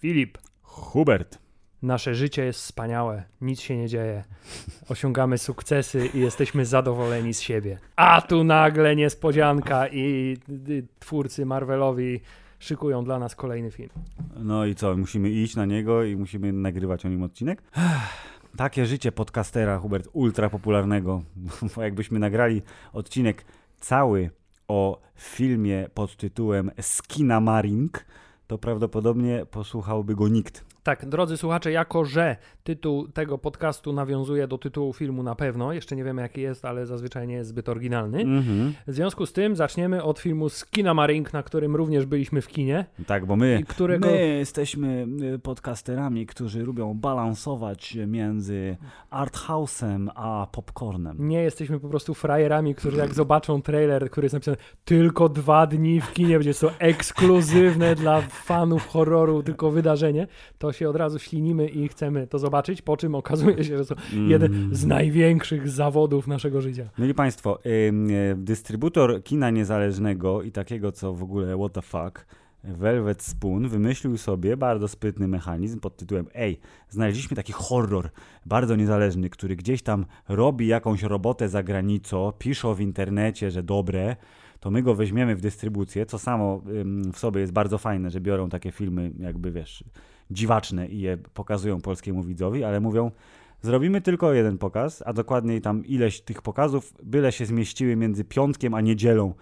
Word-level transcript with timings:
Filip, 0.00 0.38
Hubert. 0.62 1.38
nasze 1.82 2.14
życie 2.14 2.44
jest 2.44 2.60
wspaniałe, 2.60 3.24
nic 3.40 3.60
się 3.60 3.76
nie 3.76 3.88
dzieje. 3.88 4.24
Osiągamy 4.88 5.38
sukcesy 5.38 6.06
i 6.14 6.20
jesteśmy 6.20 6.66
zadowoleni 6.66 7.34
z 7.34 7.40
siebie. 7.40 7.78
A 7.96 8.20
tu 8.20 8.44
nagle 8.44 8.96
niespodzianka 8.96 9.88
i 9.88 10.36
twórcy 10.98 11.46
Marvelowi 11.46 12.20
szykują 12.58 13.04
dla 13.04 13.18
nas 13.18 13.34
kolejny 13.34 13.70
film. 13.70 13.90
No 14.36 14.66
i 14.66 14.74
co, 14.74 14.96
musimy 14.96 15.30
iść 15.30 15.56
na 15.56 15.64
niego 15.66 16.04
i 16.04 16.16
musimy 16.16 16.52
nagrywać 16.52 17.06
o 17.06 17.08
nim 17.08 17.22
odcinek? 17.22 17.62
Takie 18.58 18.86
życie 18.86 19.12
podcastera, 19.12 19.78
Hubert, 19.78 20.08
ultra 20.12 20.50
popularnego. 20.50 21.22
Bo 21.76 21.82
jakbyśmy 21.82 22.18
nagrali 22.18 22.62
odcinek 22.92 23.44
cały 23.80 24.30
o 24.68 25.00
filmie 25.16 25.88
pod 25.94 26.16
tytułem 26.16 26.70
Skinamaring, 26.80 28.04
to 28.46 28.58
prawdopodobnie 28.58 29.46
posłuchałby 29.50 30.14
go 30.14 30.28
nikt. 30.28 30.64
Tak, 30.82 31.06
drodzy 31.06 31.36
słuchacze, 31.36 31.72
jako 31.72 32.04
że 32.04 32.36
tytuł 32.68 33.08
tego 33.08 33.38
podcastu 33.38 33.92
nawiązuje 33.92 34.48
do 34.48 34.58
tytułu 34.58 34.92
filmu 34.92 35.22
na 35.22 35.34
pewno, 35.34 35.72
jeszcze 35.72 35.96
nie 35.96 36.04
wiemy 36.04 36.22
jaki 36.22 36.40
jest, 36.40 36.64
ale 36.64 36.86
zazwyczaj 36.86 37.28
nie 37.28 37.34
jest 37.34 37.50
zbyt 37.50 37.68
oryginalny. 37.68 38.20
Mhm. 38.20 38.74
W 38.86 38.94
związku 38.94 39.26
z 39.26 39.32
tym 39.32 39.56
zaczniemy 39.56 40.02
od 40.02 40.18
filmu 40.18 40.48
Skinamaring, 40.48 41.32
na 41.32 41.42
którym 41.42 41.76
również 41.76 42.06
byliśmy 42.06 42.42
w 42.42 42.48
kinie. 42.48 42.84
Tak, 43.06 43.26
bo 43.26 43.36
my, 43.36 43.62
którego- 43.68 44.08
my 44.08 44.26
jesteśmy 44.38 45.06
y, 45.34 45.38
podcasterami, 45.38 46.26
którzy 46.26 46.62
lubią 46.62 46.94
balansować 46.94 47.98
między 48.06 48.76
arthouse'em 49.10 50.08
a 50.14 50.46
popcornem. 50.52 51.28
Nie 51.28 51.42
jesteśmy 51.42 51.80
po 51.80 51.88
prostu 51.88 52.14
frajerami, 52.14 52.74
którzy 52.74 52.96
jak 52.96 53.14
zobaczą 53.14 53.62
trailer, 53.62 54.10
który 54.10 54.24
jest 54.24 54.34
napisany 54.34 54.56
tylko 54.84 55.28
dwa 55.28 55.66
dni 55.66 56.00
w 56.00 56.12
kinie, 56.12 56.34
będzie 56.34 56.54
to 56.54 56.70
ekskluzywne 56.78 57.94
dla 57.94 58.20
fanów 58.20 58.86
horroru, 58.86 59.42
tylko 59.42 59.70
wydarzenie, 59.70 60.26
to 60.58 60.72
się 60.72 60.88
od 60.88 60.96
razu 60.96 61.18
ślinimy 61.18 61.68
i 61.68 61.88
chcemy 61.88 62.26
to 62.26 62.38
zobaczyć, 62.38 62.57
po 62.84 62.96
czym 62.96 63.14
okazuje 63.14 63.64
się, 63.64 63.78
że 63.78 63.86
to 63.86 63.94
jeden 64.28 64.68
z 64.72 64.86
największych 64.86 65.68
zawodów 65.68 66.26
naszego 66.26 66.60
życia. 66.60 66.88
Mieli 66.98 67.14
Państwo, 67.14 67.58
y, 67.66 67.92
dystrybutor 68.36 69.22
kina 69.22 69.50
niezależnego 69.50 70.42
i 70.42 70.52
takiego, 70.52 70.92
co 70.92 71.14
w 71.14 71.22
ogóle 71.22 71.56
what 71.56 71.72
the 71.72 71.82
fuck, 71.82 72.26
Velvet 72.64 73.22
Spoon 73.22 73.68
wymyślił 73.68 74.18
sobie 74.18 74.56
bardzo 74.56 74.88
sprytny 74.88 75.28
mechanizm 75.28 75.80
pod 75.80 75.96
tytułem 75.96 76.26
Ej, 76.34 76.60
znaleźliśmy 76.88 77.36
taki 77.36 77.52
horror 77.52 78.10
bardzo 78.46 78.76
niezależny, 78.76 79.30
który 79.30 79.56
gdzieś 79.56 79.82
tam 79.82 80.06
robi 80.28 80.66
jakąś 80.66 81.02
robotę 81.02 81.48
za 81.48 81.62
granicą, 81.62 82.32
piszą 82.38 82.74
w 82.74 82.80
internecie, 82.80 83.50
że 83.50 83.62
dobre, 83.62 84.16
to 84.60 84.70
my 84.70 84.82
go 84.82 84.94
weźmiemy 84.94 85.36
w 85.36 85.40
dystrybucję, 85.40 86.06
co 86.06 86.18
samo 86.18 86.62
w 87.12 87.18
sobie 87.18 87.40
jest 87.40 87.52
bardzo 87.52 87.78
fajne, 87.78 88.10
że 88.10 88.20
biorą 88.20 88.48
takie 88.48 88.72
filmy 88.72 89.12
jakby, 89.18 89.50
wiesz, 89.50 89.84
dziwaczne 90.30 90.88
i 90.88 91.00
je 91.00 91.16
pokazują 91.16 91.80
polskiemu 91.80 92.22
widzowi, 92.22 92.64
ale 92.64 92.80
mówią, 92.80 93.10
Zrobimy 93.62 94.00
tylko 94.00 94.32
jeden 94.32 94.58
pokaz, 94.58 95.02
a 95.06 95.12
dokładniej 95.12 95.60
tam 95.60 95.86
ileś 95.86 96.20
tych 96.20 96.42
pokazów, 96.42 96.94
byle 97.02 97.32
się 97.32 97.46
zmieściły 97.46 97.96
między 97.96 98.24
piątkiem 98.24 98.74
a 98.74 98.80
niedzielą 98.80 99.34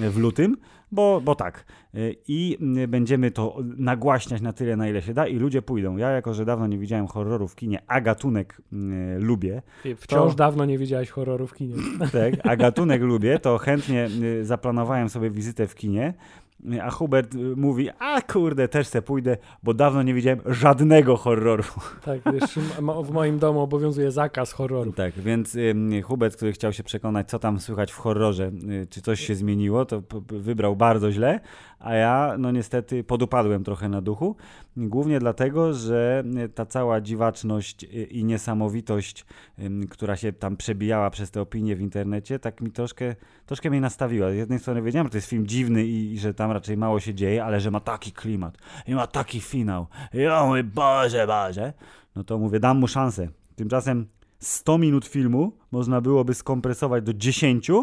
e, 0.00 0.10
w 0.10 0.18
lutym, 0.18 0.56
bo, 0.92 1.20
bo 1.24 1.34
tak. 1.34 1.64
E, 1.94 1.98
I 2.28 2.58
będziemy 2.88 3.30
to 3.30 3.56
nagłaśniać 3.76 4.40
na 4.40 4.52
tyle, 4.52 4.76
na 4.76 4.88
ile 4.88 5.02
się 5.02 5.14
da 5.14 5.26
i 5.26 5.36
ludzie 5.36 5.62
pójdą. 5.62 5.96
Ja, 5.96 6.10
jako 6.10 6.34
że 6.34 6.44
dawno 6.44 6.66
nie 6.66 6.78
widziałem 6.78 7.06
horroru 7.06 7.48
w 7.48 7.54
kinie, 7.54 7.82
a 7.86 8.00
gatunek 8.00 8.62
m, 8.72 9.18
lubię, 9.18 9.62
Wciąż 9.96 10.30
To- 10.30 10.36
dawno 10.36 10.64
nie 10.64 10.78
widziałeś 10.78 11.10
horroru 11.10 11.46
w 11.46 11.54
kinie. 11.54 11.74
tak, 12.12 12.34
a 12.46 12.56
gatunek 12.56 13.02
lubię, 13.02 13.38
to 13.38 13.58
chętnie 13.58 14.08
y, 14.22 14.44
zaplanowałem 14.44 15.08
sobie 15.08 15.30
wizytę 15.30 15.66
w 15.66 15.74
kinie, 15.74 16.14
y, 16.14 16.45
a 16.82 16.90
Hubert 16.90 17.34
y, 17.34 17.38
mówi, 17.56 17.90
a 17.98 18.22
kurde, 18.22 18.68
też 18.68 18.86
se 18.86 19.02
pójdę, 19.02 19.36
bo 19.62 19.74
dawno 19.74 20.02
nie 20.02 20.14
widziałem 20.14 20.40
żadnego 20.46 21.16
horroru. 21.16 21.64
Tak, 22.04 22.20
wiesz, 22.32 22.58
w 23.04 23.10
moim 23.10 23.38
domu 23.38 23.60
obowiązuje 23.60 24.10
zakaz 24.10 24.52
horroru. 24.52 24.92
Tak, 24.92 25.14
więc 25.14 25.54
ym, 25.54 26.02
Hubert, 26.02 26.36
który 26.36 26.52
chciał 26.52 26.72
się 26.72 26.82
przekonać, 26.82 27.28
co 27.30 27.38
tam 27.38 27.60
słychać 27.60 27.92
w 27.92 27.96
horrorze, 27.96 28.50
y, 28.82 28.86
czy 28.90 29.02
coś 29.02 29.20
się 29.20 29.34
zmieniło, 29.34 29.84
to 29.84 30.02
wybrał 30.28 30.76
bardzo 30.76 31.12
źle, 31.12 31.40
a 31.78 31.94
ja, 31.94 32.34
no 32.38 32.50
niestety, 32.50 33.04
podupadłem 33.04 33.64
trochę 33.64 33.88
na 33.88 34.00
duchu. 34.00 34.36
Głównie 34.76 35.18
dlatego, 35.18 35.72
że 35.72 36.24
y, 36.44 36.48
ta 36.48 36.66
cała 36.66 37.00
dziwaczność 37.00 37.84
y, 37.84 37.86
i 37.86 38.24
niesamowitość, 38.24 39.26
ym, 39.58 39.86
która 39.88 40.16
się 40.16 40.32
tam 40.32 40.56
przebijała 40.56 41.10
przez 41.10 41.30
te 41.30 41.40
opinie 41.40 41.76
w 41.76 41.80
internecie, 41.80 42.38
tak 42.38 42.60
mi 42.60 42.70
troszkę, 42.70 43.14
troszkę 43.46 43.70
mnie 43.70 43.80
nastawiła. 43.80 44.30
Z 44.30 44.34
jednej 44.34 44.58
strony 44.58 44.82
wiedziałem, 44.82 45.06
że 45.06 45.10
to 45.10 45.16
jest 45.16 45.28
film 45.28 45.46
dziwny 45.46 45.86
i, 45.86 46.12
i 46.12 46.18
że 46.18 46.34
tam 46.34 46.50
raczej 46.56 46.76
mało 46.76 47.00
się 47.00 47.14
dzieje, 47.14 47.44
ale 47.44 47.60
że 47.60 47.70
ma 47.70 47.80
taki 47.80 48.12
klimat 48.12 48.58
i 48.86 48.94
ma 48.94 49.06
taki 49.06 49.40
finał. 49.40 49.86
I 50.14 50.26
o 50.26 50.46
mój 50.46 50.64
Boże, 50.64 51.26
Boże. 51.26 51.72
No 52.16 52.24
to 52.24 52.38
mówię, 52.38 52.60
dam 52.60 52.78
mu 52.78 52.88
szansę. 52.88 53.28
Tymczasem 53.56 54.06
100 54.38 54.78
minut 54.78 55.06
filmu 55.06 55.52
można 55.72 56.00
byłoby 56.00 56.34
skompresować 56.34 57.04
do 57.04 57.14
10 57.14 57.68
yy, 57.68 57.74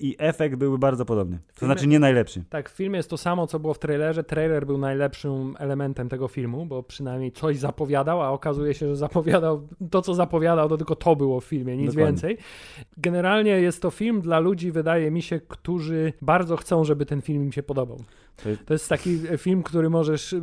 i 0.00 0.16
efekt 0.18 0.56
byłby 0.56 0.78
bardzo 0.78 1.04
podobny. 1.04 1.38
To 1.58 1.66
znaczy 1.66 1.86
nie 1.86 1.98
najlepszy. 1.98 2.44
Tak, 2.50 2.70
w 2.70 2.72
filmie 2.72 2.96
jest 2.96 3.10
to 3.10 3.16
samo, 3.16 3.46
co 3.46 3.60
było 3.60 3.74
w 3.74 3.78
trailerze. 3.78 4.24
Trailer 4.24 4.66
był 4.66 4.78
najlepszym 4.78 5.54
elementem 5.58 6.08
tego 6.08 6.28
filmu, 6.28 6.66
bo 6.66 6.82
przynajmniej 6.82 7.32
coś 7.32 7.58
zapowiadał, 7.58 8.22
a 8.22 8.30
okazuje 8.30 8.74
się, 8.74 8.88
że 8.88 8.96
zapowiadał 8.96 9.68
to, 9.90 10.02
co 10.02 10.14
zapowiadał, 10.14 10.68
to 10.68 10.76
tylko 10.76 10.96
to 10.96 11.16
było 11.16 11.40
w 11.40 11.44
filmie, 11.44 11.76
nic 11.76 11.86
Dokładnie. 11.86 12.06
więcej. 12.06 12.38
Generalnie 12.96 13.50
jest 13.50 13.82
to 13.82 13.90
film 13.90 14.20
dla 14.20 14.38
ludzi, 14.38 14.72
wydaje 14.72 15.10
mi 15.10 15.22
się, 15.22 15.40
którzy 15.40 16.12
bardzo 16.22 16.56
chcą, 16.56 16.84
żeby 16.84 17.06
ten 17.06 17.22
film 17.22 17.44
im 17.44 17.52
się 17.52 17.62
podobał. 17.62 17.98
To 18.66 18.72
jest- 18.74 18.88
taki 18.88 19.18
film, 19.38 19.62
który 19.62 19.90
możesz, 19.90 20.32
y, 20.32 20.36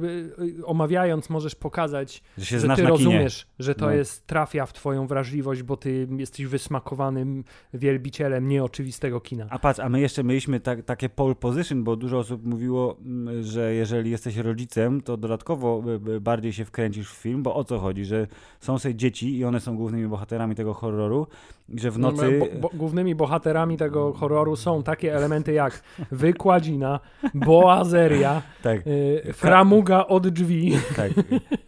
y, 0.60 0.66
omawiając, 0.66 1.30
możesz 1.30 1.56
pokazać, 1.56 2.24
Że 2.38 2.46
że 2.46 2.62
ty 2.62 2.68
na 2.68 2.76
kinie. 2.76 2.88
rozumiesz, 2.88 3.48
że 3.60 3.76
to 3.76 3.86
No. 3.86 3.92
jest, 3.92 4.28
trafia 4.28 4.66
w 4.66 4.74
twoją 4.74 5.08
wrażliwość, 5.08 5.64
bo 5.64 5.78
ty 5.78 6.08
jesteś 6.18 6.46
wysmakowanym 6.46 7.44
wielbicielem 7.74 8.48
nieoczywistego 8.48 9.22
kina. 9.22 9.48
A 9.50 9.60
patrz, 9.60 9.80
a 9.80 9.90
my 9.90 10.00
jeszcze 10.00 10.24
mieliśmy 10.24 10.60
tak, 10.60 10.84
takie 10.84 11.10
pole 11.10 11.36
position, 11.36 11.84
bo 11.84 11.96
dużo 11.96 12.18
osób 12.20 12.46
mówiło, 12.46 12.98
mm, 13.06 13.44
że 13.44 13.74
jeżeli 13.74 14.12
jesteś 14.12 14.38
rodzicem, 14.38 15.02
to 15.02 15.18
dodatkowo 15.18 15.84
y, 16.16 16.22
bardziej 16.22 16.54
się 16.54 16.66
wkręcisz 16.66 17.12
w 17.12 17.16
film, 17.16 17.44
bo 17.44 17.56
o 17.56 17.64
co 17.64 17.80
chodzi, 17.80 18.06
że 18.06 18.28
są 18.60 18.80
sobie 18.80 18.96
dzieci 18.96 19.38
i 19.38 19.46
one 19.46 19.60
są 19.60 19.76
głównymi 19.78 20.08
bohaterami 20.08 20.56
tego 20.56 20.74
horroru, 20.74 21.28
że 21.76 21.92
w 21.92 22.00
nocy... 22.00 22.40
Bo, 22.40 22.60
bo, 22.60 22.70
głównymi 22.74 23.16
bohaterami 23.16 23.78
tego 23.78 24.14
horroru 24.14 24.56
są 24.56 24.84
takie 24.84 25.16
elementy 25.16 25.54
jak 25.54 25.82
wykładzina, 26.12 27.00
boazeria, 27.34 28.42
Tak, 28.64 28.88
y, 28.88 29.34
framuga 29.34 30.06
od 30.08 30.28
drzwi. 30.28 30.74
tak. 30.96 31.12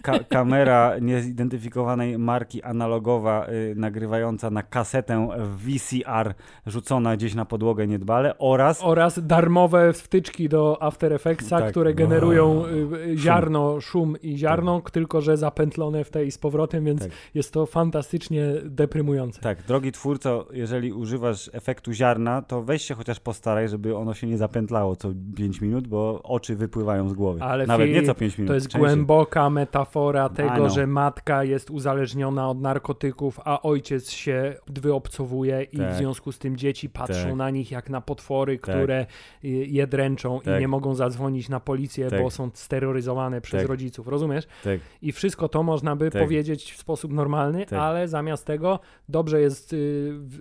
Ka- 0.01 0.23
kamera 0.29 0.93
niezidentyfikowanej 1.01 2.17
marki 2.17 2.63
analogowa, 2.63 3.47
y, 3.49 3.73
nagrywająca 3.75 4.49
na 4.49 4.63
kasetę 4.63 5.27
VCR, 5.57 6.33
rzucona 6.65 7.15
gdzieś 7.17 7.35
na 7.35 7.45
podłogę 7.45 7.87
niedbale 7.87 8.37
oraz... 8.37 8.79
oraz 8.83 9.27
darmowe 9.27 9.93
wtyczki 9.93 10.49
do 10.49 10.77
After 10.83 11.13
Effectsa, 11.13 11.59
Tak. 11.59 11.71
które 11.71 11.93
generują 11.93 12.65
y, 12.65 12.69
y, 13.11 13.17
ziarno, 13.17 13.81
szum 13.81 14.15
i 14.21 14.37
ziarno, 14.37 14.81
tylko 14.91 15.21
że 15.21 15.37
zapętlone 15.37 16.03
w 16.03 16.09
tej 16.09 16.31
z 16.31 16.37
powrotem, 16.37 16.85
więc 16.85 17.01
Tak. 17.01 17.11
jest 17.35 17.53
to 17.53 17.65
fantastycznie 17.65 18.43
deprymujące. 18.65 19.41
Tak, 19.41 19.61
drogi 19.63 19.86
twórco, 19.91 20.47
jeżeli 20.51 20.93
używasz 20.93 21.49
efektu 21.53 21.91
ziarna, 21.93 22.41
to 22.41 22.61
weź 22.63 22.81
się 22.81 22.95
chociaż 22.95 23.19
postaraj, 23.19 23.69
żeby 23.69 23.97
ono 23.97 24.13
się 24.13 24.27
nie 24.27 24.37
zapętlało 24.37 24.95
co 24.95 25.09
5 25.35 25.61
minut, 25.61 25.87
bo 25.87 26.23
oczy 26.23 26.55
wypływają 26.55 27.09
z 27.09 27.13
głowy. 27.13 27.43
Ale 27.43 27.65
Nawet 27.67 27.87
Filip, 27.87 28.01
nie 28.01 28.07
co 28.07 28.15
5 28.15 28.37
minut. 28.37 28.47
To 28.47 28.53
jest 28.53 28.65
częściej. 28.67 28.81
głęboka 28.81 29.49
metafora 29.49 30.29
tego, 30.29 30.69
że 30.69 30.87
matka 30.87 31.43
jest 31.43 31.69
uzależniona 31.69 32.49
od 32.49 32.61
narkotyków, 32.61 33.39
a 33.45 33.61
ojciec 33.61 34.11
się 34.11 34.55
wyobcowuje 34.67 35.63
i 35.63 35.77
Tak. 35.77 35.93
w 35.93 35.97
związku 35.97 36.31
z 36.31 36.39
tym 36.39 36.57
dzieci 36.57 36.89
patrzą 36.89 37.23
Tak. 37.27 37.35
na 37.35 37.49
nich 37.49 37.71
jak 37.71 37.89
na 37.89 38.01
potwory, 38.01 38.59
Tak. 38.59 38.61
które 38.75 39.05
y, 39.43 39.47
je 39.47 39.87
dręczą 39.87 40.41
i 40.41 40.43
Tak. 40.43 40.59
nie 40.61 40.67
mogą 40.67 40.95
zadzwonić 40.95 41.49
na 41.49 41.59
policję, 41.59 42.09
Tak. 42.09 42.21
bo 42.21 42.29
są 42.29 42.49
steroryzowane 42.53 43.41
przez 43.41 43.61
Tak. 43.61 43.69
rodziców, 43.69 44.07
rozumiesz? 44.07 44.47
Tak. 44.63 44.79
I 45.01 45.11
wszystko 45.11 45.49
to 45.49 45.63
można 45.63 45.95
by 45.95 46.11
Tak. 46.11 46.21
powiedzieć 46.21 46.73
w 46.73 46.77
sposób 46.77 47.13
normalny, 47.13 47.65
Tak. 47.65 47.79
ale 47.79 48.07
zamiast 48.07 48.45
tego 48.45 48.79
dobrze 49.09 49.41
jest 49.41 49.73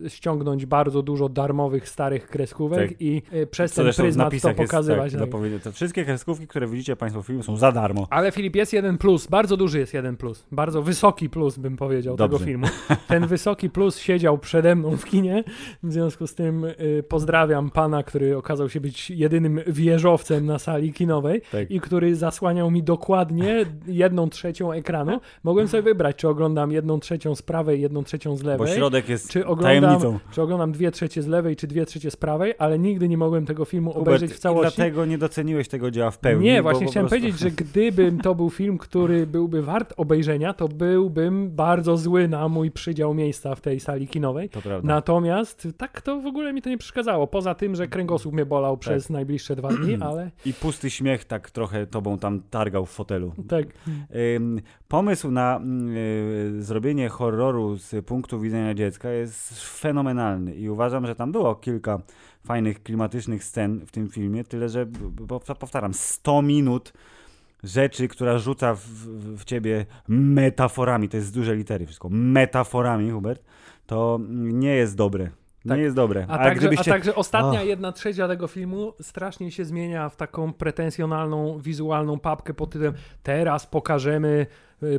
ściągnąć 0.09 0.67
bardzo 0.67 1.03
dużo 1.03 1.29
darmowych, 1.29 1.89
starych 1.89 2.29
kreskówek 2.29 2.89
Tak. 2.89 3.01
i 3.03 3.23
y, 3.35 3.47
przez 3.47 3.73
Co 3.73 3.85
ten 3.85 3.93
pryzmat 3.93 4.25
to 4.25 4.27
napisach 4.27 4.59
jest, 4.59 4.71
pokazywać. 4.71 5.13
tak, 5.13 5.31
tak. 5.65 5.75
wszystkie 5.75 6.05
kreskówki, 6.05 6.47
które 6.47 6.67
widzicie 6.67 6.97
Państwo 6.97 7.23
w 7.23 7.27
filmie 7.27 7.43
są 7.43 7.57
za 7.57 7.73
darmo. 7.73 8.07
Ale 8.11 8.33
Filip, 8.33 8.57
jest 8.57 8.73
jeden 8.73 8.99
plus, 8.99 9.27
bardzo 9.27 9.57
duży 9.57 9.79
jest 9.79 9.95
jeden 9.95 10.17
plus, 10.17 10.47
bardzo 10.53 10.83
wysoki 10.83 11.31
plus 11.31 11.59
bym 11.59 11.77
powiedział 11.77 12.17
Dobrze. 12.17 12.39
tego 12.39 12.47
filmu. 12.47 12.67
Ten 13.09 13.27
wysoki 13.37 13.71
plus 13.71 13.99
siedział 13.99 14.39
przede 14.39 14.75
mną 14.75 14.97
w 14.97 15.05
kinie, 15.05 15.45
w 15.83 15.93
związku 15.93 16.27
z 16.27 16.35
tym 16.35 16.65
y, 16.65 17.05
pozdrawiam 17.09 17.71
pana, 17.71 18.03
który 18.03 18.37
okazał 18.37 18.69
się 18.69 18.81
być 18.81 19.11
jedynym 19.11 19.61
wieżowcem 19.67 20.47
na 20.47 20.59
sali 20.59 20.93
kinowej 20.93 21.43
Tak. 21.53 21.71
i 21.71 21.81
który 21.81 22.17
zasłaniał 22.17 22.71
mi 22.71 22.83
dokładnie 22.83 23.65
jedną 23.87 24.31
trzecią 24.31 24.73
ekranu. 24.73 25.21
Mogłem 25.45 25.69
sobie 25.69 25.83
wybrać, 25.83 26.17
czy 26.17 26.29
oglądam 26.29 26.73
jedną 26.73 27.01
trzecią 27.01 27.35
z 27.35 27.43
prawej, 27.43 27.81
jedną 27.81 28.05
trzecią 28.05 28.37
z 28.37 28.43
Bo 28.43 28.49
lewej. 28.49 28.75
środek 28.75 29.09
jest 29.09 29.26
Czy 29.29 29.47
oglądam, 29.47 29.83
tajemnicą. 29.83 30.19
czy 30.31 30.43
oglądam 30.43 30.73
dwie 30.73 30.91
trzecie 30.91 31.23
z 31.23 31.27
lewej, 31.27 31.57
czy 31.57 31.67
dwie 31.67 31.87
trzecie 31.87 32.11
z 32.11 32.17
prawej, 32.17 32.55
ale 32.59 32.79
nigdy 32.79 33.09
nie 33.09 33.19
mogłem 33.19 33.47
tego 33.47 33.65
filmu 33.65 33.93
Hubert, 33.93 34.09
obejrzeć 34.09 34.33
w 34.33 34.37
i 34.37 34.41
całości. 34.41 34.77
dlatego 34.77 35.05
nie 35.05 35.19
doceniłeś 35.19 35.69
tego 35.69 35.91
dzieła 35.91 36.11
w 36.11 36.19
pełni. 36.19 36.45
Nie, 36.45 36.63
właśnie 36.63 36.87
chciałem 36.87 37.09
prostu- 37.09 37.23
powiedzieć, 37.23 37.41
że 37.41 37.51
gdybym 37.51 38.21
to 38.21 38.35
był 38.35 38.51
film, 38.51 38.79
który 38.79 39.27
byłby 39.27 39.63
wart 39.63 39.95
obejrzenia, 39.97 40.53
to 40.53 40.69
byłbym 40.69 41.51
bardzo 41.51 41.97
zły 41.97 42.29
na 42.29 42.49
mój 42.49 42.71
przydział 42.71 43.15
miejsca 43.15 43.55
w 43.55 43.61
tej 43.61 43.81
sali 43.81 44.09
kinowej. 44.09 44.49
To 44.51 44.63
prawda. 44.63 44.89
Natomiast 44.89 45.69
tak 45.77 46.03
to 46.03 46.21
w 46.21 46.27
ogóle 46.27 46.53
mi 46.53 46.63
to 46.63 46.71
nie 46.71 46.79
przeszkadzało. 46.79 47.27
Poza 47.27 47.55
tym, 47.55 47.75
że 47.77 47.89
kręgosłup 47.89 48.35
mnie 48.35 48.47
bolał 48.47 48.77
przez 48.77 49.11
najbliższe 49.11 49.57
dwa 49.57 49.69
dni, 49.69 49.95
ale 50.11 50.31
I 50.47 50.53
pusty 50.55 50.91
śmiech 50.91 51.25
tak 51.25 51.51
trochę 51.51 51.87
tobą 51.87 52.19
tam 52.19 52.43
targał 52.51 52.87
w 52.87 52.91
fotelu. 52.91 53.33
tak. 53.49 53.67
Ym, 54.37 54.61
Pomysł 54.89 55.31
na 55.31 55.57
mm, 55.57 55.97
y, 55.97 56.63
zrobienie 56.63 57.09
horroru 57.09 57.77
z 57.77 58.07
punktu 58.07 58.41
widzenia 58.41 58.75
dziecka 58.75 59.11
jest 59.11 59.63
fenomenalny 59.63 60.55
i 60.55 60.69
uważam, 60.69 61.07
że 61.07 61.15
tam 61.15 61.33
było 61.33 61.55
kilka 61.55 61.99
fajnych, 62.45 62.83
klimatycznych 62.83 63.45
scen 63.45 63.87
w 63.87 63.91
tym 63.91 64.09
filmie, 64.09 64.45
tyle 64.45 64.69
że, 64.69 64.87
powtarzam, 65.61 65.95
100 65.95 66.43
minut 66.43 66.93
rzeczy, 67.65 68.09
która 68.09 68.39
rzuca 68.39 68.75
w, 68.75 68.81
w, 68.81 69.41
w 69.41 69.45
ciebie 69.45 69.87
metaforami, 70.09 71.09
to 71.09 71.17
jest 71.17 71.29
z 71.29 71.33
duże 71.33 71.57
litery 71.57 71.87
wszystko, 71.87 72.09
metaforami, 72.11 73.11
Hubert, 73.11 73.45
to 73.87 74.21
nie 74.33 74.75
jest 74.75 74.97
dobre. 74.97 75.31
Tak. 75.69 75.79
Nie 75.79 75.85
jest 75.85 75.97
dobre. 75.97 76.27
A, 76.29 76.39
także, 76.39 76.61
gdybyście... 76.61 76.91
a 76.91 76.95
także 76.95 77.15
ostatnia 77.15 77.61
Och. 77.61 77.67
jedna 77.67 77.93
trzecia 77.93 78.29
tego 78.29 78.47
filmu 78.47 78.93
strasznie 79.01 79.51
się 79.51 79.65
zmienia 79.65 80.09
w 80.09 80.17
taką 80.17 80.53
pretensjonalną, 80.53 81.59
wizualną 81.59 82.19
papkę 82.19 82.55
pod 82.55 82.71
tytułem 82.71 82.95
teraz 83.23 83.67
pokażemy 83.67 84.47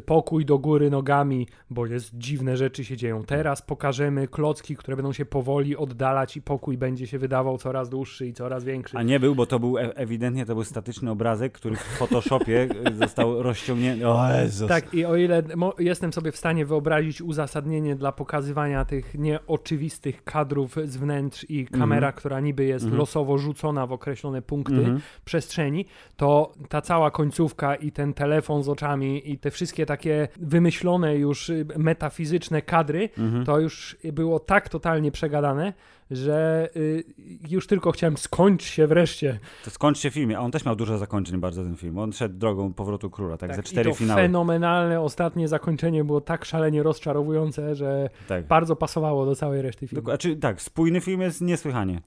pokój 0.06 0.46
do 0.46 0.58
góry 0.60 0.90
nogami, 0.90 1.48
bo 1.70 1.86
jest 1.86 2.12
dziwne 2.18 2.58
rzeczy 2.58 2.86
się 2.86 2.98
dzieją. 2.98 3.24
Teraz 3.24 3.62
pokażemy 3.62 4.28
klocki, 4.28 4.76
które 4.76 4.98
będą 4.98 5.14
się 5.14 5.26
powoli 5.26 5.78
oddalać 5.78 6.38
i 6.38 6.42
pokój 6.42 6.78
będzie 6.78 7.08
się 7.08 7.20
wydawał 7.20 7.58
coraz 7.58 7.90
dłuższy 7.90 8.28
i 8.28 8.34
coraz 8.34 8.64
większy. 8.64 8.98
A 8.98 9.04
nie 9.04 9.20
był, 9.20 9.36
bo 9.36 9.46
to 9.46 9.60
był 9.60 9.78
e- 9.78 9.96
ewidentnie 9.96 10.46
to 10.46 10.54
był 10.56 10.64
statyczny 10.64 11.12
obrazek, 11.12 11.54
który 11.54 11.76
w 11.76 11.80
Photoshopie 11.80 12.68
y, 12.92 12.96
został 12.96 13.44
rozciągnięty. 13.44 14.08
O 14.08 14.30
Jezus. 14.42 14.70
Tak, 14.70 14.94
i 14.94 15.06
o 15.06 15.16
ile 15.16 15.44
jestem 15.80 16.14
sobie 16.14 16.32
w 16.32 16.38
stanie 16.38 16.66
wyobrazić 16.66 17.22
uzasadnienie 17.22 17.96
dla 17.96 18.12
pokazywania 18.12 18.86
tych 18.86 19.16
nieoczywistych 19.18 20.24
kadrów 20.24 20.76
z 20.86 20.98
wnętrz 20.98 21.46
i 21.50 21.66
kamera, 21.66 22.12
która 22.12 22.40
niby 22.40 22.66
jest 22.66 22.84
Mhm. 22.86 23.00
losowo 23.00 23.38
rzucona 23.38 23.88
w 23.88 23.92
określone 23.92 24.42
punkty 24.42 24.76
Mhm. 24.76 25.00
przestrzeni, 25.26 25.86
to 26.16 26.52
ta 26.70 26.82
cała 26.82 27.12
końcówka 27.12 27.76
i 27.76 27.92
ten 27.92 28.14
telefon 28.14 28.64
z 28.64 28.70
oczami 28.70 29.32
i 29.32 29.38
te 29.38 29.52
wszystkie 29.52 29.67
takie 29.86 30.28
wymyślone 30.40 31.16
już 31.16 31.50
y, 31.50 31.66
metafizyczne 31.78 32.62
kadry, 32.62 33.10
Mhm. 33.18 33.46
to 33.46 33.60
już 33.60 33.98
było 34.14 34.40
tak 34.40 34.70
totalnie 34.70 35.12
przegadane, 35.12 35.74
że 36.12 36.70
y, 36.76 37.04
już 37.50 37.68
tylko 37.68 37.92
chciałem 37.92 38.18
skończ 38.18 38.64
się 38.64 38.88
wreszcie. 38.88 39.40
To 39.66 39.70
skończcie 39.72 40.10
film. 40.12 40.34
A 40.36 40.40
on 40.40 40.52
też 40.52 40.66
miał 40.66 40.76
dużo 40.76 40.98
zakończeń 40.98 41.38
bardzo 41.40 41.64
ten 41.64 41.76
film. 41.76 41.98
On 41.98 42.14
szedł 42.14 42.38
drogą 42.38 42.74
powrotu 42.74 43.10
króla, 43.10 43.38
tak, 43.38 43.50
ze 43.52 43.56
Tak, 43.56 43.66
cztery 43.66 43.90
I 43.90 43.94
to 43.94 44.00
finały. 44.00 44.22
fenomenalne 44.22 45.02
ostatnie 45.02 45.48
zakończenie 45.48 46.04
było 46.04 46.22
tak 46.22 46.46
szalenie 46.46 46.84
rozczarowujące, 46.84 47.76
że 47.76 48.10
Tak. 48.28 48.48
bardzo 48.48 48.76
pasowało 48.76 49.26
do 49.26 49.36
całej 49.36 49.62
reszty 49.62 49.88
filmu. 49.88 50.06
Znaczy, 50.06 50.36
tak, 50.36 50.62
spójny 50.62 51.02
film 51.02 51.22
jest 51.22 51.42
niesłychanie. 51.42 52.02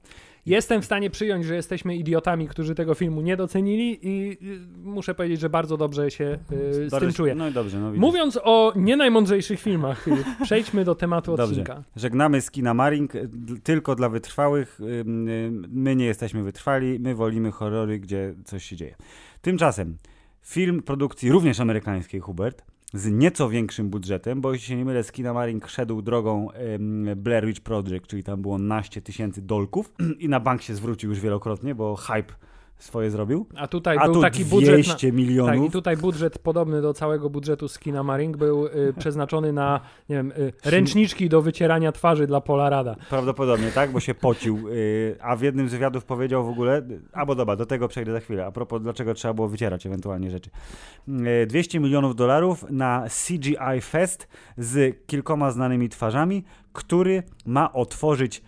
Jestem 0.45 0.81
w 0.81 0.85
stanie 0.85 1.09
przyjąć, 1.09 1.45
że 1.45 1.55
jesteśmy 1.55 1.95
idiotami, 1.95 2.47
którzy 2.47 2.75
tego 2.75 2.93
filmu 2.93 3.21
nie 3.21 3.37
docenili 3.37 3.99
i 4.01 4.31
y, 4.31 4.59
muszę 4.83 5.15
powiedzieć, 5.15 5.39
że 5.39 5.49
bardzo 5.49 5.77
dobrze 5.77 6.11
się 6.11 6.39
y, 6.51 6.89
z 6.89 6.99
tym 6.99 7.13
czuję. 7.13 7.35
No 7.35 7.47
i 7.47 7.51
dobrze, 7.51 7.79
no. 7.79 7.91
Mówiąc 7.93 8.39
o 8.43 8.73
nie 8.75 8.97
najmądrzejszych 8.97 9.59
filmach, 9.59 10.03
Filip, 10.03 10.25
przejdźmy 10.43 10.85
do 10.85 10.95
tematu 10.95 11.31
Dobrze. 11.37 11.43
odcinka. 11.43 11.83
Żegnamy 11.95 12.41
z 12.41 12.51
kina 12.51 12.73
Maring 12.73 13.15
y, 13.15 13.29
tylko 13.63 13.95
dla 13.95 14.09
wytrwałych. 14.09 14.79
My 15.67 15.95
nie 15.95 16.05
jesteśmy 16.05 16.43
wytrwali, 16.43 16.99
my 16.99 17.15
wolimy 17.15 17.51
horrory, 17.51 17.99
gdzie 17.99 18.33
coś 18.45 18.65
się 18.65 18.75
dzieje. 18.75 18.95
Tymczasem 19.41 19.97
film 20.41 20.83
produkcji 20.83 21.31
również 21.31 21.59
amerykańskiej, 21.59 22.19
Hubert, 22.19 22.70
z 22.93 23.11
nieco 23.11 23.49
większym 23.49 23.89
budżetem, 23.89 24.41
bo 24.41 24.53
jeśli 24.53 24.67
się 24.67 24.75
nie 24.75 24.85
mylę, 24.85 25.03
z 25.03 25.11
kina 25.11 25.33
Maring 25.33 25.67
szedł 25.67 26.01
drogą 26.01 26.47
Blair 27.15 27.45
Witch 27.45 27.61
Project, 27.61 28.07
czyli 28.07 28.23
tam 28.23 28.41
było 28.41 28.57
naście 28.57 29.01
tysięcy 29.01 29.41
dolków 29.41 29.93
i 30.19 30.29
na 30.29 30.39
bank 30.39 30.61
się 30.61 30.75
zwrócił 30.75 31.09
już 31.09 31.19
wielokrotnie, 31.19 31.75
bo 31.75 31.95
hype 31.95 32.33
swoje 32.81 33.11
zrobił. 33.11 33.45
A 33.55 33.67
tutaj 33.67 33.97
A 33.99 34.09
był 34.09 34.21
taki 34.21 34.45
200 34.45 34.55
budżet. 34.55 34.87
Na, 34.87 34.93
tak, 34.93 35.03
i 35.03 35.13
milionów. 35.13 35.71
tutaj 35.71 35.97
budżet 35.97 36.39
podobny 36.39 36.81
do 36.81 36.93
całego 36.93 37.29
budżetu 37.29 37.67
z 37.67 37.79
kina 37.79 38.03
Maring 38.03 38.37
był 38.37 38.65
y, 38.65 38.71
przeznaczony 38.99 39.53
na 39.53 39.81
nie 40.09 40.15
wiem, 40.15 40.31
y, 40.31 40.53
ręczniczki 40.65 41.29
do 41.29 41.41
wycierania 41.41 41.91
twarzy 41.91 42.27
dla 42.27 42.41
Polarada. 42.41 42.95
Prawdopodobnie, 43.09 43.71
tak, 43.71 43.91
bo 43.91 43.99
się 43.99 44.13
pocił. 44.13 44.69
Yy, 44.69 45.15
a 45.21 45.35
w 45.35 45.41
jednym 45.41 45.69
z 45.69 45.71
wywiadów 45.71 46.05
powiedział 46.05 46.45
w 46.45 46.49
ogóle, 46.49 46.81
albo 47.13 47.35
dobra, 47.35 47.55
do 47.55 47.65
tego 47.65 47.87
przejdę 47.87 48.11
za 48.11 48.19
chwilę, 48.19 48.45
a 48.45 48.51
propos 48.51 48.81
dlaczego 48.81 49.13
trzeba 49.13 49.33
było 49.33 49.47
wycierać 49.47 49.85
ewentualnie 49.85 50.31
rzeczy. 50.31 50.49
Yy, 51.07 51.47
200 51.47 51.79
milionów 51.79 52.15
dolarów 52.15 52.65
na 52.69 53.05
CGI 53.27 53.81
Fest 53.81 54.27
z 54.57 55.05
kilkoma 55.07 55.51
znanymi 55.51 55.89
twarzami, 55.89 56.43
który 56.73 57.23
ma 57.45 57.73
otworzyć 57.73 58.41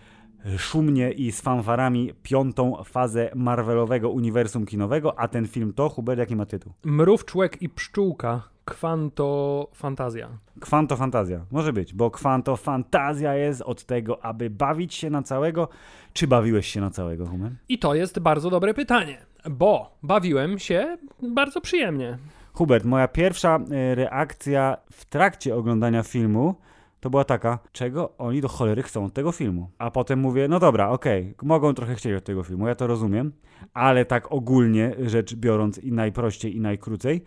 szumnie 0.58 1.12
i 1.12 1.32
z 1.32 1.40
fanfarami 1.40 2.12
piątą 2.22 2.84
fazę 2.84 3.30
Marvelowego 3.34 4.10
uniwersum 4.10 4.66
kinowego, 4.66 5.18
a 5.18 5.28
ten 5.28 5.46
film 5.46 5.72
to, 5.72 5.88
Hubert, 5.88 6.18
jaki 6.18 6.36
ma 6.36 6.46
tytuł? 6.46 6.72
Mrów, 6.84 7.24
człek 7.24 7.62
i 7.62 7.68
pszczółka. 7.68 8.42
Kwanto 8.64 9.68
fantazja. 9.74 10.28
Kwanto 10.60 10.96
Fantazja. 10.96 11.44
Może 11.50 11.72
być, 11.72 11.94
bo 11.94 12.10
Kwanto 12.10 12.56
Fantazja 12.56 13.34
jest 13.34 13.62
od 13.62 13.84
tego, 13.84 14.24
aby 14.24 14.50
bawić 14.50 14.94
się 14.94 15.10
na 15.10 15.22
całego. 15.22 15.68
Czy 16.12 16.26
bawiłeś 16.26 16.66
się 16.66 16.80
na 16.80 16.90
całego, 16.90 17.26
Humer? 17.26 17.52
I 17.68 17.78
to 17.78 17.94
jest 17.94 18.18
bardzo 18.18 18.50
dobre 18.50 18.74
pytanie, 18.74 19.18
bo 19.50 19.96
bawiłem 20.02 20.58
się 20.58 20.98
bardzo 21.22 21.60
przyjemnie. 21.60 22.18
Hubert, 22.52 22.84
moja 22.84 23.08
pierwsza 23.08 23.58
e, 23.70 23.94
reakcja 23.94 24.76
w 24.92 25.04
trakcie 25.04 25.56
oglądania 25.56 26.02
filmu 26.02 26.54
to 27.04 27.10
była 27.10 27.24
taka, 27.24 27.58
czego 27.72 28.16
oni 28.18 28.40
do 28.40 28.48
cholery 28.48 28.82
chcą 28.82 29.04
od 29.04 29.12
tego 29.12 29.32
filmu. 29.32 29.70
A 29.78 29.90
potem 29.90 30.18
mówię, 30.18 30.48
no 30.48 30.60
dobra, 30.60 30.88
okej, 30.88 31.34
mogą 31.42 31.74
trochę 31.74 31.94
chcieć 31.94 32.12
od 32.14 32.24
tego 32.24 32.42
filmu, 32.42 32.68
ja 32.68 32.74
to 32.74 32.86
rozumiem, 32.86 33.32
ale 33.74 34.04
tak 34.04 34.32
ogólnie 34.32 34.94
rzecz 35.02 35.34
biorąc 35.34 35.78
i 35.78 35.92
najprościej 35.92 36.56
i 36.56 36.60
najkrócej, 36.60 37.24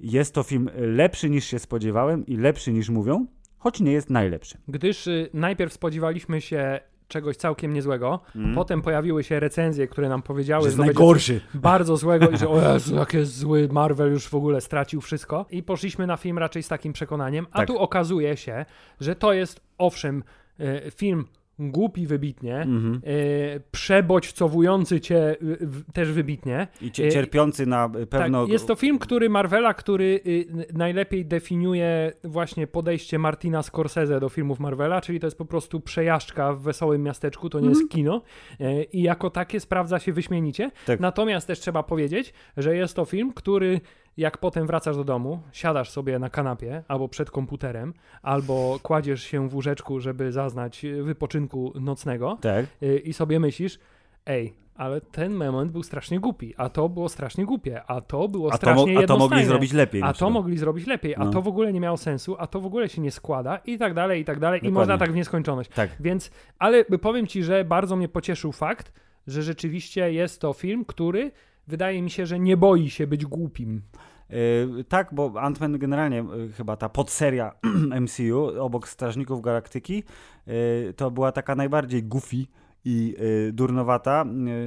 jest 0.00 0.34
to 0.34 0.42
film 0.42 0.70
lepszy 0.74 1.30
niż 1.30 1.44
się 1.44 1.58
spodziewałem 1.58 2.26
i 2.26 2.36
lepszy 2.36 2.72
niż 2.72 2.90
mówią, 2.90 3.26
choć 3.58 3.80
nie 3.80 3.92
jest 3.92 4.10
najlepszy. 4.10 4.58
Gdyż 4.68 5.06
y, 5.06 5.30
najpierw 5.34 5.72
spodziewaliśmy 5.72 6.40
się 6.40 6.80
czegoś 7.08 7.36
całkiem 7.36 7.74
niezłego, 7.74 8.20
Mm. 8.36 8.54
potem 8.54 8.82
pojawiły 8.82 9.24
się 9.24 9.40
recenzje, 9.40 9.88
które 9.88 10.08
nam 10.08 10.22
powiedziały, 10.22 10.64
Że 10.64 10.70
że 10.70 10.78
najgorszy. 10.82 11.40
bardzo 11.54 11.96
złego 11.96 12.28
i 12.30 12.36
że 12.36 12.48
o 12.58 12.72
Jezu, 12.72 12.94
jak 12.94 13.14
jest 13.14 13.36
zły, 13.38 13.68
Marvel 13.72 14.10
już 14.12 14.28
w 14.28 14.34
ogóle 14.34 14.60
stracił 14.60 15.00
wszystko. 15.00 15.46
I 15.50 15.62
poszliśmy 15.62 16.06
na 16.06 16.16
film 16.16 16.38
raczej 16.38 16.62
z 16.62 16.68
takim 16.68 16.92
przekonaniem, 16.92 17.46
a 17.52 17.58
Tak. 17.58 17.66
tu 17.68 17.78
okazuje 17.78 18.36
się, 18.36 18.64
że 19.00 19.14
to 19.16 19.32
jest 19.32 19.60
owszem 19.78 20.22
e, 20.60 20.90
film 20.90 21.24
głupi 21.58 22.06
wybitnie, 22.06 22.56
Mhm. 22.56 23.00
e, 23.04 23.60
przebodźcowujący 23.70 25.00
cię 25.00 25.30
y, 25.32 25.36
w, 25.60 25.92
też 25.92 26.12
wybitnie. 26.12 26.66
I 26.80 26.90
cie- 26.92 27.12
cierpiący 27.12 27.66
na 27.66 27.84
e, 27.84 28.06
pewno... 28.06 28.42
Tak, 28.42 28.52
jest 28.52 28.66
to 28.66 28.74
film, 28.74 28.98
który 28.98 29.28
Marvela, 29.30 29.74
który 29.74 30.20
y, 30.26 30.46
najlepiej 30.72 31.26
definiuje 31.26 32.12
właśnie 32.24 32.66
podejście 32.66 33.18
Martina 33.18 33.62
Scorsese 33.62 34.20
do 34.20 34.28
filmów 34.28 34.60
Marvela, 34.60 35.00
czyli 35.00 35.20
to 35.20 35.26
jest 35.26 35.38
po 35.38 35.44
prostu 35.44 35.80
przejażdżka 35.80 36.52
w 36.52 36.62
wesołym 36.62 37.02
miasteczku, 37.02 37.50
to 37.50 37.60
nie 37.60 37.68
jest 37.68 37.88
kino 37.90 38.22
e, 38.60 38.82
i 38.82 39.02
jako 39.02 39.30
takie 39.30 39.60
sprawdza 39.60 39.98
się 39.98 40.12
wyśmienicie. 40.12 40.70
Tak. 40.86 41.00
Natomiast 41.00 41.46
też 41.46 41.60
trzeba 41.60 41.82
powiedzieć, 41.82 42.32
że 42.56 42.76
jest 42.76 42.96
to 42.96 43.04
film, 43.04 43.32
który 43.32 43.80
jak 44.18 44.38
potem 44.38 44.66
wracasz 44.66 44.96
do 44.96 45.04
domu, 45.04 45.40
siadasz 45.52 45.90
sobie 45.90 46.18
na 46.18 46.30
kanapie 46.30 46.82
albo 46.88 47.08
przed 47.08 47.30
komputerem, 47.30 47.94
albo 48.22 48.78
kładziesz 48.82 49.22
się 49.22 49.48
w 49.48 49.54
łóżeczku, 49.54 50.00
żeby 50.00 50.32
zaznać 50.32 50.86
wypoczynku 51.02 51.72
nocnego 51.80 52.38
Tak. 52.40 52.66
y, 52.82 52.98
i 52.98 53.12
sobie 53.12 53.40
myślisz, 53.40 53.78
ej, 54.26 54.54
ale 54.74 55.00
ten 55.00 55.34
moment 55.34 55.72
był 55.72 55.82
strasznie 55.82 56.20
głupi, 56.20 56.54
a 56.56 56.68
to 56.68 56.88
było 56.88 57.08
strasznie 57.08 57.44
głupie, 57.44 57.82
a 57.86 58.00
to 58.00 58.28
było 58.28 58.48
A 58.48 58.50
to, 58.50 58.56
strasznie 58.56 58.98
a 58.98 59.06
to 59.06 59.18
mogli 59.18 59.44
zrobić 59.44 59.72
lepiej. 59.72 60.02
A 60.02 60.12
to 60.12 60.30
mogli 60.30 60.58
zrobić 60.58 60.86
lepiej, 60.86 61.14
a 61.16 61.24
No. 61.24 61.30
to 61.30 61.42
w 61.42 61.48
ogóle 61.48 61.72
nie 61.72 61.80
miało 61.80 61.96
sensu, 61.96 62.36
a 62.38 62.46
to 62.46 62.60
w 62.60 62.66
ogóle 62.66 62.88
się 62.88 63.00
nie 63.02 63.10
składa 63.10 63.56
i 63.56 63.78
tak 63.78 63.94
dalej, 63.94 64.20
i 64.20 64.24
tak 64.24 64.38
dalej. 64.38 64.58
I 64.58 64.62
Dokładnie. 64.62 64.78
można 64.80 64.98
tak 64.98 65.12
w 65.12 65.14
nieskończoność. 65.14 65.70
Tak. 65.70 65.90
Więc, 66.00 66.30
ale 66.58 66.84
powiem 66.84 67.26
ci, 67.26 67.42
że 67.44 67.64
bardzo 67.64 67.96
mnie 67.96 68.08
pocieszył 68.08 68.52
fakt, 68.52 68.92
że 69.26 69.42
rzeczywiście 69.42 70.12
jest 70.12 70.40
to 70.40 70.52
film, 70.52 70.84
który 70.84 71.30
wydaje 71.68 72.02
mi 72.02 72.10
się, 72.10 72.26
że 72.26 72.38
nie 72.38 72.56
boi 72.56 72.90
się 72.90 73.06
być 73.06 73.26
głupim. 73.26 73.82
Yy, 74.30 74.84
tak, 74.84 75.14
bo 75.14 75.30
Ant-Man 75.30 75.78
generalnie, 75.78 76.16
yy, 76.16 76.52
chyba 76.52 76.76
ta 76.76 76.88
podseria 76.88 77.52
MCU 78.00 78.62
obok 78.62 78.88
Strażników 78.88 79.40
Galaktyki, 79.40 80.02
yy, 80.46 80.94
to 80.96 81.10
była 81.10 81.32
taka 81.32 81.54
najbardziej 81.54 82.04
goofy 82.04 82.46
i 82.84 83.16
durnowata 83.52 84.24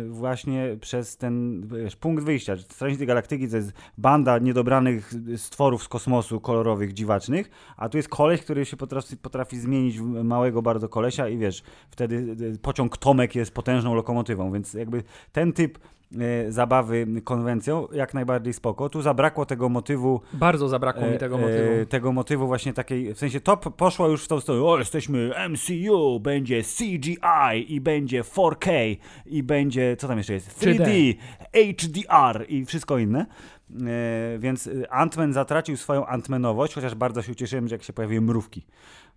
właśnie 0.10 0.78
przez 0.82 1.18
ten 1.18 1.68
wiesz, 1.68 1.96
punkt 1.96 2.24
wyjścia. 2.24 2.58
Strażnicy 2.58 3.06
Galaktyki 3.06 3.50
to 3.50 3.56
jest 3.56 3.74
banda 3.98 4.38
niedobranych 4.38 5.14
stworów 5.38 5.84
z 5.84 5.88
kosmosu, 5.88 6.40
kolorowych, 6.40 6.94
dziwacznych, 6.94 7.50
a 7.78 7.90
tu 7.90 7.98
jest 7.98 8.10
koleś, 8.10 8.42
który 8.42 8.66
się 8.66 8.78
potrafi, 8.78 9.18
potrafi 9.18 9.60
zmienić 9.60 10.00
w 10.00 10.24
małego 10.24 10.62
bardzo 10.62 10.90
kolesia 10.90 11.28
i 11.28 11.38
wiesz, 11.38 11.64
wtedy 11.90 12.36
pociąg 12.62 12.98
Tomek 12.98 13.36
jest 13.36 13.54
potężną 13.54 13.96
lokomotywą, 13.96 14.52
więc 14.52 14.74
jakby 14.74 15.04
ten 15.32 15.54
typ 15.54 15.80
zabawy 16.50 17.08
konwencją, 17.24 17.88
jak 17.94 18.14
najbardziej 18.14 18.54
spoko. 18.54 18.90
Tu 18.90 19.02
zabrakło 19.02 19.46
tego 19.46 19.70
motywu. 19.70 20.22
Bardzo 20.34 20.70
zabrakło 20.70 21.08
mi 21.08 21.18
tego 21.18 21.36
e, 21.36 21.42
motywu. 21.42 21.72
E, 21.82 21.86
tego 21.86 22.12
motywu 22.12 22.48
właśnie 22.48 22.74
takiej, 22.74 23.14
w 23.14 23.18
sensie 23.18 23.42
to 23.42 23.58
poszło 23.58 24.08
już 24.08 24.24
w 24.24 24.28
tą 24.28 24.40
stronę, 24.40 24.64
o 24.64 24.78
jesteśmy 24.78 25.32
MCU, 25.50 26.20
będzie 26.20 26.62
CGI 26.64 27.76
i 27.76 27.82
będzie 27.82 28.22
4K 28.22 28.98
i 29.26 29.44
będzie, 29.44 29.98
co 29.98 30.08
tam 30.08 30.18
jeszcze 30.18 30.34
jest, 30.34 30.62
3D, 30.62 31.16
3D. 31.54 31.76
HDR 31.76 32.46
i 32.50 32.66
wszystko 32.66 32.98
inne. 32.98 33.26
E, 33.72 34.40
więc 34.40 34.70
Ant-Man 34.90 35.34
zatracił 35.34 35.78
swoją 35.78 36.06
Antmanowość, 36.06 36.74
chociaż 36.74 36.96
bardzo 36.96 37.22
się 37.22 37.32
ucieszyłem, 37.32 37.68
że 37.68 37.76
jak 37.76 37.84
się 37.84 37.94
pojawiły 37.94 38.22
mrówki. 38.22 38.66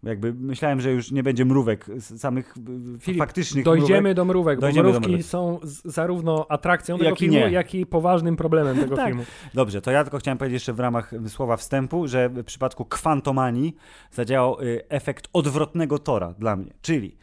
Jakby 0.04 0.34
myślałem, 0.34 0.80
że 0.80 0.92
już 0.92 1.10
nie 1.10 1.22
będzie 1.22 1.44
mrówek, 1.44 1.86
samych 2.00 2.54
Filip, 3.00 3.18
faktycznych 3.18 3.64
Dojdziemy 3.64 4.00
mrówek. 4.00 4.16
do 4.16 4.24
mrówek, 4.24 4.60
dojdziemy 4.60 4.84
bo 4.84 4.90
mrówki 4.92 5.08
mrówek. 5.10 5.26
są 5.26 5.60
zarówno 5.84 6.46
atrakcją 6.48 6.98
tego 6.98 7.10
jak 7.10 7.18
filmu, 7.18 7.34
nie. 7.34 7.50
jak 7.50 7.74
i 7.74 7.86
poważnym 7.86 8.36
problemem 8.36 8.78
tego 8.78 8.96
tak. 9.04 9.06
filmu. 9.06 9.22
Dobrze, 9.54 9.80
to 9.82 9.90
ja 9.90 10.04
tylko 10.04 10.18
chciałem 10.18 10.38
powiedzieć 10.38 10.54
jeszcze 10.54 10.72
w 10.72 10.80
ramach 10.80 11.10
słowa 11.28 11.56
wstępu, 11.56 12.08
że 12.08 12.28
w 12.28 12.44
przypadku 12.44 12.84
kwantomanii 12.84 13.76
zadziałał 14.12 14.60
y, 14.60 14.88
efekt 14.88 15.28
odwrotnego 15.32 15.98
tora 15.98 16.34
dla 16.38 16.56
mnie, 16.56 16.70
czyli 16.82 17.16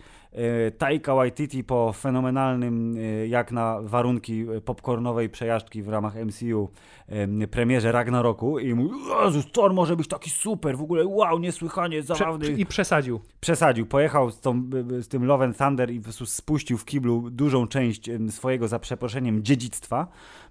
Taika 0.78 1.16
Waititi 1.16 1.64
po 1.64 1.94
fenomenalnym, 1.94 2.98
e, 2.98 3.28
jak 3.28 3.52
na 3.52 3.80
warunki 3.82 4.46
popcornowej 4.66 5.30
przejażdżki 5.30 5.84
w 5.84 5.90
ramach 5.90 6.16
MCU, 6.16 6.70
premierze 7.52 7.92
Ragnaroku 7.92 8.60
i 8.60 8.74
mówi, 8.74 8.96
Jezus, 9.26 9.52
Thor 9.52 9.74
może 9.74 9.96
być 9.96 10.08
taki 10.08 10.30
super, 10.30 10.78
w 10.78 10.82
ogóle 10.82 11.06
wow, 11.06 11.40
niesłychanie 11.40 12.04
zabawny. 12.04 12.46
Prze 12.46 12.54
I 12.54 12.66
przesadził. 12.66 13.20
Przesadził. 13.42 13.86
Pojechał 13.86 14.32
z, 14.32 14.40
tą, 14.40 14.70
z 15.00 15.08
tym 15.08 15.26
Love 15.26 15.46
and 15.46 15.58
Thunder 15.58 15.92
i 15.92 16.02
spuścił 16.26 16.78
w 16.78 16.86
kiblu 16.86 17.30
dużą 17.30 17.68
część 17.68 18.10
swojego, 18.30 18.68
za 18.68 18.80
przeproszeniem, 18.80 19.44
dziedzictwa 19.44 20.08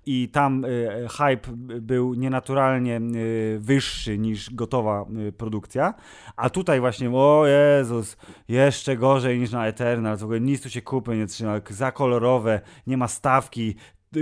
i 0.07 0.29
tam 0.29 0.65
y, 0.65 1.07
hype 1.11 1.53
był 1.81 2.15
nienaturalnie 2.15 3.01
y, 3.17 3.59
wyższy 3.61 4.19
niż 4.19 4.55
gotowa 4.55 5.07
y, 5.29 5.33
produkcja, 5.33 5.95
a 6.37 6.51
tutaj 6.51 6.81
właśnie, 6.81 7.11
o 7.11 7.47
Jezus, 7.47 8.17
jeszcze 8.49 8.97
gorzej 8.97 9.39
niż 9.39 9.51
na 9.51 9.67
Eternal, 9.67 10.17
w 10.17 10.25
ogóle 10.25 10.41
nic 10.41 10.63
tu 10.63 10.71
się 10.71 10.83
kupy 10.83 11.17
nie 11.17 11.27
trzyma, 11.27 11.61
za 11.71 11.93
kolorowe, 11.93 12.61
nie 12.87 12.97
ma 12.97 13.09
stawki, 13.09 13.75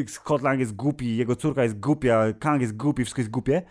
Scotland 0.06 0.60
jest 0.60 0.76
głupi, 0.76 1.16
jego 1.16 1.36
córka 1.36 1.62
jest 1.62 1.80
głupia, 1.80 2.24
Kang 2.38 2.60
jest 2.60 2.76
głupi, 2.76 3.04
wszystko 3.04 3.20
jest 3.20 3.30
głupie. 3.30 3.62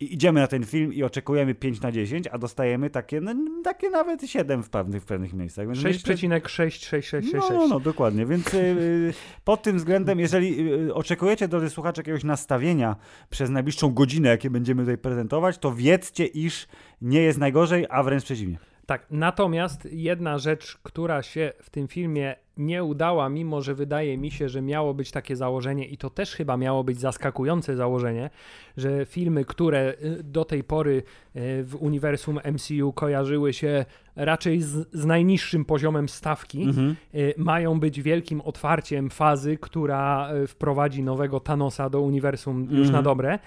I 0.00 0.14
idziemy 0.14 0.40
na 0.40 0.46
ten 0.46 0.64
film 0.64 0.92
i 0.92 1.02
oczekujemy 1.02 1.54
5 1.54 1.80
na 1.80 1.92
10, 1.92 2.26
a 2.26 2.38
dostajemy 2.38 2.90
takie, 2.90 3.20
no, 3.20 3.34
takie 3.64 3.90
nawet 3.90 4.22
7 4.30 4.62
w 4.62 4.70
pewnych, 4.70 5.02
w 5.02 5.06
pewnych 5.06 5.32
miejscach. 5.32 5.68
6,6666. 5.68 7.32
No, 7.32 7.48
no, 7.50 7.68
no, 7.68 7.80
dokładnie. 7.80 8.26
Więc 8.26 8.52
yy, 8.52 9.14
pod 9.44 9.62
tym 9.62 9.76
względem, 9.76 10.20
jeżeli 10.20 10.64
yy, 10.64 10.94
oczekujecie, 10.94 11.48
drodzy 11.48 11.70
słuchacze, 11.70 12.00
jakiegoś 12.00 12.24
nastawienia 12.24 12.96
przez 13.30 13.50
najbliższą 13.50 13.94
godzinę, 13.94 14.28
jakie 14.28 14.50
będziemy 14.50 14.82
tutaj 14.82 14.98
prezentować, 14.98 15.58
to 15.58 15.74
wiedzcie, 15.74 16.26
iż 16.26 16.66
nie 17.02 17.20
jest 17.20 17.38
najgorzej, 17.38 17.86
a 17.90 18.02
wręcz 18.02 18.24
przeciwnie. 18.24 18.73
Tak, 18.86 19.06
natomiast 19.10 19.88
jedna 19.92 20.38
rzecz, 20.38 20.78
która 20.82 21.22
się 21.22 21.52
w 21.62 21.70
tym 21.70 21.88
filmie 21.88 22.36
nie 22.56 22.84
udała, 22.84 23.28
mimo 23.28 23.60
że 23.62 23.74
wydaje 23.74 24.18
mi 24.18 24.30
się, 24.30 24.48
że 24.48 24.62
miało 24.62 24.94
być 24.94 25.10
takie 25.10 25.36
założenie 25.36 25.86
i 25.86 25.96
to 25.96 26.10
też 26.10 26.34
chyba 26.34 26.56
miało 26.56 26.84
być 26.84 27.00
zaskakujące 27.00 27.76
założenie, 27.76 28.30
że 28.76 29.06
filmy, 29.06 29.44
które 29.44 29.94
y, 30.02 30.22
do 30.22 30.44
tej 30.44 30.64
pory 30.64 31.02
y, 31.36 31.64
w 31.64 31.76
uniwersum 31.80 32.40
MCU 32.52 32.92
kojarzyły 32.92 33.52
się 33.52 33.84
raczej 34.16 34.62
z, 34.62 34.88
z 34.92 35.04
najniższym 35.04 35.64
poziomem 35.64 36.08
stawki, 36.08 36.62
mhm. 36.62 36.96
Y, 37.14 37.34
mają 37.36 37.80
być 37.80 38.02
wielkim 38.02 38.40
otwarciem 38.40 39.10
fazy, 39.10 39.58
która 39.60 40.28
wprowadzi 40.46 41.02
nowego 41.02 41.40
Thanosa 41.40 41.90
do 41.90 42.00
uniwersum 42.00 42.60
mhm. 42.60 42.78
już 42.78 42.90
na 42.90 43.02
dobre 43.02 43.38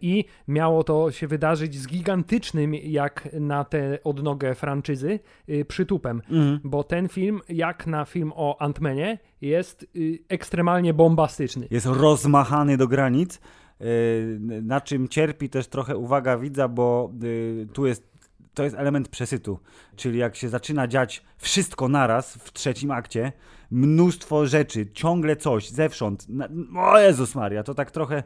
i 0.00 0.24
miało 0.48 0.84
to 0.84 1.10
się 1.10 1.26
wydarzyć 1.26 1.74
z 1.74 1.86
gigantycznym, 1.86 2.74
jak 2.74 3.28
na 3.32 3.64
tę 3.64 3.98
odnogę 4.04 4.54
franczyzy, 4.54 5.20
przytupem, 5.68 6.22
mhm. 6.30 6.60
bo 6.64 6.84
ten 6.84 7.08
film, 7.08 7.40
jak 7.48 7.86
na 7.86 8.04
film 8.04 8.32
o 8.36 8.62
Antmenie 8.62 9.18
jest 9.40 9.86
y, 9.96 10.18
ekstremalnie 10.28 10.94
bombastyczny. 10.94 11.68
Jest 11.70 11.86
rozmachany 11.86 12.76
do 12.76 12.88
granic, 12.88 13.40
y, 13.80 14.38
na 14.62 14.80
czym 14.80 15.08
cierpi 15.08 15.48
też 15.48 15.68
trochę 15.68 15.96
uwaga 15.96 16.38
widza, 16.38 16.68
bo 16.68 17.12
y, 17.24 17.68
tu 17.72 17.86
jest 17.86 18.09
to 18.54 18.64
jest 18.64 18.76
element 18.76 19.08
przesytu, 19.08 19.58
czyli 19.96 20.18
jak 20.18 20.36
się 20.36 20.48
zaczyna 20.48 20.88
dziać 20.88 21.22
wszystko 21.36 21.88
naraz 21.88 22.34
w 22.36 22.52
trzecim 22.52 22.90
akcie, 22.90 23.32
mnóstwo 23.70 24.46
rzeczy, 24.46 24.86
ciągle 24.92 25.36
coś, 25.36 25.70
zewsząd. 25.70 26.26
O 26.76 26.98
Jezus 26.98 27.34
Maria, 27.34 27.62
to 27.62 27.74
tak 27.74 27.90
trochę... 27.90 28.22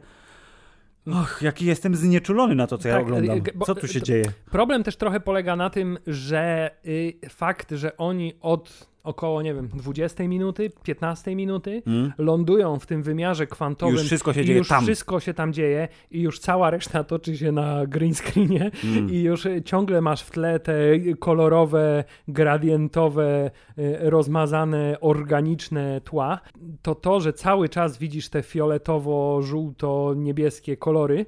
Och, 1.07 1.41
jaki 1.41 1.65
jestem 1.65 1.95
znieczulony 1.95 2.55
na 2.55 2.67
to, 2.67 2.77
co 2.77 2.83
tak, 2.83 2.91
ja 2.91 2.99
oglądam. 2.99 3.41
Co 3.65 3.75
tu 3.75 3.87
się 3.87 4.01
dzieje? 4.01 4.25
Problem 4.51 4.83
też 4.83 4.97
trochę 4.97 5.19
polega 5.19 5.55
na 5.55 5.69
tym, 5.69 5.97
że 6.07 6.71
y, 6.85 7.19
fakt, 7.29 7.71
że 7.71 7.97
oni 7.97 8.33
od 8.41 8.94
około, 9.05 9.41
nie 9.41 9.53
wiem, 9.53 9.67
20 9.67 10.27
minuty, 10.27 10.71
15 10.83 11.35
minuty, 11.35 11.83
mm. 11.87 12.13
lądują 12.17 12.79
w 12.79 12.85
tym 12.85 13.03
wymiarze 13.03 13.47
kwantowym. 13.47 13.95
I 13.95 13.97
już 13.97 14.07
wszystko 14.07 14.33
się 14.33 14.45
dzieje 14.45 14.57
już 14.57 14.67
tam. 14.67 14.83
wszystko 14.83 15.19
się 15.19 15.33
tam 15.33 15.53
dzieje 15.53 15.87
i 16.11 16.21
już 16.21 16.39
cała 16.39 16.69
reszta 16.69 17.03
toczy 17.03 17.37
się 17.37 17.51
na 17.51 17.85
green 17.85 18.15
screenie 18.15 18.71
mm. 18.83 19.09
i 19.09 19.21
już 19.21 19.47
ciągle 19.65 20.01
masz 20.01 20.21
w 20.21 20.31
tle 20.31 20.59
te 20.59 20.73
kolorowe, 21.19 22.03
gradientowe, 22.27 23.51
e, 23.77 24.09
rozmazane, 24.09 24.97
organiczne 25.01 26.01
tła. 26.01 26.39
To 26.81 26.95
to, 26.95 27.19
że 27.19 27.33
cały 27.33 27.69
czas 27.69 27.97
widzisz 27.97 28.29
te 28.29 28.41
fioletowo-żółto-niebieskie 28.41 30.77
kolory, 30.77 31.15
Y, 31.15 31.25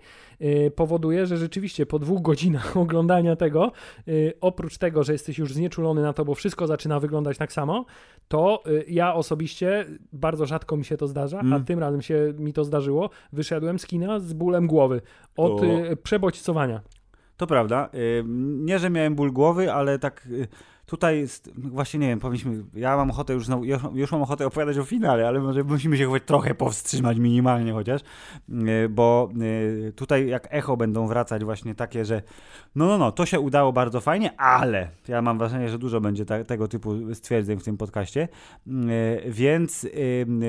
powoduje, 0.76 1.26
że 1.26 1.38
rzeczywiście 1.38 1.86
po 1.86 2.00
dwóch 2.00 2.22
godzinach 2.22 2.78
oglądania 2.88 3.36
tego, 3.36 3.72
y, 4.08 4.34
oprócz 4.42 4.78
tego, 4.78 5.04
że 5.04 5.14
jesteś 5.14 5.38
już 5.38 5.54
znieczulony 5.54 6.02
na 6.02 6.14
to, 6.14 6.26
bo 6.26 6.36
wszystko 6.36 6.68
zaczyna 6.68 7.00
wyglądać 7.00 7.38
tak 7.38 7.54
samo, 7.54 7.86
to 8.28 8.64
y, 8.68 8.86
ja 8.88 9.14
osobiście, 9.14 9.86
bardzo 10.14 10.46
rzadko 10.46 10.78
mi 10.78 10.86
się 10.86 10.98
to 10.98 11.08
zdarza, 11.08 11.40
mm. 11.40 11.54
a 11.54 11.60
tym 11.60 11.80
razem 11.80 12.02
się 12.02 12.34
mi 12.38 12.54
to 12.54 12.64
zdarzyło, 12.64 13.10
wyszedłem 13.34 13.80
z 13.80 13.86
kina 13.86 14.20
z 14.20 14.34
bólem 14.34 14.68
głowy 14.68 15.02
od 15.38 15.62
o. 15.62 15.66
przebodźcowania. 16.04 16.82
To 17.38 17.48
prawda. 17.48 17.90
Nie, 18.60 18.80
że 18.80 18.90
miałem 18.90 19.16
ból 19.16 19.32
głowy, 19.32 19.74
ale 19.74 20.00
tak 20.00 20.28
tutaj 20.88 21.20
jest, 21.20 21.52
właśnie 21.58 22.00
nie 22.00 22.08
wiem, 22.08 22.20
powinniśmy, 22.20 22.64
ja 22.74 22.98
mam 22.98 23.10
ochotę 23.10 23.34
już, 23.34 23.46
już 23.94 24.12
mam 24.12 24.22
ochotę 24.22 24.48
opowiadać 24.48 24.78
o 24.78 24.84
finale, 24.84 25.28
ale 25.28 25.40
może 25.40 25.64
musimy 25.64 25.98
się 25.98 26.08
choć 26.08 26.24
trochę 26.24 26.56
powstrzymać 26.56 27.18
minimalnie 27.18 27.74
chociaż, 27.74 28.02
e, 28.02 28.90
bo 28.90 29.30
e, 29.88 29.92
tutaj 29.92 30.28
jak 30.28 30.48
echo 30.52 30.78
będą 30.78 31.08
wracać 31.08 31.44
właśnie 31.44 31.76
takie, 31.76 32.06
że 32.06 32.22
no, 32.76 32.88
no, 32.88 32.98
no, 32.98 33.12
to 33.12 33.26
się 33.26 33.40
udało 33.40 33.74
bardzo 33.74 34.02
fajnie, 34.02 34.42
ale 34.42 34.90
ja 35.08 35.22
mam 35.22 35.38
wrażenie, 35.38 35.70
że 35.70 35.80
dużo 35.80 36.02
będzie 36.02 36.26
ta, 36.26 36.44
tego 36.44 36.68
typu 36.68 37.14
stwierdzeń 37.14 37.60
w 37.60 37.64
tym 37.64 37.78
podcaście, 37.78 38.28
e, 38.68 39.32
więc 39.32 39.82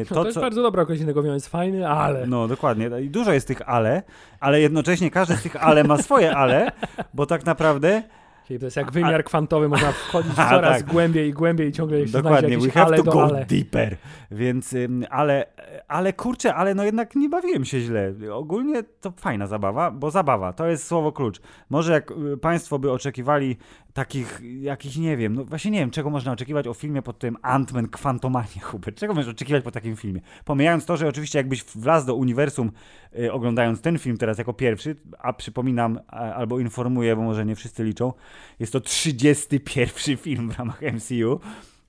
to, 0.09 0.15
no 0.15 0.21
to 0.21 0.25
jest 0.25 0.35
co... 0.35 0.41
bardzo 0.41 0.63
dobra 0.63 0.83
określenie 0.83 1.15
tego 1.15 1.35
jest 1.35 1.49
fajny, 1.49 1.89
ale. 1.89 2.27
No, 2.27 2.49
dokładnie. 2.49 2.91
I 3.03 3.11
dużo 3.11 3.33
jest 3.33 3.49
tych 3.49 3.69
ale, 3.69 4.03
ale 4.41 4.61
jednocześnie 4.61 5.11
każdy 5.11 5.37
z 5.37 5.43
tych 5.43 5.65
ale 5.65 5.85
ma 5.85 6.03
swoje 6.03 6.37
ale, 6.37 6.73
bo 7.15 7.27
tak 7.27 7.47
naprawdę 7.47 8.03
Czyli 8.49 8.61
to 8.61 8.67
jest 8.67 8.77
jak 8.77 8.93
wymiar 8.93 9.25
kwantowy, 9.25 9.69
można 9.69 9.93
wchodzić 9.93 10.33
a, 10.37 10.51
coraz 10.51 10.79
tak. 10.79 10.87
głębiej 10.87 11.29
i 11.29 11.33
głębiej 11.33 11.69
i 11.69 11.73
ciągle 11.73 12.07
się 12.07 12.13
Dokładnie, 12.13 12.59
we 12.59 12.71
have 12.71 12.97
to 12.97 13.03
go 13.03 13.25
ale. 13.25 13.45
deeper. 13.45 13.97
Więc, 14.31 14.75
ale, 15.11 15.47
ale 15.89 16.13
kurczę, 16.13 16.55
ale 16.55 16.75
no 16.75 16.85
jednak 16.85 17.17
nie 17.17 17.29
bawiłem 17.29 17.65
się 17.65 17.81
źle. 17.81 18.15
Ogólnie 18.33 18.83
to 18.83 19.11
fajna 19.11 19.47
zabawa, 19.47 19.91
bo 19.91 20.11
zabawa, 20.11 20.53
to 20.53 20.67
jest 20.67 20.87
słowo 20.87 21.13
klucz. 21.13 21.41
Może 21.71 21.93
jak 21.93 22.11
y, 22.11 22.37
państwo 22.37 22.79
by 22.79 22.93
oczekiwali 22.93 23.57
takich, 23.99 24.41
jakichś, 24.61 24.97
nie 24.97 25.17
wiem, 25.17 25.35
no 25.35 25.45
właśnie 25.45 25.71
nie 25.71 25.79
wiem, 25.79 25.91
czego 25.91 26.11
można 26.11 26.33
oczekiwać 26.33 26.67
o 26.67 26.75
filmie 26.75 27.03
pod 27.03 27.19
tym 27.19 27.37
Ant-Man 27.43 27.89
Quantumania, 27.89 28.61
Hubert. 28.71 28.99
Czego 28.99 29.15
możesz 29.15 29.31
oczekiwać 29.31 29.65
po 29.65 29.71
takim 29.71 29.97
filmie? 29.97 30.21
Pomijając 30.45 30.85
to, 30.85 30.97
że 30.97 31.09
oczywiście 31.09 31.39
jakbyś 31.39 31.65
wlazł 31.65 32.07
do 32.07 32.15
uniwersum 32.15 32.73
y, 33.19 33.33
oglądając 33.33 33.81
ten 33.81 33.99
film 33.99 34.17
teraz 34.17 34.39
jako 34.39 34.53
pierwszy, 34.53 34.97
a 35.19 35.33
przypominam 35.33 36.01
a, 36.07 36.33
albo 36.33 36.59
informuję, 36.59 37.17
bo 37.17 37.23
może 37.23 37.47
nie 37.47 37.57
wszyscy 37.57 37.85
liczą, 37.85 38.13
jest 38.59 38.73
to 38.73 38.81
31 38.81 40.17
film 40.17 40.51
w 40.51 40.59
ramach 40.59 40.83
MCU, 40.83 41.41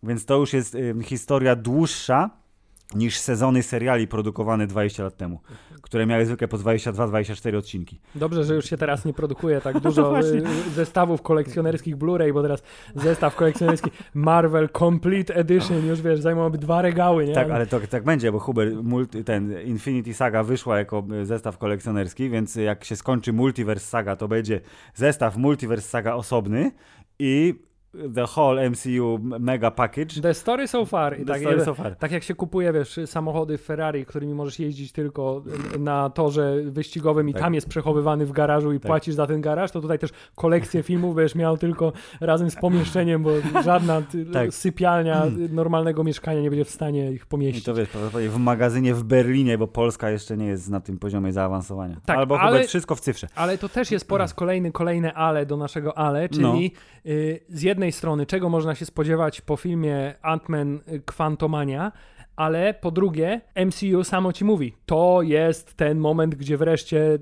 więc 0.04 0.26
to 0.26 0.38
już 0.38 0.54
jest 0.54 0.78
historia 1.04 1.56
dłuższa 1.56 2.30
niż 2.96 3.18
sezony 3.18 3.64
seriali 3.64 4.08
produkowane 4.08 4.68
20 4.68 5.04
lat 5.04 5.18
temu, 5.18 5.40
które 5.82 6.06
miały 6.06 6.26
zwykle 6.26 6.48
po 6.48 6.58
22-24 6.58 7.58
odcinki. 7.58 8.00
Dobrze, 8.16 8.44
że 8.44 8.56
już 8.56 8.66
się 8.66 8.78
teraz 8.78 9.06
nie 9.06 9.14
produkuje 9.14 9.62
tak 9.62 9.80
dużo 9.90 10.02
No 10.02 10.10
właśnie. 10.10 10.40
y, 10.40 10.70
zestawów 10.76 11.22
kolekcjonerskich 11.22 11.98
Blu-ray, 11.98 12.34
bo 12.34 12.42
teraz 12.42 12.64
zestaw 12.96 13.36
kolekcjonerski 13.36 13.92
Marvel 14.14 14.70
Complete 14.70 15.36
Edition, 15.36 15.86
już 15.88 16.02
wiesz, 16.02 16.20
zajmowałoby 16.20 16.58
dwa 16.58 16.82
regały, 16.82 17.26
nie? 17.26 17.34
Tak, 17.34 17.50
ale 17.50 17.68
to 17.68 17.80
tak 17.90 18.04
będzie, 18.04 18.32
bo 18.32 18.40
Huber, 18.40 18.84
multi, 18.84 19.24
ten 19.24 19.62
Infinity 19.66 20.14
Saga 20.14 20.44
wyszła 20.44 20.78
jako 20.78 21.04
e, 21.22 21.26
zestaw 21.26 21.58
kolekcjonerski, 21.58 22.30
więc 22.30 22.56
jak 22.56 22.84
się 22.84 22.96
skończy 22.96 23.34
Multiverse 23.34 23.86
Saga, 23.88 24.16
to 24.16 24.28
będzie 24.28 24.62
zestaw 24.96 25.38
Multiverse 25.38 25.90
Saga 25.90 26.14
osobny 26.14 26.72
i 27.20 27.56
The 28.16 28.26
Whole 28.38 28.70
MCU 28.70 29.20
Mega 29.40 29.72
Package. 29.72 30.22
The 30.22 30.34
story 30.34 30.68
so 30.68 30.86
far. 30.86 31.20
I 31.20 31.26
tak, 31.26 31.40
story 31.42 31.66
so 31.66 31.74
far. 31.74 31.96
tak 31.96 32.12
jak 32.12 32.24
się 32.24 32.36
kupuje, 32.36 32.74
wiesz, 32.74 33.00
samochody 33.06 33.58
Ferrari, 33.58 34.06
którymi 34.06 34.34
możesz 34.34 34.60
jeździć 34.60 34.92
tylko 34.92 35.44
na 35.80 36.10
torze 36.10 36.56
wyścigowym 36.66 37.30
i 37.30 37.34
Tak. 37.34 37.42
tam 37.42 37.54
jest 37.54 37.70
przechowywany 37.70 38.26
w 38.26 38.32
garażu 38.32 38.72
i 38.74 38.80
Tak. 38.80 38.88
płacisz 38.88 39.16
za 39.16 39.28
ten 39.28 39.42
garaż, 39.42 39.72
to 39.72 39.82
tutaj 39.82 40.00
też 40.00 40.10
kolekcję 40.36 40.84
filmów 40.84 41.16
będziesz 41.16 41.36
miał 41.36 41.58
tylko 41.58 41.94
razem 42.22 42.50
z 42.52 42.56
pomieszczeniem, 42.56 43.24
bo 43.24 43.30
żadna 43.64 44.02
Tak. 44.34 44.54
sypialnia 44.54 45.26
normalnego 45.50 46.04
mieszkania 46.04 46.42
nie 46.42 46.50
będzie 46.50 46.66
w 46.66 46.70
stanie 46.70 47.12
ich 47.12 47.22
I 47.22 47.26
pomieścić. 47.26 47.64
to 47.66 47.74
wiesz, 47.74 47.90
prawdopodobnie 47.90 48.30
w 48.30 48.38
magazynie 48.38 48.94
w 48.94 49.04
Berlinie, 49.04 49.58
bo 49.58 49.68
Polska 49.68 50.10
jeszcze 50.10 50.38
nie 50.38 50.46
jest 50.48 50.70
na 50.70 50.80
tym 50.80 50.98
poziomie 51.00 51.34
zaawansowania. 51.34 51.98
Tak, 52.06 52.18
Albo 52.18 52.40
ale- 52.40 52.64
wszystko 52.68 52.96
w 52.96 53.00
cyfrze. 53.00 53.28
Ale 53.36 53.58
to 53.58 53.70
też 53.70 53.92
jest 53.92 54.08
po 54.08 54.18
raz 54.18 54.34
kolejny, 54.34 54.72
kolejne 54.72 55.14
ale 55.14 55.46
do 55.46 55.58
naszego 55.58 55.98
ale, 55.98 56.30
czyli 56.30 56.72
y, 57.06 57.40
z 57.50 57.62
jednej 57.62 57.79
strony, 57.92 58.26
czego 58.26 58.50
można 58.50 58.76
się 58.76 58.86
spodziewać 58.86 59.42
po 59.42 59.58
filmie 59.58 60.16
Ant-Man 60.24 60.80
y, 60.94 61.02
Quantumania, 61.18 61.92
ale 62.36 62.74
po 62.74 62.92
drugie, 62.92 63.42
MCU 63.66 64.04
samo 64.04 64.34
ci 64.34 64.46
mówi, 64.46 64.74
to 64.86 65.22
jest 65.22 65.74
ten 65.74 66.00
moment, 66.00 66.36
gdzie 66.36 66.58
wreszcie 66.58 67.20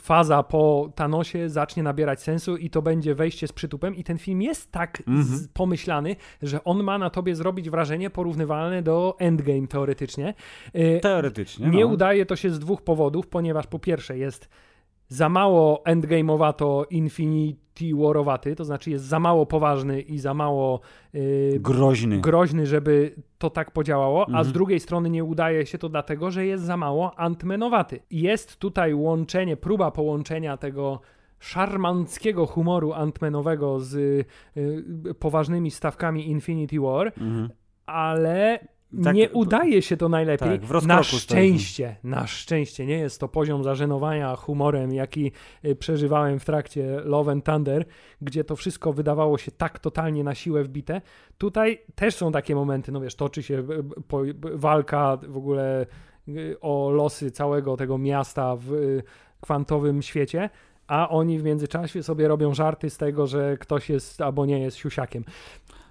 faza 0.00 0.42
po 0.42 0.92
Thanosie 0.94 1.48
zacznie 1.48 1.82
nabierać 1.82 2.22
sensu 2.22 2.56
i 2.56 2.70
to 2.70 2.82
będzie 2.82 3.14
wejście 3.14 3.48
z 3.48 3.52
przytupem 3.52 3.96
i 3.96 4.04
ten 4.04 4.18
film 4.18 4.42
jest 4.42 4.72
tak 4.72 5.02
Mhm. 5.06 5.24
z, 5.24 5.48
pomyślany, 5.48 6.16
że 6.42 6.64
on 6.64 6.82
ma 6.82 6.98
na 6.98 7.10
tobie 7.10 7.34
zrobić 7.34 7.70
wrażenie 7.70 8.10
porównywalne 8.10 8.82
do 8.82 9.16
Endgame 9.18 9.66
teoretycznie. 9.66 10.34
Y, 10.76 11.00
Teoretycznie. 11.02 11.68
nie 11.68 11.84
no. 11.84 11.86
udaje 11.90 12.26
to 12.26 12.36
się 12.36 12.50
z 12.50 12.58
dwóch 12.58 12.82
powodów, 12.82 13.26
ponieważ 13.26 13.66
po 13.66 13.78
pierwsze 13.78 14.18
jest 14.18 14.48
za 15.08 15.28
mało 15.28 15.82
endgame'owato 15.86 16.84
Infinity 16.90 17.60
Warowaty, 17.94 18.56
to 18.56 18.64
znaczy 18.64 18.90
jest 18.90 19.04
za 19.04 19.18
mało 19.18 19.46
poważny 19.46 20.00
i 20.00 20.18
za 20.18 20.34
mało 20.34 20.80
yy, 21.12 21.58
Groźny. 21.60 22.18
groźny, 22.20 22.66
żeby 22.66 23.14
to 23.38 23.50
tak 23.50 23.70
podziałało, 23.70 24.22
a 24.24 24.26
Mhm. 24.28 24.44
z 24.44 24.52
drugiej 24.52 24.80
strony 24.80 25.10
nie 25.10 25.24
udaje 25.24 25.66
się 25.66 25.78
to 25.78 25.88
dlatego, 25.88 26.30
że 26.30 26.46
jest 26.46 26.64
za 26.64 26.76
mało 26.76 27.18
Antmanowaty. 27.18 28.00
Jest 28.10 28.56
tutaj 28.56 28.94
łączenie, 28.94 29.56
próba 29.56 29.90
połączenia 29.90 30.56
tego 30.56 31.00
szarmanckiego 31.40 32.46
humoru 32.46 32.92
Antmanowego 32.92 33.80
z 33.80 33.94
y, 33.94 34.24
poważnymi 35.18 35.70
stawkami 35.70 36.30
Infinity 36.30 36.80
War, 36.80 37.06
Mhm. 37.06 37.48
ale 37.86 38.68
Tak, 39.04 39.16
nie 39.16 39.30
udaje 39.30 39.82
się 39.82 39.96
to 39.96 40.08
najlepiej. 40.08 40.60
Tak, 40.60 40.82
na 40.82 41.02
szczęście, 41.02 41.96
na 42.04 42.26
szczęście 42.26 42.86
nie 42.86 42.98
jest 42.98 43.20
to 43.20 43.28
poziom 43.28 43.64
zażenowania 43.64 44.36
humorem, 44.36 44.92
jaki 44.92 45.32
y, 45.64 45.76
przeżywałem 45.76 46.38
w 46.38 46.44
trakcie 46.44 47.00
Love 47.04 47.32
and 47.32 47.44
Thunder, 47.44 47.84
gdzie 48.22 48.44
to 48.44 48.56
wszystko 48.56 48.92
wydawało 48.92 49.38
się 49.38 49.50
tak 49.50 49.78
totalnie 49.78 50.24
na 50.24 50.34
siłę 50.34 50.64
wbite. 50.64 51.00
Tutaj 51.38 51.78
też 51.94 52.14
są 52.14 52.32
takie 52.32 52.54
momenty, 52.54 52.92
no 52.92 53.00
wiesz, 53.00 53.14
toczy 53.14 53.42
się 53.42 53.54
y, 53.54 54.26
y, 54.26 54.34
walka 54.58 55.18
w 55.28 55.36
ogóle 55.36 55.86
o 56.60 56.90
losy 56.90 57.30
całego 57.30 57.76
tego 57.76 57.98
miasta 57.98 58.56
w 58.56 59.00
kwantowym 59.40 60.02
świecie, 60.02 60.50
a 60.86 61.08
oni 61.08 61.38
w 61.38 61.42
międzyczasie 61.42 62.02
sobie 62.02 62.28
robią 62.28 62.54
żarty 62.54 62.90
z 62.90 62.96
tego, 62.96 63.26
że 63.26 63.56
ktoś 63.60 63.90
jest 63.90 64.20
albo 64.20 64.46
nie 64.46 64.60
jest 64.60 64.76
siusiakiem. 64.76 65.24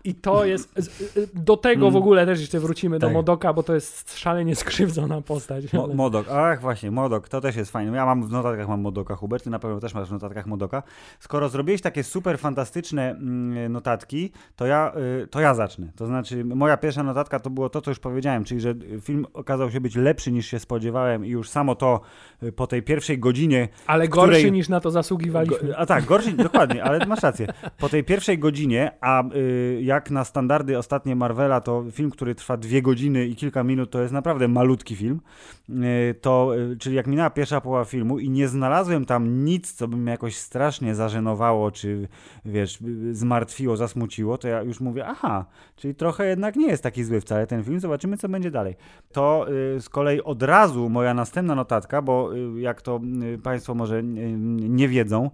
I 0.07 0.15
to 0.15 0.45
jest. 0.45 0.73
z- 0.75 1.17
y, 1.17 1.27
Do 1.33 1.57
tego 1.57 1.85
w 1.85 1.93
Mm. 1.93 2.01
ogóle 2.01 2.25
też 2.25 2.39
jeszcze 2.39 2.59
wrócimy 2.59 2.99
do 2.99 3.07
Tak. 3.07 3.13
Modoka, 3.13 3.53
bo 3.53 3.63
to 3.63 3.75
jest 3.75 4.17
szalenie 4.19 4.55
skrzywdzona 4.65 5.21
postać. 5.21 5.73
Mo- 5.73 5.87
Modok, 5.87 6.27
ach 6.31 6.61
właśnie, 6.61 6.91
Modok, 6.91 7.29
to 7.29 7.41
też 7.41 7.55
jest 7.55 7.71
fajne. 7.71 7.97
Ja 7.97 8.05
mam 8.05 8.27
w 8.27 8.31
notatkach 8.31 8.67
mam 8.67 8.81
Modoka, 8.81 9.15
Hubert, 9.15 9.43
ty 9.43 9.49
na 9.49 9.59
pewno 9.59 9.79
też 9.79 9.93
masz 9.93 10.09
w 10.09 10.11
notatkach 10.11 10.45
Modoka. 10.45 10.83
Skoro 11.19 11.49
zrobiłeś 11.49 11.81
takie 11.81 12.03
super 12.03 12.39
fantastyczne 12.39 13.09
mm, 13.11 13.71
notatki, 13.71 14.31
to 14.55 14.65
ja, 14.65 14.91
y, 15.23 15.27
to 15.27 15.39
ja 15.39 15.53
zacznę. 15.53 15.87
To 15.95 16.05
znaczy, 16.07 16.45
moja 16.45 16.77
pierwsza 16.77 17.03
notatka 17.03 17.39
to 17.39 17.49
było 17.49 17.69
to, 17.69 17.81
co 17.81 17.91
już 17.91 17.99
powiedziałem, 17.99 18.43
czyli 18.43 18.61
że 18.61 18.73
film 19.01 19.25
okazał 19.33 19.71
się 19.71 19.81
być 19.81 19.95
lepszy 19.95 20.31
niż 20.31 20.45
się 20.47 20.59
spodziewałem 20.59 21.25
i 21.25 21.29
już 21.29 21.49
samo 21.49 21.75
to 21.75 22.01
y, 22.43 22.51
po 22.51 22.67
tej 22.67 22.83
pierwszej 22.83 23.19
godzinie 23.19 23.67
Ale 23.87 24.07
gorszy 24.07 24.33
której- 24.35 24.51
niż 24.51 24.69
na 24.69 24.79
to 24.79 24.91
zasługiwaliśmy. 24.91 25.67
Go, 25.67 25.77
a 25.77 25.85
tak, 25.85 26.05
gorszy, 26.05 26.31
dokładnie, 26.33 26.83
ale 26.83 27.05
masz 27.05 27.23
rację. 27.23 27.47
Po 27.77 27.89
tej 27.89 28.03
pierwszej 28.03 28.39
godzinie, 28.39 28.91
a 29.01 29.23
y, 29.35 29.79
jak 29.97 30.11
na 30.11 30.23
standardy 30.23 30.77
ostatnie 30.77 31.15
Marvela, 31.15 31.61
to 31.61 31.83
film, 31.91 32.11
który 32.11 32.35
trwa 32.35 32.57
dwie 32.57 32.81
godziny 32.81 33.25
i 33.25 33.35
kilka 33.35 33.63
minut, 33.63 33.91
to 33.91 34.01
jest 34.01 34.13
naprawdę 34.13 34.47
malutki 34.47 34.95
film. 34.95 35.21
Y, 35.69 36.15
to, 36.21 36.57
y, 36.57 36.77
czyli 36.77 36.95
jak 36.95 37.07
minęła 37.07 37.29
pierwsza 37.29 37.61
połowa 37.61 37.85
filmu 37.85 38.19
i 38.19 38.29
nie 38.29 38.47
znalazłem 38.47 39.05
tam 39.05 39.45
nic, 39.45 39.73
co 39.73 39.87
by 39.87 39.97
mnie 39.97 40.11
jakoś 40.11 40.35
strasznie 40.35 40.95
zażenowało, 40.95 41.71
czy 41.71 42.07
wiesz, 42.45 42.79
zmartwiło, 43.11 43.77
zasmuciło, 43.77 44.37
to 44.37 44.47
ja 44.47 44.61
już 44.61 44.79
mówię, 44.79 45.05
aha, 45.07 45.45
czyli 45.75 45.95
trochę 45.95 46.27
jednak 46.27 46.55
nie 46.55 46.67
jest 46.67 46.83
taki 46.83 47.03
zły 47.03 47.21
wcale 47.21 47.47
ten 47.47 47.63
film, 47.63 47.79
zobaczymy, 47.79 48.17
co 48.17 48.29
będzie 48.29 48.51
dalej. 48.51 48.75
To 49.11 49.45
y, 49.75 49.81
z 49.81 49.89
kolei 49.89 50.21
od 50.21 50.43
razu 50.43 50.89
moja 50.89 51.13
następna 51.13 51.55
notatka, 51.55 52.01
bo 52.01 52.29
jak 52.57 52.81
to 52.81 52.99
Państwo 53.43 53.75
może 53.75 54.03
nie 54.03 54.87
wiedzą, 54.87 55.31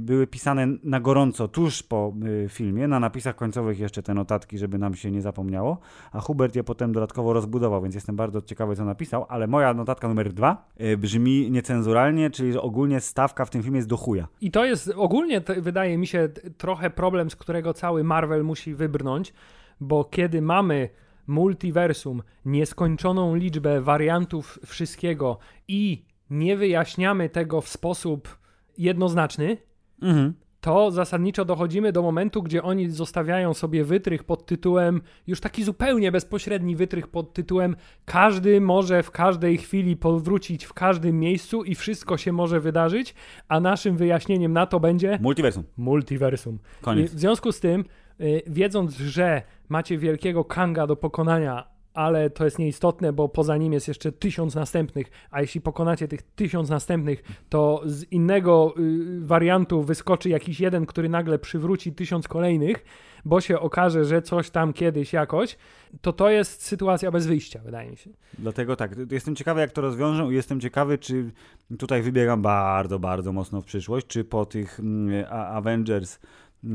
były 0.00 0.26
pisane 0.26 0.66
na 0.84 1.00
gorąco 1.00 1.48
tuż 1.48 1.82
po 1.82 2.12
y, 2.44 2.48
filmie, 2.48 2.88
na 2.88 3.00
napisach 3.00 3.36
końcowych 3.36 3.78
jeszcze 3.78 4.02
te 4.02 4.14
notatki, 4.14 4.58
żeby 4.58 4.78
nam 4.78 4.94
się 4.94 5.10
nie 5.10 5.22
zapomniało, 5.22 5.78
a 6.12 6.20
Hubert 6.20 6.56
je 6.56 6.64
potem 6.64 6.92
dodatkowo 6.92 7.32
rozbudował, 7.32 7.82
więc 7.82 7.94
jestem 7.94 8.16
bardzo 8.16 8.42
ciekawy, 8.42 8.76
co 8.76 8.84
napisał, 8.84 9.26
ale 9.28 9.46
moja 9.46 9.74
notatka 9.74 10.08
numer 10.08 10.32
dwa 10.32 10.68
y, 10.80 10.96
brzmi 10.96 11.50
niecenzuralnie, 11.50 12.30
czyli 12.30 12.52
że 12.52 12.62
ogólnie 12.62 13.00
stawka 13.00 13.44
w 13.44 13.50
tym 13.50 13.62
filmie 13.62 13.76
jest 13.76 13.88
do 13.88 13.96
chuja. 13.96 14.28
I 14.40 14.50
to 14.50 14.64
jest 14.64 14.92
ogólnie, 14.96 15.40
wydaje 15.58 15.98
mi 15.98 16.06
się, 16.06 16.28
trochę 16.56 16.90
problem, 16.90 17.30
z 17.30 17.36
którego 17.36 17.74
cały 17.74 18.04
Marvel 18.04 18.44
musi 18.44 18.74
wybrnąć, 18.74 19.32
bo 19.80 20.04
kiedy 20.04 20.42
mamy 20.42 20.88
multiversum, 21.26 22.22
nieskończoną 22.44 23.34
liczbę 23.34 23.80
wariantów 23.80 24.58
wszystkiego 24.66 25.38
i 25.68 26.04
nie 26.30 26.56
wyjaśniamy 26.56 27.28
tego 27.28 27.60
w 27.60 27.68
sposób 27.68 28.38
jednoznaczny, 28.78 29.56
Mhm. 30.02 30.32
to 30.60 30.90
zasadniczo 30.90 31.44
dochodzimy 31.44 31.92
do 31.92 32.02
momentu, 32.02 32.42
gdzie 32.42 32.62
oni 32.62 32.90
zostawiają 32.90 33.54
sobie 33.54 33.84
wytrych 33.84 34.24
pod 34.24 34.46
tytułem, 34.46 35.00
już 35.26 35.40
taki 35.40 35.64
zupełnie 35.64 36.12
bezpośredni 36.12 36.76
wytrych 36.76 37.08
pod 37.08 37.32
tytułem 37.34 37.76
każdy 38.04 38.60
może 38.60 39.02
w 39.02 39.10
każdej 39.10 39.58
chwili 39.58 39.96
powrócić 39.96 40.64
w 40.64 40.72
każdym 40.72 41.20
miejscu 41.20 41.64
i 41.64 41.74
wszystko 41.74 42.16
się 42.16 42.32
może 42.32 42.60
wydarzyć, 42.60 43.14
a 43.48 43.60
naszym 43.60 43.96
wyjaśnieniem 43.96 44.52
na 44.52 44.66
to 44.66 44.80
będzie 44.80 45.18
Multiversum. 45.22 45.64
multiversum. 45.76 46.58
I 46.80 46.84
Koniec. 46.84 47.14
w 47.14 47.18
związku 47.20 47.52
z 47.52 47.60
tym, 47.60 47.84
y, 48.20 48.42
wiedząc, 48.46 48.96
że 48.96 49.42
macie 49.68 49.98
wielkiego 49.98 50.44
Kanga 50.44 50.86
do 50.86 50.96
pokonania, 50.96 51.75
ale 51.96 52.30
to 52.30 52.44
jest 52.44 52.58
nieistotne, 52.58 53.12
bo 53.12 53.28
poza 53.28 53.56
nim 53.56 53.72
jest 53.72 53.88
jeszcze 53.88 54.12
tysiąc 54.12 54.54
następnych, 54.54 55.10
a 55.30 55.40
jeśli 55.40 55.60
pokonacie 55.60 56.08
tych 56.08 56.22
tysiąc 56.22 56.70
następnych, 56.70 57.22
to 57.48 57.82
z 57.84 58.12
innego 58.12 58.74
y, 58.78 59.20
wariantu 59.20 59.82
wyskoczy 59.82 60.28
jakiś 60.28 60.60
jeden, 60.60 60.86
który 60.86 61.08
nagle 61.08 61.38
przywróci 61.38 61.92
tysiąc 61.92 62.28
kolejnych, 62.28 62.84
bo 63.24 63.40
się 63.40 63.60
okaże, 63.60 64.04
że 64.04 64.22
coś 64.22 64.50
tam 64.50 64.72
kiedyś 64.72 65.12
jakoś, 65.12 65.56
to 66.00 66.12
to 66.12 66.30
jest 66.30 66.62
sytuacja 66.62 67.10
bez 67.10 67.26
wyjścia, 67.26 67.60
wydaje 67.64 67.90
mi 67.90 67.96
się. 67.96 68.10
Dlatego 68.38 68.76
tak, 68.76 68.90
jestem 69.10 69.36
ciekawy 69.36 69.60
jak 69.60 69.72
to 69.72 69.80
rozwiążą 69.80 70.30
i 70.30 70.34
jestem 70.34 70.60
ciekawy, 70.60 70.98
czy 70.98 71.30
tutaj 71.78 72.02
wybiegam 72.02 72.42
bardzo, 72.42 72.98
bardzo 72.98 73.32
mocno 73.32 73.60
w 73.60 73.64
przyszłość, 73.64 74.06
czy 74.06 74.24
po 74.24 74.46
tych 74.46 74.80
mm, 74.80 75.24
A- 75.30 75.48
Avengers, 75.48 76.18
e, 76.64 76.68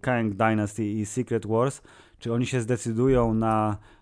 Kang 0.00 0.34
Dynasty 0.34 0.84
i 0.84 1.06
Secret 1.06 1.46
Wars, 1.46 1.82
czy 2.18 2.32
oni 2.32 2.46
się 2.46 2.60
zdecydują 2.60 3.34
na 3.34 3.76
y, 3.94 3.97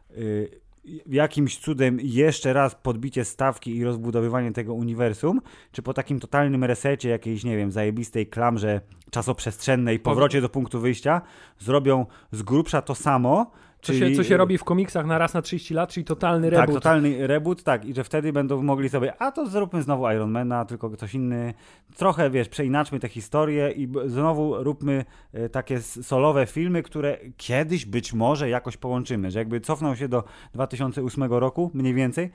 jakimś 1.07 1.59
cudem 1.59 1.98
jeszcze 2.02 2.52
raz 2.52 2.74
podbicie 2.74 3.24
stawki 3.24 3.76
i 3.76 3.85
rozbudowywanie 3.85 4.52
tego 4.52 4.74
uniwersum, 4.74 5.40
czy 5.72 5.83
po 5.83 5.94
takim 5.94 6.20
totalnym 6.20 6.64
resecie 6.64 7.09
jakiejś, 7.09 7.44
nie 7.44 7.57
wiem, 7.57 7.72
zajebistej 7.72 8.26
klamrze 8.26 8.81
czasoprzestrzennej, 9.11 9.98
powrocie 9.98 10.40
do 10.40 10.48
punktu 10.48 10.81
wyjścia, 10.81 11.22
zrobią 11.59 12.07
z 12.33 12.42
grubsza 12.42 12.83
to 12.83 12.94
samo, 12.94 13.50
Co, 13.82 13.94
się, 13.94 14.12
co 14.12 14.24
się 14.24 14.36
robi 14.36 14.58
w 14.58 14.64
komiksach 14.64 15.06
na 15.06 15.18
raz 15.18 15.34
na 15.34 15.42
30 15.42 15.74
lat, 15.74 15.90
czyli 15.90 16.04
totalny 16.04 16.50
Tak, 16.50 16.60
reboot. 16.60 16.74
totalny 16.74 17.26
reboot, 17.26 17.62
tak. 17.62 17.84
I 17.84 17.94
że 17.94 18.04
wtedy 18.04 18.32
będą 18.32 18.62
mogli 18.62 18.88
sobie, 18.88 19.22
a 19.22 19.32
to 19.32 19.46
zróbmy 19.46 19.82
znowu 19.82 20.10
Ironmana, 20.10 20.64
tylko 20.64 20.90
ktoś 20.90 21.14
inny. 21.14 21.54
Trochę, 21.96 22.30
wiesz, 22.30 22.48
przeinaczmy 22.48 23.00
tę 23.00 23.08
historię 23.08 23.70
i 23.70 23.88
znowu 24.06 24.64
róbmy 24.64 25.04
e, 25.32 25.48
takie 25.48 25.80
solowe 25.82 26.46
filmy, 26.46 26.82
które 26.82 27.18
kiedyś 27.36 27.86
być 27.86 28.12
może 28.12 28.48
jakoś 28.48 28.76
połączymy. 28.76 29.30
Że 29.30 29.38
jakby 29.38 29.60
cofną 29.60 29.94
się 29.94 30.08
do 30.08 30.24
2008 30.54 31.32
roku, 31.32 31.70
mniej 31.74 31.94
więcej, 31.94 32.30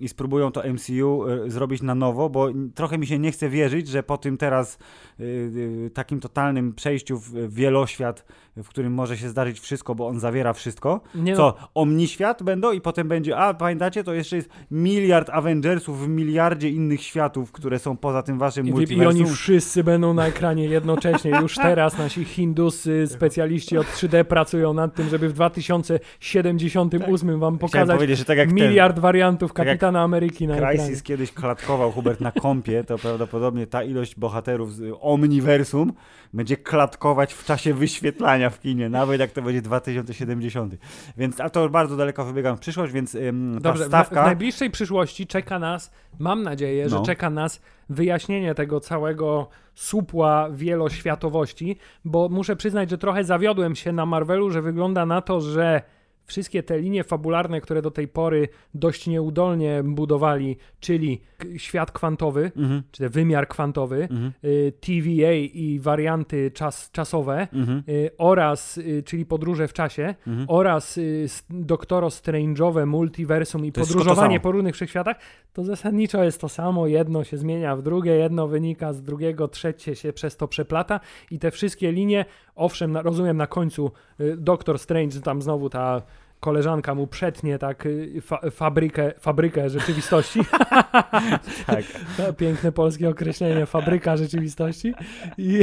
i 0.00 0.08
spróbują 0.08 0.52
to 0.52 0.62
MCU 0.72 1.24
e, 1.28 1.50
zrobić 1.50 1.82
na 1.82 1.94
nowo, 1.94 2.30
bo 2.30 2.48
trochę 2.74 2.98
mi 2.98 3.06
się 3.06 3.18
nie 3.18 3.32
chce 3.32 3.48
wierzyć, 3.48 3.88
że 3.88 4.02
po 4.02 4.18
tym 4.18 4.36
teraz 4.36 4.78
takim 5.94 6.20
totalnym 6.20 6.74
przejściu 6.74 7.18
w 7.18 7.54
wieloświat, 7.54 8.24
w 8.56 8.68
którym 8.68 8.92
może 8.92 9.16
się 9.16 9.28
zdarzyć 9.28 9.60
wszystko, 9.60 9.94
bo 9.94 10.06
on 10.06 10.20
zawiera 10.20 10.52
wszystko, 10.52 11.00
Nie 11.14 11.32
no, 11.32 11.36
co, 11.36 11.54
omniświat 11.74 12.42
będą 12.42 12.72
i 12.72 12.80
potem 12.80 13.08
będzie, 13.08 13.36
a 13.36 13.54
pamiętacie, 13.54 14.04
to 14.04 14.14
jeszcze 14.14 14.36
jest 14.36 14.48
miliard 14.70 15.30
Avengersów 15.30 16.04
w 16.04 16.08
miliardzie 16.08 16.70
innych 16.70 17.02
światów, 17.02 17.52
które 17.52 17.78
są 17.78 17.96
poza 17.96 18.22
tym 18.22 18.38
waszym 18.38 18.66
I, 18.66 18.68
I 18.68 18.72
multiversum. 18.72 19.22
oni 19.22 19.34
wszyscy 19.34 19.84
będą 19.84 20.14
na 20.14 20.26
ekranie 20.26 20.64
jednocześnie. 20.64 21.30
Już 21.30 21.54
teraz 21.68 21.98
nasi 21.98 22.24
hindusy, 22.24 23.06
specjaliści 23.06 23.78
od 23.78 23.86
3D 23.86 24.24
pracują 24.24 24.74
nad 24.74 24.94
tym, 24.94 25.08
żeby 25.08 25.28
w 25.28 25.32
2078 25.32 27.40
wam 27.40 27.56
Chciałem 27.56 27.58
pokazać 27.58 28.18
że 28.18 28.24
tak 28.24 28.38
jak 28.38 28.52
miliard 28.52 28.98
wariantów 28.98 29.52
tak 29.52 29.66
Kapitana 29.66 30.02
Ameryki 30.02 30.46
na 30.46 30.54
ten 30.54 30.64
ekranie. 30.64 30.78
Crysis 30.78 31.02
kiedyś 31.02 31.32
klatkował 31.32 31.92
Hubert 31.92 32.20
na 32.20 32.32
kompie, 32.32 32.84
to 32.84 32.98
prawdopodobnie 32.98 33.66
ta 33.66 33.82
ilość 33.82 34.16
bohaterów 34.16 34.74
z 34.74 34.96
Omniversum 35.00 35.92
będzie 36.34 36.56
klatkować 36.56 37.34
w 37.34 37.44
czasie 37.44 37.74
wyświetlania 37.74 38.45
w 38.50 38.60
kinie, 38.60 38.88
nawet 38.88 39.20
jak 39.20 39.30
to 39.30 39.42
będzie 39.42 39.62
2070. 39.62 40.74
Więc, 41.16 41.40
a 41.40 41.50
to 41.50 41.68
bardzo 41.68 41.96
daleko 41.96 42.24
wybiegam 42.24 42.56
w 42.56 42.60
przyszłość, 42.60 42.92
więc 42.92 43.14
ym, 43.14 43.54
ta 43.54 43.60
Dobrze, 43.60 43.84
w, 43.84 43.86
stawka... 43.86 44.22
w 44.22 44.26
najbliższej 44.26 44.70
przyszłości 44.70 45.26
czeka 45.26 45.58
nas, 45.58 45.90
mam 46.18 46.42
nadzieję, 46.42 46.88
że 46.88 46.96
No. 46.96 47.02
czeka 47.02 47.30
nas 47.30 47.60
wyjaśnienie 47.88 48.54
tego 48.54 48.80
całego 48.80 49.48
supła 49.74 50.48
wieloświatowości, 50.50 51.76
bo 52.04 52.28
muszę 52.28 52.56
przyznać, 52.56 52.90
że 52.90 52.98
trochę 52.98 53.24
zawiodłem 53.24 53.74
się 53.76 53.92
na 53.92 54.06
Marvelu, 54.06 54.50
że 54.50 54.62
wygląda 54.62 55.06
na 55.06 55.20
to, 55.22 55.40
że 55.40 55.82
wszystkie 56.26 56.62
te 56.62 56.78
linie 56.78 57.04
fabularne, 57.04 57.60
które 57.60 57.82
do 57.82 57.90
tej 57.90 58.08
pory 58.08 58.48
dość 58.74 59.06
nieudolnie 59.06 59.82
budowali, 59.84 60.56
czyli 60.80 61.20
świat 61.56 61.92
kwantowy, 61.92 62.52
Mhm, 62.56 62.82
czy 62.92 63.08
wymiar 63.08 63.48
kwantowy, 63.48 64.02
mhm, 64.02 64.32
y, 64.44 64.72
TVA 64.80 65.32
i 65.32 65.78
warianty 65.82 66.50
czas, 66.50 66.90
czasowe, 66.90 67.48
mhm, 67.52 67.82
y, 67.88 68.10
oraz, 68.18 68.78
y, 68.78 69.02
czyli 69.06 69.26
podróże 69.26 69.68
w 69.68 69.72
czasie, 69.72 70.14
mhm. 70.26 70.46
oraz 70.48 71.00
Doktoro 71.50 72.08
Strange'owe, 72.08 72.86
multiversum 72.86 73.66
i 73.66 73.72
To 73.72 73.80
podróżowanie 73.80 74.40
po 74.40 74.52
różnych 74.52 74.74
wszechświatach, 74.74 75.16
to 75.52 75.64
zasadniczo 75.64 76.24
jest 76.24 76.40
to 76.40 76.48
samo. 76.48 76.86
Jedno 76.86 77.24
się 77.24 77.36
zmienia 77.36 77.76
w 77.76 77.82
drugie, 77.82 78.12
jedno 78.12 78.48
wynika 78.48 78.92
z 78.92 79.02
drugiego, 79.02 79.48
trzecie 79.48 79.96
się 79.96 80.12
przez 80.12 80.36
to 80.36 80.48
przeplata 80.48 81.00
i 81.30 81.38
te 81.38 81.50
wszystkie 81.50 81.92
linie, 81.92 82.24
owszem, 82.54 82.96
rozumiem 82.96 83.36
na 83.36 83.46
końcu 83.46 83.90
Doktor 84.36 84.78
Strange, 84.78 85.20
tam 85.20 85.42
znowu 85.42 85.70
ta 85.70 86.02
koleżanka 86.46 86.94
mu 86.94 87.06
przetnie 87.06 87.58
tak 87.58 87.86
y, 87.86 88.20
fa 88.20 88.40
fabrykę, 88.50 89.12
fabrykę 89.18 89.70
rzeczywistości. 89.70 90.40
Tak. 91.66 91.84
To 92.16 92.32
piękne 92.32 92.72
polskie 92.72 93.08
określenie, 93.08 93.66
fabryka 93.66 94.16
rzeczywistości. 94.16 94.94
I, 95.38 95.60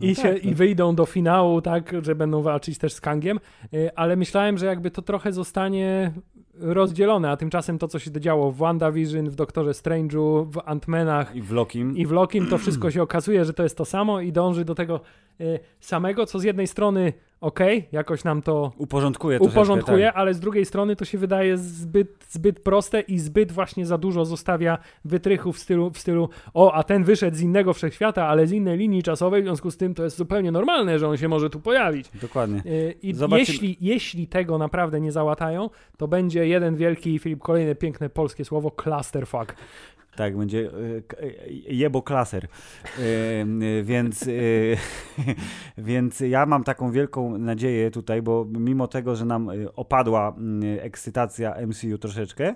i, 0.10 0.14
się, 0.14 0.36
I 0.36 0.54
wyjdą 0.54 0.94
do 0.94 1.06
finału, 1.06 1.62
tak, 1.62 1.92
że 2.02 2.14
będą 2.14 2.42
walczyć 2.42 2.78
też 2.78 2.92
z 2.92 3.00
Kangiem, 3.00 3.40
Y, 3.74 3.94
ale 3.96 4.16
myślałem, 4.16 4.58
że 4.58 4.66
jakby 4.66 4.90
to 4.90 5.02
trochę 5.02 5.32
zostanie 5.32 6.12
rozdzielone, 6.54 7.30
a 7.30 7.36
tymczasem 7.36 7.78
to, 7.78 7.88
co 7.88 7.98
się 7.98 8.10
działo 8.20 8.52
w 8.52 8.56
WandaVision, 8.56 9.30
w 9.30 9.34
Doktorze 9.34 9.70
Strange'u, 9.70 10.46
w 10.46 10.56
Ant-Manach 10.56 11.36
I 11.36 11.42
w 11.42 11.52
Lokim. 11.52 11.96
i 11.96 12.06
w 12.06 12.12
Lokim, 12.12 12.46
to 12.46 12.58
wszystko 12.58 12.90
się 12.90 13.02
okazuje, 13.02 13.44
że 13.44 13.52
to 13.52 13.62
jest 13.62 13.76
to 13.76 13.84
samo 13.84 14.20
i 14.20 14.32
dąży 14.32 14.64
do 14.64 14.74
tego 14.74 15.00
y, 15.40 15.58
samego, 15.80 16.26
co 16.26 16.38
z 16.38 16.44
jednej 16.44 16.66
strony 16.66 17.12
okej, 17.40 17.88
jakoś 17.92 18.24
nam 18.24 18.42
to 18.42 18.72
Uporządkuje 18.78 19.38
uporządkuje, 19.40 20.06
tak. 20.06 20.16
ale 20.16 20.34
z 20.34 20.40
drugiej 20.40 20.64
strony 20.64 20.96
to 20.96 21.04
się 21.04 21.18
wydaje 21.18 21.58
zbyt, 21.58 22.08
zbyt 22.28 22.60
proste 22.60 23.00
i 23.00 23.18
zbyt 23.18 23.52
właśnie 23.52 23.86
za 23.86 23.98
dużo 23.98 24.24
zostawia 24.24 24.78
wytrychów 25.04 25.56
w 25.56 25.58
stylu, 25.58 25.90
w 25.90 25.98
stylu 25.98 26.28
o, 26.54 26.72
a 26.72 26.84
ten 26.84 27.04
wyszedł 27.04 27.36
z 27.36 27.40
innego 27.40 27.72
wszechświata, 27.72 28.26
ale 28.26 28.46
z 28.46 28.52
innej 28.52 28.78
linii 28.78 29.02
czasowej, 29.02 29.42
w 29.42 29.44
związku 29.44 29.70
z 29.70 29.76
tym 29.76 29.94
to 29.94 30.04
jest 30.04 30.16
zupełnie 30.16 30.52
normalne, 30.52 30.98
że 30.98 31.08
on 31.08 31.16
się 31.16 31.28
może 31.28 31.50
tu 31.50 31.60
pojawić. 31.60 32.10
Dokładnie. 32.22 32.62
Yy, 32.64 32.94
I 33.02 33.14
Zobaczymy- 33.14 33.38
jeśli, 33.38 33.76
jeśli 33.80 34.26
tego 34.26 34.58
naprawdę 34.58 35.00
nie 35.00 35.12
załatają, 35.12 35.70
to 35.96 36.08
będzie 36.08 36.46
jeden 36.46 36.76
wielki, 36.76 37.18
Filip, 37.18 37.40
kolejne 37.40 37.74
piękne 37.74 38.10
polskie 38.10 38.44
słowo, 38.44 38.70
clusterfuck. 38.70 39.54
Tak, 40.20 40.36
będzie 40.36 40.70
k- 41.08 41.16
y, 41.22 41.34
jebo 41.68 42.02
klaser. 42.02 42.44
Y, 42.98 43.82
więc, 43.84 44.28
więc 45.78 46.20
ja 46.20 46.46
mam 46.46 46.64
taką 46.64 46.90
wielką 46.92 47.38
nadzieję 47.38 47.90
tutaj, 47.90 48.22
bo 48.22 48.46
mimo 48.50 48.88
tego, 48.88 49.16
że 49.16 49.24
nam 49.24 49.50
opadła 49.76 50.36
y, 50.76 50.82
ekscytacja 50.82 51.54
MCU 51.66 51.98
troszeczkę, 51.98 52.54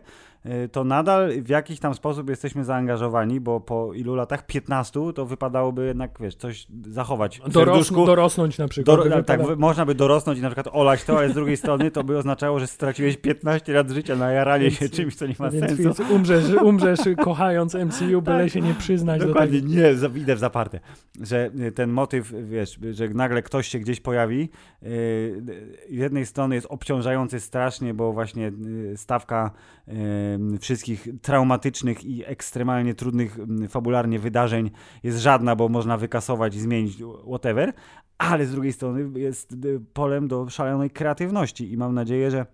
to 0.72 0.84
nadal 0.84 1.42
w 1.42 1.48
jakiś 1.48 1.80
tam 1.80 1.94
sposób 1.94 2.30
jesteśmy 2.30 2.64
zaangażowani, 2.64 3.40
bo 3.40 3.60
po 3.60 3.94
ilu 3.94 4.14
latach? 4.14 4.46
15 4.46 5.00
to 5.14 5.26
wypadałoby 5.26 5.86
jednak, 5.86 6.10
wiesz, 6.20 6.34
coś 6.34 6.66
zachować 6.90 7.38
w 7.46 7.48
Doros, 7.52 7.74
serduszku. 7.74 8.06
dorosnąć 8.06 8.58
na 8.58 8.68
przykład. 8.68 8.98
Dor- 8.98 9.24
tak, 9.24 9.40
wypada- 9.42 9.56
można 9.56 9.86
by 9.86 9.94
dorosnąć 9.94 10.38
i 10.38 10.42
na 10.42 10.48
przykład 10.48 10.68
olać 10.76 11.04
to, 11.04 11.18
ale 11.18 11.28
z 11.28 11.34
drugiej 11.34 11.56
strony 11.56 11.90
to 11.90 12.04
by 12.04 12.18
oznaczało, 12.18 12.58
że 12.60 12.66
straciłeś 12.66 13.16
15 13.16 13.72
lat 13.72 13.90
życia 13.90 14.16
na 14.16 14.30
jaranie 14.32 14.64
Więc- 14.64 14.78
się 14.78 14.88
czymś, 14.88 15.14
co 15.16 15.26
nie 15.26 15.34
ma 15.38 15.50
Więc, 15.50 15.66
sensu. 15.66 15.82
więc 15.82 16.00
umrzesz, 16.10 16.44
umrzesz 16.62 17.00
kochając 17.24 17.74
MCU, 17.74 18.22
byle 18.22 18.42
Tak. 18.44 18.52
się 18.52 18.60
nie 18.60 18.74
przyznać 18.74 19.20
do 19.20 19.26
Dokładnie, 19.28 19.60
tego. 19.60 19.72
nie, 19.72 20.20
idę 20.20 20.36
w 20.36 20.38
zaparte. 20.38 20.80
Że 21.20 21.50
y, 21.60 21.72
ten 21.72 21.90
motyw, 21.90 22.32
wiesz, 22.44 22.78
że 22.92 23.08
nagle 23.08 23.42
ktoś 23.42 23.68
się 23.68 23.78
gdzieś 23.78 24.00
pojawi, 24.00 24.38
yy, 24.40 24.48
z 24.88 25.42
jednej 25.90 26.26
strony 26.26 26.54
jest 26.54 26.66
obciążający 26.70 27.40
strasznie, 27.40 27.94
bo 27.94 28.12
właśnie 28.12 28.52
y, 28.92 28.96
stawka 28.96 29.50
y, 29.88 30.33
wszystkich 30.60 31.08
traumatycznych 31.22 32.04
i 32.04 32.24
ekstremalnie 32.26 32.94
trudnych 32.94 33.38
fabularnie 33.68 34.18
wydarzeń 34.18 34.70
jest 35.02 35.18
żadna, 35.18 35.56
bo 35.56 35.68
można 35.68 35.96
wykasować 35.96 36.54
i 36.54 36.60
zmienić 36.60 37.02
whatever, 37.26 37.72
ale 38.18 38.46
z 38.46 38.50
drugiej 38.50 38.72
strony 38.72 39.20
jest 39.20 39.56
polem 39.92 40.28
do 40.28 40.50
szalonej 40.50 40.90
kreatywności 40.90 41.72
i 41.72 41.76
mam 41.76 41.94
nadzieję, 41.94 42.30
że 42.30 42.46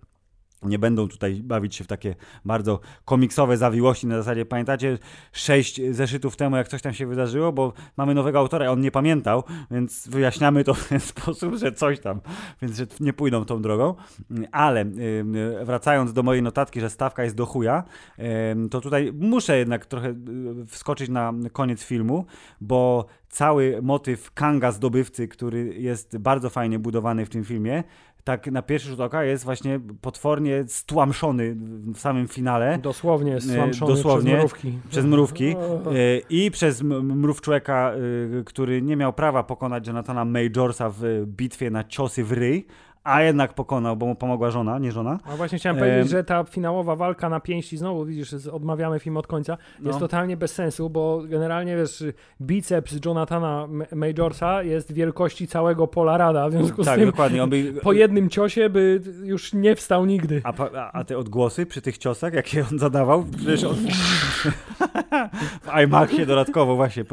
nie 0.63 0.79
będą 0.79 1.07
tutaj 1.07 1.41
bawić 1.43 1.75
się 1.75 1.83
w 1.83 1.87
takie 1.87 2.15
bardzo 2.45 2.79
komiksowe 3.05 3.57
zawiłości 3.57 4.07
na 4.07 4.17
zasadzie, 4.17 4.45
pamiętacie, 4.45 4.97
sześć 5.31 5.81
zeszytów 5.91 6.35
temu, 6.35 6.55
jak 6.55 6.67
coś 6.67 6.81
tam 6.81 6.93
się 6.93 7.07
wydarzyło, 7.07 7.51
bo 7.51 7.73
mamy 7.97 8.13
nowego 8.13 8.39
autora, 8.39 8.67
a 8.67 8.69
on 8.71 8.81
nie 8.81 8.91
pamiętał, 8.91 9.43
więc 9.71 10.07
wyjaśniamy 10.07 10.63
to 10.63 10.73
w 10.81 10.87
ten 10.87 10.99
sposób, 10.99 11.55
że 11.55 11.71
coś 11.71 11.99
tam, 11.99 12.21
więc 12.61 12.77
że 12.77 12.87
nie 12.99 13.13
pójdą 13.13 13.45
tą 13.45 13.61
drogą. 13.61 13.95
Ale 14.51 14.85
wracając 15.63 16.13
do 16.13 16.23
mojej 16.23 16.43
notatki, 16.43 16.81
że 16.81 16.89
stawka 16.89 17.23
jest 17.23 17.35
do 17.35 17.45
chuja, 17.45 17.83
to 18.71 18.81
tutaj 18.81 19.13
muszę 19.13 19.57
jednak 19.57 19.85
trochę 19.85 20.09
y, 20.09 20.65
wskoczyć 20.67 21.09
na 21.09 21.33
koniec 21.53 21.83
filmu, 21.83 22.25
bo 22.61 23.05
cały 23.29 23.79
motyw 23.81 24.31
Kanga 24.31 24.71
zdobywcy, 24.71 25.27
który 25.27 25.75
jest 25.77 26.17
bardzo 26.17 26.49
fajnie 26.49 26.79
budowany 26.79 27.25
w 27.25 27.29
tym 27.29 27.43
filmie, 27.43 27.83
tak 28.23 28.47
na 28.47 28.61
pierwszy 28.61 28.89
rzut 28.89 28.99
oka 28.99 29.23
jest 29.23 29.43
właśnie 29.43 29.79
potwornie 30.01 30.63
stłamszony 30.67 31.55
w 31.93 31.99
samym 31.99 32.27
finale. 32.27 32.77
Dosłownie 32.77 33.41
stłamszony 33.41 33.93
dosłownie, 33.93 34.31
przez 34.31 34.39
mrówki. 34.39 34.79
przez 34.89 35.05
mrówki. 35.05 35.45
Y, 35.49 36.21
i 36.39 36.51
przez 36.51 36.81
mrów 36.81 37.41
człowieka, 37.41 37.93
y, 38.39 38.43
który 38.43 38.81
nie 38.81 38.95
miał 38.95 39.13
prawa 39.13 39.43
pokonać 39.43 39.87
Jonathana 39.87 40.25
Majorsa 40.25 40.89
w 40.89 41.23
bitwie 41.25 41.69
na 41.69 41.83
ciosy 41.83 42.23
w 42.23 42.31
ryj, 42.31 42.65
a 43.03 43.21
jednak 43.21 43.53
pokonał, 43.53 43.97
bo 43.97 44.05
mu 44.05 44.15
pomogła 44.15 44.51
żona, 44.51 44.79
nie 44.79 44.91
żona. 44.91 45.19
A 45.25 45.35
właśnie 45.35 45.57
chciałem 45.57 45.77
Em. 45.77 45.83
powiedzieć, 45.83 46.09
że 46.11 46.23
ta 46.23 46.43
finałowa 46.43 46.95
walka 46.95 47.29
na 47.29 47.39
pięści, 47.39 47.77
znowu 47.77 48.05
widzisz, 48.05 48.31
z- 48.31 48.47
odmawiamy 48.47 48.99
film 48.99 49.17
od 49.17 49.27
końca, 49.27 49.57
jest 49.79 49.93
No. 49.93 49.99
totalnie 49.99 50.37
bez 50.37 50.53
sensu, 50.53 50.89
bo 50.89 51.21
generalnie 51.29 51.75
wiesz, 51.77 52.03
biceps 52.41 53.05
Jonathana 53.05 53.67
Majorsa 53.95 54.63
jest 54.63 54.91
wielkości 54.93 55.47
całego 55.47 55.87
pola 55.87 56.17
rada, 56.17 56.49
w 56.49 56.51
związku 56.51 56.83
z 56.83 56.85
Tak, 56.85 56.99
tym 56.99 57.05
dokładnie. 57.09 57.47
By, 57.47 57.73
po 57.83 57.93
jednym 57.93 58.29
ciosie 58.29 58.69
by 58.69 59.01
już 59.23 59.53
nie 59.53 59.75
wstał 59.75 60.05
nigdy. 60.05 60.41
a, 60.43 60.53
a, 60.75 60.91
a 60.91 61.03
te 61.03 61.17
odgłosy 61.17 61.65
przy 61.65 61.81
tych 61.81 61.97
ciosach, 61.97 62.33
jakie 62.33 62.65
on 62.71 62.79
zadawał, 62.79 63.23
przecież 63.37 63.63
on... 63.63 63.75
w 65.61 65.83
IMAXie 65.83 66.25
dodatkowo 66.25 66.75
właśnie. 66.75 67.03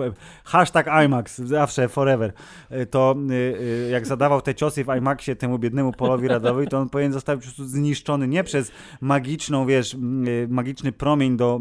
Hashtag 0.45 0.87
IMAX, 1.05 1.39
zawsze, 1.39 1.89
forever. 1.89 2.33
E, 2.71 2.87
to 2.87 3.15
y, 3.31 3.35
y, 3.35 3.89
jak 3.93 4.07
zadawał 4.07 4.41
te 4.41 4.55
ciosy 4.55 4.85
w 4.85 4.89
IMAXie 4.99 5.37
temu 5.37 5.59
biednemu 5.59 5.78
Polowi 5.97 6.29
Radowi, 6.29 6.67
to 6.67 6.79
on 6.79 6.89
powinien 6.89 7.13
zostać 7.13 7.39
po 7.39 7.43
prostu 7.43 7.65
zniszczony 7.65 8.29
nie 8.29 8.45
przez 8.45 8.73
magiczną, 9.01 9.67
wiesz, 9.67 9.95
y, 9.95 10.47
magiczny 10.51 10.93
promień 10.93 11.37
do 11.37 11.61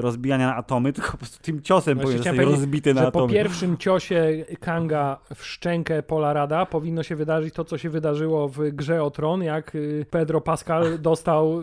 rozbijania 0.00 0.46
na 0.46 0.56
atomy, 0.56 0.92
tylko 0.92 1.12
po 1.12 1.18
prostu 1.18 1.42
tym 1.42 1.62
ciosem 1.62 1.98
powinien 1.98 2.22
zostać 2.22 2.38
rozbity 2.46 2.94
na 2.94 3.06
atomy. 3.06 3.26
po 3.26 3.32
pierwszym 3.32 3.76
ciosie 3.76 4.44
Kanga 4.60 5.18
w 5.34 5.44
szczękę 5.44 6.02
Pola 6.02 6.32
Rada 6.32 6.66
powinno 6.66 7.02
się 7.02 7.16
wydarzyć 7.16 7.54
to, 7.54 7.64
co 7.64 7.78
się 7.78 7.90
wydarzyło 7.90 8.48
w 8.48 8.70
grze 8.70 9.02
o 9.02 9.10
tron, 9.10 9.42
jak 9.42 9.72
Pedro 10.10 10.40
Pascal 10.40 10.84
dostał 11.00 11.62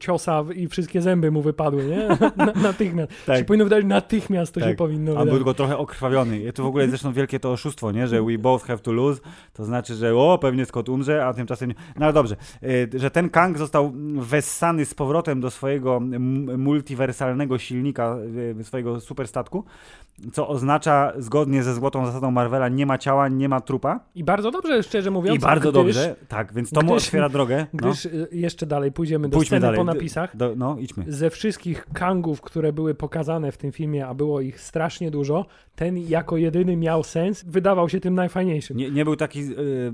ciosa 0.00 0.44
i 0.54 0.68
wszystkie 0.68 1.02
zęby 1.02 1.30
mu 1.30 1.42
wypadły, 1.42 1.84
nie? 1.84 2.08
natychmiast. 2.62 3.12
Tak. 3.26 3.38
Się 3.38 3.44
powinno 3.44 3.64
wydarzyć 3.64 3.86
natychmiast, 3.86 4.54
to 4.54 4.60
tak. 4.60 4.68
się 4.68 4.76
powinno 4.76 5.12
wydarzyć. 5.12 5.32
A 5.32 5.34
był 5.34 5.44
go 5.44 5.54
trochę 5.54 5.78
okrwawiony. 5.78 6.52
To 6.52 6.62
w 6.62 6.66
ogóle 6.66 6.88
zresztą 6.88 7.12
wielkie 7.12 7.40
to 7.40 7.52
oszustwo, 7.52 7.92
nie? 7.92 8.08
Że 8.08 8.22
we 8.22 8.38
both 8.38 8.64
have 8.64 8.78
to 8.78 8.92
lose, 8.92 9.20
to 9.52 9.64
znaczy, 9.64 9.94
że 9.94 10.16
o, 10.16 10.38
pewnie 10.38 10.66
Scott 10.66 10.88
umrze, 10.88 11.26
a 11.26 11.32
tymczasem 11.34 11.68
nie. 11.68 11.74
No 11.96 12.04
ale 12.04 12.12
dobrze, 12.12 12.36
e, 12.62 12.98
że 12.98 13.10
ten 13.10 13.30
Kang 13.30 13.58
został 13.58 13.92
wessany 14.18 14.84
z 14.84 14.94
powrotem 14.94 15.40
do 15.40 15.50
swojego 15.50 16.00
multiwersalnego 16.58 17.58
silnika, 17.58 18.16
e, 18.60 18.64
swojego 18.64 19.00
superstatku, 19.00 19.64
co 20.32 20.48
oznacza, 20.48 21.12
zgodnie 21.18 21.62
ze 21.62 21.74
złotą 21.74 22.06
zasadą 22.06 22.30
Marvela, 22.30 22.68
nie 22.68 22.86
ma 22.86 22.98
ciała, 22.98 23.28
nie 23.28 23.48
ma 23.48 23.60
trupa. 23.60 24.00
I 24.14 24.24
bardzo 24.24 24.50
dobrze, 24.50 24.82
szczerze 24.82 25.10
mówiąc. 25.10 25.36
I 25.36 25.40
bardzo 25.40 25.72
gdyż, 25.72 25.74
dobrze, 25.74 26.16
tak, 26.28 26.52
więc 26.52 26.70
to 26.70 26.82
mu 26.82 26.94
otwiera 26.94 27.28
drogę. 27.28 27.66
No. 27.72 27.78
Gdyż 27.78 28.08
jeszcze 28.32 28.66
dalej 28.66 28.92
pójdziemy 28.92 29.28
do 29.28 29.36
Pójdźmy 29.36 29.48
sceny 29.48 29.60
dalej. 29.60 29.78
po 29.78 29.84
napisach. 29.84 30.36
Do, 30.36 30.52
no, 30.56 30.76
idźmy. 30.78 31.04
Ze 31.08 31.30
wszystkich 31.30 31.86
Kangów, 31.92 32.40
które 32.40 32.72
były 32.72 32.94
pokazane 32.94 33.52
w 33.52 33.56
tym 33.56 33.72
filmie, 33.72 34.06
a 34.06 34.14
było 34.14 34.40
ich 34.40 34.60
strasznie 34.60 35.10
dużo, 35.10 35.46
ten 35.76 35.98
jako 35.98 36.36
jedyny 36.36 36.76
miał 36.76 37.02
sens, 37.02 37.44
wydawał 37.46 37.88
się 37.88 38.00
tym 38.00 38.14
najfajniejszym. 38.14 38.76
Nie, 38.76 38.90
nie 38.90 39.04
był 39.04 39.16
taki 39.16 39.40
y, 39.40 39.92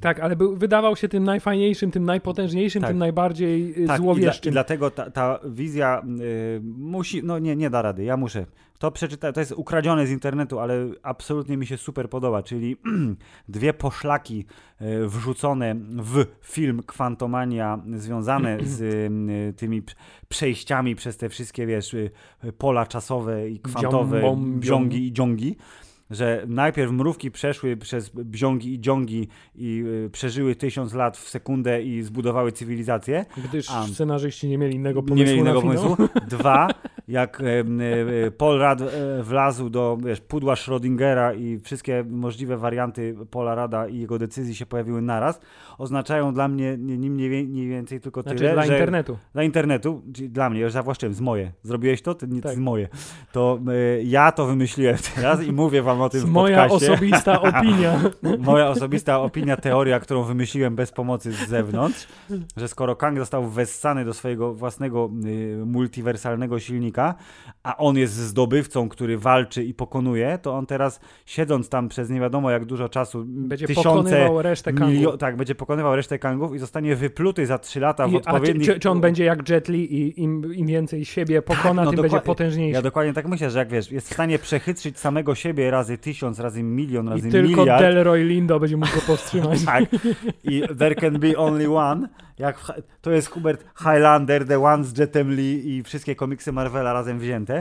Tak, 0.00 0.20
ale 0.20 0.36
był, 0.36 0.56
wydawał 0.56 0.96
się 0.96 1.08
tym 1.08 1.24
najfajniejszym, 1.24 1.90
tym 1.90 2.04
najpotężniejszym, 2.04 2.82
tak. 2.82 2.90
tym 2.90 2.98
najbardziej 2.98 3.82
y, 3.84 3.86
tak, 3.86 4.00
złowieszczym. 4.00 4.50
I, 4.50 4.52
dla, 4.52 4.62
I 4.62 4.64
dlatego 4.64 4.90
ta, 4.90 5.10
ta 5.10 5.38
wizja 5.44 6.02
y, 6.20 6.60
musi, 6.62 7.22
no 7.24 7.38
nie, 7.38 7.56
nie 7.56 7.70
da 7.70 7.82
rady, 7.82 8.04
ja 8.04 8.16
muszę. 8.16 8.46
To 8.78 8.90
przeczytałem, 8.90 9.34
to 9.34 9.40
jest 9.40 9.52
ukradzione 9.52 10.06
z 10.06 10.10
internetu, 10.10 10.58
ale 10.58 10.74
absolutnie 11.02 11.56
mi 11.56 11.66
się 11.66 11.76
super 11.76 12.08
podoba, 12.10 12.42
czyli 12.42 12.76
dwie 13.48 13.72
poszlaki 13.72 14.44
e, 14.78 15.06
wrzucone 15.06 15.74
w 16.02 16.26
film 16.42 16.82
Kwantomania 16.86 17.78
związane 17.94 18.58
z 18.76 18.82
e, 18.82 19.52
tymi 19.52 19.82
przejściami 20.28 20.94
przez 20.94 21.16
te 21.16 21.28
wszystkie, 21.28 21.66
wiesz, 21.66 21.94
e, 21.94 22.52
pola 22.58 22.86
czasowe 22.86 23.50
i 23.50 23.60
kwantowe, 23.60 24.36
bziągi 24.36 25.06
i 25.06 25.12
dziągi 25.12 25.56
że 26.10 26.44
najpierw 26.48 26.92
mrówki 26.92 27.30
przeszły 27.30 27.76
przez 27.76 28.08
bziągi 28.08 28.74
i 28.74 28.80
dziągi 28.80 29.28
i 29.54 29.84
y, 30.06 30.10
przeżyły 30.10 30.54
tysiąc 30.54 30.94
lat 30.94 31.16
w 31.16 31.28
sekundę 31.28 31.82
i 31.82 32.02
zbudowały 32.02 32.52
cywilizację. 32.52 33.24
Gdyż 33.44 33.70
a, 33.70 33.86
scenarzyści 33.86 34.48
nie 34.48 34.58
mieli 34.58 34.74
innego 34.74 35.02
pomysłu. 35.02 35.18
Nie 35.18 35.24
mieli 35.24 35.38
innego 35.38 35.62
pomysłu. 35.62 35.96
Dwa, 36.28 36.68
jak 37.08 37.42
Paul 38.38 38.58
Rad 38.58 38.80
e, 38.80 39.22
wlazł 39.22 39.70
do 39.70 39.98
wiesz, 40.04 40.20
pudła 40.20 40.54
Schrödingera 40.54 41.36
i 41.38 41.58
wszystkie 41.58 42.04
możliwe 42.08 42.56
warianty 42.56 43.16
Paula 43.30 43.54
Rada 43.54 43.88
i 43.88 43.98
jego 43.98 44.18
decyzji 44.18 44.54
się 44.54 44.66
pojawiły 44.66 45.02
naraz, 45.02 45.40
oznaczają 45.78 46.34
dla 46.34 46.48
mnie 46.48 46.76
nie, 46.78 47.10
mniej, 47.10 47.68
więcej 47.68 48.00
tylko 48.00 48.22
znaczy, 48.22 48.38
tyle, 48.38 48.52
dla 48.52 48.66
że 48.66 48.72
internetu. 48.72 49.18
Dla 49.32 49.42
internetu, 49.42 50.02
dla 50.06 50.50
mnie, 50.50 50.60
już 50.60 50.72
zawłaszczyłem, 50.72 51.14
z 51.14 51.20
moje. 51.20 51.52
Zrobiłeś 51.62 52.02
to? 52.02 52.14
To 52.14 52.26
nie 52.26 52.40
tak. 52.40 52.54
z 52.54 52.58
moje. 52.58 52.88
To 53.32 53.58
y, 53.98 54.02
ja 54.04 54.32
to 54.32 54.46
wymyśliłem 54.46 54.96
teraz 55.14 55.42
i 55.42 55.52
mówię 55.52 55.82
wam 55.82 56.00
o 56.00 56.08
tym 56.08 56.20
w 56.20 56.28
Moja 56.28 56.66
osobista 56.66 57.40
opinia. 57.58 58.00
Moja 58.38 58.68
osobista 58.68 59.20
opinia, 59.20 59.56
teoria, 59.56 60.00
którą 60.00 60.22
wymyśliłem 60.22 60.76
bez 60.76 60.92
pomocy 60.92 61.32
z 61.32 61.48
zewnątrz, 61.48 62.08
że 62.56 62.68
skoro 62.68 62.96
Kang 62.96 63.18
został 63.18 63.48
wessany 63.48 64.04
do 64.04 64.14
swojego 64.14 64.54
własnego 64.54 65.10
y, 65.26 65.66
multiwersalnego 65.66 66.60
silnika, 66.60 66.95
explicar. 66.96 67.16
A 67.66 67.76
on 67.76 67.96
jest 67.96 68.12
zdobywcą, 68.14 68.88
który 68.88 69.18
walczy 69.18 69.64
i 69.64 69.74
pokonuje, 69.74 70.38
to 70.42 70.54
on 70.54 70.66
teraz 70.66 71.00
siedząc 71.26 71.68
tam 71.68 71.88
przez 71.88 72.10
nie 72.10 72.20
wiadomo 72.20 72.50
jak 72.50 72.64
dużo 72.64 72.88
czasu, 72.88 73.24
będzie 73.26 73.66
tysiące, 73.66 73.90
pokonywał 73.90 74.42
resztę 74.42 74.72
Kangów. 74.72 75.18
tak, 75.18 75.36
będzie 75.36 75.54
pokonywał 75.54 75.96
resztę 75.96 76.18
Kangów 76.18 76.54
i 76.54 76.58
zostanie 76.58 76.96
wypluty 76.96 77.46
za 77.46 77.58
trzy 77.58 77.80
lata 77.80 78.08
w 78.08 78.12
I, 78.12 78.16
odpowiednich... 78.16 78.66
Czy, 78.66 78.80
czy, 78.80 78.90
on 78.90 79.00
będzie 79.00 79.24
jak 79.24 79.48
Jet 79.48 79.68
Li 79.68 79.94
i 79.94 80.22
im, 80.22 80.54
im 80.54 80.66
więcej 80.66 81.04
siebie 81.04 81.42
pokona, 81.42 81.82
tak, 81.82 81.84
no 81.84 81.90
tym 81.90 82.02
będzie 82.02 82.20
potężniejszy? 82.20 82.74
Ja 82.74 82.82
dokładnie 82.82 83.12
tak 83.12 83.28
myślę, 83.28 83.50
że 83.50 83.58
jak 83.58 83.68
wiesz, 83.68 83.90
jest 83.92 84.10
w 84.10 84.12
stanie 84.12 84.38
przechytrzyć 84.38 84.98
samego 84.98 85.34
siebie 85.34 85.70
razy 85.70 85.98
tysiąc, 85.98 86.40
razy 86.40 86.62
milion, 86.62 87.08
razy 87.08 87.28
I 87.28 87.30
tylko 87.30 87.60
miliard. 87.60 87.82
Delroy 87.82 88.24
Lindo 88.24 88.60
będzie 88.60 88.76
mógł 88.76 88.94
go 88.94 89.00
powstrzymać. 89.06 89.64
tak. 89.72 89.84
I 90.44 90.62
there 90.78 90.94
can 90.94 91.18
be 91.18 91.36
only 91.36 91.76
one. 91.76 92.08
Jak 92.38 92.58
w, 92.58 92.70
to 93.00 93.10
jest 93.10 93.28
Hubert 93.28 93.64
Highlander, 93.78 94.46
The 94.46 94.62
One 94.64 94.84
z 94.84 94.98
Jetem 94.98 95.30
Lee 95.36 95.76
i 95.76 95.82
wszystkie 95.82 96.14
komiksy 96.14 96.52
Marvela 96.52 96.92
razem 96.92 97.18
wzięte 97.18 97.55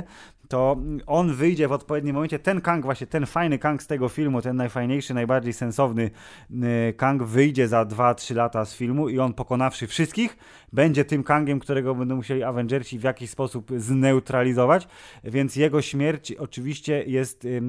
to 0.48 0.78
on 1.06 1.34
wyjdzie 1.34 1.68
w 1.68 1.72
odpowiednim 1.72 2.16
momencie. 2.16 2.40
Ten 2.40 2.62
Kang, 2.62 2.86
właśnie 2.86 3.08
ten 3.08 3.26
fajny 3.26 3.60
Kang 3.60 3.84
z 3.84 3.88
tego 3.88 4.10
filmu, 4.10 4.42
ten 4.42 4.56
najfajniejszy, 4.56 5.14
najbardziej 5.14 5.54
sensowny 5.54 6.12
y, 6.52 6.94
Kang 6.98 7.24
wyjdzie 7.24 7.68
za 7.68 7.84
2-3 7.84 8.36
lata 8.36 8.66
z 8.66 8.76
filmu 8.76 9.10
i 9.10 9.20
on 9.20 9.34
pokonawszy 9.34 9.88
wszystkich, 9.88 10.38
będzie 10.76 11.06
tym 11.06 11.24
Kangiem, 11.24 11.60
którego 11.60 11.96
będą 11.96 12.16
musieli 12.16 12.44
Avengersi 12.44 13.00
w 13.00 13.04
jakiś 13.04 13.30
sposób 13.30 13.72
zneutralizować, 13.78 14.88
więc 15.24 15.56
jego 15.56 15.82
śmierć 15.82 16.32
oczywiście 16.32 17.04
jest 17.08 17.46
y, 17.46 17.62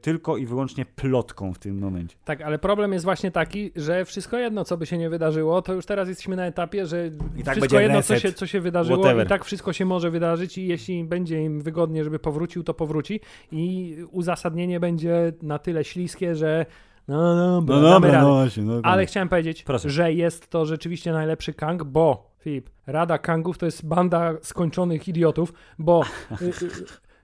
tylko 0.00 0.36
i 0.36 0.46
wyłącznie 0.46 0.84
plotką 0.84 1.54
w 1.54 1.58
tym 1.58 1.78
momencie. 1.78 2.16
Tak, 2.24 2.40
ale 2.42 2.58
problem 2.58 2.92
jest 2.92 3.04
właśnie 3.04 3.30
taki, 3.30 3.72
że 3.76 4.04
wszystko 4.04 4.38
jedno, 4.38 4.64
co 4.64 4.76
by 4.76 4.86
się 4.86 4.98
nie 4.98 5.10
wydarzyło, 5.10 5.62
to 5.62 5.72
już 5.72 5.86
teraz 5.86 6.08
jesteśmy 6.08 6.36
na 6.36 6.46
etapie, 6.46 6.86
że 6.86 7.10
I 7.36 7.42
tak 7.42 7.54
wszystko 7.54 7.80
jedno, 7.80 8.02
co 8.02 8.18
się, 8.18 8.32
co 8.32 8.46
się 8.46 8.60
wydarzyło 8.60 8.98
whatever. 8.98 9.26
i 9.26 9.28
tak 9.28 9.44
wszystko 9.44 9.72
się 9.72 9.84
może 9.84 10.10
wydarzyć 10.10 10.58
i 10.58 10.66
jeśli 10.66 11.04
będzie 11.04 11.42
im 11.42 11.60
wygodnie, 11.60 12.04
żeby 12.04 12.18
powrócił, 12.18 12.62
to 12.62 12.74
powróci 12.74 13.20
i 13.52 13.96
uzasadnienie 14.10 14.80
będzie 14.80 15.32
na 15.42 15.58
tyle 15.58 15.84
śliskie, 15.84 16.34
że 16.34 16.66
no, 17.08 17.34
no, 17.36 17.60
no 17.60 17.80
dobra, 17.80 18.22
no 18.22 18.34
właśnie, 18.34 18.62
no, 18.62 18.80
Ale 18.82 19.06
chciałem 19.06 19.28
powiedzieć, 19.28 19.62
Proszę. 19.62 19.90
że 19.90 20.12
jest 20.12 20.50
to 20.50 20.66
rzeczywiście 20.66 21.12
najlepszy 21.12 21.54
Kang, 21.54 21.84
bo 21.84 22.29
Filip, 22.40 22.70
Rada 22.86 23.18
Kangów 23.18 23.58
to 23.58 23.66
jest 23.66 23.86
banda 23.86 24.32
skończonych 24.42 25.08
idiotów, 25.08 25.52
bo 25.78 26.02
y, 26.42 26.44
y, 26.44 26.50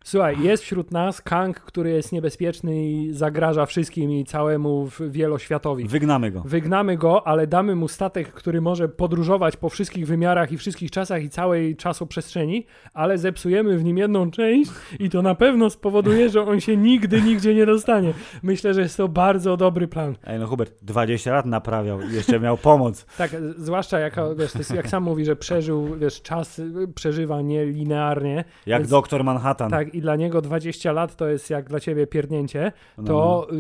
Słuchaj, 0.09 0.43
jest 0.43 0.63
wśród 0.63 0.91
nas 0.91 1.21
Kang, 1.23 1.61
który 1.61 1.91
jest 1.91 2.13
niebezpieczny 2.13 2.87
i 2.87 3.13
zagraża 3.13 3.67
wszystkim 3.67 4.13
i 4.13 4.25
całemu 4.25 4.89
wieloświatowi. 5.01 5.89
Wygnamy 5.89 6.31
go. 6.31 6.43
Wygnamy 6.45 6.97
go, 6.97 7.27
ale 7.27 7.47
damy 7.47 7.75
mu 7.75 7.89
statek, 7.89 8.33
który 8.33 8.61
może 8.61 8.89
podróżować 8.89 9.57
po 9.57 9.69
wszystkich 9.69 10.07
wymiarach 10.07 10.53
i 10.53 10.59
wszystkich 10.59 10.91
czasach 10.91 11.23
i 11.23 11.29
całej 11.31 11.77
czasoprzestrzeni, 11.77 12.67
ale 12.95 13.19
zepsujemy 13.19 13.79
w 13.79 13.85
nim 13.85 13.99
jedną 13.99 14.31
część 14.31 14.71
i 15.01 15.11
to 15.11 15.23
na 15.23 15.35
pewno 15.35 15.71
spowoduje, 15.71 16.29
że 16.29 16.43
on 16.43 16.61
się 16.61 16.77
nigdy, 16.77 17.23
nigdzie 17.23 17.55
nie 17.55 17.67
dostanie. 17.67 18.13
Myślę, 18.43 18.75
że 18.75 18.81
jest 18.81 18.97
to 18.97 19.09
bardzo 19.09 19.57
dobry 19.57 19.89
plan. 19.89 20.17
Ej, 20.25 20.39
no 20.39 20.47
Hubert, 20.47 20.73
20 20.83 21.33
lat 21.33 21.47
naprawiał 21.47 22.01
i 22.01 22.15
jeszcze 22.15 22.41
miał 22.41 22.57
pomoc. 22.57 23.07
tak, 23.19 23.31
zwłaszcza 23.59 23.99
jak, 23.99 24.17
wiesz, 24.39 24.55
jest, 24.55 24.75
jak 24.75 24.89
sam 24.89 25.03
mówi, 25.03 25.25
że 25.25 25.37
przeżył, 25.37 25.97
wiesz, 25.99 26.23
czas 26.23 26.61
przeżywa 26.95 27.43
nielinearnie. 27.43 28.45
Jak 28.67 28.81
więc, 28.81 28.91
doktor 28.91 29.25
Manhattan. 29.25 29.71
Tak, 29.71 29.96
i 29.97 30.01
dla 30.01 30.17
niego 30.17 30.41
20 30.43 30.93
lat 30.93 31.17
to 31.17 31.29
jest 31.29 31.51
jak 31.51 31.69
dla 31.69 31.81
ciebie 31.81 32.07
pierdnięcie, 32.07 32.73
to 33.07 33.47
no. 33.51 33.57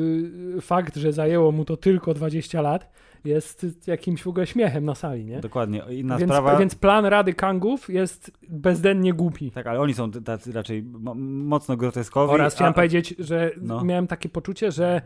y, 0.57 0.61
fakt, 0.61 0.96
że 0.96 1.12
zajęło 1.12 1.53
mu 1.53 1.64
to 1.64 1.77
tylko 1.77 2.14
20 2.14 2.62
lat, 2.62 2.90
jest 3.25 3.66
jakimś 3.87 4.22
w 4.22 4.29
ogóle 4.29 4.46
śmiechem 4.46 4.85
na 4.85 4.94
sali, 4.94 5.25
nie? 5.25 5.40
Dokładnie. 5.40 5.83
Inna 5.90 6.18
więc, 6.18 6.31
sprawa... 6.31 6.57
więc 6.57 6.75
plan 6.75 7.05
Rady 7.05 7.35
Kangów 7.35 7.90
jest 7.90 8.31
bezdennie 8.49 9.14
głupi. 9.14 9.51
Tak, 9.51 9.66
ale 9.66 9.81
oni 9.81 9.94
są 9.94 10.11
tacy 10.11 10.53
raczej 10.53 10.83
mocno 11.14 11.77
groteskowi. 11.77 12.33
Oraz 12.33 12.53
a... 12.53 12.57
chciałem 12.57 12.75
powiedzieć, 12.75 13.14
że 13.18 13.51
no. 13.61 13.85
miałem 13.85 14.07
takie 14.07 14.29
poczucie, 14.29 14.72
że 14.72 15.03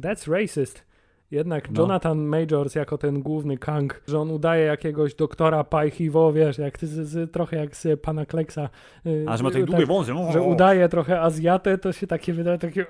that's 0.00 0.32
racist. 0.32 0.87
Jednak 1.30 1.70
no. 1.70 1.82
Jonathan 1.82 2.18
Majors 2.18 2.74
jako 2.74 2.98
ten 2.98 3.22
główny 3.22 3.58
Kang, 3.58 4.02
że 4.08 4.18
on 4.18 4.30
udaje 4.30 4.64
jakiegoś 4.64 5.14
doktora 5.14 5.64
Pajchiwo, 5.64 6.32
wiesz, 6.32 6.58
jak 6.58 6.78
z, 6.78 7.08
z, 7.08 7.32
trochę 7.32 7.56
jak 7.56 7.76
z 7.76 8.00
pana 8.00 8.26
Kleksa. 8.26 8.68
Y, 9.06 9.24
A, 9.28 9.36
że 9.36 9.42
ma 9.42 9.50
takie 9.50 9.60
tak, 9.60 9.70
długie 9.70 9.86
wąsy. 9.86 10.14
No. 10.14 10.32
Że 10.32 10.42
udaje 10.42 10.88
trochę 10.88 11.20
Azjatę, 11.20 11.78
to 11.78 11.92
się 11.92 12.06
takie 12.06 12.32
wydaje, 12.32 12.58
takie 12.58 12.86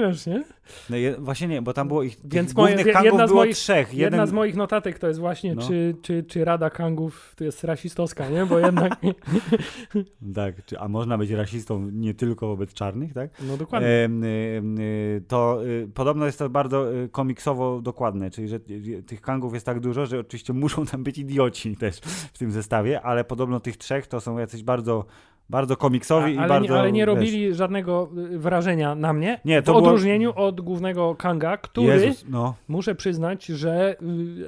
wiesz, 0.00 0.26
nie? 0.26 0.44
No 0.90 0.96
je, 0.96 1.16
właśnie 1.18 1.48
nie, 1.48 1.62
bo 1.62 1.72
tam 1.72 1.88
było 1.88 2.02
ich 2.02 2.16
Więc 2.24 2.54
moje, 2.54 2.84
Kangów 2.84 3.04
jedna 3.04 3.28
z 3.28 3.32
moich, 3.32 3.56
trzech. 3.56 3.94
Jeden... 3.94 4.12
Jedna 4.12 4.26
z 4.26 4.32
moich 4.32 4.56
notatek 4.56 4.98
to 4.98 5.08
jest 5.08 5.20
właśnie, 5.20 5.54
no. 5.54 5.62
czy, 5.62 5.96
czy, 6.02 6.22
czy 6.22 6.44
Rada 6.44 6.70
Kangów 6.70 7.34
to 7.36 7.44
jest 7.44 7.64
rasistowska, 7.64 8.28
nie? 8.28 8.46
Bo 8.46 8.58
jednak... 8.58 8.92
tak, 10.34 10.54
a 10.78 10.88
można 10.88 11.18
być 11.18 11.30
rasistą 11.30 11.90
nie 11.92 12.14
tylko 12.14 12.46
wobec 12.46 12.74
czarnych, 12.74 13.12
tak? 13.12 13.30
No 13.42 13.56
dokładnie. 13.56 13.88
E, 13.88 14.04
e, 14.04 14.10
to 15.28 15.60
e, 15.64 15.86
podobno 15.94 16.26
jest 16.26 16.38
to 16.38 16.48
bardzo 16.48 16.94
e, 16.94 17.08
komiksowo 17.60 17.80
dokładne, 17.82 18.30
czyli 18.30 18.48
że 18.48 18.60
tych 19.06 19.20
kangów 19.20 19.54
jest 19.54 19.66
tak 19.66 19.80
dużo, 19.80 20.06
że 20.06 20.20
oczywiście 20.20 20.52
muszą 20.52 20.86
tam 20.86 21.04
być 21.04 21.18
idioci 21.18 21.76
też 21.76 22.00
w 22.32 22.38
tym 22.38 22.52
zestawie, 22.52 23.02
ale 23.02 23.24
podobno 23.24 23.60
tych 23.60 23.76
trzech 23.76 24.06
to 24.06 24.20
są 24.20 24.38
jacyś 24.38 24.62
bardzo 24.62 25.04
Bardzo 25.50 25.76
komiksowi 25.76 26.24
A, 26.24 26.28
i 26.28 26.38
ale, 26.38 26.48
bardzo... 26.48 26.74
nie, 26.74 26.80
ale 26.80 26.92
nie 26.92 27.00
wiesz, 27.00 27.06
robili 27.06 27.54
żadnego 27.54 28.08
y, 28.34 28.38
wrażenia 28.38 28.94
na 28.94 29.12
mnie. 29.12 29.40
Nie, 29.44 29.62
to 29.62 29.72
w 29.72 29.76
było- 29.76 29.88
odróżnieniu 29.88 30.32
od 30.36 30.60
głównego 30.60 31.14
Kanga, 31.14 31.56
który, 31.56 31.86
Jezus, 31.86 32.24
no, 32.28 32.54
muszę 32.68 32.94
przyznać, 32.94 33.46
że 33.46 33.96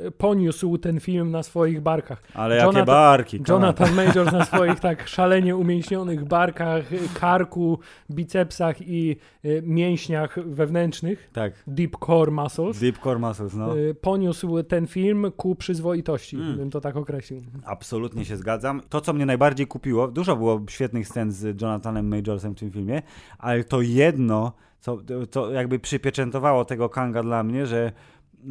y, 0.06 0.10
poniósł 0.10 0.78
ten 0.78 1.00
film 1.00 1.30
na 1.30 1.42
swoich 1.42 1.80
barkach. 1.80 2.22
ale 2.34 2.56
jakie 2.56 2.66
Jonathan- 2.68 2.86
barki. 2.86 3.40
come 3.42 3.56
on. 3.56 3.62
Jonathan 3.62 3.94
Majors 4.06 4.32
na 4.32 4.44
swoich 4.44 4.80
tak 4.80 5.08
szalenie 5.08 5.56
umięśnionych 5.56 6.24
barkach, 6.24 6.84
karku, 7.20 7.78
bicepsach 8.10 8.76
i 8.88 9.16
y, 9.44 9.62
mięśniach 9.66 10.38
wewnętrznych, 10.46 11.30
Tak, 11.32 11.52
deep 11.66 11.96
core 12.06 12.30
muscles, 12.30 12.78
Deep 12.80 12.98
Core 12.98 13.18
Muscles, 13.18 13.54
no. 13.54 13.68
poniósł 14.00 14.62
ten 14.62 14.86
film 14.86 15.32
ku 15.36 15.54
przyzwoitości, 15.54 16.36
Mm. 16.36 16.56
bym 16.56 16.70
to 16.70 16.80
tak 16.80 16.96
określił. 16.96 17.40
Absolutnie 17.64 18.24
się 18.24 18.36
zgadzam. 18.36 18.80
To, 18.88 19.00
co 19.00 19.12
mnie 19.12 19.26
najbardziej 19.26 19.66
kupiło, 19.66 20.08
dużo 20.08 20.36
było 20.36 20.60
świetnych 20.68 20.91
scen 21.04 21.32
z 21.32 21.62
Jonathanem 21.62 22.08
Majorsem 22.08 22.54
w 22.54 22.58
tym 22.58 22.70
filmie, 22.70 23.02
ale 23.38 23.64
to 23.64 23.80
jedno, 23.80 24.52
co, 24.80 24.98
co 25.30 25.50
jakby 25.50 25.78
przypieczętowało 25.78 26.64
tego 26.64 26.88
Kanga 26.88 27.22
dla 27.22 27.42
mnie, 27.42 27.66
że 27.66 27.92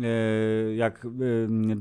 e, 0.03 0.75
jak 0.75 1.05
e, 1.05 1.09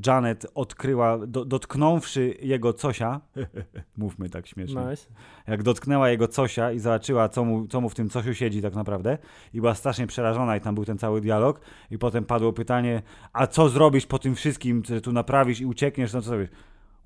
Janet 0.07 0.47
odkryła, 0.55 1.17
do, 1.27 1.45
dotknąwszy 1.45 2.35
jego 2.41 2.73
cosia, 2.73 3.21
mówmy 3.97 4.29
tak 4.29 4.47
śmiesznie, 4.47 4.81
Nice. 4.89 5.07
jak 5.47 5.63
dotknęła 5.63 6.09
jego 6.09 6.27
cosia 6.27 6.71
i 6.71 6.79
zobaczyła, 6.79 7.29
co 7.29 7.45
mu, 7.45 7.67
co 7.67 7.81
mu 7.81 7.89
w 7.89 7.95
tym 7.95 8.09
cosiu 8.09 8.33
siedzi 8.33 8.61
tak 8.61 8.75
naprawdę 8.75 9.17
i 9.53 9.61
była 9.61 9.75
strasznie 9.75 10.07
przerażona 10.07 10.57
i 10.57 10.61
tam 10.61 10.75
był 10.75 10.85
ten 10.85 10.97
cały 10.97 11.21
dialog 11.21 11.61
i 11.91 11.97
potem 11.97 12.25
padło 12.25 12.53
pytanie, 12.53 13.01
a 13.33 13.47
co 13.47 13.69
zrobisz 13.69 14.05
po 14.05 14.19
tym 14.19 14.35
wszystkim, 14.35 14.83
że 14.85 15.01
tu 15.01 15.11
naprawisz 15.11 15.61
i 15.61 15.65
uciekniesz, 15.65 16.13
no 16.13 16.21
co 16.21 16.29
zrobisz? 16.29 16.49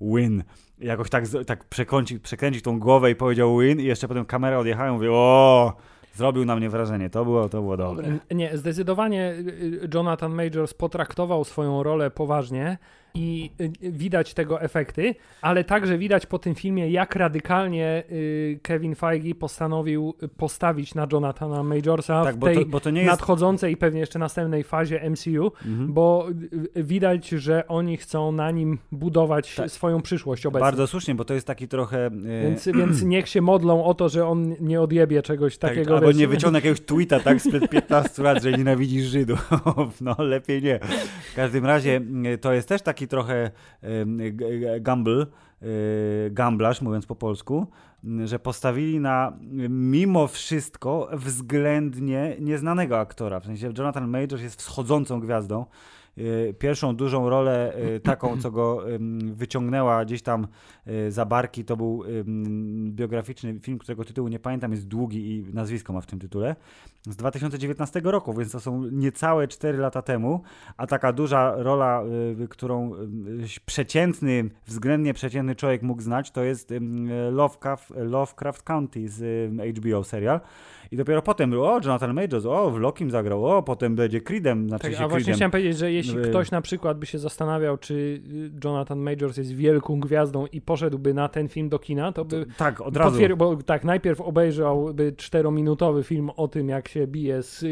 Win. 0.00 0.42
Jakoś 0.78 1.10
tak, 1.10 1.24
tak 1.46 1.64
przekręcić, 1.64 2.22
przekręcić 2.22 2.62
tą 2.62 2.80
głowę 2.80 3.10
i 3.10 3.14
powiedział 3.14 3.58
win 3.58 3.80
i 3.80 3.84
jeszcze 3.84 4.08
potem 4.08 4.24
kamera 4.24 4.58
odjechała 4.58 4.88
i 4.88 4.92
mówię, 4.92 5.12
o, 5.12 5.72
zrobił 6.14 6.44
na 6.44 6.56
mnie 6.56 6.70
wrażenie, 6.70 7.10
to 7.10 7.24
było, 7.24 7.48
to 7.48 7.60
było 7.62 7.76
dobre. 7.76 8.18
Nie, 8.30 8.58
zdecydowanie 8.58 9.30
y, 9.32 9.88
Jonathan 9.94 10.34
Majors 10.34 10.74
potraktował 10.74 11.44
swoją 11.44 11.82
rolę 11.82 12.10
poważnie 12.10 12.78
i 13.16 13.50
y, 13.60 13.70
widać 13.92 14.34
tego 14.34 14.60
efekty, 14.62 15.14
ale 15.42 15.64
także 15.64 15.98
widać 15.98 16.26
po 16.26 16.38
tym 16.38 16.54
filmie, 16.54 16.90
jak 16.90 17.16
radykalnie 17.16 18.02
y, 18.12 18.60
Kevin 18.62 18.94
Feige 18.94 19.34
postanowił 19.34 20.14
postawić 20.36 20.94
na 20.94 21.06
Jonathana 21.12 21.62
Majorsa 21.62 22.24
Tak, 22.24 22.34
w 22.34 22.38
bo 22.38 22.46
tej 22.46 22.56
to, 22.56 22.64
bo 22.66 22.80
to 22.80 22.90
nie 22.90 23.00
jest... 23.00 23.10
nadchodzącej 23.10 23.72
i 23.72 23.76
pewnie 23.76 24.00
jeszcze 24.00 24.18
następnej 24.18 24.64
fazie 24.64 25.10
MCU, 25.10 25.52
Mhm. 25.66 25.92
bo 25.92 26.28
y, 26.76 26.82
widać, 26.84 27.28
że 27.28 27.68
oni 27.68 27.96
chcą 27.96 28.32
na 28.32 28.50
nim 28.50 28.78
budować 28.92 29.54
Tak. 29.54 29.70
swoją 29.70 30.02
przyszłość 30.02 30.46
obecnie. 30.46 30.60
Bardzo 30.64 30.86
słusznie, 30.86 31.14
bo 31.14 31.24
to 31.24 31.34
jest 31.34 31.46
taki 31.46 31.68
trochę... 31.68 32.10
Więc, 32.42 32.66
więc 32.78 33.02
niech 33.02 33.28
się 33.28 33.40
modlą 33.42 33.84
o 33.84 33.94
to, 33.94 34.08
że 34.08 34.26
on 34.26 34.54
nie 34.60 34.80
odjebie 34.80 35.22
czegoś 35.22 35.58
Tak, 35.58 35.70
takiego. 35.70 35.94
albo 35.94 36.06
wiesz, 36.06 36.16
nie 36.16 36.28
wyciągnę 36.28 36.58
jakiegoś 36.58 36.80
tweeta 36.80 37.20
tak 37.20 37.40
sprzed 37.42 37.68
15 37.70 38.22
lat, 38.22 38.42
że 38.42 38.52
nienawidzisz 38.52 39.04
Żydów. 39.04 39.50
No 40.00 40.16
lepiej 40.18 40.62
nie. 40.62 40.80
W 41.32 41.34
każdym 41.36 41.66
razie 41.66 42.00
to 42.40 42.52
jest 42.52 42.68
też 42.68 42.82
taki 42.82 43.05
trochę 43.06 43.50
g- 44.06 44.32
g- 44.32 44.80
gamble, 44.80 45.26
y, 45.62 46.30
gamblarz 46.32 46.82
mówiąc 46.82 47.06
po 47.06 47.16
polsku, 47.16 47.66
że 48.24 48.38
postawili 48.38 49.00
na 49.00 49.32
mimo 49.68 50.26
wszystko 50.26 51.08
względnie 51.12 52.36
nieznanego 52.40 52.98
aktora. 52.98 53.40
W 53.40 53.44
sensie 53.44 53.72
Jonathan 53.78 54.08
Majors 54.08 54.42
jest 54.42 54.60
wschodzącą 54.62 55.20
gwiazdą. 55.20 55.66
Y, 56.18 56.54
Pierwszą 56.58 56.96
dużą 56.96 57.28
rolę, 57.28 57.76
y, 57.96 58.00
taką, 58.00 58.40
co 58.40 58.50
go 58.50 58.82
wyciągnęła 59.32 60.04
gdzieś 60.04 60.22
tam 60.22 60.46
y, 60.86 61.12
za 61.12 61.24
barki, 61.24 61.64
to 61.64 61.76
był 61.76 62.04
biograficzny 62.90 63.60
film, 63.60 63.78
którego 63.78 64.04
tytułu 64.04 64.28
nie 64.28 64.38
pamiętam, 64.38 64.70
jest 64.72 64.86
długi 64.86 65.30
i 65.30 65.54
nazwisko 65.54 65.92
ma 65.92 66.00
w 66.00 66.06
tym 66.06 66.18
tytule, 66.18 66.56
z 67.06 67.16
2019 67.16 68.00
roku, 68.04 68.34
więc 68.34 68.52
to 68.52 68.60
są 68.60 68.84
niecałe 68.90 69.48
4 69.48 69.78
lata 69.78 70.02
temu, 70.02 70.42
a 70.76 70.86
taka 70.86 71.12
duża 71.12 71.54
rola, 71.56 72.02
którą 72.48 72.92
przeciętny, 73.66 74.50
względnie 74.66 75.14
przeciętny 75.14 75.54
człowiek 75.54 75.82
mógł 75.82 76.02
znać, 76.02 76.30
to 76.30 76.44
jest 76.44 76.72
Lovecraft, 77.30 77.92
Lovecraft 77.96 78.62
County 78.62 79.08
z 79.08 79.50
HBO 79.78 80.04
serial. 80.04 80.40
I 80.90 80.96
dopiero 80.96 81.22
potem 81.22 81.50
było, 81.50 81.72
o, 81.74 81.80
Jonathan 81.84 82.14
Majors, 82.14 82.46
o, 82.46 82.70
w 82.70 82.78
Lokim 82.78 83.10
zagrał, 83.10 83.46
o, 83.46 83.62
potem 83.62 83.96
będzie 83.96 84.20
Creedem, 84.20 84.68
znaczy 84.68 84.82
Tak, 84.82 84.92
się 84.92 84.98
a 84.98 85.08
właśnie 85.08 85.16
Creedem. 85.24 85.34
chciałem 85.34 85.50
powiedzieć, 85.50 85.78
że 85.78 85.92
jeśli 85.92 86.18
Y- 86.18 86.22
ktoś 86.22 86.50
na 86.50 86.60
przykład 86.60 86.98
by 86.98 87.06
się 87.06 87.18
zastanawiał, 87.18 87.78
czy 87.78 88.22
Jonathan 88.64 88.98
Majors 88.98 89.36
jest 89.36 89.52
wielką 89.52 90.00
gwiazdą 90.00 90.46
i 90.46 90.60
poszedłby 90.60 91.14
na 91.14 91.28
ten 91.28 91.48
film 91.48 91.68
do 91.68 91.78
kina, 91.78 92.12
to 92.12 92.24
by 92.24 92.46
Tak, 92.58 92.80
od 92.80 92.96
razu. 92.96 93.18
potwier- 93.18 93.36
bo 93.36 93.56
tak, 93.56 93.84
najpierw 93.84 94.20
obejrzałby 94.20 95.12
czterominutowy 95.16 96.02
film 96.04 96.30
o 96.36 96.48
tym, 96.48 96.68
jak 96.68 96.88
się 96.88 97.06
bije 97.06 97.42
z 97.42 97.64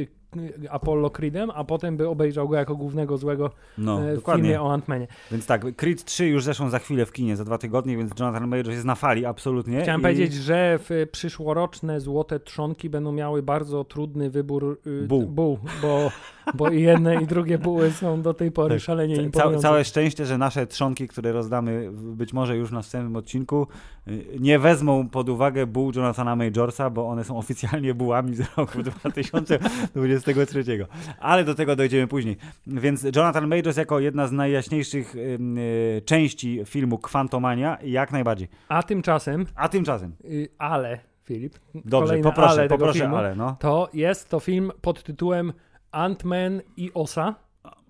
Apollo 0.70 1.10
Creedem, 1.10 1.50
a 1.54 1.64
potem 1.64 1.96
by 1.96 2.08
obejrzał 2.08 2.48
go 2.48 2.56
jako 2.56 2.76
głównego 2.76 3.16
złego 3.18 3.50
No, 3.78 4.04
e, 4.04 4.12
w 4.12 4.16
dokładnie. 4.16 4.42
filmie 4.44 4.62
o 4.62 4.72
Ant-Manie. 4.78 5.06
Więc 5.30 5.46
tak, 5.46 5.76
Creed 5.76 6.04
3 6.04 6.26
już 6.26 6.44
zeszło 6.44 6.70
za 6.70 6.78
chwilę 6.78 7.06
w 7.06 7.12
kinie, 7.12 7.36
za 7.36 7.44
dwa 7.44 7.58
tygodnie, 7.58 7.96
więc 7.96 8.12
Jonathan 8.20 8.48
Majors 8.48 8.68
jest 8.68 8.84
na 8.84 8.94
fali, 8.94 9.26
absolutnie. 9.26 9.82
Chciałem 9.82 10.00
I- 10.00 10.02
powiedzieć, 10.02 10.32
że 10.34 10.78
w 10.88 11.06
przyszłoroczne 11.12 12.00
Złote 12.00 12.40
Trzonki 12.40 12.90
będą 12.90 13.12
miały 13.12 13.42
bardzo 13.42 13.84
trudny 13.84 14.30
wybór 14.30 14.80
y, 14.86 15.06
Buł. 15.06 15.26
buł 15.26 15.58
bo, 15.82 16.10
bo 16.54 16.68
i 16.70 16.82
jedne 16.82 17.22
i 17.22 17.26
drugie 17.26 17.58
buły 17.58 17.90
są 17.90 18.22
do 18.22 18.34
tej 18.34 18.50
pory 18.52 18.74
Tak, 18.74 18.82
szalenie 18.82 19.16
Ca- 19.16 19.22
imponujące. 19.22 19.62
całe 19.62 19.84
szczęście, 19.84 20.26
że 20.26 20.38
nasze 20.38 20.66
trzonki, 20.66 21.08
które 21.08 21.32
rozdamy 21.32 21.90
być 21.92 22.32
może 22.32 22.56
już 22.56 22.70
na 22.70 22.76
następnym 22.76 23.16
odcinku, 23.16 23.66
y, 24.08 24.24
nie 24.40 24.58
wezmą 24.58 25.08
pod 25.08 25.28
uwagę 25.28 25.66
buł 25.66 25.92
Jonathana 25.96 26.36
Majorsa, 26.36 26.90
bo 26.90 27.08
one 27.08 27.24
są 27.24 27.38
oficjalnie 27.38 27.94
bułami 27.94 28.34
z 28.34 28.40
roku 28.56 28.78
2023. 30.32 30.86
Ale 31.18 31.44
do 31.44 31.54
tego 31.54 31.76
dojdziemy 31.76 32.06
później. 32.06 32.36
Więc 32.66 33.06
Jonathan 33.16 33.48
Majors 33.48 33.76
jako 33.76 34.00
jedna 34.00 34.26
z 34.26 34.32
najjaśniejszych 34.32 35.16
y, 35.16 36.02
części 36.04 36.60
filmu 36.64 36.98
Quantumania, 36.98 37.78
jak 37.84 38.12
najbardziej. 38.12 38.48
A 38.68 38.82
tymczasem, 38.82 39.46
A 39.54 39.68
tymczasem, 39.68 40.16
y, 40.24 40.48
ale, 40.58 40.98
Filip, 41.24 41.58
dobrze, 41.74 42.06
kolejne 42.06 42.30
poproszę, 42.30 42.50
ale 42.50 42.68
poproszę, 42.68 42.98
filmu, 42.98 43.16
ale 43.16 43.34
no. 43.34 43.56
to 43.60 43.88
jest 43.94 44.28
to 44.28 44.40
film 44.40 44.72
pod 44.80 45.02
tytułem 45.02 45.52
Ant-Man 45.92 46.60
i 46.76 46.90
Osa. 46.94 47.34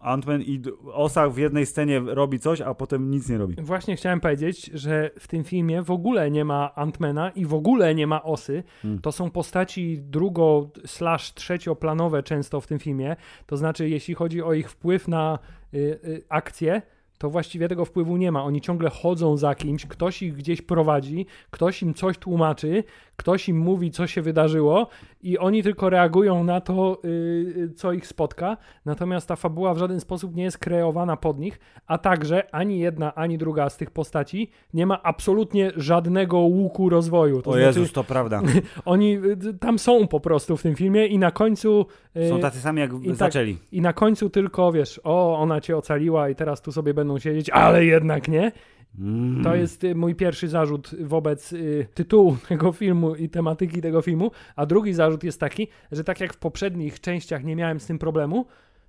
Ant-Man 0.05 0.43
i 0.43 0.59
D- 0.59 0.71
Osa 0.93 1.29
w 1.29 1.38
jednej 1.38 1.67
scenie 1.67 2.01
robi 2.07 2.38
coś, 2.38 2.61
a 2.61 2.75
potem 2.75 3.11
nic 3.11 3.29
nie 3.29 3.38
robi. 3.38 3.55
Właśnie 3.62 3.97
chciałem 3.97 4.21
powiedzieć, 4.21 4.64
że 4.75 5.11
w 5.19 5.29
tym 5.29 5.45
filmie 5.45 5.83
w 5.83 5.90
ogóle 5.90 6.31
nie 6.31 6.45
ma 6.45 6.75
Antmana 6.75 7.31
i 7.31 7.47
w 7.47 7.55
ogóle 7.55 7.95
nie 7.95 8.07
ma 8.07 8.23
Osy. 8.23 8.62
Hmm. 8.83 9.01
To 9.01 9.12
są 9.12 9.31
postaci 9.31 9.99
drugo 10.03 10.71
slash 10.87 11.35
trzecioplanowe 11.35 12.23
często 12.23 12.61
w 12.61 12.67
tym 12.67 12.79
filmie. 12.79 13.17
To 13.47 13.57
znaczy, 13.57 13.88
jeśli 13.88 14.14
chodzi 14.14 14.43
o 14.43 14.53
ich 14.53 14.71
wpływ 14.71 15.09
na 15.09 15.38
y, 15.75 15.79
y, 16.05 16.23
akcję, 16.29 16.83
to 17.18 17.31
właściwie 17.31 17.68
tego 17.68 17.85
wpływu 17.85 18.16
nie 18.16 18.33
ma. 18.33 18.44
Oni 18.44 18.61
ciągle 18.61 18.90
chodzą 18.90 19.37
za 19.37 19.55
kimś, 19.55 19.87
ktoś 19.87 20.22
ich 20.22 20.35
gdzieś 20.37 20.62
prowadzi, 20.62 21.27
ktoś 21.50 21.83
im 21.83 21.94
coś 21.94 22.18
tłumaczy, 22.18 22.85
ktoś 23.16 23.48
im 23.48 23.59
mówi, 23.59 23.90
co 23.90 24.07
się 24.07 24.22
wydarzyło 24.22 24.87
i 25.22 25.38
oni 25.38 25.62
tylko 25.62 25.90
reagują 25.90 26.44
na 26.44 26.61
to, 26.61 26.98
y, 27.05 27.09
y, 27.09 27.72
co 27.77 27.92
ich 27.92 28.07
spotka. 28.07 28.57
Natomiast 28.85 29.29
ta 29.29 29.37
fabuła 29.37 29.74
w 29.74 29.79
żaden 29.79 30.00
sposób 30.00 30.35
nie 30.37 30.42
jest 30.44 30.59
kreowana 30.59 31.16
pod 31.16 31.38
nich, 31.38 31.61
a 31.87 31.98
także 31.98 32.55
ani 32.55 32.79
jedna, 32.79 33.14
ani 33.14 33.38
druga 33.38 33.70
z 33.70 33.77
tych 33.77 33.90
postaci 33.90 34.50
nie 34.74 34.87
ma 34.87 35.03
absolutnie 35.03 35.72
żadnego 35.77 36.38
łuku 36.38 36.88
rozwoju. 36.88 37.42
To 37.42 37.50
O 37.50 37.53
znaczy, 37.53 37.66
Jezus, 37.66 37.92
to 37.92 38.05
prawda. 38.05 38.42
oni 38.85 39.16
y, 39.16 39.55
tam 39.61 39.79
są 39.79 40.07
po 40.09 40.20
prostu 40.20 40.57
w 40.57 40.62
tym 40.62 40.74
filmie 40.74 41.07
i 41.07 41.18
na 41.18 41.31
końcu 41.31 41.87
y, 42.16 42.29
Są 42.29 42.40
tacy 42.40 42.61
sami, 42.61 42.81
jak 42.81 42.92
i 43.03 43.07
tak- 43.07 43.16
zaczęli. 43.16 43.57
i 43.72 43.81
na 43.81 43.92
końcu 43.92 44.31
tylko 44.31 44.72
wiesz, 44.72 45.00
o, 45.05 45.38
ona 45.38 45.61
cię 45.61 45.77
ocaliła 45.77 46.29
i 46.29 46.35
teraz 46.35 46.62
tu 46.62 46.72
sobie 46.72 46.94
będą 47.05 47.19
siedzieć, 47.19 47.51
ale 47.51 47.85
jednak 47.85 48.29
nie. 48.29 48.53
Mm. 48.99 49.45
To 49.45 49.55
jest 49.55 49.85
y, 49.85 49.95
mój 49.95 50.14
pierwszy 50.14 50.49
zarzut 50.49 50.90
wobec 51.01 51.53
y, 51.53 51.87
tytułu 51.95 52.37
tego 52.49 52.73
filmu 52.73 53.14
i 53.14 53.29
tematyki 53.29 53.81
tego 53.81 54.03
filmu. 54.03 54.31
A 54.57 54.67
drugi 54.67 54.95
zarzut 54.95 55.25
jest 55.25 55.40
taki, 55.40 55.69
że 55.93 56.05
tak 56.05 56.21
jak 56.21 56.33
w 56.33 56.37
poprzednich 56.37 57.01
częściach 57.01 57.45
nie 57.45 57.57
miałem 57.57 57.81
z 57.81 57.87
tym 57.87 57.99
problemu, 57.99 58.47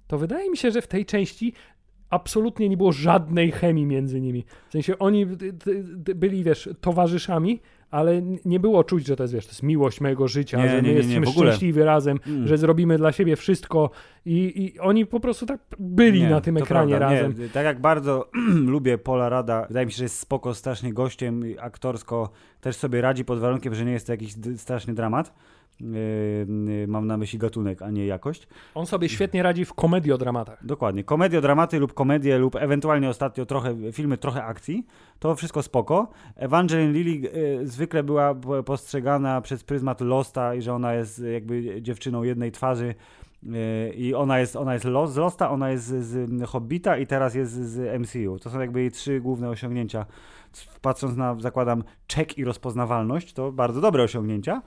to 0.08 0.17
wydaje 0.17 0.49
mi 0.49 0.58
się, 0.58 0.71
że 0.71 0.82
w 0.82 0.88
tej 0.88 1.06
części 1.06 1.54
absolutnie 2.10 2.69
nie 2.69 2.78
było 2.78 2.91
żadnej 2.91 3.51
chemii 3.51 3.86
między 3.86 4.21
nimi. 4.21 4.45
W 4.69 4.71
sensie 4.71 4.99
oni 4.99 5.23
y, 6.08 6.15
byli, 6.15 6.43
wiesz, 6.43 6.69
towarzyszami, 6.82 7.60
ale 7.91 8.21
nie 8.45 8.60
było 8.60 8.84
czuć, 8.84 9.06
że 9.08 9.15
to 9.15 9.24
jest, 9.24 9.34
wiesz, 9.34 9.45
to 9.45 9.52
jest 9.52 9.63
miłość 9.63 10.02
mojego 10.02 10.28
życia, 10.28 10.58
Nie, 10.58 10.69
że 10.69 10.76
my 10.76 10.82
nie, 10.82 10.89
nie, 10.89 10.95
jesteśmy 10.95 11.28
szczęśliwi 11.28 11.82
razem, 11.84 12.19
Mm. 12.28 12.48
że 12.48 12.58
zrobimy 12.58 12.98
dla 12.98 13.12
siebie 13.12 13.36
wszystko 13.36 13.89
i, 14.26 14.63
i 14.74 14.80
oni 14.80 15.06
po 15.06 15.19
prostu 15.19 15.45
tak 15.45 15.60
byli 15.80 16.24
na 16.24 16.41
tym 16.41 16.58
ekranie 16.58 16.98
prawda. 16.98 17.15
razem. 17.15 17.50
Tak 17.54 17.65
jak 17.65 17.82
bardzo 17.82 18.30
lubię 18.74 18.98
Paula 18.98 19.30
Rada, 19.30 19.65
wydaje 19.67 19.86
mi 19.86 19.91
się, 19.91 19.98
że 19.98 20.04
jest 20.06 20.19
spoko, 20.19 20.54
strasznie 20.54 20.93
gościem 20.93 21.48
i 21.48 21.58
aktorsko 21.60 22.30
też 22.62 22.76
sobie 22.76 23.02
radzi 23.02 23.26
pod 23.26 23.39
warunkiem, 23.39 23.76
że 23.76 23.86
nie 23.86 23.91
jest 23.91 24.08
to 24.08 24.13
jakiś 24.13 24.34
straszny 24.58 24.93
dramat. 24.93 25.34
Yy, 25.79 26.88
mam 26.88 27.07
na 27.07 27.17
myśli 27.17 27.39
gatunek, 27.39 27.81
a 27.81 27.89
nie 27.89 28.05
jakość. 28.05 28.47
On 28.75 28.85
sobie 28.85 29.09
świetnie 29.09 29.43
radzi 29.43 29.65
w 29.65 29.73
komediodramatach. 29.73 30.65
Dokładnie. 30.65 31.03
Komediodramaty 31.03 31.79
lub 31.79 31.93
komedie 31.93 32.38
lub 32.38 32.55
ewentualnie 32.55 33.09
ostatnio 33.09 33.45
trochę 33.45 33.75
filmy, 33.91 34.17
trochę 34.17 34.43
akcji. 34.43 34.85
To 35.19 35.35
wszystko 35.35 35.63
spoko. 35.63 36.11
Evangeline 36.35 36.93
Lilly 36.93 37.11
yy, 37.11 37.67
zwykle 37.67 38.03
była 38.03 38.35
postrzegana 38.65 39.41
przez 39.41 39.63
pryzmat 39.63 40.01
Losta 40.01 40.55
i 40.55 40.61
że 40.61 40.73
ona 40.73 40.93
jest 40.93 41.23
jakby 41.33 41.81
dziewczyną 41.81 42.23
jednej 42.23 42.51
twarzy 42.51 42.95
yy, 43.43 43.53
i 43.95 44.13
ona 44.13 44.39
jest, 44.39 44.55
ona 44.55 44.73
jest 44.73 44.85
z 44.85 45.15
Losta, 45.15 45.49
ona 45.51 45.69
jest 45.69 45.85
z, 45.85 46.29
z 46.29 46.43
Hobbita 46.49 46.97
i 46.97 47.07
teraz 47.07 47.35
jest 47.35 47.53
z 47.53 48.01
MCU. 48.01 48.39
To 48.39 48.49
są 48.49 48.59
jakby 48.59 48.79
jej 48.79 48.91
trzy 48.91 49.19
główne 49.19 49.49
osiągnięcia. 49.49 50.05
Patrząc 50.81 51.17
na, 51.17 51.35
zakładam, 51.39 51.83
czek 52.07 52.38
i 52.38 52.43
rozpoznawalność, 52.43 53.34
to 53.34 53.51
bardzo 53.51 53.82
dobre 53.82 54.03
osiągnięcia 54.03 54.61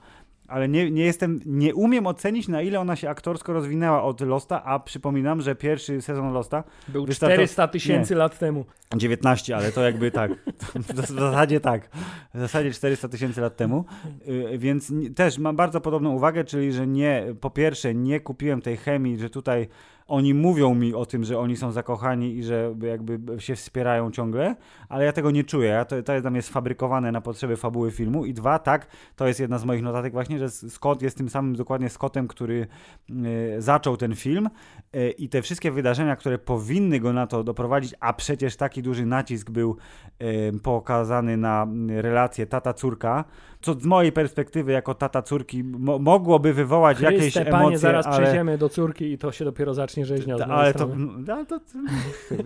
ale 0.49 0.69
nie, 0.69 0.91
nie 0.91 1.03
jestem, 1.03 1.39
nie 1.45 1.75
umiem 1.75 2.07
ocenić, 2.07 2.47
na 2.47 2.61
ile 2.61 2.79
ona 2.79 2.95
się 2.95 3.09
aktorsko 3.09 3.53
rozwinęła 3.53 4.03
od 4.03 4.21
Losta, 4.21 4.63
a 4.63 4.79
przypominam, 4.79 5.41
że 5.41 5.55
pierwszy 5.55 6.01
sezon 6.01 6.33
Losta 6.33 6.63
był 6.87 7.07
400 7.07 7.67
tysięcy 7.67 8.15
lat 8.15 8.39
temu. 8.39 8.65
19, 8.95 9.55
ale 9.55 9.71
to 9.71 9.81
jakby 9.81 10.11
tak. 10.11 10.31
W 10.75 11.17
zasadzie 11.17 11.59
tak. 11.59 11.89
W 12.33 12.39
zasadzie 12.39 12.71
400 12.71 13.07
tysięcy 13.07 13.41
lat 13.41 13.55
temu. 13.55 13.85
Y, 14.27 14.57
więc 14.57 14.93
też 15.15 15.37
mam 15.37 15.55
bardzo 15.55 15.81
podobną 15.81 16.11
uwagę, 16.11 16.43
czyli 16.43 16.73
że 16.73 16.87
nie, 16.87 17.25
po 17.41 17.49
pierwsze, 17.49 17.95
nie 17.95 18.19
kupiłem 18.19 18.61
tej 18.61 18.77
chemii, 18.77 19.17
że 19.17 19.29
tutaj 19.29 19.67
oni 20.09 20.33
mówią 20.33 20.75
mi 20.75 20.93
o 20.93 21.05
tym, 21.05 21.23
że 21.23 21.39
oni 21.39 21.57
są 21.57 21.71
zakochani 21.71 22.37
i 22.37 22.43
że 22.43 22.75
jakby 22.81 23.41
się 23.41 23.55
wspierają 23.55 24.11
ciągle, 24.11 24.55
ale 24.89 25.05
ja 25.05 25.11
tego 25.11 25.31
nie 25.31 25.43
czuję. 25.43 25.69
Ja 25.69 25.85
to, 25.85 26.03
to 26.03 26.13
jest 26.13 26.23
dla 26.23 26.31
mnie 26.31 26.41
sfabrykowane 26.41 27.11
na 27.11 27.21
potrzeby 27.21 27.57
fabuły 27.57 27.91
filmu. 27.91 28.25
I 28.25 28.33
dwa, 28.33 28.59
tak, 28.59 28.87
to 29.15 29.27
jest 29.27 29.39
jedna 29.39 29.57
z 29.57 29.65
moich 29.65 29.81
notatek 29.81 30.13
właśnie, 30.13 30.39
że 30.39 30.49
Scott 30.49 31.01
jest 31.01 31.17
tym 31.17 31.29
samym 31.29 31.55
dokładnie 31.55 31.89
Scottem, 31.89 32.27
który 32.27 32.67
y, 33.09 33.61
zaczął 33.61 33.97
ten 33.97 34.15
film 34.15 34.49
y, 34.95 35.11
i 35.11 35.29
te 35.29 35.41
wszystkie 35.41 35.71
wydarzenia, 35.71 36.15
które 36.15 36.37
powinny 36.37 36.99
go 36.99 37.13
na 37.13 37.27
to 37.27 37.43
doprowadzić, 37.43 37.95
a 37.99 38.13
przecież 38.13 38.55
taki 38.55 38.83
duży 38.83 39.05
nacisk 39.05 39.49
był 39.49 39.77
y, 40.21 40.59
pokazany 40.63 41.37
na 41.37 41.67
relację 41.89 42.45
tata-córka, 42.45 43.23
co 43.61 43.73
z 43.73 43.85
mojej 43.85 44.11
perspektywy 44.11 44.71
jako 44.71 44.93
tata 44.93 45.21
córki 45.21 45.63
mo 45.63 45.99
mogłoby 45.99 46.53
wywołać 46.53 46.97
Chryste, 46.97 47.15
jakieś 47.15 47.33
panie, 47.33 47.47
emocje. 47.49 47.77
zaraz 47.77 48.05
ale... 48.05 48.17
przejdziemy 48.17 48.57
do 48.57 48.69
córki 48.69 49.11
i 49.11 49.17
to 49.17 49.31
się 49.31 49.45
dopiero 49.45 49.73
zacznie 49.73 50.05
rzeźnia. 50.05 50.35
Ale 50.35 50.73
to, 50.73 50.89
no, 50.97 51.45
to, 51.45 51.59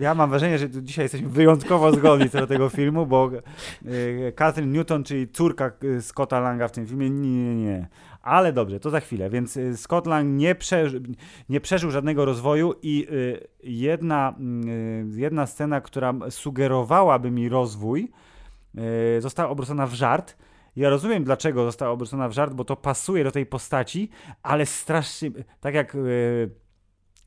ja 0.00 0.14
mam 0.14 0.30
wrażenie, 0.30 0.58
że 0.58 0.70
dzisiaj 0.70 1.04
jesteśmy 1.04 1.28
wyjątkowo 1.28 1.92
zgodni 1.92 2.30
co 2.30 2.38
do 2.38 2.46
tego 2.46 2.68
filmu, 2.68 3.06
bo 3.06 3.30
y, 3.86 4.32
Catherine 4.36 4.72
Newton, 4.72 5.04
czyli 5.04 5.28
córka 5.28 5.72
y, 5.84 6.02
Scotta 6.02 6.40
Langa 6.40 6.68
w 6.68 6.72
tym 6.72 6.86
filmie, 6.86 7.10
nie, 7.10 7.30
nie, 7.30 7.54
nie. 7.54 7.88
Ale 8.22 8.52
dobrze, 8.52 8.80
to 8.80 8.90
za 8.90 9.00
chwilę. 9.00 9.30
Więc 9.30 9.56
y, 9.56 9.76
Scott 9.76 10.06
Lang 10.06 10.28
nie, 10.28 10.54
przeży, 10.54 11.02
nie 11.48 11.60
przeżył 11.60 11.90
żadnego 11.90 12.24
rozwoju 12.24 12.74
i 12.82 13.06
jedna, 13.62 14.34
y, 15.16 15.20
jedna 15.20 15.46
scena, 15.46 15.80
która 15.80 16.14
sugerowałaby 16.30 17.30
mi 17.30 17.48
rozwój, 17.48 18.10
została 19.20 19.50
obrócona 19.50 19.86
w 19.86 19.94
żart 19.94 20.36
ja 20.76 20.90
rozumiem, 20.90 21.24
dlaczego 21.24 21.64
została 21.64 21.92
obrócona 21.92 22.28
w 22.28 22.32
żart, 22.32 22.54
bo 22.54 22.64
to 22.64 22.76
pasuje 22.76 23.24
do 23.24 23.30
tej 23.30 23.46
postaci, 23.46 24.10
ale 24.42 24.66
strasznie, 24.66 25.30
tak 25.60 25.74
jak... 25.74 25.94
Yy, 25.94 26.63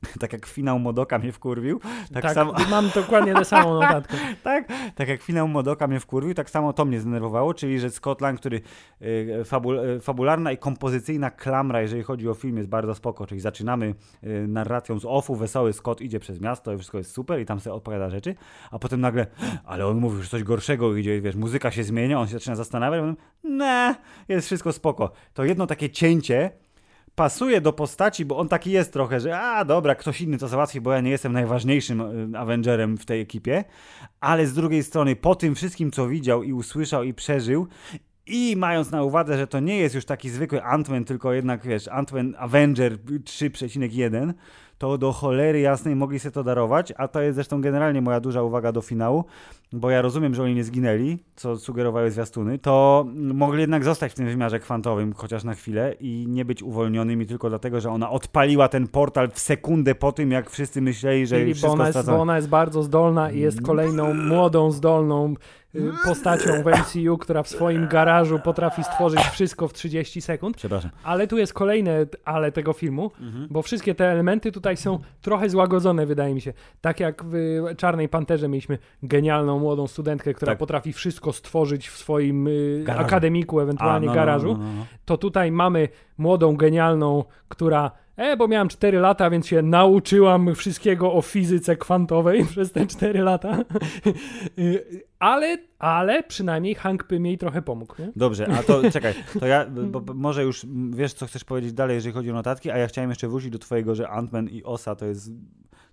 tak 0.20 0.32
jak 0.32 0.46
finał 0.46 0.78
Modoka 0.78 1.18
mnie 1.18 1.32
wkurwił. 1.32 1.80
Tak, 2.14 2.22
tak 2.22 2.34
samo... 2.34 2.52
mam 2.70 2.90
dokładnie 2.94 3.34
tę 3.34 3.44
samą 3.44 3.74
notatkę. 3.80 4.16
tak, 4.42 4.68
tak 4.94 5.08
jak 5.08 5.22
finał 5.22 5.48
Modoka 5.48 5.86
mnie 5.86 6.00
wkurwił, 6.00 6.34
tak 6.34 6.50
samo 6.50 6.72
to 6.72 6.84
mnie 6.84 7.00
zdenerwowało, 7.00 7.54
czyli 7.54 7.80
że 7.80 7.90
Scotland, 7.90 8.40
który 8.40 8.60
y, 9.02 9.44
fabul, 9.44 9.78
y, 9.78 10.00
fabularna 10.00 10.52
i 10.52 10.58
kompozycyjna 10.58 11.30
klamra, 11.30 11.82
jeżeli 11.82 12.02
chodzi 12.02 12.28
o 12.28 12.34
film, 12.34 12.56
jest 12.56 12.68
bardzo 12.68 12.94
spoko, 12.94 13.26
czyli 13.26 13.40
zaczynamy 13.40 13.94
y, 14.24 14.48
narracją 14.48 14.98
z 14.98 15.04
offu, 15.04 15.36
wesoły 15.36 15.72
Scott 15.72 16.00
idzie 16.00 16.20
przez 16.20 16.40
miasto 16.40 16.72
i 16.72 16.76
wszystko 16.76 16.98
jest 16.98 17.12
super 17.12 17.40
i 17.40 17.46
tam 17.46 17.60
sobie 17.60 17.74
odpowiada 17.74 18.10
rzeczy, 18.10 18.34
a 18.70 18.78
potem 18.78 19.00
nagle, 19.00 19.26
ale 19.64 19.86
on 19.86 19.96
mówi, 19.96 20.22
że 20.22 20.28
coś 20.28 20.42
gorszego 20.42 20.96
idzie, 20.96 21.20
wiesz, 21.20 21.36
muzyka 21.36 21.70
się 21.70 21.84
zmienia, 21.84 22.20
on 22.20 22.26
się 22.26 22.32
zaczyna 22.32 22.56
zastanawiać, 22.56 23.16
ne, 23.44 23.94
jest 24.28 24.46
wszystko 24.46 24.72
spoko. 24.72 25.12
To 25.34 25.44
jedno 25.44 25.66
takie 25.66 25.90
cięcie, 25.90 26.50
pasuje 27.18 27.60
do 27.60 27.72
postaci, 27.72 28.24
bo 28.24 28.38
on 28.38 28.48
taki 28.48 28.70
jest 28.70 28.92
trochę, 28.92 29.20
że 29.20 29.40
a 29.40 29.64
dobra, 29.64 29.94
ktoś 29.94 30.20
inny 30.20 30.38
to 30.38 30.48
załatwi, 30.48 30.80
bo 30.80 30.92
ja 30.92 31.00
nie 31.00 31.10
jestem 31.10 31.32
najważniejszym 31.32 32.00
y, 32.34 32.38
Avengerem 32.38 32.98
w 32.98 33.04
tej 33.04 33.20
ekipie, 33.20 33.64
ale 34.20 34.46
z 34.46 34.54
drugiej 34.54 34.82
strony 34.82 35.16
po 35.16 35.34
tym 35.34 35.54
wszystkim, 35.54 35.90
co 35.90 36.08
widział 36.08 36.42
i 36.42 36.52
usłyszał 36.52 37.04
i 37.04 37.14
przeżył 37.14 37.68
i 38.26 38.54
mając 38.56 38.90
na 38.90 39.02
uwadze, 39.02 39.38
że 39.38 39.46
to 39.46 39.60
nie 39.60 39.78
jest 39.78 39.94
już 39.94 40.04
taki 40.04 40.30
zwykły 40.30 40.58
Ant-Man, 40.58 41.04
tylko 41.04 41.32
jednak, 41.32 41.66
wiesz, 41.66 41.88
Ant-Man 41.88 42.34
Avenger 42.36 42.98
3,1, 42.98 44.32
to 44.78 44.98
do 44.98 45.12
cholery 45.12 45.60
jasnej 45.60 45.96
mogli 45.96 46.18
sobie 46.18 46.32
to 46.32 46.44
darować, 46.44 46.92
a 46.96 47.08
to 47.08 47.20
jest 47.20 47.34
zresztą 47.34 47.60
generalnie 47.60 48.02
moja 48.02 48.20
duża 48.20 48.42
uwaga 48.42 48.72
do 48.72 48.80
finału, 48.80 49.24
bo 49.72 49.90
ja 49.90 50.02
rozumiem, 50.02 50.34
że 50.34 50.42
oni 50.42 50.54
nie 50.54 50.64
zginęli, 50.64 51.18
co 51.36 51.56
sugerowały 51.56 52.10
zwiastuny, 52.10 52.58
to 52.58 53.06
mogli 53.14 53.60
jednak 53.60 53.84
zostać 53.84 54.12
w 54.12 54.14
tym 54.14 54.26
wymiarze 54.26 54.60
kwantowym 54.60 55.12
chociaż 55.12 55.44
na 55.44 55.54
chwilę 55.54 55.94
i 56.00 56.26
nie 56.28 56.44
być 56.44 56.62
uwolnionymi 56.62 57.26
tylko 57.26 57.48
dlatego, 57.48 57.80
że 57.80 57.90
ona 57.90 58.10
odpaliła 58.10 58.68
ten 58.68 58.88
portal 58.88 59.30
w 59.30 59.38
sekundę 59.38 59.94
po 59.94 60.12
tym, 60.12 60.30
jak 60.30 60.50
wszyscy 60.50 60.80
myśleli, 60.80 61.26
że 61.26 61.36
Czyli 61.36 61.54
wszystko 61.54 61.76
bo 61.76 61.82
ona, 61.82 61.86
jest, 61.86 62.06
bo 62.06 62.20
ona 62.20 62.36
jest 62.36 62.48
bardzo 62.48 62.82
zdolna 62.82 63.30
i 63.30 63.40
jest 63.40 63.62
kolejną 63.62 64.14
młodą, 64.14 64.70
zdolną 64.70 65.34
postacią 66.04 66.62
w 66.62 66.66
MCU, 66.66 67.18
która 67.18 67.42
w 67.42 67.48
swoim 67.48 67.88
garażu 67.88 68.38
potrafi 68.38 68.84
stworzyć 68.84 69.20
wszystko 69.20 69.68
w 69.68 69.72
30 69.72 70.20
sekund. 70.20 70.56
Przepraszam. 70.56 70.90
Ale 71.04 71.26
tu 71.26 71.38
jest 71.38 71.52
kolejne 71.52 72.06
ale 72.24 72.52
tego 72.52 72.72
filmu, 72.72 73.10
mhm. 73.20 73.48
bo 73.50 73.62
wszystkie 73.62 73.94
te 73.94 74.06
elementy 74.12 74.52
tutaj 74.52 74.76
są 74.76 74.98
trochę 75.20 75.50
złagodzone, 75.50 76.06
wydaje 76.06 76.34
mi 76.34 76.40
się. 76.40 76.52
Tak 76.80 77.00
jak 77.00 77.24
w 77.24 77.36
Czarnej 77.76 78.08
Panterze 78.08 78.48
mieliśmy 78.48 78.78
genialną 79.02 79.58
młodą 79.58 79.86
studentkę, 79.86 80.34
która 80.34 80.52
tak. 80.52 80.58
potrafi 80.58 80.92
wszystko 80.92 81.32
stworzyć 81.32 81.88
w 81.88 81.96
swoim 81.96 82.46
y, 82.48 82.84
akademiku, 82.88 83.60
ewentualnie 83.60 84.08
A, 84.08 84.10
no, 84.10 84.14
no, 84.14 84.20
garażu, 84.20 84.52
no, 84.52 84.58
no, 84.58 84.72
no, 84.78 84.86
to 85.04 85.16
tutaj 85.16 85.52
mamy 85.52 85.88
młodą, 86.18 86.56
genialną, 86.56 87.24
która 87.48 87.90
E, 88.18 88.36
bo 88.36 88.48
miałam 88.48 88.68
4 88.68 88.98
lata, 88.98 89.30
więc 89.30 89.46
się 89.46 89.62
nauczyłam 89.62 90.54
wszystkiego 90.54 91.12
o 91.12 91.22
fizyce 91.22 91.76
kwantowej 91.76 92.44
przez 92.50 92.72
te 92.72 92.86
4 92.86 93.20
lata. 93.20 93.58
ale, 95.18 95.58
ale 95.78 96.22
przynajmniej 96.22 96.74
Hank 96.74 97.04
Pym 97.04 97.26
jej 97.26 97.38
trochę 97.38 97.62
pomógł. 97.62 97.94
Nie? 97.98 98.12
Dobrze, 98.16 98.48
a 98.58 98.62
to 98.62 98.82
czekaj, 98.92 99.14
to 99.40 99.46
ja 99.46 99.66
bo, 99.66 100.00
bo 100.00 100.14
może 100.14 100.44
już 100.44 100.66
wiesz, 100.90 101.12
co 101.12 101.26
chcesz 101.26 101.44
powiedzieć 101.44 101.72
dalej, 101.72 101.94
jeżeli 101.94 102.14
chodzi 102.14 102.30
o 102.30 102.34
notatki, 102.34 102.70
a 102.70 102.78
ja 102.78 102.86
chciałem 102.86 103.10
jeszcze 103.10 103.28
wrócić 103.28 103.50
do 103.50 103.58
twojego, 103.58 103.94
że 103.94 104.04
Ant-Man 104.04 104.50
i 104.50 104.64
Osa 104.64 104.96
to 104.96 105.06
jest 105.06 105.30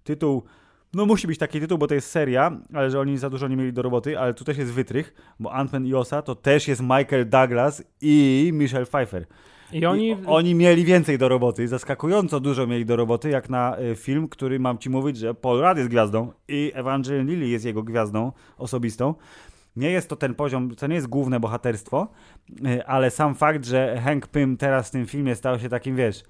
tytuł 0.03 0.43
no 0.93 1.05
musi 1.05 1.28
być 1.28 1.39
taki 1.39 1.59
tytuł, 1.59 1.78
bo 1.78 1.88
to 1.88 1.93
jest 1.93 2.09
seria, 2.09 2.59
ale 2.73 2.91
że 2.91 2.99
oni 2.99 3.17
za 3.17 3.30
dużo 3.30 3.47
nie 3.47 3.55
mieli 3.55 3.73
do 3.73 3.82
roboty, 3.82 4.19
ale 4.19 4.34
tu 4.34 4.43
też 4.43 4.57
jest 4.57 4.73
wytrych, 4.73 5.13
bo 5.39 5.49
Ant-Man 5.49 5.88
i 5.88 5.95
Osa 5.95 6.21
to 6.21 6.36
też 6.36 6.67
jest 6.67 6.82
Michael 6.82 7.30
Douglas 7.30 7.84
i 8.01 8.49
Michelle 8.53 8.86
Pfeiffer. 8.86 9.26
I 9.74 9.86
oni... 9.86 10.07
I 10.07 10.18
oni 10.26 10.55
mieli 10.55 10.86
więcej 10.86 11.18
do 11.18 11.30
roboty, 11.30 11.68
zaskakująco 11.68 12.39
dużo 12.39 12.68
mieli 12.68 12.86
do 12.86 12.95
roboty, 12.95 13.30
jak 13.30 13.49
na 13.49 13.80
y, 13.80 13.95
film, 13.95 14.28
który 14.28 14.59
mam 14.59 14.78
ci 14.78 14.89
mówić, 14.89 15.18
że 15.18 15.34
Paul 15.34 15.61
Rudd 15.61 15.78
jest 15.78 15.89
gwiazdą 15.89 16.32
i 16.47 16.72
Evangeline 16.76 17.28
Lilly 17.28 17.47
jest 17.47 17.66
jego 17.66 17.84
gwiazdą 17.84 18.32
osobistą. 18.57 19.16
Nie 19.76 19.91
jest 19.91 20.09
to 20.09 20.16
ten 20.16 20.36
poziom, 20.36 20.76
to 20.76 20.88
nie 20.88 20.95
jest 20.95 21.07
główne 21.07 21.39
bohaterstwo, 21.39 22.07
y, 22.66 22.86
ale 22.86 23.11
sam 23.11 23.36
fakt, 23.36 23.66
że 23.66 24.01
Hank 24.03 24.28
Pym 24.28 24.57
teraz 24.57 24.88
w 24.88 24.91
tym 24.91 25.05
filmie 25.05 25.36
stał 25.36 25.59
się 25.59 25.70
takim, 25.70 25.95
wiesz, 25.95 26.24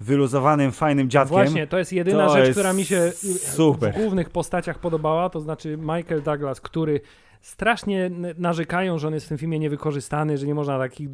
wyluzowanym, 0.00 0.72
fajnym 0.72 1.10
dziadkiem. 1.10 1.36
Właśnie, 1.36 1.66
to 1.66 1.78
jest 1.78 1.92
jedyna 1.92 2.26
to 2.26 2.32
rzecz, 2.32 2.46
jest 2.46 2.58
która 2.58 2.72
mi 2.72 2.84
się 2.84 3.12
super. 3.38 3.94
w 3.94 3.96
głównych 3.96 4.30
postaciach 4.30 4.78
podobała, 4.78 5.30
to 5.30 5.40
znaczy 5.40 5.76
Michael 5.76 6.22
Douglas, 6.22 6.60
który 6.60 7.00
strasznie 7.40 8.10
narzekają, 8.38 8.98
że 8.98 9.08
on 9.08 9.14
jest 9.14 9.26
w 9.26 9.28
tym 9.28 9.38
filmie 9.38 9.58
niewykorzystany, 9.58 10.38
że 10.38 10.46
nie 10.46 10.54
można 10.54 10.78
takich 10.78 11.08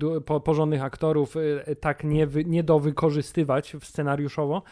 porządnych 0.45 0.83
aktorów 0.83 1.37
y, 1.37 1.41
y, 1.69 1.77
tak 1.77 2.05
nie, 2.05 2.29
nie 2.47 2.63
dowykorzystywać 2.63 3.77
scenariuszowo, 3.83 4.63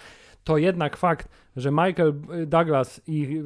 to 0.45 0.59
jednak 0.59 0.97
fakt, 0.97 1.29
że 1.57 1.71
Michael 1.71 2.15
y, 2.43 2.47
Douglas 2.47 3.01
i 3.07 3.43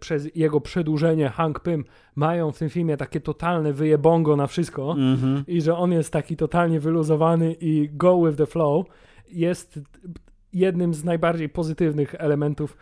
przez 0.00 0.36
jego 0.36 0.60
przedłużenie 0.60 1.28
Hank 1.28 1.60
Pym 1.60 1.84
mają 2.14 2.52
w 2.52 2.58
tym 2.58 2.68
filmie 2.68 2.96
takie 2.96 3.20
totalne 3.20 3.72
wyjebongo 3.72 4.36
na 4.36 4.46
wszystko 4.46 4.92
mm 4.92 5.16
-hmm. 5.16 5.42
i 5.46 5.60
że 5.60 5.76
on 5.76 5.92
jest 5.92 6.12
taki 6.12 6.36
totalnie 6.36 6.80
wyluzowany 6.80 7.56
i 7.60 7.90
go 7.92 8.26
with 8.26 8.38
the 8.38 8.46
flow, 8.46 8.86
jest 9.28 9.80
jednym 10.52 10.94
z 10.94 11.04
najbardziej 11.04 11.48
pozytywnych 11.48 12.14
elementów 12.18 12.76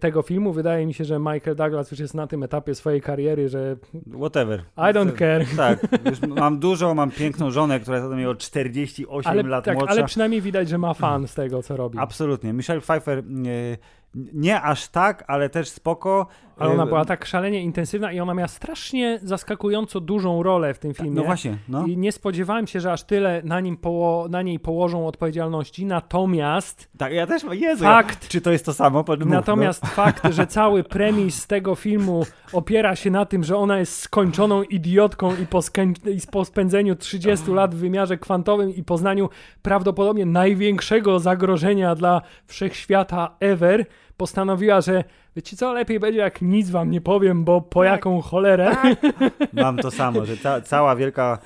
tego 0.00 0.22
filmu. 0.22 0.52
Wydaje 0.52 0.86
mi 0.86 0.94
się, 0.94 1.04
że 1.04 1.18
Michael 1.18 1.56
Douglas 1.56 1.90
już 1.90 2.00
jest 2.00 2.14
na 2.14 2.26
tym 2.26 2.42
etapie 2.42 2.74
swojej 2.74 3.00
kariery, 3.00 3.48
że. 3.48 3.76
Whatever. 4.18 4.60
I 4.76 4.80
don't 4.80 5.18
care. 5.18 5.46
Tak. 5.56 5.78
mam 6.40 6.58
dużo, 6.58 6.94
mam 6.94 7.10
piękną 7.10 7.50
żonę, 7.50 7.80
która 7.80 7.96
jest 7.96 8.10
mnie 8.10 8.30
o 8.30 8.34
48 8.34 9.32
ale, 9.32 9.42
lat 9.42 9.64
tak, 9.64 9.74
młodsza. 9.74 9.92
Ale 9.92 10.04
przynajmniej 10.04 10.40
widać, 10.40 10.68
że 10.68 10.78
ma 10.78 10.94
fan 10.94 11.28
z 11.28 11.34
tego, 11.34 11.62
co 11.62 11.76
robi. 11.76 11.98
Absolutnie. 11.98 12.52
Michelle 12.52 12.80
Pfeiffer. 12.80 13.24
Nie, 13.26 13.78
nie 14.14 14.62
aż 14.62 14.88
tak, 14.88 15.24
ale 15.26 15.48
też 15.48 15.68
spoko. 15.68 16.26
Ale 16.58 16.72
ona 16.72 16.86
była 16.86 17.04
tak 17.04 17.24
szalenie 17.24 17.62
intensywna 17.62 18.12
i 18.12 18.20
ona 18.20 18.34
miała 18.34 18.48
strasznie 18.48 19.20
zaskakująco 19.22 20.00
dużą 20.00 20.42
rolę 20.42 20.74
w 20.74 20.78
tym 20.78 20.94
filmie. 20.94 21.10
No 21.10 21.24
właśnie, 21.24 21.58
no. 21.68 21.86
I 21.86 21.96
nie 21.96 22.12
spodziewałem 22.12 22.66
się, 22.66 22.80
że 22.80 22.92
aż 22.92 23.02
tyle 23.02 23.42
na, 23.44 23.60
nim 23.60 23.76
poło- 23.76 24.30
na 24.30 24.42
niej 24.42 24.60
położą 24.60 25.06
odpowiedzialności. 25.06 25.86
Natomiast 25.86 26.88
Tak, 26.98 27.12
ja 27.12 27.26
też, 27.26 27.42
Jezu, 27.52 27.84
Fakt. 27.84 28.22
Ja, 28.22 28.28
czy 28.28 28.40
to 28.40 28.52
jest 28.52 28.64
to 28.64 28.72
samo? 28.72 29.04
Mów, 29.08 29.26
Natomiast 29.26 29.86
fakt, 30.02 30.32
że 30.32 30.46
cały 30.46 30.84
premis 30.84 31.46
tego 31.46 31.74
filmu 31.74 32.26
opiera 32.52 32.96
się 32.96 33.10
na 33.10 33.24
tym, 33.24 33.44
że 33.44 33.56
ona 33.56 33.78
jest 33.78 33.98
skończoną 33.98 34.62
idiotką 34.62 35.36
i 35.36 35.46
po, 35.46 35.60
i 36.06 36.18
po 36.32 36.44
spędzeniu 36.44 36.96
30 36.96 37.50
lat 37.50 37.74
w 37.74 37.78
wymiarze 37.78 38.18
kwantowym 38.18 38.74
i 38.74 38.84
poznaniu 38.84 39.28
prawdopodobnie 39.62 40.26
największego 40.26 41.18
zagrożenia 41.18 41.94
dla 41.94 42.22
wszechświata 42.46 43.36
ever, 43.40 43.86
postanowiła, 44.18 44.80
że 44.80 45.04
wiecie 45.36 45.56
co, 45.56 45.72
lepiej 45.72 46.00
będzie 46.00 46.18
jak 46.18 46.42
nic 46.42 46.70
wam 46.70 46.90
nie 46.90 47.00
powiem, 47.00 47.44
bo 47.44 47.60
po 47.60 47.84
jaką 47.84 48.20
cholerę. 48.20 48.76
no. 49.20 49.30
Mam 49.62 49.76
to 49.76 49.90
samo, 49.90 50.24
że 50.24 50.36
ca- 50.36 50.60
cała 50.60 50.96
wielka 50.96 51.38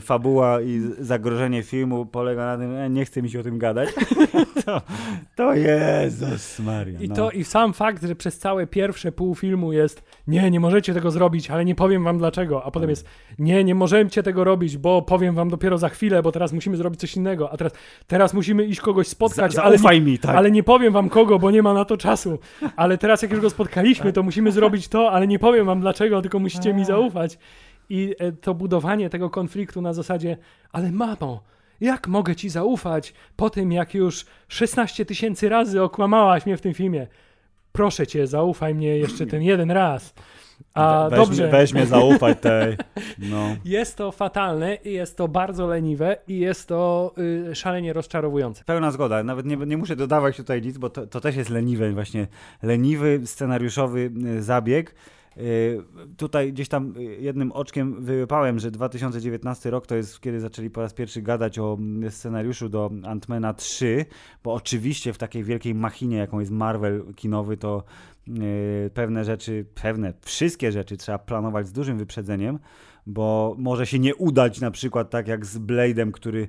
fabuła 0.00 0.60
i 0.60 0.82
zagrożenie 0.98 1.62
filmu 1.62 2.06
polega 2.06 2.46
na 2.46 2.58
tym, 2.58 2.74
e, 2.74 2.90
nie 2.90 3.04
chce 3.04 3.22
mi 3.22 3.30
się 3.30 3.40
o 3.40 3.42
tym 3.42 3.58
gadać. 3.58 3.88
to, 4.66 4.82
to 5.36 5.54
Jezus 5.54 6.58
Maria. 6.58 7.00
I 7.00 7.08
no. 7.08 7.14
to 7.14 7.30
i 7.30 7.44
sam 7.44 7.72
fakt, 7.72 8.04
że 8.04 8.14
przez 8.14 8.38
całe 8.38 8.66
pierwsze 8.66 9.12
pół 9.12 9.34
filmu 9.34 9.72
jest 9.72 10.02
nie, 10.26 10.50
nie 10.50 10.60
możecie 10.60 10.94
tego 10.94 11.10
zrobić, 11.10 11.50
ale 11.50 11.64
nie 11.64 11.74
powiem 11.74 12.04
wam 12.04 12.18
dlaczego, 12.18 12.64
a 12.64 12.70
potem 12.70 12.90
jest 12.90 13.06
nie, 13.38 13.64
nie 13.64 13.74
możecie 13.74 14.22
tego 14.22 14.44
robić, 14.44 14.76
bo 14.76 15.02
powiem 15.02 15.34
wam 15.34 15.48
dopiero 15.48 15.78
za 15.78 15.88
chwilę, 15.88 16.22
bo 16.22 16.32
teraz 16.32 16.52
musimy 16.52 16.76
zrobić 16.76 17.00
coś 17.00 17.16
innego, 17.16 17.52
a 17.52 17.56
teraz, 17.56 17.72
teraz 18.06 18.34
musimy 18.34 18.64
iść 18.64 18.80
kogoś 18.80 19.08
spotkać, 19.08 19.52
Za, 19.52 19.62
ale, 19.62 19.78
nie, 19.78 20.00
mi, 20.00 20.18
tak. 20.18 20.36
ale 20.36 20.50
nie 20.50 20.62
powiem 20.62 20.92
wam 20.92 21.08
kogo, 21.08 21.38
bo 21.38 21.50
nie 21.50 21.62
ma 21.62 21.74
na 21.74 21.84
to 21.84 21.96
czasu. 21.96 22.38
Ale 22.76 22.98
teraz 22.98 23.22
jak 23.22 23.30
już 23.30 23.40
go 23.40 23.50
spotkaliśmy, 23.50 24.12
to 24.12 24.22
musimy 24.22 24.52
zrobić 24.52 24.88
to, 24.88 25.12
ale 25.12 25.26
nie 25.26 25.38
powiem 25.38 25.66
wam 25.66 25.80
dlaczego, 25.80 26.22
tylko 26.22 26.38
musicie 26.38 26.74
mi 26.74 26.84
zaufać. 26.84 27.38
I 27.90 28.14
e, 28.18 28.32
to 28.32 28.54
budowanie 28.54 29.10
tego 29.10 29.30
konfliktu 29.30 29.82
na 29.82 29.92
zasadzie, 29.92 30.36
ale 30.72 30.92
mamo, 30.92 31.42
jak 31.80 32.08
mogę 32.08 32.36
ci 32.36 32.48
zaufać 32.48 33.14
po 33.36 33.50
tym, 33.50 33.72
jak 33.72 33.94
już 33.94 34.26
16 34.48 35.04
tysięcy 35.04 35.48
razy 35.48 35.82
okłamałaś 35.82 36.46
mnie 36.46 36.56
w 36.56 36.60
tym 36.60 36.74
filmie? 36.74 37.06
Proszę 37.72 38.06
cię, 38.06 38.26
zaufaj 38.26 38.74
mnie 38.74 38.98
jeszcze 38.98 39.26
ten 39.26 39.42
jeden 39.42 39.70
raz. 39.70 40.14
A 40.74 41.08
weź, 41.10 41.18
dobrze, 41.18 41.48
weź 41.48 41.72
mnie 41.72 41.86
zaufać 41.86 42.38
tej. 42.40 42.76
No. 43.18 43.56
jest 43.64 43.96
to 43.96 44.12
fatalne 44.12 44.74
i 44.74 44.92
jest 44.92 45.16
to 45.16 45.28
bardzo 45.28 45.66
leniwe 45.66 46.16
i 46.28 46.38
jest 46.38 46.68
to 46.68 47.14
y, 47.50 47.54
szalenie 47.54 47.92
rozczarowujące. 47.92 48.64
Pełna 48.64 48.90
zgoda, 48.90 49.22
nawet 49.22 49.46
nie, 49.46 49.56
nie 49.56 49.76
muszę 49.76 49.96
dodawać 49.96 50.36
tutaj 50.36 50.62
nic, 50.62 50.78
bo 50.78 50.90
to, 50.90 51.06
to 51.06 51.20
też 51.20 51.36
jest 51.36 51.50
leniwe 51.50 51.92
właśnie, 51.92 52.26
leniwy 52.62 53.20
scenariuszowy 53.24 54.10
y, 54.26 54.42
zabieg. 54.42 54.94
Y, 55.36 55.82
Tutaj 56.16 56.52
gdzieś 56.52 56.68
tam 56.68 56.94
y, 56.96 57.02
jednym 57.02 57.52
oczkiem 57.52 58.04
wyłypałem, 58.04 58.58
że 58.58 58.70
2019 58.70 59.70
rok 59.70 59.86
to 59.86 59.94
jest 59.94 60.20
kiedy 60.20 60.40
zaczęli 60.40 60.70
po 60.70 60.80
raz 60.80 60.94
pierwszy 60.94 61.22
gadać 61.22 61.58
o 61.58 61.76
mm, 61.78 62.10
scenariuszu 62.10 62.68
do 62.68 62.90
Antmana 63.04 63.54
3, 63.54 64.04
bo 64.44 64.54
oczywiście 64.54 65.12
w 65.12 65.18
takiej 65.18 65.44
wielkiej 65.44 65.74
machinie, 65.74 66.16
jaką 66.16 66.40
jest 66.40 66.52
Marvel 66.52 67.04
kinowy, 67.16 67.56
to 67.56 67.84
y, 68.28 68.90
pewne 68.94 69.24
rzeczy, 69.24 69.66
pewne, 69.74 70.12
wszystkie 70.20 70.72
rzeczy 70.72 70.96
trzeba 70.96 71.18
planować 71.18 71.66
z 71.66 71.72
dużym 71.72 71.98
wyprzedzeniem, 71.98 72.58
bo 73.06 73.54
może 73.58 73.86
się 73.86 73.98
nie 73.98 74.14
udać 74.14 74.60
na 74.60 74.70
przykład 74.70 75.10
tak 75.10 75.28
jak 75.28 75.46
z 75.46 75.58
Blade'em, 75.58 76.10
który 76.10 76.48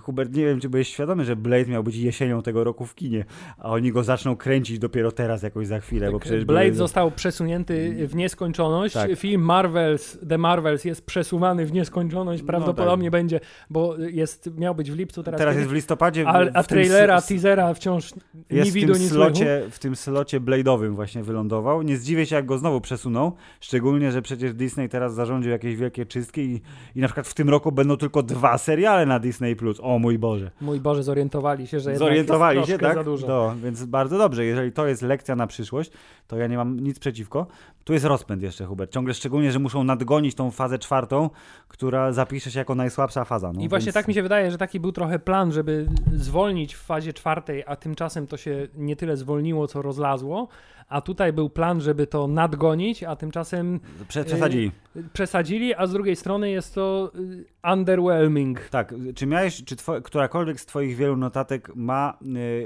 Hubert, 0.00 0.34
nie 0.36 0.44
wiem, 0.44 0.60
czy 0.60 0.68
byłeś 0.68 0.88
świadomy, 0.88 1.24
że 1.24 1.36
Blade 1.36 1.66
miał 1.66 1.82
być 1.84 1.96
jesienią 1.96 2.42
tego 2.42 2.64
roku 2.64 2.86
w 2.86 2.94
kinie, 2.94 3.24
a 3.58 3.70
oni 3.70 3.92
go 3.92 4.04
zaczną 4.04 4.36
kręcić 4.36 4.78
dopiero 4.78 5.12
teraz 5.12 5.42
jakoś 5.42 5.66
za 5.66 5.80
chwilę, 5.80 6.12
bo 6.12 6.18
przecież 6.20 6.44
Blade 6.44 6.64
były- 6.66 6.74
został 6.76 7.10
przesunięty 7.10 8.06
w 8.06 8.14
nieskończoność. 8.14 8.94
Tak. 8.94 9.10
Film 9.18 9.42
Marvels, 9.42 10.18
The 10.28 10.38
Marvels 10.38 10.84
jest 10.84 11.06
przesuwany 11.06 11.66
w 11.66 11.72
nieskończoność. 11.72 12.42
No 12.42 12.46
Prawdopodobnie 12.46 13.06
tak. 13.06 13.12
będzie, 13.12 13.40
bo 13.70 13.96
jest, 13.98 14.50
miał 14.58 14.74
być 14.74 14.90
w 14.90 14.96
lipcu, 14.96 15.22
teraz, 15.22 15.38
Teraz 15.38 15.56
jest 15.56 15.68
w 15.68 15.72
listopadzie. 15.72 16.24
w- 16.24 16.28
a, 16.28 16.32
a 16.54 16.62
w 16.62 16.66
tym 16.66 16.76
trailera, 16.78 17.16
s- 17.16 17.26
teasera 17.26 17.74
wciąż 17.74 18.14
nie 18.14 18.22
jest 18.50 18.70
w 18.70 18.74
widu, 18.74 18.92
tym, 18.92 19.02
nie 19.02 19.08
słychu. 19.08 19.24
slocie, 19.24 19.62
w 19.70 19.78
tym 19.78 19.96
slocie 19.96 20.40
Blade'owym 20.40 20.94
właśnie 20.94 21.22
wylądował. 21.22 21.82
Nie 21.82 21.96
zdziwię 21.96 22.26
się, 22.26 22.36
jak 22.36 22.46
go 22.46 22.58
znowu 22.58 22.80
przesuną. 22.80 23.32
Szczególnie, 23.60 24.12
że 24.12 24.22
przecież 24.22 24.54
Disney 24.54 24.88
teraz 24.88 25.14
zarządził 25.14 25.50
jakieś 25.52 25.76
wielkie 25.76 26.06
czystki 26.06 26.40
i, 26.40 26.60
i 26.96 27.00
na 27.00 27.06
przykład 27.06 27.28
w 27.28 27.34
tym 27.34 27.50
roku 27.50 27.72
będą 27.72 27.96
tylko 27.96 28.22
dwa 28.22 28.58
seriale 28.58 29.06
na 29.06 29.18
Disney+. 29.18 29.56
Plus. 29.56 29.71
O 29.80 29.98
mój 29.98 30.18
Boże. 30.18 30.50
Mój 30.60 30.80
Boże, 30.80 31.02
zorientowali 31.02 31.66
się, 31.66 31.80
że 31.80 31.96
Zorientowali 31.96 32.58
jest 32.58 32.70
się, 32.70 32.78
tak? 32.78 32.94
za 32.94 33.04
dużo. 33.04 33.26
No, 33.26 33.54
więc 33.64 33.84
bardzo 33.84 34.18
dobrze. 34.18 34.44
Jeżeli 34.44 34.72
to 34.72 34.86
jest 34.86 35.02
lekcja 35.02 35.36
na 35.36 35.46
przyszłość, 35.46 35.90
to 36.28 36.36
ja 36.36 36.46
nie 36.46 36.56
mam 36.56 36.80
nic 36.80 36.98
przeciwko. 36.98 37.46
Tu 37.84 37.92
jest 37.92 38.04
rozpęd 38.04 38.42
jeszcze, 38.42 38.64
Hubert. 38.66 38.92
Ciągle 38.92 39.14
szczególnie, 39.14 39.52
że 39.52 39.58
muszą 39.58 39.84
nadgonić 39.84 40.34
tą 40.34 40.50
fazę 40.50 40.78
czwartą, 40.78 41.30
która 41.68 42.12
zapisze 42.12 42.50
się 42.50 42.58
jako 42.58 42.74
najsłabsza 42.74 43.24
faza. 43.24 43.52
No, 43.52 43.60
I 43.62 43.68
właśnie 43.68 43.86
więc- 43.86 43.94
tak 43.94 44.08
mi 44.08 44.14
się 44.14 44.22
wydaje, 44.22 44.50
że 44.50 44.58
taki 44.58 44.80
był 44.80 44.92
trochę 44.92 45.18
plan, 45.18 45.52
żeby 45.52 45.86
zwolnić 46.14 46.74
w 46.74 46.78
fazie 46.82 47.12
czwartej, 47.12 47.64
a 47.66 47.76
tymczasem 47.76 48.26
to 48.26 48.36
się 48.36 48.68
nie 48.76 48.96
tyle 48.96 49.16
zwolniło, 49.16 49.66
co 49.68 49.82
rozlazło. 49.82 50.48
A 50.88 51.00
tutaj 51.00 51.32
był 51.32 51.50
plan, 51.50 51.80
żeby 51.80 52.06
to 52.06 52.26
nadgonić, 52.26 53.02
a 53.04 53.16
tymczasem 53.16 53.80
Prze- 54.08 54.24
Przesadzili. 54.24 54.72
y, 54.96 55.04
przesadzili, 55.12 55.74
a 55.74 55.86
z 55.86 55.92
drugiej 55.92 56.16
strony 56.16 56.50
jest 56.50 56.74
to 56.74 57.12
underwhelming. 57.72 58.68
Tak, 58.68 58.94
czy 59.14 59.26
miałeś, 59.26 59.64
czy 59.64 59.76
two, 59.76 60.02
którakolwiek 60.02 60.60
z 60.60 60.66
twoich 60.66 60.96
wielu 60.96 61.16
notatek 61.16 61.76
ma 61.76 62.18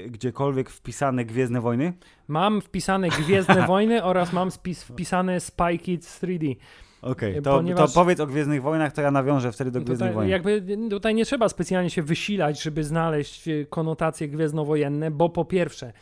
y, 0.04 0.08
gdziekolwiek 0.10 0.70
wpisane 0.70 1.24
Gwiezdne 1.24 1.60
Wojny? 1.60 1.92
Mam 2.28 2.60
wpisane 2.60 3.08
Gwiezdne 3.08 3.66
Wojny 3.72 4.04
oraz 4.04 4.32
mam 4.32 4.50
spis, 4.50 4.84
wpisane 4.84 5.40
Spy 5.40 5.78
Kids 5.78 6.22
3D. 6.22 6.56
Okej, 7.02 7.36
Y, 7.38 7.42
to, 7.42 7.50
ponieważ- 7.56 7.92
to 7.94 8.00
powiedz 8.00 8.20
o 8.20 8.26
Gwiezdnych 8.26 8.62
Wojnach, 8.62 8.92
to 8.92 9.02
ja 9.02 9.10
nawiążę 9.10 9.52
wtedy 9.52 9.70
do 9.70 9.80
Gwiezdnych 9.80 9.98
Tutaj, 10.10 10.14
Wojen. 10.14 10.30
jakby 10.30 10.62
tutaj 10.90 11.14
nie 11.14 11.24
trzeba 11.24 11.48
specjalnie 11.48 11.90
się 11.90 12.02
wysilać, 12.02 12.62
żeby 12.62 12.84
znaleźć 12.84 13.48
y, 13.48 13.66
konotacje 13.70 14.28
gwiezdnowojenne, 14.28 15.10
bo 15.10 15.28
po 15.28 15.44
pierwsze, 15.44 15.92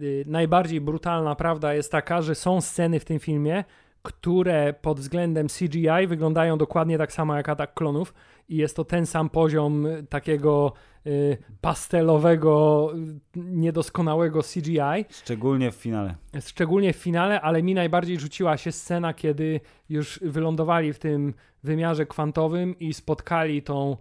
y, 0.00 0.24
najbardziej 0.26 0.80
brutalna 0.80 1.34
prawda 1.34 1.74
jest 1.74 1.92
taka, 1.92 2.22
że 2.22 2.34
są 2.34 2.60
sceny 2.60 3.00
w 3.00 3.04
tym 3.04 3.18
filmie, 3.18 3.64
które 4.02 4.74
pod 4.82 5.00
względem 5.00 5.46
CGI 5.48 6.06
wyglądają 6.08 6.58
dokładnie 6.58 6.98
tak 6.98 7.12
samo 7.12 7.36
jak 7.36 7.48
Atak 7.48 7.74
Klonów 7.74 8.14
i 8.48 8.56
jest 8.56 8.76
to 8.76 8.84
ten 8.84 9.06
sam 9.06 9.30
poziom 9.30 9.86
takiego 10.08 10.72
y, 11.06 11.36
pastelowego, 11.60 12.92
niedoskonałego 13.36 14.42
CGI. 14.42 15.04
Szczególnie 15.10 15.70
w 15.70 15.74
finale. 15.74 16.14
Szczególnie 16.40 16.92
w 16.92 16.96
finale, 16.96 17.40
ale 17.40 17.62
mi 17.62 17.74
najbardziej 17.74 18.20
rzuciła 18.20 18.56
się 18.56 18.72
scena, 18.72 19.14
kiedy 19.14 19.60
już 19.88 20.20
wylądowali 20.22 20.92
w 20.92 20.98
tym 20.98 21.34
wymiarze 21.62 22.06
kwantowym 22.06 22.78
i 22.78 22.94
spotkali 22.94 23.62
tą 23.62 23.96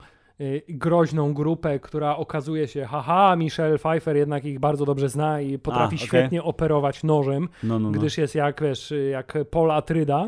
groźną 0.69 1.33
grupę, 1.33 1.79
która 1.79 2.15
okazuje 2.17 2.67
się, 2.67 2.85
haha, 2.85 3.35
Michelle 3.35 3.77
Pfeiffer 3.77 4.15
jednak 4.17 4.45
ich 4.45 4.59
bardzo 4.59 4.85
dobrze 4.85 5.09
zna 5.09 5.41
i 5.41 5.59
potrafi 5.59 5.95
okej. 5.95 6.07
świetnie 6.07 6.43
operować 6.43 7.03
nożem, 7.03 7.49
No, 7.63 7.79
no, 7.79 7.91
no. 7.91 7.99
gdyż 7.99 8.17
jest 8.17 8.35
jak, 8.35 8.61
wiesz, 8.61 8.91
y, 8.91 9.09
jak 9.11 9.33
Paul 9.51 9.71
Atryda. 9.71 10.27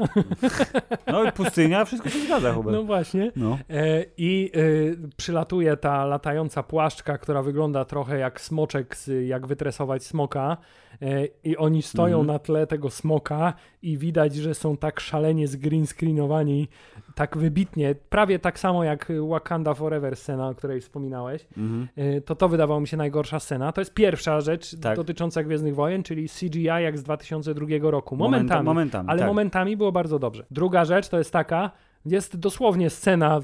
No 1.08 1.24
i 1.24 1.32
pustynia, 1.32 1.86
wszystko 1.86 2.10
się 2.10 2.20
zgadza, 2.20 2.54
Hubert. 2.54 2.76
No 2.78 2.84
właśnie. 2.84 3.32
No. 3.36 3.58
E, 3.70 4.06
I 4.18 4.52
y, 4.56 4.98
przylatuje 5.18 5.78
ta 5.78 6.06
latająca 6.06 6.64
płaszczka, 6.64 7.18
która 7.18 7.42
wygląda 7.42 7.86
trochę 7.86 8.18
jak 8.18 8.42
smoczek, 8.42 8.96
z, 8.96 9.28
jak 9.28 9.48
wytresować 9.48 10.04
smoka. 10.04 10.58
E, 11.02 11.26
I 11.44 11.58
oni 11.58 11.82
stoją 11.82 12.20
Mhm. 12.20 12.28
na 12.28 12.40
tle 12.40 12.68
tego 12.68 12.90
smoka 12.90 13.54
i 13.82 13.98
widać, 13.98 14.36
że 14.36 14.54
są 14.54 14.78
tak 14.78 15.00
szalenie 15.00 15.48
zgreenscreenowani, 15.48 16.68
tak 17.16 17.38
wybitnie, 17.38 17.96
prawie 18.10 18.40
tak 18.40 18.60
samo 18.60 18.84
jak 18.84 19.12
Wakanda 19.30 19.74
Forever 19.74 20.16
scena, 20.16 20.48
o 20.50 20.56
której 20.56 20.82
wspominałeś. 20.82 21.48
Mhm. 21.58 21.88
E, 21.96 22.22
to 22.22 22.36
to 22.36 22.50
wydawało 22.50 22.80
mi 22.80 22.88
się 22.88 22.98
najgorsza 22.98 23.40
scena. 23.40 23.72
To 23.72 23.82
jest 23.82 23.94
pierwsza 23.94 24.42
rzecz 24.42 24.80
Tak. 24.80 24.96
dotycząca 24.96 25.44
Gwiezdnych 25.44 25.76
Wojen, 25.76 26.04
czyli 26.04 26.30
CGI 26.30 26.64
jak 26.64 26.98
z 26.98 27.04
2002 27.04 27.92
roku. 27.92 28.16
Momenta- 28.16 28.22
Momentami. 28.32 28.66
momentami, 28.66 29.10
ale 29.10 29.20
tak. 29.20 29.28
momentami 29.28 29.78
było 29.78 29.92
bardzo 29.92 30.20
dobrze. 30.20 30.46
Druga 30.52 30.86
rzecz 30.86 31.10
to 31.10 31.18
jest 31.18 31.34
taka, 31.34 31.72
jest 32.06 32.38
dosłownie 32.38 32.90
scena 32.90 33.40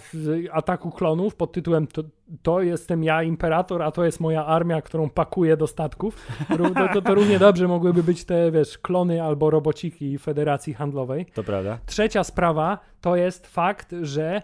ataku 0.51 0.91
klonów 0.91 1.35
pod 1.35 1.51
tytułem 1.51 1.87
to, 1.87 2.03
to 2.41 2.61
jestem 2.61 3.03
ja, 3.03 3.23
imperator, 3.23 3.81
a 3.81 3.91
to 3.91 4.05
jest 4.05 4.19
moja 4.19 4.45
armia, 4.45 4.81
którą 4.81 5.09
pakuję 5.09 5.57
do 5.57 5.67
statków. 5.67 6.27
To, 6.57 6.89
to, 6.93 7.01
to 7.01 7.15
równie 7.15 7.39
dobrze 7.39 7.67
mogłyby 7.67 8.03
być 8.03 8.25
te, 8.25 8.51
wiesz, 8.51 8.77
klony 8.77 9.23
albo 9.23 9.49
robociki 9.49 10.17
Federacji 10.17 10.73
Handlowej. 10.73 11.25
To 11.25 11.43
prawda. 11.43 11.79
Trzecia 11.85 12.23
sprawa 12.23 12.79
to 13.01 13.15
jest 13.15 13.47
fakt, 13.47 13.95
że 14.01 14.41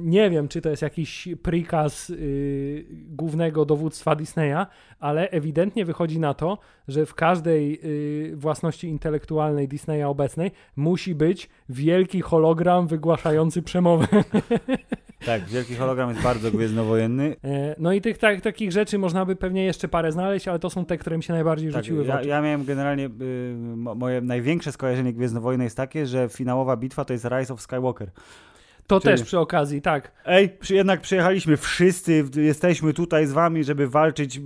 nie 0.00 0.30
wiem, 0.30 0.48
czy 0.48 0.60
to 0.60 0.70
jest 0.70 0.82
jakiś 0.82 1.28
prikaz 1.42 2.10
y, 2.10 2.86
głównego 3.08 3.64
dowództwa 3.64 4.14
Disneya, 4.16 4.66
ale 5.00 5.30
ewidentnie 5.30 5.84
wychodzi 5.84 6.18
na 6.20 6.34
to, 6.34 6.58
że 6.88 7.06
w 7.06 7.14
każdej 7.14 7.80
y, 8.32 8.36
własności 8.36 8.88
intelektualnej 8.88 9.68
Disneya 9.68 10.02
obecnej 10.04 10.50
musi 10.76 11.14
być 11.14 11.48
wielki 11.68 12.20
hologram 12.20 12.86
wygłaszający 12.86 13.62
przemowę. 13.62 14.06
Tak, 15.26 15.44
wielki 15.44 15.74
hologram 15.74 16.08
jest 16.10 16.22
bardzo 16.22 16.50
gwiezdnowojenny. 16.50 17.36
E, 17.44 17.74
no 17.78 17.92
i 17.92 18.00
tych 18.00 18.18
tak, 18.18 18.40
takich 18.40 18.72
rzeczy 18.72 18.98
można 18.98 19.24
by 19.24 19.36
pewnie 19.36 19.64
jeszcze 19.64 19.88
parę 19.88 20.12
znaleźć, 20.12 20.48
ale 20.48 20.58
to 20.58 20.70
są 20.70 20.84
te, 20.84 20.98
które 20.98 21.16
mi 21.16 21.22
się 21.22 21.32
najbardziej 21.32 21.72
Tak, 21.72 21.84
rzuciły 21.84 22.04
w 22.04 22.06
ja, 22.06 22.20
oczy. 22.20 22.28
ja 22.28 22.42
miałem 22.42 22.64
generalnie, 22.64 23.06
y, 23.06 23.54
mo- 23.56 23.94
moje 23.94 24.20
największe 24.20 24.72
skojarzenie 24.72 25.12
Gwiezdnowojny 25.12 25.64
jest 25.64 25.76
takie, 25.76 26.06
że 26.06 26.28
finałowa 26.28 26.76
bitwa 26.76 27.04
to 27.04 27.12
jest 27.12 27.24
Rise 27.24 27.54
of 27.54 27.60
Skywalker. 27.60 28.10
To 28.86 29.00
czyli- 29.00 29.14
też 29.14 29.22
przy 29.22 29.38
okazji, 29.38 29.82
tak. 29.82 30.12
Ej, 30.24 30.58
jednak 30.70 31.00
przyjechaliśmy 31.00 31.56
wszyscy, 31.56 32.24
jesteśmy 32.36 32.92
tutaj 32.92 33.26
z 33.26 33.32
wami, 33.32 33.64
żeby 33.64 33.88
walczyć, 33.88 34.40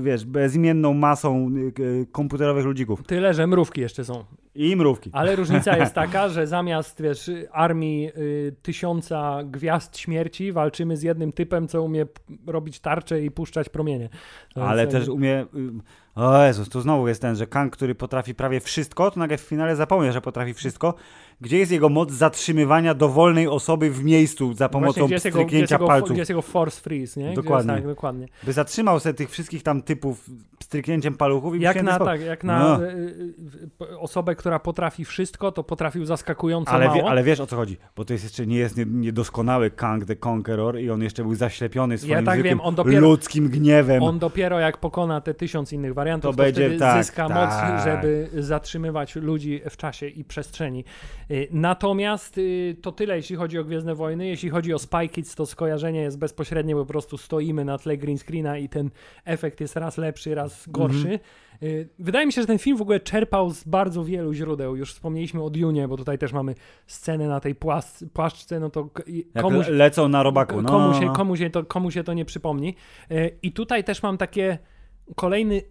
wiesz, 0.00 0.24
bezimienną 0.24 0.94
masą 0.94 1.50
y, 1.78 2.06
komputerowych 2.12 2.64
ludzików. 2.64 3.02
Tyle, 3.06 3.34
że 3.34 3.46
mrówki 3.46 3.80
jeszcze 3.80 4.04
są. 4.04 4.24
I 4.58 4.76
mrówki. 4.76 5.10
Ale 5.12 5.36
różnica 5.36 5.76
jest 5.76 5.94
taka, 6.04 6.28
że 6.28 6.46
zamiast 6.46 7.02
wiesz, 7.02 7.30
armii 7.52 8.10
y, 8.16 8.54
tysiąca 8.62 9.38
gwiazd 9.44 9.98
śmierci 9.98 10.52
walczymy 10.52 10.96
z 10.96 11.02
jednym 11.02 11.32
typem, 11.32 11.68
co 11.68 11.82
umie 11.82 12.06
robić 12.46 12.80
tarcze 12.80 13.22
i 13.22 13.30
puszczać 13.30 13.68
promienie. 13.68 14.08
To 14.54 14.68
Ale 14.68 14.82
jest 14.82 14.92
też 14.92 15.08
umie. 15.08 15.42
y, 15.54 15.70
O 16.14 16.44
Jezus, 16.44 16.68
tu 16.68 16.80
znowu 16.80 17.08
jest 17.08 17.22
ten, 17.22 17.36
że 17.36 17.46
Kang, 17.46 17.72
który 17.72 17.94
potrafi 17.94 18.34
prawie 18.34 18.60
wszystko, 18.60 19.10
to 19.10 19.20
nagle 19.20 19.36
w 19.38 19.40
finale 19.40 19.76
zapomnia, 19.76 20.12
że 20.12 20.20
potrafi 20.20 20.54
wszystko. 20.54 20.94
Gdzie 21.40 21.58
jest 21.58 21.72
jego 21.72 21.88
moc 21.88 22.10
zatrzymywania 22.12 22.94
dowolnej 22.94 23.48
osoby 23.48 23.90
w 23.90 24.04
miejscu 24.04 24.54
za 24.54 24.68
pomocą 24.68 25.00
Właśnie, 25.00 25.16
pstryknięcia 25.30 25.78
palców? 25.78 26.10
gdzie 26.10 26.18
jest 26.18 26.28
jego 26.28 26.42
force 26.42 26.80
freeze, 26.80 27.20
nie? 27.20 27.34
Dokładnie. 27.34 27.72
Jest, 27.72 27.82
tak, 27.84 27.94
dokładnie. 27.94 28.26
By 28.42 28.52
zatrzymał 28.52 29.00
sobie 29.00 29.14
tych 29.14 29.30
wszystkich 29.30 29.62
tam 29.62 29.82
typów 29.82 30.30
stryknięciem 30.72 31.14
paluchów 31.16 31.56
i 31.56 31.60
Jak 31.60 31.82
na, 31.82 31.98
tak, 31.98 32.20
jak 32.20 32.44
na 32.44 32.58
No. 32.58 32.84
y, 32.84 32.88
y, 32.88 33.84
y, 33.92 33.98
osobę, 33.98 34.34
która 34.34 34.58
potrafi 34.58 35.04
wszystko, 35.04 35.52
to 35.52 35.64
potrafił 35.64 36.04
zaskakująco 36.04 36.70
Ale, 36.70 36.86
mało. 36.86 36.96
wie, 37.02 37.08
ale 37.08 37.22
wiesz 37.22 37.40
o 37.40 37.46
co 37.46 37.56
chodzi, 37.56 37.76
bo 37.96 38.04
to 38.04 38.12
jest 38.12 38.24
jeszcze 38.24 38.46
nie 38.46 38.56
jest 38.56 38.76
nie- 38.76 38.84
niedoskonały 38.84 39.70
Kang 39.70 40.04
the 40.04 40.16
Conqueror 40.28 40.78
i 40.78 40.90
on 40.90 41.02
jeszcze 41.02 41.22
był 41.22 41.34
zaślepiony 41.34 41.98
swoim 41.98 42.14
tak 42.24 42.24
zwykłym 42.24 42.44
wiem, 42.44 42.60
on 42.60 42.74
dopiero- 42.74 43.00
ludzkim 43.00 43.48
gniewem. 43.48 44.02
On 44.02 44.18
dopiero 44.18 44.60
jak 44.60 44.78
pokona 44.78 45.20
te 45.20 45.34
tysiąc 45.34 45.72
innych 45.72 45.94
wariantów, 45.94 46.30
To 46.30 46.36
to, 46.36 46.42
będzie- 46.42 46.62
wtedy 46.66 46.78
tak, 46.78 47.04
zyska 47.04 47.28
tak. 47.28 47.36
moc, 47.36 47.84
żeby 47.84 48.28
zatrzymywać 48.38 49.16
ludzi 49.16 49.60
w 49.70 49.76
czasie 49.76 50.06
i 50.06 50.24
przestrzeni. 50.24 50.84
Natomiast 51.50 52.40
to 52.82 52.92
tyle, 52.92 53.16
jeśli 53.16 53.36
chodzi 53.36 53.58
o 53.58 53.64
Gwiezdne 53.64 53.94
Wojny. 53.94 54.26
Jeśli 54.26 54.50
chodzi 54.50 54.74
o 54.74 54.78
Spy 54.78 55.08
Kids, 55.08 55.34
to 55.34 55.46
skojarzenie 55.46 56.00
jest 56.00 56.18
bezpośrednie, 56.18 56.74
po 56.74 56.86
prostu 56.86 57.18
stoimy 57.18 57.64
na 57.64 57.78
tle 57.78 57.96
green 57.96 58.18
screena 58.18 58.58
i 58.58 58.68
ten 58.68 58.90
efekt 59.24 59.60
jest 59.60 59.76
raz 59.76 59.98
lepszy, 59.98 60.34
raz 60.34 60.57
gorszy. 60.68 60.98
Mhm. 60.98 61.20
Y, 61.62 61.88
Wydaje 61.98 62.26
mi 62.26 62.32
się, 62.32 62.40
że 62.40 62.46
ten 62.46 62.58
film 62.58 62.76
w 62.76 62.82
ogóle 62.82 63.00
czerpał 63.00 63.50
z 63.50 63.64
bardzo 63.64 64.04
wielu 64.04 64.32
źródeł. 64.34 64.76
Już 64.76 64.92
wspomnieliśmy 64.94 65.42
o 65.42 65.50
Dune, 65.50 65.88
bo 65.88 65.96
tutaj 65.96 66.18
też 66.18 66.32
mamy 66.32 66.54
scenę 66.86 67.28
na 67.28 67.40
tej 67.40 67.54
płas- 67.54 68.04
płaszczce, 68.12 68.60
no 68.60 68.70
to 68.70 68.88
Jak 69.34 69.44
komuś, 69.44 69.68
le- 69.68 69.74
lecą 69.74 70.08
na 70.08 70.22
robaku. 70.22 70.62
No, 70.62 70.68
komu, 70.68 70.88
no, 70.88 71.00
się, 71.00 71.06
no. 71.06 71.12
komu, 71.12 71.36
się 71.36 71.50
to, 71.50 71.64
komu 71.64 71.90
się 71.90 72.04
to 72.04 72.14
nie 72.14 72.24
przypomni. 72.24 72.74
E, 73.10 73.28
I 73.42 73.52
tutaj 73.52 73.84
też 73.84 74.02
mam 74.02 74.18
takie 74.18 74.58
kolejny 75.16 75.62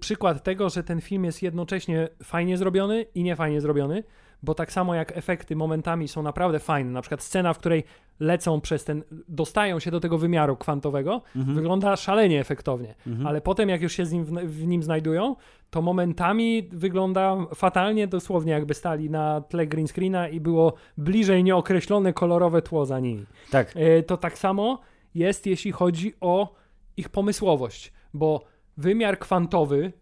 przykład 0.00 0.42
tego, 0.42 0.70
że 0.70 0.82
ten 0.82 1.00
film 1.00 1.24
jest 1.24 1.42
jednocześnie 1.42 2.08
fajnie 2.22 2.56
zrobiony 2.58 3.06
i 3.14 3.22
niefajnie 3.22 3.60
zrobiony, 3.60 4.04
bo 4.44 4.54
tak 4.54 4.72
samo 4.72 4.94
jak 4.94 5.16
efekty 5.16 5.56
momentami 5.56 6.08
są 6.08 6.22
naprawdę 6.22 6.58
fajne, 6.58 6.90
na 6.90 7.00
przykład 7.02 7.22
scena, 7.22 7.52
w 7.54 7.58
której 7.58 7.84
lecą 8.20 8.60
przez 8.60 8.84
ten, 8.84 9.02
dostają 9.28 9.78
się 9.80 9.90
do 9.90 10.00
tego 10.00 10.18
wymiaru 10.18 10.56
kwantowego, 10.56 11.22
Mhm. 11.36 11.54
wygląda 11.56 11.96
szalenie 11.96 12.40
efektownie, 12.40 12.94
Mhm. 13.06 13.26
ale 13.26 13.40
potem 13.40 13.68
jak 13.68 13.82
już 13.82 13.92
się 13.92 14.06
z 14.06 14.12
nim, 14.12 14.24
w, 14.24 14.30
w 14.30 14.66
nim 14.66 14.82
znajdują, 14.82 15.36
to 15.70 15.82
momentami 15.82 16.68
wygląda 16.72 17.36
fatalnie, 17.54 18.06
dosłownie 18.06 18.52
jakby 18.52 18.74
stali 18.74 19.10
na 19.10 19.40
tle 19.40 19.66
green 19.66 19.88
screena 19.88 20.28
i 20.28 20.40
było 20.40 20.72
bliżej 20.98 21.44
nieokreślone 21.44 22.12
kolorowe 22.12 22.62
tło 22.62 22.86
za 22.86 23.00
nimi. 23.00 23.26
Tak, 23.50 23.72
E, 23.76 24.02
to 24.02 24.16
tak 24.16 24.38
samo 24.38 24.78
jest, 25.14 25.46
jeśli 25.46 25.72
chodzi 25.72 26.14
o 26.20 26.54
ich 26.96 27.08
pomysłowość, 27.08 27.92
bo 28.14 28.44
wymiar 28.76 29.18
kwantowy 29.18 29.92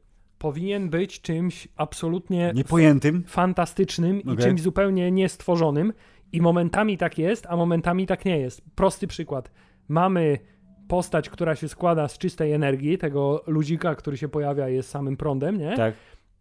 powinien 0.43 0.91
być 0.91 1.21
czymś 1.21 1.69
absolutnie 1.77 2.53
niepojętym. 2.55 3.25
fantastycznym 3.27 4.21
i 4.21 4.31
Okej. 4.31 4.45
czymś 4.45 4.63
zupełnie 4.63 5.11
niestworzonym. 5.11 5.93
I 6.33 6.41
momentami 6.41 6.99
tak 6.99 7.19
jest, 7.19 7.47
a 7.47 7.57
momentami 7.57 8.07
tak 8.07 8.25
nie 8.25 8.39
jest. 8.39 8.63
Prosty 8.75 9.07
przykład. 9.07 9.51
Mamy 9.89 10.39
postać, 10.89 11.31
która 11.31 11.57
się 11.57 11.69
składa 11.69 12.09
z 12.09 12.19
czystej 12.19 12.53
energii, 12.53 12.99
tego 12.99 13.45
ludzika, 13.47 13.95
który 13.95 14.17
się 14.17 14.29
pojawia, 14.29 14.69
jest 14.69 14.91
samym 14.91 15.17
prądem, 15.17 15.59
nie? 15.59 15.77
Tak. 15.77 15.95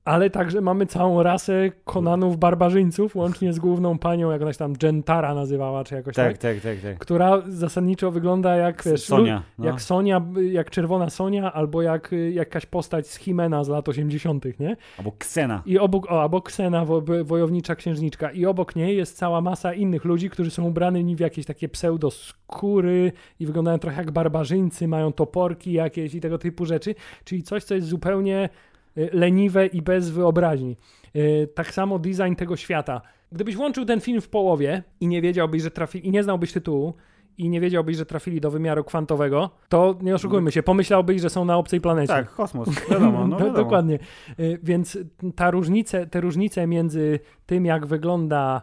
Ale 0.06 0.30
także 0.30 0.62
mamy 0.62 0.86
całą 0.86 1.24
rasę 1.24 1.72
konanów 1.84 2.38
barbarzyńców, 2.38 3.16
łącznie 3.16 3.54
z 3.54 3.60
główną 3.60 4.00
panią, 4.00 4.32
jak 4.32 4.42
ona 4.42 4.54
się 4.54 4.60
tam 4.60 4.74
Gentara 4.74 5.36
nazywała, 5.36 5.84
czy 5.84 5.96
jakoś 5.96 6.16
tak, 6.16 6.38
Tak, 6.38 6.42
tak, 6.42 6.62
tak, 6.64 6.80
tak. 6.82 7.00
która 7.00 7.42
zasadniczo 7.48 8.12
wygląda 8.12 8.56
jak, 8.56 8.84
wiesz, 8.86 9.04
Sonia. 9.04 9.44
No. 9.58 9.66
jak 9.66 9.82
Sonia, 9.82 10.22
jak 10.52 10.70
czerwona 10.70 11.10
Sonia, 11.10 11.54
albo 11.54 11.82
jak 11.82 12.12
jakaś 12.32 12.66
postać 12.66 13.08
z 13.08 13.16
Himena 13.16 13.64
z 13.64 13.70
lat 13.70 13.90
80., 13.90 14.60
nie? 14.60 14.78
Albo 14.98 15.12
Ksena. 15.12 15.62
I 15.66 15.80
obok, 15.80 16.12
o, 16.12 16.22
albo 16.22 16.42
Ksena, 16.42 16.86
wo, 16.86 17.02
wo- 17.02 17.26
wojownicza 17.26 17.76
księżniczka. 17.76 18.32
I 18.32 18.46
obok 18.46 18.76
niej 18.76 18.98
jest 18.98 19.18
cała 19.18 19.42
masa 19.42 19.74
innych 19.74 20.06
ludzi, 20.06 20.30
którzy 20.30 20.52
są 20.52 20.66
ubrani 20.68 21.16
w 21.16 21.20
jakieś 21.20 21.46
takie 21.46 21.70
pseudoskóry 21.70 23.12
i 23.40 23.46
wyglądają 23.46 23.80
trochę 23.80 23.98
jak 23.98 24.12
barbarzyńcy, 24.12 24.88
mają 24.88 25.12
toporki 25.14 25.72
jakieś 25.74 26.16
i 26.16 26.22
tego 26.22 26.38
typu 26.38 26.66
rzeczy. 26.66 26.96
Czyli 27.24 27.44
coś, 27.44 27.64
co 27.64 27.76
jest 27.76 27.88
zupełnie 27.88 28.50
leniwe 28.96 29.66
i 29.66 29.82
bez 29.82 30.10
wyobraźni. 30.10 30.78
Y, 31.16 31.50
Tak 31.56 31.72
samo 31.74 32.00
design 32.00 32.36
tego 32.36 32.56
świata. 32.56 33.02
Gdybyś 33.32 33.56
włączył 33.56 33.86
ten 33.86 34.02
film 34.02 34.22
w 34.22 34.30
połowie 34.30 34.84
i 35.00 35.08
nie 35.08 35.22
wiedziałbyś, 35.22 35.62
że 35.62 35.72
trafi 35.72 36.08
i 36.08 36.12
nie 36.12 36.24
znałbyś 36.24 36.54
tytułu, 36.54 36.94
i 37.38 37.50
nie 37.50 37.62
wiedziałbyś, 37.62 37.98
że 37.98 38.06
trafili 38.06 38.42
do 38.42 38.52
wymiaru 38.52 38.84
kwantowego, 38.84 39.50
to 39.70 39.96
nie 40.02 40.16
oszukujmy 40.16 40.52
się, 40.52 40.64
pomyślałbyś, 40.64 41.22
że 41.22 41.30
są 41.30 41.46
na 41.46 41.58
obcej 41.58 41.82
planecie. 41.82 42.14
Tak, 42.14 42.30
kosmos. 42.36 42.70
Wiadomo, 42.90 43.28
no 43.28 43.38
Do- 43.40 43.46
wiadomo. 43.46 43.64
Dokładnie. 43.64 44.00
Y, 44.40 44.60
Więc 44.64 44.98
ta 45.36 45.52
różnice, 45.52 46.08
te 46.08 46.22
różnice 46.22 46.68
między 46.68 47.20
tym, 47.46 47.66
jak 47.66 47.86
wygląda 47.86 48.62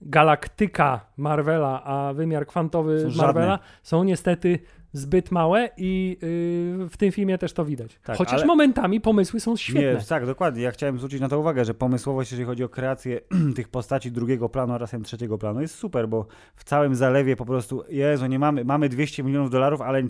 galaktyka 0.00 1.00
Marvela, 1.16 1.84
a 1.84 2.12
wymiar 2.12 2.46
kwantowy 2.46 3.00
Są 3.00 3.10
żadne. 3.10 3.26
Marvela 3.26 3.58
są 3.82 4.04
niestety 4.04 4.58
zbyt 4.92 5.30
małe 5.30 5.68
i 5.76 6.18
y, 6.22 6.88
w 6.88 6.96
tym 6.96 7.12
filmie 7.12 7.38
też 7.38 7.52
to 7.52 7.64
widać. 7.64 7.98
Tak, 8.04 8.16
Chociaż 8.18 8.34
ale- 8.34 8.46
momentami 8.46 9.00
pomysły 9.00 9.40
są 9.40 9.56
świetne. 9.56 9.94
Nie, 9.94 10.06
tak, 10.08 10.26
dokładnie. 10.26 10.62
Ja 10.62 10.70
chciałem 10.70 10.96
zwrócić 10.98 11.20
na 11.20 11.28
to 11.28 11.38
uwagę, 11.40 11.64
że 11.64 11.74
pomysłowość, 11.74 12.32
jeżeli 12.32 12.46
chodzi 12.46 12.64
o 12.64 12.68
kreację 12.68 13.20
tych 13.56 13.68
postaci 13.68 14.12
drugiego 14.12 14.48
planu 14.48 14.72
oraz 14.74 14.94
trzeciego 15.04 15.38
planu, 15.38 15.60
jest 15.60 15.74
super, 15.74 16.08
bo 16.08 16.26
w 16.56 16.64
całym 16.64 16.94
zalewie 16.94 17.36
po 17.36 17.44
prostu, 17.44 17.84
Jezu, 17.88 18.26
nie 18.26 18.38
mamy, 18.38 18.64
mamy 18.64 18.88
200 18.88 19.22
milionów 19.22 19.50
dolarów, 19.50 19.80
ale, 19.80 20.02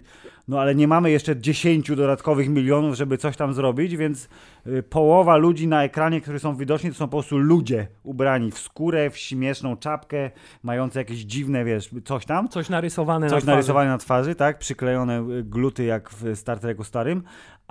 no, 0.49 0.61
ale 0.61 0.75
nie 0.75 0.89
mamy 0.89 1.11
jeszcze 1.11 1.37
10 1.37 1.89
dodatkowych 1.97 2.49
milionów, 2.49 2.95
żeby 2.95 3.19
coś 3.19 3.37
tam 3.37 3.55
zrobić, 3.55 3.97
więc 3.97 4.29
y, 4.67 4.83
połowa 4.83 5.37
ludzi 5.37 5.67
na 5.69 5.85
ekranie, 5.85 6.21
którzy 6.21 6.39
są 6.39 6.57
widoczni, 6.57 6.91
to 6.91 6.97
są 6.97 7.05
po 7.05 7.11
prostu 7.17 7.39
ludzie 7.39 7.87
ubrani 8.03 8.51
w 8.51 8.59
skórę, 8.59 9.11
w 9.11 9.17
śmieszną 9.19 9.77
czapkę, 9.77 10.31
mające 10.63 10.99
jakieś 11.01 11.19
dziwne, 11.19 11.65
wiesz, 11.65 11.91
coś 12.05 12.25
tam. 12.27 12.49
Coś 12.49 12.69
narysowane 12.69 13.27
Coś 13.27 13.33
na 13.35 13.41
twarzy. 13.41 13.47
narysowane 13.51 13.91
na 13.91 13.99
twarzy, 13.99 14.35
tak? 14.35 14.59
Przyklejone 14.73 15.23
gluty 15.43 15.85
jak 15.85 16.11
w 16.11 16.37
Star 16.37 16.59
Treku 16.59 16.85
starym, 16.85 17.23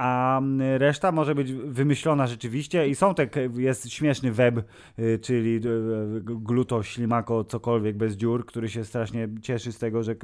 a 0.02 0.42
reszta 0.78 1.12
może 1.12 1.36
być 1.36 1.54
wymyślona 1.54 2.28
rzeczywiście 2.28 2.88
i 2.88 2.96
są 2.96 3.16
te, 3.16 3.28
jest 3.58 3.90
śmieszny 3.90 4.32
web, 4.32 4.56
y, 5.00 5.20
czyli 5.22 5.56
y, 5.56 5.70
y, 5.70 6.22
gluto, 6.24 6.84
ślimako, 6.84 7.44
cokolwiek 7.44 7.98
bez 7.98 8.16
dziur, 8.16 8.46
który 8.46 8.70
się 8.70 8.86
strasznie 8.86 9.28
cieszy 9.42 9.72
z 9.72 9.80
tego, 9.80 10.04
że 10.04 10.16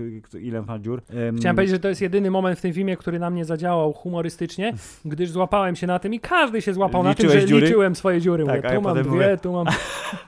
ile 0.42 0.62
ma 0.62 0.80
dziur. 0.80 1.02
Chciałem 1.40 1.56
powiedzieć, 1.56 1.76
że 1.76 1.80
to 1.80 1.90
jest 1.90 2.02
jedyny 2.02 2.32
moment 2.32 2.60
w 2.60 2.62
tym 2.62 2.74
filmie, 2.74 2.98
który 2.98 3.20
na 3.20 3.30
mnie 3.30 3.46
zadziałał 3.46 3.94
humorystycznie, 3.94 4.74
gdyż 5.06 5.30
złapałem 5.30 5.76
się 5.76 5.88
na 5.88 6.00
tym 6.00 6.14
i 6.14 6.20
każdy 6.20 6.62
się 6.62 6.74
złapał 6.74 7.04
na 7.04 7.14
tym, 7.14 7.26
Liczyłeś 7.26 7.42
że 7.42 7.48
dziury? 7.48 7.66
liczyłem 7.66 7.96
swoje 7.96 8.22
dziury. 8.22 8.46
Tak, 8.46 8.56
Mówię, 8.56 8.70
a 8.70 8.74
ja 8.74 8.80
tu 8.80 8.84
mam 8.84 9.04
dwie, 9.04 9.12
mówię- 9.12 9.38
tu 9.42 9.54
mam... 9.54 9.68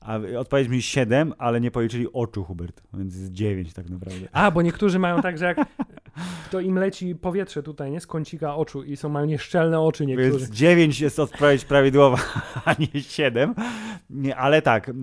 A 0.02 0.20
odpowiedź 0.38 0.68
mi 0.68 0.82
7, 0.82 1.34
ale 1.38 1.62
nie 1.62 1.72
policzyli 1.72 2.08
oczu, 2.14 2.44
Hubert, 2.44 2.82
więc 2.94 3.16
jest 3.16 3.32
9 3.32 3.74
tak 3.74 3.90
naprawdę. 3.90 4.28
A, 4.32 4.52
bo 4.52 4.62
niektórzy 4.62 5.00
mają 5.00 5.22
tak, 5.22 5.38
że 5.38 5.46
jak 5.46 5.58
to 6.52 6.60
im 6.60 6.76
leci 6.76 7.16
powietrze 7.16 7.64
tutaj, 7.64 7.92
nie? 7.92 8.00
Z 8.00 8.08
kącika 8.08 8.56
oczu 8.56 8.84
i 8.84 8.98
są, 8.98 9.10
mają 9.10 9.26
nieszczelne 9.40 9.80
oczy 9.80 10.06
niektórzy. 10.06 10.38
Więc 10.46 10.50
9 10.50 11.02
jest 11.02 11.20
odpowiedź 11.20 11.66
prawidłowa, 11.66 12.18
a 12.66 12.76
nie 12.80 13.02
7. 13.02 13.56
Nie, 14.10 14.36
ale 14.36 14.62
tak, 14.62 14.90
y, 14.90 14.94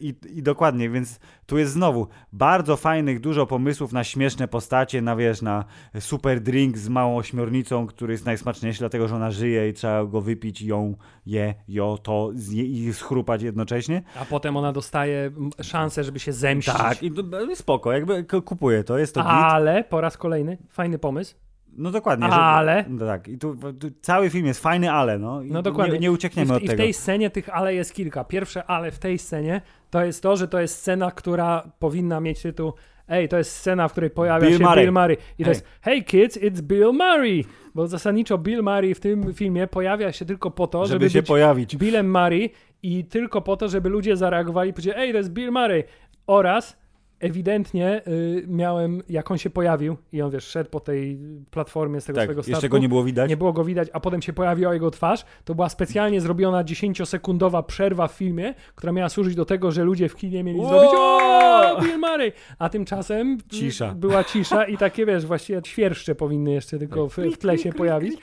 i, 0.00 0.14
i 0.28 0.42
dokładnie, 0.42 0.90
więc 0.90 1.20
tu 1.46 1.58
jest 1.58 1.72
znowu 1.72 2.08
bardzo 2.32 2.76
fajnych, 2.76 3.20
dużo 3.20 3.46
pomysłów 3.46 3.92
na 3.92 4.04
śmieszne 4.04 4.48
postacie, 4.48 5.02
na 5.02 5.16
wiesz, 5.16 5.42
na 5.42 5.64
super 6.00 6.40
drink 6.40 6.78
z 6.78 6.88
małą 6.88 7.16
ośmiornicą, 7.16 7.86
który 7.86 8.12
jest 8.12 8.26
najsmaczniejszy, 8.26 8.78
dlatego 8.78 9.08
że 9.08 9.16
ona 9.16 9.30
żyje 9.30 9.68
i 9.68 9.72
trzeba 9.72 10.04
go 10.04 10.20
wypić, 10.20 10.62
ją 10.62 10.94
je, 11.26 11.54
jo, 11.68 11.98
to 12.02 12.30
zje, 12.34 12.64
i 12.64 12.92
schrupać 12.92 13.42
jednocześnie. 13.42 14.02
A 14.20 14.24
potem 14.24 14.56
ona 14.56 14.72
dostaje 14.72 15.30
szansę, 15.62 16.04
żeby 16.04 16.18
się 16.20 16.32
zemścić. 16.32 16.74
Tak, 16.74 17.02
i 17.02 17.12
to, 17.12 17.22
spoko, 17.54 17.92
jakby 17.92 18.24
k- 18.24 18.40
kupuję 18.40 18.84
to, 18.84 18.98
jest 18.98 19.14
to 19.14 19.20
git. 19.20 19.30
Ale, 19.30 19.84
po 19.84 20.00
raz 20.00 20.16
kolejny, 20.16 20.58
fajny 20.70 20.98
pomysł. 20.98 21.34
No 21.78 21.90
dokładnie. 21.90 22.26
Ale- 22.26 22.84
No 22.88 23.06
tak, 23.06 23.28
i 23.28 23.38
tu, 23.38 23.56
tu 23.80 23.90
cały 24.00 24.30
film 24.30 24.46
jest 24.46 24.62
fajny, 24.62 24.92
ale 24.92 25.18
no. 25.18 25.42
I 25.42 25.50
No 25.50 25.62
dokładnie. 25.62 25.92
Nie, 25.94 25.98
nie 26.00 26.06
I 26.06 26.10
uciekniemy 26.10 26.52
w, 26.52 26.56
od 26.56 26.62
I 26.62 26.66
w 26.66 26.70
tego. 26.70 26.82
tej 26.82 26.92
scenie 26.94 27.30
tych 27.30 27.48
ale 27.56 27.74
jest 27.74 27.94
kilka. 27.94 28.24
Pierwsze 28.24 28.64
ale 28.64 28.90
w 28.90 28.98
tej 28.98 29.18
scenie 29.18 29.60
to 29.90 30.04
jest 30.04 30.22
to, 30.22 30.36
że 30.36 30.48
to 30.48 30.60
jest 30.60 30.78
scena, 30.78 31.10
która 31.10 31.70
powinna 31.78 32.20
mieć 32.20 32.42
tytuł 32.42 32.72
ej, 33.08 33.28
to 33.28 33.38
jest 33.38 33.56
scena, 33.56 33.88
w 33.88 33.92
której 33.92 34.10
pojawia 34.10 34.48
Bill 34.48 34.58
się 34.58 34.64
Murray. 34.64 34.84
Bill 34.84 34.92
Murray. 34.92 35.16
I 35.38 35.44
to 35.44 35.44
Hej. 35.44 35.48
jest, 35.48 35.64
hey 35.80 36.02
kids, 36.04 36.38
it's 36.38 36.62
Bill 36.62 36.92
Murray. 36.92 37.44
Bo 37.74 37.86
zasadniczo 37.86 38.38
Bill 38.38 38.62
Murray 38.62 38.94
w 38.94 39.00
tym 39.00 39.34
filmie 39.34 39.66
pojawia 39.66 40.12
się 40.12 40.24
tylko 40.24 40.50
po 40.50 40.66
to, 40.66 40.86
żeby, 40.86 41.08
Żeby 41.08 41.10
się 41.10 41.22
pojawić. 41.22 41.76
Billem 41.76 42.10
Murray 42.10 42.50
i 42.82 43.04
tylko 43.04 43.40
po 43.42 43.56
to, 43.56 43.68
żeby 43.68 43.88
ludzie 43.88 44.16
zareagowali 44.16 44.70
i 44.70 44.72
powiedzieli, 44.72 44.96
ej, 44.98 45.12
to 45.12 45.18
jest 45.18 45.30
Bill 45.30 45.52
Murray. 45.52 45.84
Oraz 46.26 46.77
ewidentnie 47.20 48.02
y, 48.08 48.44
miałem, 48.48 49.02
jak 49.08 49.30
on 49.30 49.38
się 49.38 49.50
pojawił 49.50 49.96
i 50.12 50.22
on, 50.22 50.30
wiesz, 50.30 50.44
szedł 50.44 50.70
po 50.70 50.80
tej 50.80 51.18
platformie 51.50 52.00
z 52.00 52.04
tego 52.04 52.16
Tak, 52.16 52.24
swojego 52.24 52.42
statku. 52.42 52.50
jeszcze 52.56 52.68
go 52.68 52.78
nie 52.78 52.88
było 52.88 53.04
widać. 53.04 53.28
Nie 53.30 53.36
było 53.36 53.52
go 53.52 53.64
widać, 53.64 53.88
a 53.92 54.00
potem 54.00 54.22
się 54.22 54.32
pojawiła 54.32 54.74
jego 54.74 54.90
twarz. 54.90 55.24
To 55.44 55.54
była 55.54 55.68
specjalnie 55.68 56.20
zrobiona 56.20 56.64
10-sekundowa 56.64 57.62
przerwa 57.62 58.08
w 58.08 58.12
filmie, 58.12 58.54
która 58.74 58.92
miała 58.92 59.08
służyć 59.08 59.34
do 59.34 59.44
tego, 59.44 59.70
że 59.70 59.84
ludzie 59.84 60.08
w 60.08 60.16
kinie 60.16 60.44
mieli 60.44 60.58
Wow! 60.60 60.68
zrobić 60.68 60.90
o 60.94 61.80
Bill 61.82 61.98
Murray! 61.98 62.32
A 62.58 62.68
tymczasem 62.68 63.38
Cisza. 63.50 63.94
była 63.94 64.24
cisza 64.24 64.64
i 64.64 64.76
takie, 64.76 65.06
wiesz, 65.06 65.26
właściwie 65.26 65.60
świerszcze 65.64 66.14
powinny 66.14 66.52
jeszcze 66.52 66.78
tylko 66.78 67.08
w, 67.08 67.16
w 67.16 67.38
tle 67.38 67.58
się 67.58 67.72
pojawić. 67.72 68.14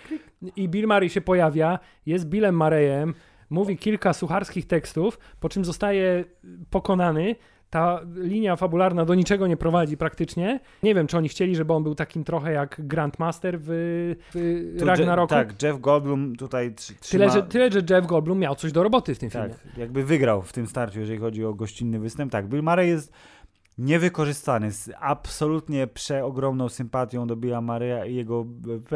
I 0.56 0.70
Bill 0.70 0.88
Murray 0.88 1.10
się 1.10 1.22
pojawia, 1.22 1.80
jest 2.06 2.26
Billem 2.26 2.58
Murrayem, 2.58 3.14
mówi 3.50 3.78
kilka 3.78 4.14
sucharskich 4.14 4.68
tekstów, 4.68 5.20
po 5.40 5.50
czym 5.50 5.66
zostaje 5.66 6.26
pokonany. 6.70 7.36
Ta 7.76 8.02
linia 8.16 8.56
fabularna 8.56 9.06
do 9.06 9.16
niczego 9.16 9.48
nie 9.48 9.58
prowadzi 9.58 9.98
praktycznie. 9.98 10.60
Nie 10.84 10.96
wiem, 10.96 11.08
czy 11.08 11.18
oni 11.18 11.30
chcieli, 11.30 11.56
żeby 11.56 11.74
on 11.74 11.84
był 11.84 11.96
takim 11.96 12.24
trochę 12.24 12.52
jak 12.52 12.76
Grandmaster 12.80 13.60
w, 13.60 13.66
w 14.34 14.76
Tu 14.80 14.86
Ragnaroku. 14.86 15.30
Tak, 15.30 15.64
Jeff 15.64 15.80
Goldblum 15.82 16.36
tutaj 16.36 16.72
tr- 16.72 16.94
trzyma... 17.00 17.26
Tyle 17.26 17.34
że, 17.34 17.44
tyle, 17.44 17.72
że 17.72 17.82
Jeff 17.90 18.08
Goldblum 18.08 18.40
miał 18.40 18.56
coś 18.56 18.72
do 18.72 18.84
roboty 18.84 19.16
w 19.16 19.20
tym 19.20 19.30
filmie. 19.30 19.50
Tak, 19.50 19.78
jakby 19.78 20.04
wygrał 20.04 20.42
w 20.42 20.54
tym 20.54 20.68
starciu, 20.68 21.00
jeżeli 21.00 21.20
chodzi 21.20 21.46
o 21.46 21.54
gościnny 21.54 22.00
występ. 22.00 22.32
Tak, 22.32 22.48
Bill 22.48 22.64
Murray 22.64 22.90
jest 22.90 23.14
niewykorzystany 23.78 24.72
z 24.72 24.92
absolutnie 25.00 25.88
przeogromną 25.88 26.70
sympatią 26.70 27.28
do 27.28 27.36
Billa 27.36 27.62
Murraya 27.62 28.10
i 28.10 28.16
jego 28.16 28.46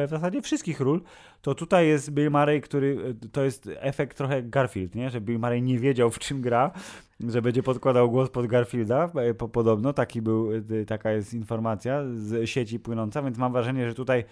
w 0.06 0.10
zasadzie 0.10 0.42
wszystkich 0.42 0.80
ról, 0.80 1.02
to 1.42 1.56
tutaj 1.56 1.88
jest 1.88 2.12
Bill 2.12 2.32
Murray, 2.32 2.62
który 2.62 3.16
to 3.32 3.44
jest 3.44 3.70
efekt 3.76 4.18
trochę 4.18 4.44
Garfield, 4.44 4.96
nie? 4.96 5.10
że 5.10 5.22
Bill 5.22 5.40
Murray 5.40 5.62
nie 5.62 5.80
wiedział 5.80 6.10
w 6.10 6.20
czym 6.20 6.42
gra, 6.42 6.72
że 7.20 7.42
będzie 7.42 7.64
podkładał 7.64 8.12
głos 8.12 8.30
pod 8.30 8.48
Garfielda, 8.48 9.10
e, 9.16 9.34
po, 9.34 9.50
podobno, 9.50 9.94
taki 9.94 10.22
był, 10.22 10.52
e, 10.54 10.86
taka 10.86 11.12
jest 11.12 11.34
informacja 11.34 12.04
z 12.16 12.50
sieci 12.50 12.80
płynąca, 12.80 13.22
więc 13.22 13.38
mam 13.38 13.52
wrażenie, 13.52 13.90
że 13.90 13.96
tutaj 13.96 14.24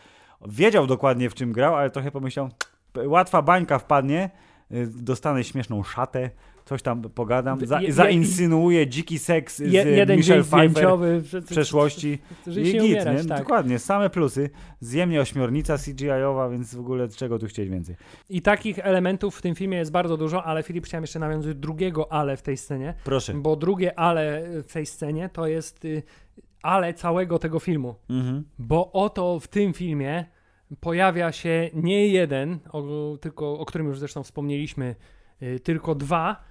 wiedział 0.47 0.87
dokładnie 0.87 1.29
w 1.29 1.35
czym 1.35 1.51
grał, 1.51 1.75
ale 1.75 1.89
trochę 1.89 2.11
pomyślał, 2.11 2.49
łatwa 3.05 3.41
bańka 3.41 3.79
wpadnie, 3.79 4.29
dostanę 4.85 5.43
śmieszną 5.43 5.83
szatę, 5.83 6.29
coś 6.67 6.81
tam 6.81 7.01
pogadam, 7.01 7.65
za, 7.65 7.81
Je- 7.81 7.87
je- 7.87 7.93
zainsynuuję 7.93 8.87
dziki 8.87 9.19
seks 9.19 9.57
z 9.57 9.71
Je, 9.73 9.83
jeden 9.83 10.17
Michelle 10.17 10.43
Pfeiffer 10.43 10.87
w 10.99 11.45
przeszłości 11.49 12.19
i 12.47 12.51
git, 12.63 12.81
umierać, 12.81 13.23
nie? 13.23 13.29
tak. 13.29 13.39
Dokładnie, 13.39 13.79
same 13.79 14.09
plusy. 14.09 14.49
Zjemnie 14.79 15.21
ośmiornica 15.21 15.77
CGI-owa, 15.77 16.49
więc 16.49 16.75
w 16.75 16.79
ogóle 16.79 17.09
czego 17.09 17.39
tu 17.39 17.45
chcieć 17.47 17.69
więcej? 17.69 17.95
I 18.29 18.41
takich 18.41 18.79
elementów 18.79 19.35
w 19.37 19.41
tym 19.41 19.55
filmie 19.55 19.77
jest 19.77 19.91
bardzo 19.91 20.17
dużo, 20.17 20.43
ale 20.43 20.63
Filip 20.63 20.85
chciałem 20.85 21.03
jeszcze 21.03 21.19
nawiązać 21.19 21.55
drugiego 21.55 22.11
ale 22.11 22.37
w 22.37 22.41
tej 22.41 22.57
scenie, 22.57 22.93
Proszę. 23.03 23.33
bo 23.33 23.55
drugie 23.55 23.99
ale 23.99 24.43
w 24.63 24.73
tej 24.73 24.85
scenie 24.85 25.29
to 25.29 25.47
jest 25.47 25.85
y, 25.85 26.03
ale 26.61 26.93
całego 26.93 27.39
tego 27.39 27.59
filmu. 27.59 27.95
Mhm. 28.09 28.43
Bo 28.59 28.91
oto 28.91 29.39
w 29.39 29.47
tym 29.47 29.73
filmie 29.73 30.25
pojawia 30.79 31.31
się 31.31 31.69
nie 31.73 32.07
jeden, 32.07 32.59
o, 32.71 32.83
tylko, 33.21 33.59
o 33.59 33.65
którym 33.65 33.87
już 33.87 33.99
zresztą 33.99 34.23
wspomnieliśmy, 34.23 34.95
y, 35.41 35.59
tylko 35.59 35.95
dwa 35.95 36.43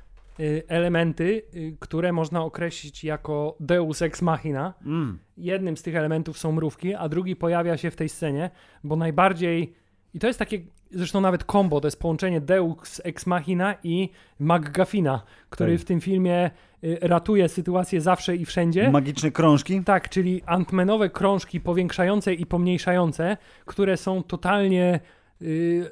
elementy, 0.68 1.42
y, 1.54 1.76
które 1.80 2.12
można 2.12 2.44
określić 2.44 3.04
jako 3.04 3.56
deus 3.60 4.02
ex 4.02 4.22
machina. 4.22 4.74
Mm. 4.86 5.18
Jednym 5.36 5.76
z 5.76 5.82
tych 5.82 5.96
elementów 5.96 6.38
są 6.38 6.52
mrówki, 6.52 6.94
a 6.94 7.08
drugi 7.08 7.36
pojawia 7.36 7.76
się 7.76 7.90
w 7.90 7.96
tej 7.96 8.08
scenie, 8.08 8.50
bo 8.84 8.96
najbardziej. 8.96 9.74
I 10.14 10.18
to 10.18 10.26
jest 10.26 10.38
takie, 10.38 10.58
zresztą 10.90 11.20
nawet 11.20 11.44
combo, 11.44 11.80
to 11.80 11.86
jest 11.86 12.00
połączenie 12.00 12.40
Deus 12.40 13.00
Ex 13.04 13.26
Machina 13.26 13.74
i 13.82 14.10
McGuffina, 14.40 15.22
który 15.50 15.72
Tak. 15.72 15.80
w 15.80 15.84
tym 15.84 16.00
filmie 16.00 16.50
y, 16.84 16.98
ratuje 17.02 17.48
sytuację 17.48 18.00
zawsze 18.00 18.36
i 18.36 18.44
wszędzie. 18.44 18.90
Magiczne 18.90 19.30
krążki. 19.30 19.84
Tak, 19.84 20.08
czyli 20.08 20.42
antmenowe 20.46 21.10
krążki 21.10 21.60
powiększające 21.60 22.34
i 22.34 22.46
pomniejszające, 22.46 23.36
które 23.64 23.96
są 23.96 24.22
totalnie 24.22 24.94
y, 24.94 25.15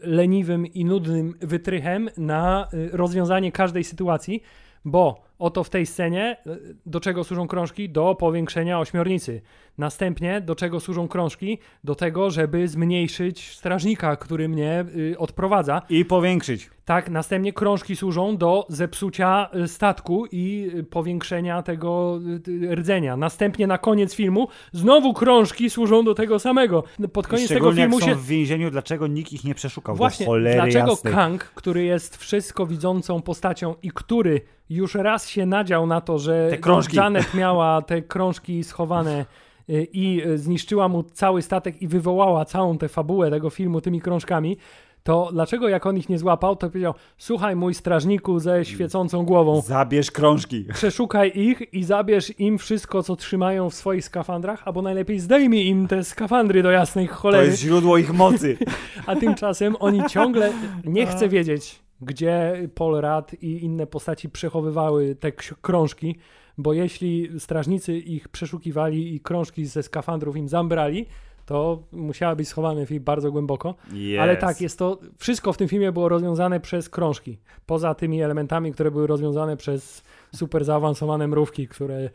leniwym 0.03 0.67
i 0.67 0.85
nudnym 0.85 1.35
wytrychem 1.41 2.11
na 2.17 2.69
y, 2.75 2.89
rozwiązanie 2.93 3.53
każdej 3.53 3.85
sytuacji, 3.85 4.43
bo 4.85 5.23
oto 5.45 5.65
w 5.65 5.71
tej 5.71 5.87
scenie 5.87 6.37
y, 6.47 6.77
do 6.87 7.01
czego 7.01 7.25
służą 7.25 7.49
krążki? 7.49 7.89
Do 7.89 8.15
powiększenia 8.15 8.81
ośmiornicy. 8.81 9.43
Następnie 9.79 10.41
do 10.41 10.55
czego 10.55 10.81
służą 10.81 11.09
krążki? 11.09 11.59
Do 11.85 11.95
tego, 11.95 12.31
żeby 12.31 12.69
zmniejszyć 12.69 13.57
strażnika, 13.57 14.17
który 14.17 14.49
mnie 14.49 14.85
y, 14.97 15.19
odprowadza. 15.19 15.83
I 15.89 16.05
powiększyć. 16.05 16.71
Tak, 16.85 17.11
następnie 17.11 17.53
krążki 17.53 17.97
służą 17.97 18.37
do 18.37 18.67
zepsucia 18.69 19.51
y, 19.65 19.69
statku 19.69 20.27
i 20.33 20.71
y, 20.75 20.85
powiększenia 20.85 21.63
tego 21.63 22.21
y, 22.49 22.75
rdzenia. 22.75 23.17
Następnie 23.17 23.67
na 23.67 23.79
koniec 23.79 24.15
filmu 24.15 24.49
znowu 24.73 25.15
krążki 25.15 25.71
służą 25.71 26.05
do 26.05 26.15
tego 26.15 26.39
samego. 26.39 26.85
Pod 27.13 27.27
I 27.27 27.29
koniec 27.29 27.49
tego 27.49 27.59
szczególnie 27.59 27.81
jak 27.81 27.91
filmu 27.91 28.01
są 28.01 28.07
się 28.07 28.15
w 28.15 28.27
więzieniu, 28.27 28.71
dlaczego 28.71 29.07
nikt 29.07 29.33
ich 29.33 29.45
nie 29.45 29.55
przeszukał? 29.55 29.97
Właśnie, 29.97 30.27
dlaczego 30.55 30.91
jasnej. 30.91 31.15
Kang, 31.15 31.45
który 31.45 31.85
jest 31.85 32.17
wszystko 32.17 32.67
widzącą 32.67 33.23
postacią 33.23 33.75
i 33.83 33.91
który 33.91 34.41
już 34.71 34.95
raz 34.95 35.29
się 35.35 35.47
nadział 35.47 35.87
na 35.87 36.01
to, 36.01 36.19
że 36.19 36.47
Te 36.51 36.59
krążki. 36.59 36.97
Janet 36.97 37.35
miała 37.35 37.83
te 37.83 38.03
krążki 38.03 38.65
schowane 38.65 39.27
y, 39.71 39.89
i 39.93 40.27
y, 40.27 40.39
zniszczyła 40.39 40.89
mu 40.89 41.03
cały 41.03 41.43
statek 41.43 41.83
i 41.83 41.89
wywołała 41.89 42.45
całą 42.45 42.79
tę 42.79 42.89
fabułę 42.89 43.31
tego 43.31 43.51
filmu 43.51 43.81
tymi 43.81 44.01
krążkami, 44.01 44.57
to 45.03 45.29
dlaczego 45.33 45.69
jak 45.69 45.87
on 45.87 45.97
ich 45.97 46.09
nie 46.09 46.19
złapał, 46.19 46.57
to 46.57 46.69
powiedział, 46.71 46.95
słuchaj 47.19 47.57
mój 47.57 47.75
strażniku 47.75 48.39
ze 48.39 48.65
świecącą 48.65 49.25
głową, 49.25 49.61
Zabierz 49.61 50.11
krążki. 50.11 50.65
przeszukaj 50.75 51.33
ich 51.35 51.75
i 51.75 51.85
zabierz 51.85 52.41
im 52.41 52.59
wszystko, 52.59 53.03
co 53.03 53.17
trzymają 53.17 53.71
w 53.71 53.75
swoich 53.75 54.05
skafandrach, 54.05 54.63
albo 54.69 54.83
najlepiej 54.83 55.19
zdejmij 55.21 55.67
im 55.67 55.89
te 55.89 56.05
skafandry 56.05 56.63
do 56.63 56.71
jasnej 56.71 57.09
To 57.09 57.15
cholery. 57.15 57.47
jest 57.47 57.59
źródło 57.59 57.99
ich 57.99 58.13
mocy. 58.15 58.57
A 59.07 59.17
tymczasem 59.17 59.77
oni 59.81 60.03
ciągle 60.11 60.53
nie 60.85 61.07
chcę 61.07 61.29
wiedzieć, 61.29 61.84
gdzie 62.01 62.69
Paul 62.75 63.01
Rudd 63.01 63.43
i 63.43 63.65
inne 63.65 63.87
postaci 63.87 64.31
przechowywały 64.31 65.15
te 65.15 65.33
krążki, 65.33 66.17
bo 66.59 66.73
jeśli 66.73 67.41
strażnicy 67.41 67.99
ich 67.99 68.29
przeszukiwali 68.29 69.15
i 69.15 69.21
krążki 69.21 69.67
ze 69.67 69.83
skafandrów 69.83 70.37
im 70.37 70.49
zambrali, 70.49 71.07
to 71.47 71.83
musiały 71.93 72.37
być 72.37 72.49
schowane 72.49 72.87
bardzo 73.01 73.33
głęboko. 73.33 73.75
Ale 74.21 74.37
tak, 74.37 74.61
jest 74.61 74.79
to, 74.79 74.99
wszystko 75.19 75.53
w 75.53 75.57
tym 75.57 75.69
filmie 75.69 75.93
było 75.93 76.09
rozwiązane 76.09 76.61
przez 76.61 76.89
krążki. 76.89 77.39
Poza 77.67 77.95
tymi 77.95 78.23
elementami, 78.23 78.73
które 78.73 78.91
były 78.91 79.07
rozwiązane 79.07 79.57
przez 79.57 80.03
super 80.35 80.65
zaawansowane 80.65 81.29
mrówki, 81.29 81.69
które 81.69 82.11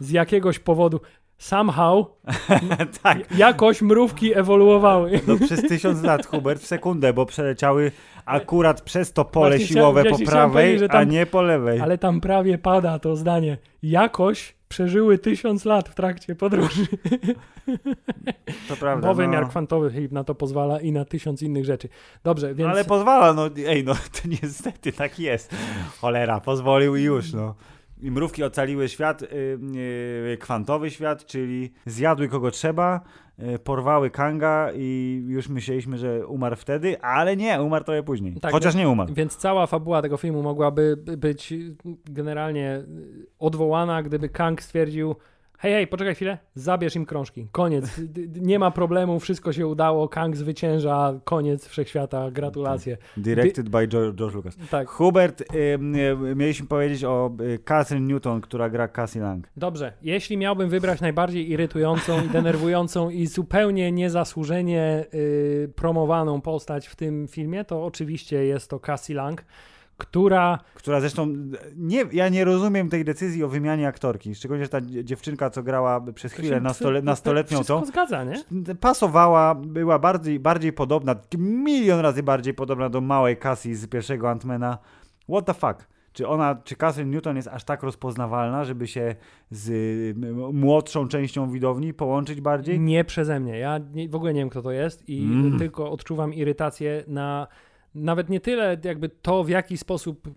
z 0.00 0.10
jakiegoś 0.10 0.58
powodu 0.58 1.00
somehow 1.38 2.06
tak. 3.02 3.38
jakoś 3.38 3.82
mrówki 3.82 4.38
ewoluowały. 4.38 5.20
No 5.26 5.36
przez 5.46 5.62
tysiąc 5.62 6.02
lat, 6.02 6.26
Hubert, 6.26 6.62
w 6.62 6.66
sekundę, 6.66 7.12
bo 7.12 7.26
przeleciały 7.26 7.92
akurat 8.26 8.80
przez 8.80 9.12
to 9.12 9.24
pole 9.24 9.50
Właśnie 9.50 9.66
siłowe 9.66 10.00
chciałem- 10.00 10.24
po 10.24 10.30
prawej, 10.30 10.52
powiedzieć, 10.52 10.78
że 10.78 10.84
a 10.84 10.88
tam- 10.88 11.10
nie 11.10 11.26
po 11.26 11.42
lewej. 11.42 11.80
Ale 11.80 11.98
tam 11.98 12.20
prawie 12.20 12.58
pada 12.58 12.98
to 12.98 13.16
zdanie. 13.16 13.58
Jakoś 13.82 14.56
przeżyły 14.68 15.18
tysiąc 15.18 15.64
lat 15.64 15.88
w 15.88 15.94
trakcie 15.94 16.34
podróży. 16.34 16.86
To 18.68 18.76
prawda. 18.76 19.08
Bo 19.08 19.14
wymiar 19.14 19.42
no. 19.42 19.48
kwantowy 19.48 20.08
na 20.10 20.24
to 20.24 20.34
pozwala 20.34 20.80
i 20.80 20.92
na 20.92 21.04
tysiąc 21.04 21.42
innych 21.42 21.64
rzeczy. 21.64 21.88
Dobrze, 22.24 22.54
więc 22.54 22.70
Ale 22.70 22.84
pozwala, 22.84 23.32
no 23.32 23.50
ej, 23.66 23.84
no 23.84 23.94
to 23.94 24.28
niestety 24.42 24.92
tak 24.92 25.18
jest. 25.18 25.54
Cholera, 26.00 26.40
pozwolił 26.40 26.96
i 26.96 27.02
już, 27.02 27.32
no. 27.32 27.54
I 28.02 28.10
mrówki 28.10 28.44
ocaliły 28.44 28.88
świat, 28.88 29.22
y, 29.22 29.26
y, 30.32 30.38
kwantowy 30.40 30.90
świat, 30.90 31.26
czyli 31.26 31.72
zjadły 31.86 32.28
kogo 32.28 32.50
trzeba, 32.50 33.00
porwały 33.64 34.10
Kanga 34.10 34.70
i 34.74 35.22
już 35.28 35.48
myśleliśmy, 35.48 35.98
że 35.98 36.26
umarł 36.26 36.56
wtedy, 36.56 37.00
ale 37.00 37.36
nie, 37.36 37.62
umarł 37.62 37.84
trochę 37.84 38.02
później. 38.02 38.34
Tak, 38.40 38.52
Chociaż 38.52 38.74
nie 38.74 38.88
umarł. 38.88 39.14
Więc 39.14 39.36
cała 39.36 39.66
fabuła 39.66 40.02
tego 40.02 40.16
filmu 40.16 40.42
mogłaby 40.42 40.96
by- 40.96 41.16
być 41.16 41.54
generalnie 42.04 42.82
odwołana, 43.38 44.02
gdyby 44.02 44.28
Kang 44.28 44.62
stwierdził 44.62 45.14
hej, 45.58 45.72
hej, 45.72 45.86
poczekaj 45.86 46.14
chwilę, 46.14 46.38
zabierz 46.54 46.96
im 46.96 47.06
krążki. 47.06 47.48
Koniec. 47.52 48.00
Nie 48.40 48.58
ma 48.58 48.70
problemu, 48.70 49.20
wszystko 49.20 49.52
się 49.52 49.66
udało, 49.66 50.08
Kang 50.08 50.36
zwycięża, 50.36 51.20
koniec 51.24 51.66
wszechświata, 51.66 52.30
gratulacje. 52.30 52.96
Directed 53.16 53.68
by 53.68 53.88
George, 53.88 54.18
George 54.18 54.34
Lucas. 54.34 54.56
Tak. 54.70 54.88
Hubert, 54.88 55.44
mieliśmy 56.36 56.66
powiedzieć 56.66 57.04
o 57.04 57.30
Catherine 57.64 58.06
Newton, 58.06 58.40
która 58.40 58.70
gra 58.70 58.88
Cassie 58.88 59.18
Lang. 59.18 59.48
Dobrze, 59.56 59.92
jeśli 60.02 60.36
miałbym 60.36 60.68
wybrać 60.68 61.00
najbardziej 61.00 61.50
irytującą 61.50 62.24
i 62.24 62.28
denerwującą 62.28 63.10
i 63.10 63.26
zupełnie 63.26 63.92
niezasłużenie 63.92 65.04
y, 65.14 65.72
promowaną 65.76 66.40
postać 66.40 66.86
w 66.86 66.96
tym 66.96 67.28
filmie, 67.28 67.64
to 67.64 67.84
oczywiście 67.84 68.44
jest 68.44 68.70
to 68.70 68.80
Cassie 68.80 69.14
Lang, 69.14 69.44
która... 69.96 70.58
Która 70.74 71.00
zresztą, 71.00 71.28
nie, 71.76 72.04
ja 72.12 72.28
nie 72.28 72.44
rozumiem 72.44 72.88
tej 72.88 73.04
decyzji 73.04 73.44
o 73.44 73.48
wymianie 73.48 73.88
aktorki, 73.88 74.34
szczególnie, 74.34 74.64
że 74.64 74.68
ta 74.68 74.80
dziewczynka, 74.80 75.50
co 75.50 75.62
grała 75.62 76.00
przez 76.00 76.32
chwilę 76.32 76.60
nastole, 76.60 77.02
nastoletnią 77.02 77.58
to, 77.58 77.80
to 77.80 77.86
zgadza, 77.86 78.24
nie? 78.24 78.44
pasowała, 78.80 79.54
była 79.54 79.98
bardziej, 79.98 80.40
bardziej 80.40 80.72
podobna, 80.72 81.16
milion 81.38 82.00
razy 82.00 82.22
bardziej 82.22 82.54
podobna 82.54 82.88
do 82.88 83.00
małej 83.00 83.36
Cassie 83.36 83.74
z 83.74 83.86
pierwszego 83.86 84.30
Antmana. 84.30 84.78
What 85.28 85.46
the 85.46 85.54
fuck? 85.54 85.88
Czy 86.12 86.28
ona, 86.28 86.54
czy 86.64 86.76
Catherine 86.76 87.10
Newton 87.10 87.36
jest 87.36 87.48
aż 87.48 87.64
tak 87.64 87.82
rozpoznawalna, 87.82 88.64
żeby 88.64 88.86
się 88.86 89.14
z 89.50 90.16
młodszą 90.52 91.08
częścią 91.08 91.50
widowni 91.50 91.94
połączyć 91.94 92.40
bardziej? 92.40 92.80
Nie 92.80 93.04
przeze 93.04 93.40
mnie. 93.40 93.58
Ja 93.58 93.80
nie, 93.92 94.08
w 94.08 94.14
ogóle 94.14 94.34
nie 94.34 94.40
wiem, 94.40 94.48
kto 94.48 94.62
to 94.62 94.70
jest 94.72 95.08
i 95.08 95.22
mm. 95.24 95.58
tylko 95.58 95.90
odczuwam 95.90 96.34
irytację 96.34 97.04
na 97.08 97.46
nawet 97.96 98.28
nie 98.28 98.40
tyle 98.40 98.76
jakby 98.84 99.08
to, 99.08 99.44
w 99.44 99.48
jaki 99.48 99.76
sposób 99.76 100.28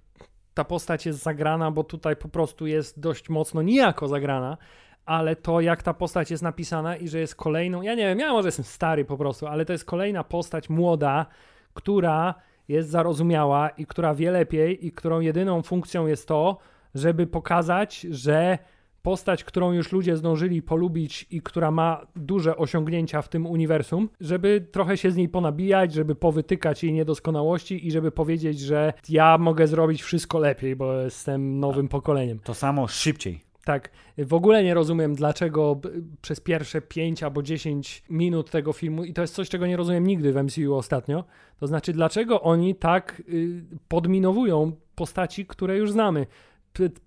ta 0.53 0.63
postać 0.63 1.05
jest 1.05 1.23
zagrana, 1.23 1.71
bo 1.71 1.83
tutaj 1.83 2.15
po 2.15 2.29
prostu 2.29 2.67
jest 2.67 2.99
dość 2.99 3.29
mocno 3.29 3.61
nijako 3.61 4.07
zagrana, 4.07 4.57
ale 5.05 5.35
to, 5.35 5.61
jak 5.61 5.83
ta 5.83 5.93
postać 5.93 6.31
jest 6.31 6.43
napisana 6.43 6.95
i 6.95 7.07
że 7.07 7.19
jest 7.19 7.35
kolejną, 7.35 7.81
ja 7.81 7.95
nie 7.95 8.07
wiem, 8.07 8.19
ja 8.19 8.31
może 8.33 8.47
jestem 8.47 8.65
stary 8.65 9.05
po 9.05 9.17
prostu, 9.17 9.47
ale 9.47 9.65
to 9.65 9.73
jest 9.73 9.85
kolejna 9.85 10.23
postać 10.23 10.69
młoda, 10.69 11.25
która 11.73 12.35
jest 12.67 12.89
zarozumiała 12.89 13.69
i 13.69 13.85
która 13.85 14.15
wie 14.15 14.31
lepiej 14.31 14.85
i 14.87 14.91
którą 14.91 15.19
jedyną 15.19 15.61
funkcją 15.61 16.07
jest 16.07 16.27
to, 16.27 16.57
żeby 16.95 17.27
pokazać, 17.27 18.01
że 18.01 18.57
postać, 19.01 19.43
którą 19.43 19.71
już 19.71 19.91
ludzie 19.91 20.17
zdążyli 20.17 20.61
polubić 20.61 21.25
i 21.31 21.41
która 21.41 21.71
ma 21.71 22.07
duże 22.15 22.57
osiągnięcia 22.57 23.21
w 23.21 23.29
tym 23.29 23.45
uniwersum, 23.45 24.09
żeby 24.21 24.67
trochę 24.71 24.97
się 24.97 25.11
z 25.11 25.15
niej 25.15 25.29
ponabijać, 25.29 25.93
żeby 25.93 26.15
powytykać 26.15 26.83
jej 26.83 26.93
niedoskonałości 26.93 27.87
i 27.87 27.91
żeby 27.91 28.11
powiedzieć, 28.11 28.59
że 28.59 28.93
ja 29.09 29.37
mogę 29.37 29.67
zrobić 29.67 30.03
wszystko 30.03 30.39
lepiej, 30.39 30.75
bo 30.75 30.93
jestem 30.93 31.59
nowym 31.59 31.87
pokoleniem. 31.87 32.39
To 32.39 32.53
samo 32.53 32.87
szybciej. 32.87 33.49
Tak, 33.65 33.91
w 34.17 34.33
ogóle 34.33 34.63
nie 34.63 34.73
rozumiem, 34.73 35.15
dlaczego 35.15 35.79
przez 36.21 36.39
pierwsze 36.39 36.81
5 36.81 37.23
albo 37.23 37.43
10 37.43 38.03
minut 38.09 38.51
tego 38.51 38.73
filmu, 38.73 39.03
i 39.03 39.13
to 39.13 39.21
jest 39.21 39.33
coś, 39.33 39.49
czego 39.49 39.67
nie 39.67 39.77
rozumiem 39.77 40.07
nigdy 40.07 40.33
w 40.33 40.43
MCU 40.43 40.75
ostatnio, 40.75 41.23
to 41.59 41.67
znaczy, 41.67 41.93
dlaczego 41.93 42.41
oni 42.41 42.75
tak 42.75 43.21
y, 43.29 43.63
podminowują 43.87 44.71
postaci, 44.95 45.45
które 45.45 45.77
już 45.77 45.91
znamy 45.91 46.27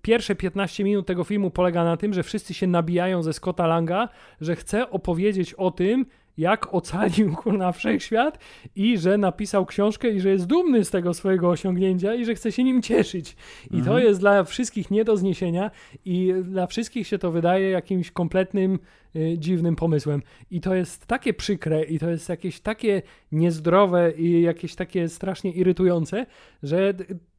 pierwsze 0.01 0.35
15 0.35 0.83
minut 0.83 1.07
tego 1.07 1.23
filmu 1.23 1.51
polega 1.51 1.83
na 1.83 1.97
tym, 1.97 2.13
że 2.13 2.23
wszyscy 2.23 2.53
się 2.53 2.67
nabijają 2.67 3.23
ze 3.23 3.33
Scotta 3.33 3.67
Langa, 3.67 4.09
że 4.41 4.55
chce 4.55 4.89
opowiedzieć 4.89 5.53
o 5.53 5.71
tym, 5.71 6.05
jak 6.37 6.73
ocalił 6.73 7.35
kurna 7.43 7.71
wszechświat 7.71 8.39
i 8.75 8.97
że 8.97 9.17
napisał 9.17 9.65
książkę 9.65 10.09
i 10.09 10.21
że 10.21 10.29
jest 10.29 10.45
dumny 10.45 10.85
z 10.85 10.89
tego 10.89 11.13
swojego 11.13 11.49
osiągnięcia 11.49 12.15
i 12.15 12.25
że 12.25 12.35
chce 12.35 12.51
się 12.51 12.63
nim 12.63 12.81
cieszyć. 12.81 13.35
I 13.71 13.77
mhm. 13.77 13.85
to 13.85 13.99
jest 13.99 14.19
dla 14.19 14.43
wszystkich 14.43 14.91
nie 14.91 15.05
do 15.05 15.17
zniesienia 15.17 15.71
i 16.05 16.33
dla 16.43 16.67
wszystkich 16.67 17.07
się 17.07 17.17
to 17.17 17.31
wydaje 17.31 17.69
jakimś 17.69 18.11
kompletnym 18.11 18.79
y, 19.15 19.35
dziwnym 19.37 19.75
pomysłem. 19.75 20.21
I 20.51 20.61
to 20.61 20.75
jest 20.75 21.05
takie 21.05 21.33
przykre 21.33 21.83
i 21.83 21.99
to 21.99 22.09
jest 22.09 22.29
jakieś 22.29 22.59
takie 22.59 23.01
niezdrowe 23.31 24.11
i 24.11 24.41
jakieś 24.41 24.75
takie 24.75 25.09
strasznie 25.09 25.51
irytujące, 25.51 26.25
że 26.63 26.93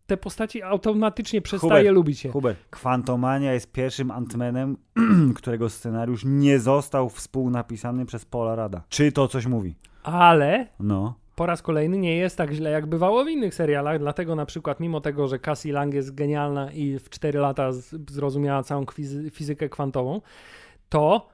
te 0.06 0.16
postaci 0.16 0.62
automatycznie 0.62 1.42
przestaje 1.42 1.70
Hubert, 1.70 1.94
lubić 1.94 2.18
się. 2.18 2.30
Hubert, 2.30 2.58
Kwantomania 2.70 3.52
jest 3.52 3.72
pierwszym 3.72 4.10
Antmenem, 4.10 4.76
którego 5.36 5.70
scenariusz 5.70 6.22
nie 6.24 6.58
został 6.58 7.08
współnapisany 7.08 8.06
przez 8.06 8.24
Paula 8.24 8.54
Rada. 8.54 8.82
Czy 8.88 9.12
to 9.12 9.28
coś 9.28 9.46
mówi? 9.46 9.74
Ale 10.02 10.66
no. 10.80 11.14
po 11.36 11.46
raz 11.46 11.62
kolejny 11.62 11.98
nie 11.98 12.16
jest 12.16 12.36
tak 12.36 12.52
źle, 12.52 12.70
jak 12.70 12.86
bywało 12.86 13.24
w 13.24 13.28
innych 13.28 13.54
serialach, 13.54 13.98
dlatego 13.98 14.34
na 14.34 14.46
przykład 14.46 14.80
mimo 14.80 15.00
tego, 15.00 15.28
że 15.28 15.38
Cassie 15.38 15.72
Lang 15.72 15.94
jest 15.94 16.14
genialna 16.14 16.72
i 16.72 16.98
w 16.98 17.10
4 17.10 17.38
lata 17.38 17.72
zrozumiała 18.10 18.62
całą 18.62 18.84
fizykę 19.30 19.68
kwantową, 19.68 20.20
to 20.88 21.33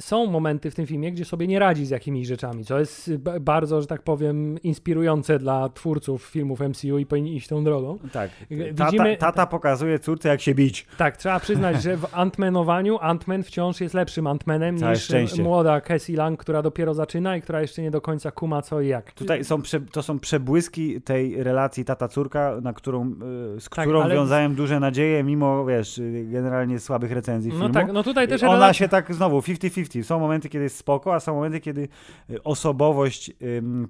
są 0.00 0.26
momenty 0.26 0.70
w 0.70 0.74
tym 0.74 0.86
filmie, 0.86 1.12
gdzie 1.12 1.24
sobie 1.24 1.46
nie 1.46 1.58
radzi 1.58 1.86
z 1.86 1.90
jakimiś 1.90 2.26
rzeczami, 2.26 2.64
co 2.64 2.78
jest 2.78 3.16
bardzo, 3.40 3.80
że 3.80 3.86
tak 3.86 4.02
powiem, 4.02 4.58
inspirujące 4.62 5.38
dla 5.38 5.68
twórców 5.68 6.22
filmów 6.22 6.60
MCU 6.60 6.98
i 6.98 7.06
powinni 7.06 7.36
iść 7.36 7.48
tą 7.48 7.64
drogą. 7.64 7.98
Tak. 8.12 8.30
Y, 8.52 8.56
widzimy, 8.56 9.16
tata, 9.16 9.32
tata 9.32 9.46
pokazuje 9.46 9.98
córce, 9.98 10.28
jak 10.28 10.40
się 10.40 10.54
bić. 10.54 10.86
Tak, 10.96 11.16
trzeba 11.16 11.40
przyznać, 11.40 11.82
że 11.82 11.96
w 11.96 12.14
Antmanowaniu 12.14 12.98
Antman 13.00 13.42
wciąż 13.42 13.80
jest 13.80 13.94
lepszym 13.94 14.26
Antmanem 14.26 14.74
niż 14.74 15.02
szczęście. 15.02 15.42
młoda 15.42 15.80
Cassie 15.80 16.12
Lang, 16.16 16.40
która 16.40 16.62
dopiero 16.62 16.94
zaczyna 16.94 17.36
i 17.36 17.42
która 17.42 17.60
jeszcze 17.60 17.82
nie 17.82 17.90
do 17.90 18.00
końca 18.00 18.30
kuma 18.30 18.62
co 18.62 18.80
i 18.80 18.88
jak. 18.88 19.12
Tutaj 19.12 19.44
są 19.44 19.62
prze, 19.62 19.80
to 19.80 20.02
są 20.02 20.18
przebłyski 20.18 21.00
tej 21.00 21.42
relacji 21.42 21.84
tata-córka, 21.84 22.60
na 22.62 22.72
którą, 22.72 23.10
y, 23.56 23.60
z 23.60 23.68
tak, 23.68 23.84
którą 23.84 24.02
ale... 24.02 24.14
wiązałem 24.14 24.54
duże 24.54 24.80
nadzieje, 24.80 25.24
mimo, 25.24 25.66
wiesz, 25.66 26.00
generalnie 26.24 26.78
słabych 26.78 27.12
recenzji 27.12 27.48
no 27.48 27.54
filmu. 27.54 27.68
No 27.68 27.74
tak, 27.74 27.92
no 27.92 28.02
tutaj 28.02 28.28
też... 28.28 28.42
Ona 28.42 28.72
się 28.72 28.88
tak 28.88 29.14
znowu 29.14 29.42
50-50. 29.48 30.02
Są 30.02 30.20
momenty, 30.20 30.48
kiedy 30.48 30.64
jest 30.64 30.76
spoko, 30.76 31.14
a 31.14 31.20
są 31.20 31.34
momenty, 31.34 31.60
kiedy 31.60 31.88
y, 32.30 32.42
osobowość 32.42 33.32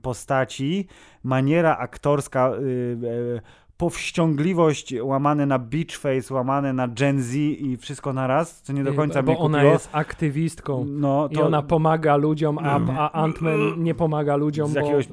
postaci, 0.03 0.87
maniera 1.25 1.77
aktorska, 1.77 2.53
y, 2.53 2.63
y, 3.07 3.41
powściągliwość 3.79 4.95
łamane 5.03 5.47
na 5.47 5.59
beach 5.59 5.97
face, 5.97 6.35
łamane 6.35 6.73
na 6.73 6.89
Gen 6.89 7.23
Z 7.23 7.35
i 7.35 7.77
wszystko 7.77 8.13
naraz, 8.13 8.63
co 8.63 8.73
nie 8.73 8.85
do 8.85 8.93
końca 8.93 9.23
Bo 9.23 9.33
mnie 9.33 9.41
ona 9.41 9.59
kupiło. 9.59 9.73
jest 9.73 9.89
aktywistką 9.93 10.85
no, 10.89 11.29
to... 11.29 11.41
i 11.41 11.43
ona 11.43 11.63
pomaga 11.63 12.17
ludziom, 12.17 12.59
a, 12.59 12.81
a 12.99 13.27
Ant-Man 13.27 13.79
nie 13.79 13.95
pomaga 13.95 14.37
ludziom, 14.37 14.69
Z 14.69 14.75
bo... 14.75 14.81
jakiegoś... 14.81 15.09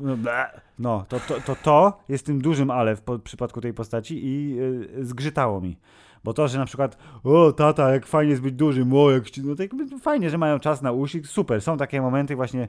No, 0.79 1.05
to, 1.09 1.19
to, 1.19 1.41
to, 1.41 1.55
to 1.63 1.97
jest 2.09 2.25
tym 2.25 2.41
dużym 2.41 2.71
ale 2.71 2.95
w, 2.95 3.01
w 3.07 3.21
przypadku 3.21 3.61
tej 3.61 3.73
postaci 3.73 4.19
i 4.23 4.57
zgrzytało 5.01 5.61
mi. 5.61 5.77
Bo 6.25 6.33
to, 6.33 6.47
że 6.47 6.57
na 6.57 6.65
przykład, 6.65 6.97
o 7.23 7.51
tata, 7.51 7.91
jak 7.91 8.05
fajnie 8.05 8.31
jest 8.31 8.41
być 8.41 8.55
dużym, 8.55 8.93
o 8.93 9.11
jak 9.11 9.23
no 9.43 9.55
jakby 9.59 9.99
fajnie, 9.99 10.29
że 10.29 10.37
mają 10.37 10.59
czas 10.59 10.81
na 10.81 10.91
uszy, 10.91 11.21
super. 11.23 11.61
Są 11.61 11.77
takie 11.77 12.01
momenty 12.01 12.35
właśnie, 12.35 12.67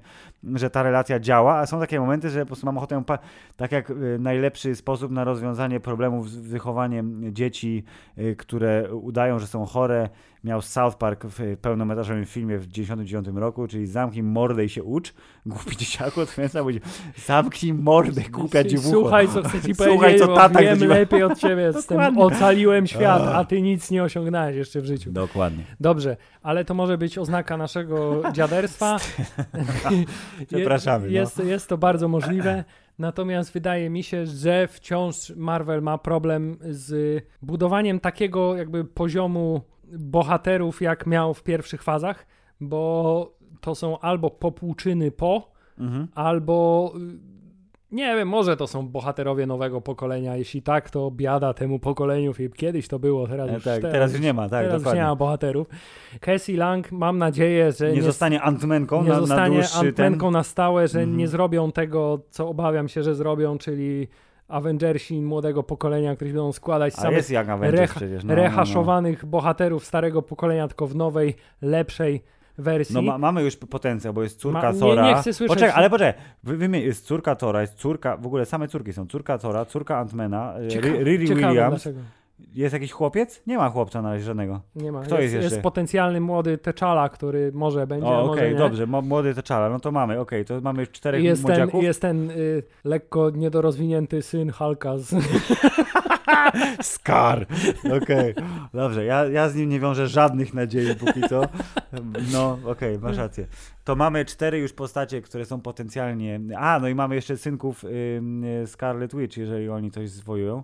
że 0.54 0.70
ta 0.70 0.82
relacja 0.82 1.20
działa, 1.20 1.58
a 1.58 1.66
są 1.66 1.80
takie 1.80 2.00
momenty, 2.00 2.30
że 2.30 2.40
po 2.40 2.46
prostu 2.46 2.66
mam 2.66 2.78
ochotę, 2.78 3.02
tak 3.56 3.72
jak 3.72 3.90
y, 3.90 4.18
najlepszy 4.20 4.76
sposób 4.76 5.12
na 5.12 5.24
rozwiązanie 5.24 5.80
problemów 5.80 6.30
z 6.30 6.36
wychowaniem 6.36 7.34
dzieci, 7.34 7.84
y, 8.18 8.36
które 8.36 8.94
udają, 8.94 9.38
że 9.38 9.46
są 9.46 9.66
chore, 9.66 10.08
miał 10.46 10.62
South 10.62 10.96
Park 10.96 11.24
w 11.24 11.56
pełnometrażowym 11.56 12.24
filmie 12.24 12.58
w 12.58 12.66
1999 12.66 13.40
roku, 13.40 13.66
czyli 13.66 13.86
zamknij 13.86 14.22
mordę 14.22 14.64
i 14.64 14.68
się 14.68 14.82
ucz. 14.82 15.14
Głupi 15.46 15.76
dzieciaku 15.76 16.20
odkręca, 16.20 16.62
mówi 16.62 16.80
zamknij 17.16 17.74
mordę, 17.74 18.22
głupia 18.30 18.64
dziewucho. 18.64 18.90
Słuchaj, 18.90 19.28
co 19.28 19.42
chcę 19.42 19.60
ci 19.62 19.74
Słuchaj, 19.74 19.96
powiedzieć, 19.96 20.20
co 20.20 20.34
tata 20.34 20.60
wiem 20.60 20.78
lepiej 20.78 21.22
od 21.22 21.38
ciebie, 21.38 21.62
jestem, 21.62 22.18
ocaliłem 22.18 22.86
świat, 22.86 23.22
a 23.22 23.44
ty 23.44 23.62
nic 23.62 23.90
nie 23.90 24.02
osiągnąłeś 24.02 24.56
jeszcze 24.56 24.80
w 24.80 24.84
życiu. 24.84 25.12
Dokładnie. 25.12 25.64
Dobrze, 25.80 26.16
ale 26.42 26.64
to 26.64 26.74
może 26.74 26.98
być 26.98 27.18
oznaka 27.18 27.56
naszego 27.56 28.22
dziaderstwa. 28.32 28.96
Przepraszamy. 30.48 31.10
Jest, 31.10 31.38
no. 31.38 31.44
jest 31.44 31.68
to 31.68 31.78
bardzo 31.78 32.08
możliwe. 32.08 32.64
Natomiast 32.98 33.52
wydaje 33.52 33.90
mi 33.90 34.02
się, 34.02 34.26
że 34.26 34.68
wciąż 34.68 35.30
Marvel 35.36 35.82
ma 35.82 35.98
problem 35.98 36.58
z 36.70 37.22
budowaniem 37.42 38.00
takiego 38.00 38.56
jakby 38.56 38.84
poziomu 38.84 39.60
bohaterów, 39.92 40.82
jak 40.82 41.06
miał 41.06 41.34
w 41.34 41.42
pierwszych 41.42 41.82
fazach, 41.82 42.26
bo 42.60 43.36
to 43.60 43.74
są 43.74 43.98
albo 43.98 44.30
popłuczyny 44.30 45.10
po, 45.10 45.52
mhm. 45.78 46.08
albo 46.14 46.92
nie 47.92 48.16
wiem, 48.16 48.28
może 48.28 48.56
to 48.56 48.66
są 48.66 48.88
bohaterowie 48.88 49.46
nowego 49.46 49.80
pokolenia. 49.80 50.36
Jeśli 50.36 50.62
tak, 50.62 50.90
to 50.90 51.10
biada 51.10 51.54
temu 51.54 51.78
pokoleniu. 51.78 52.32
Kiedyś 52.56 52.88
to 52.88 52.98
było, 52.98 53.28
teraz, 53.28 53.50
e, 53.50 53.54
już, 53.54 53.64
tak, 53.64 53.74
teraz, 53.74 53.92
teraz 53.92 54.12
już 54.12 54.20
nie 54.20 54.32
ma. 54.32 54.48
Tak, 54.48 54.66
teraz 54.66 54.82
już 54.82 54.94
nie 54.94 55.02
ma 55.02 55.16
bohaterów. 55.16 55.66
Cassie 56.20 56.56
Lang, 56.56 56.92
mam 56.92 57.18
nadzieję, 57.18 57.72
że 57.72 57.88
nie, 57.88 57.96
nie 57.96 58.02
zostanie 58.02 58.42
Antmenką 58.42 59.02
nie 59.02 59.08
na, 59.08 59.20
zostanie 59.20 59.58
na 59.58 59.72
Antmenką 59.74 60.26
ten... 60.26 60.32
na 60.32 60.42
stałe, 60.42 60.88
że 60.88 60.98
mhm. 60.98 61.16
nie 61.16 61.28
zrobią 61.28 61.72
tego, 61.72 62.20
co 62.30 62.48
obawiam 62.48 62.88
się, 62.88 63.02
że 63.02 63.14
zrobią, 63.14 63.58
czyli 63.58 64.08
Avengersi 64.48 65.22
młodego 65.22 65.62
pokolenia, 65.62 66.16
którzy 66.16 66.32
będą 66.32 66.52
składać 66.52 66.94
A 66.96 67.00
samych 67.00 67.30
rech 67.60 67.94
przecież, 67.94 68.24
no, 68.24 68.34
rehaszowanych 68.34 69.22
no, 69.22 69.26
no. 69.26 69.30
bohaterów 69.30 69.84
starego 69.84 70.22
pokolenia, 70.22 70.68
tylko 70.68 70.86
w 70.86 70.94
nowej, 70.94 71.34
lepszej 71.62 72.22
wersji. 72.58 72.94
No 72.94 73.02
ma, 73.02 73.18
mamy 73.18 73.42
już 73.42 73.56
potencjał, 73.56 74.14
bo 74.14 74.22
jest 74.22 74.40
córka 74.40 74.72
ma, 74.72 74.78
Tora. 74.78 75.02
Nie, 75.02 75.08
nie 75.08 75.14
chcę 75.14 75.32
słyszeć. 75.32 75.54
Poczekaj, 75.54 75.76
ale 75.76 75.90
poczekaj, 75.90 76.22
wy, 76.44 76.78
jest 76.78 77.06
córka 77.06 77.36
Tora, 77.36 77.60
jest 77.60 77.74
córka, 77.74 78.16
w 78.16 78.26
ogóle 78.26 78.46
same 78.46 78.68
córki 78.68 78.92
są, 78.92 79.06
córka 79.06 79.38
Tora, 79.38 79.64
córka 79.64 79.98
Antmana, 79.98 80.54
Riri 81.02 81.26
Williams. 81.26 81.82
Dlaczego? 81.82 82.00
Jest 82.38 82.72
jakiś 82.72 82.92
chłopiec? 82.92 83.42
Nie 83.46 83.58
ma 83.58 83.70
chłopca 83.70 84.02
na 84.02 84.12
razie 84.12 84.24
żadnego. 84.24 84.60
Nie 84.76 84.92
ma. 84.92 85.02
Kto 85.02 85.20
jest, 85.20 85.34
jest, 85.34 85.50
jest 85.50 85.62
potencjalny 85.62 86.20
młody 86.20 86.58
Teczala, 86.58 87.08
który 87.08 87.52
może 87.54 87.86
będzie, 87.86 88.06
o, 88.06 88.32
okej, 88.32 88.54
okay, 88.54 88.58
dobrze, 88.58 88.86
młody 88.86 89.34
Teczala, 89.34 89.70
no 89.70 89.80
to 89.80 89.92
mamy, 89.92 90.20
okej, 90.20 90.42
okay, 90.42 90.56
to 90.56 90.64
mamy 90.64 90.86
czterech 90.86 91.24
jest 91.24 91.42
młodziaków. 91.42 91.72
Ten, 91.72 91.82
jest 91.82 92.00
ten 92.00 92.30
y, 92.30 92.62
lekko 92.84 93.30
niedorozwinięty 93.30 94.22
syn 94.22 94.50
Halka 94.50 94.98
z... 94.98 95.14
Skar! 96.80 97.46
Okej, 98.02 98.32
okay. 98.32 98.44
dobrze, 98.74 99.04
ja, 99.04 99.24
ja 99.24 99.48
z 99.48 99.54
nim 99.54 99.68
nie 99.68 99.80
wiążę 99.80 100.08
żadnych 100.08 100.54
nadziei 100.54 100.94
póki 100.94 101.22
co. 101.28 101.42
No, 102.32 102.58
okej, 102.64 102.98
masz 102.98 103.16
rację. 103.16 103.46
To 103.84 103.96
mamy 103.96 104.24
cztery 104.24 104.58
już 104.58 104.72
postacie, 104.72 105.22
które 105.22 105.44
są 105.44 105.60
potencjalnie... 105.60 106.40
A, 106.58 106.78
no 106.80 106.88
i 106.88 106.94
mamy 106.94 107.14
jeszcze 107.14 107.36
synków 107.36 107.84
y, 107.84 108.66
Scarlet 108.66 109.16
Witch, 109.16 109.36
jeżeli 109.36 109.68
oni 109.68 109.90
coś 109.90 110.10
zwojują. 110.10 110.62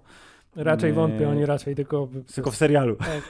Raczej 0.57 0.93
wątpię, 0.93 1.29
oni 1.29 1.47
raczej 1.47 1.75
tylko... 1.75 2.09
Tylko 2.35 2.51
w 2.51 2.57
serialu. 2.57 2.97
Tak. 2.97 3.23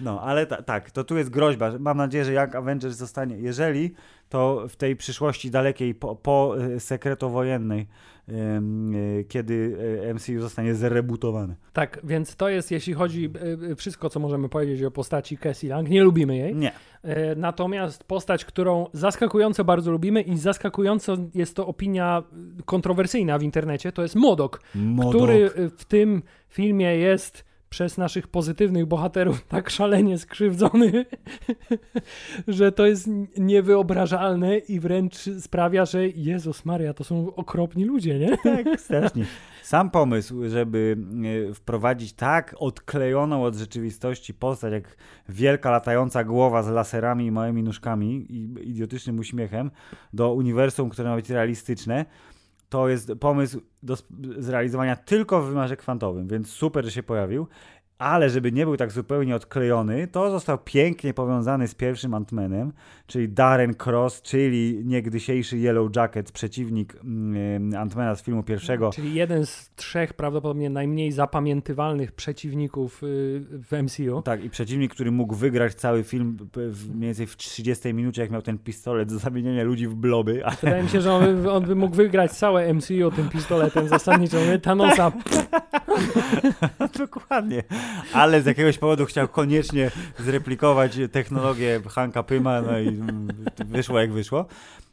No, 0.00 0.20
ale 0.20 0.46
ta, 0.46 0.62
tak, 0.62 0.90
to 0.90 1.04
tu 1.04 1.16
jest 1.16 1.30
groźba. 1.30 1.72
Mam 1.78 1.96
nadzieję, 1.96 2.24
że 2.24 2.32
jak 2.32 2.54
Avengers 2.54 2.96
zostanie, 2.96 3.36
jeżeli, 3.36 3.94
to 4.28 4.64
w 4.68 4.76
tej 4.76 4.96
przyszłości 4.96 5.50
dalekiej, 5.50 5.94
po, 5.94 6.16
po 6.16 6.56
e, 6.58 6.80
sekretowojennej, 6.80 7.86
kiedy 9.28 9.76
e, 10.08 10.14
MCU 10.14 10.40
zostanie 10.40 10.74
zrebootowane. 10.74 11.54
Tak, 11.72 12.00
więc 12.04 12.36
to 12.36 12.48
jest, 12.48 12.70
jeśli 12.70 12.94
chodzi 12.94 13.30
y, 13.70 13.76
wszystko, 13.76 14.10
co 14.10 14.20
możemy 14.20 14.48
powiedzieć 14.48 14.82
o 14.82 14.90
postaci 14.90 15.38
Cassie 15.38 15.68
Lang. 15.68 15.88
Nie 15.88 16.02
lubimy 16.02 16.36
jej. 16.36 16.54
Nie. 16.54 16.72
E, 17.02 17.34
Natomiast 17.34 18.04
postać, 18.04 18.44
którą 18.44 18.86
zaskakująco 18.92 19.64
bardzo 19.64 19.90
lubimy 19.90 20.22
i 20.22 20.38
zaskakująco 20.38 21.16
jest 21.34 21.56
to 21.56 21.66
opinia 21.66 22.22
kontrowersyjna 22.64 23.38
w 23.38 23.42
internecie, 23.42 23.92
to 23.92 24.02
jest 24.02 24.14
Modok, 24.14 24.60
który 25.08 25.50
y, 25.58 25.70
w 25.70 25.84
tym 25.84 26.22
filmie 26.48 26.96
jest 26.96 27.44
przez 27.74 27.98
naszych 27.98 28.28
pozytywnych 28.28 28.86
bohaterów 28.86 29.44
tak 29.48 29.70
szalenie 29.70 30.18
skrzywdzony, 30.18 31.04
że 32.48 32.72
to 32.72 32.86
jest 32.86 33.08
niewyobrażalne 33.38 34.58
i 34.58 34.80
wręcz 34.80 35.16
sprawia, 35.40 35.84
że 35.84 36.08
Jezus 36.08 36.64
Maria, 36.64 36.94
to 36.94 37.04
są 37.04 37.34
okropni 37.34 37.84
ludzie, 37.84 38.18
nie? 38.18 38.38
Tak, 38.54 38.80
strasznie. 38.80 39.24
Sam 39.62 39.90
pomysł, 39.90 40.48
żeby 40.48 40.96
e, 41.50 41.54
wprowadzić 41.54 42.12
tak 42.12 42.54
odklejoną 42.58 43.44
od 43.44 43.54
rzeczywistości 43.54 44.34
postać, 44.34 44.72
jak 44.72 44.96
wielka 45.28 45.70
latająca 45.70 46.24
głowa 46.24 46.62
z 46.62 46.68
laserami 46.68 47.26
i 47.26 47.30
małymi 47.30 47.62
nóżkami 47.62 48.26
i 48.32 48.68
idiotycznym 48.70 49.18
uśmiechem 49.18 49.70
do 50.12 50.34
uniwersum, 50.34 50.90
które 50.90 51.10
ma 51.10 51.16
być 51.16 51.30
realistyczne, 51.30 52.04
to 52.74 52.88
jest 52.88 53.12
pomysł 53.20 53.60
do 53.82 53.96
zrealizowania 54.38 54.96
tylko 54.96 55.42
w 55.42 55.46
wymiarze 55.48 55.76
kwantowym, 55.76 56.28
więc 56.28 56.48
super, 56.50 56.84
że 56.84 56.90
się 56.90 57.02
pojawił. 57.02 57.46
Ale 57.98 58.30
żeby 58.30 58.52
nie 58.52 58.64
był 58.64 58.76
tak 58.76 58.92
zupełnie 58.92 59.36
odklejony, 59.36 60.06
to 60.06 60.30
został 60.30 60.58
pięknie 60.58 61.14
powiązany 61.14 61.68
z 61.68 61.74
pierwszym 61.74 62.12
Ant-Manem, 62.12 62.70
czyli 63.06 63.28
Darren 63.28 63.74
Cross, 63.86 64.22
czyli 64.22 64.82
niegdysiejszy 64.84 65.56
Yellow 65.56 65.96
Jacket, 65.96 66.32
przeciwnik 66.32 66.94
mm, 67.04 67.70
Ant-Mana 67.70 68.16
z 68.16 68.22
filmu 68.22 68.42
pierwszego. 68.42 68.90
Czyli 68.90 69.14
jeden 69.14 69.46
z 69.46 69.70
trzech 69.76 70.14
prawdopodobnie 70.14 70.70
najmniej 70.70 71.12
zapamiętywalnych 71.12 72.12
przeciwników 72.12 73.02
y, 73.02 73.06
w 73.70 73.82
MCU. 73.82 74.22
Tak, 74.22 74.44
i 74.44 74.50
przeciwnik, 74.50 74.94
który 74.94 75.10
mógł 75.10 75.34
wygrać 75.34 75.74
cały 75.74 76.04
film 76.04 76.36
w, 76.56 76.88
mniej 76.88 77.08
więcej 77.08 77.26
w 77.26 77.36
30 77.36 77.94
minucie, 77.94 78.22
jak 78.22 78.30
miał 78.30 78.42
ten 78.42 78.58
pistolet 78.58 79.08
do 79.08 79.18
zamieniania 79.18 79.64
ludzi 79.64 79.88
w 79.88 79.94
bloby. 79.94 80.42
Wydaje 80.60 80.82
mi 80.82 80.88
się, 80.88 81.00
że 81.00 81.12
on 81.12 81.42
by, 81.42 81.50
on 81.50 81.64
by 81.64 81.74
mógł 81.74 81.96
wygrać 81.96 82.32
całe 82.32 82.74
MCU 82.74 83.10
tym 83.16 83.28
pistoletem 83.28 83.88
zasadniczo. 83.88 84.36
Thanosa. 84.62 85.12
Dokładnie. 86.98 87.62
Ale 88.12 88.42
z 88.42 88.46
jakiegoś 88.46 88.78
powodu 88.78 89.06
chciał 89.06 89.28
koniecznie 89.28 89.90
zreplikować 90.18 90.98
technologię 91.12 91.80
Hanka 91.88 92.22
Pyma, 92.22 92.62
no 92.62 92.78
i 92.78 92.88
mm, 92.88 93.28
wyszło 93.66 94.00
jak 94.00 94.12
wyszło. 94.12 94.46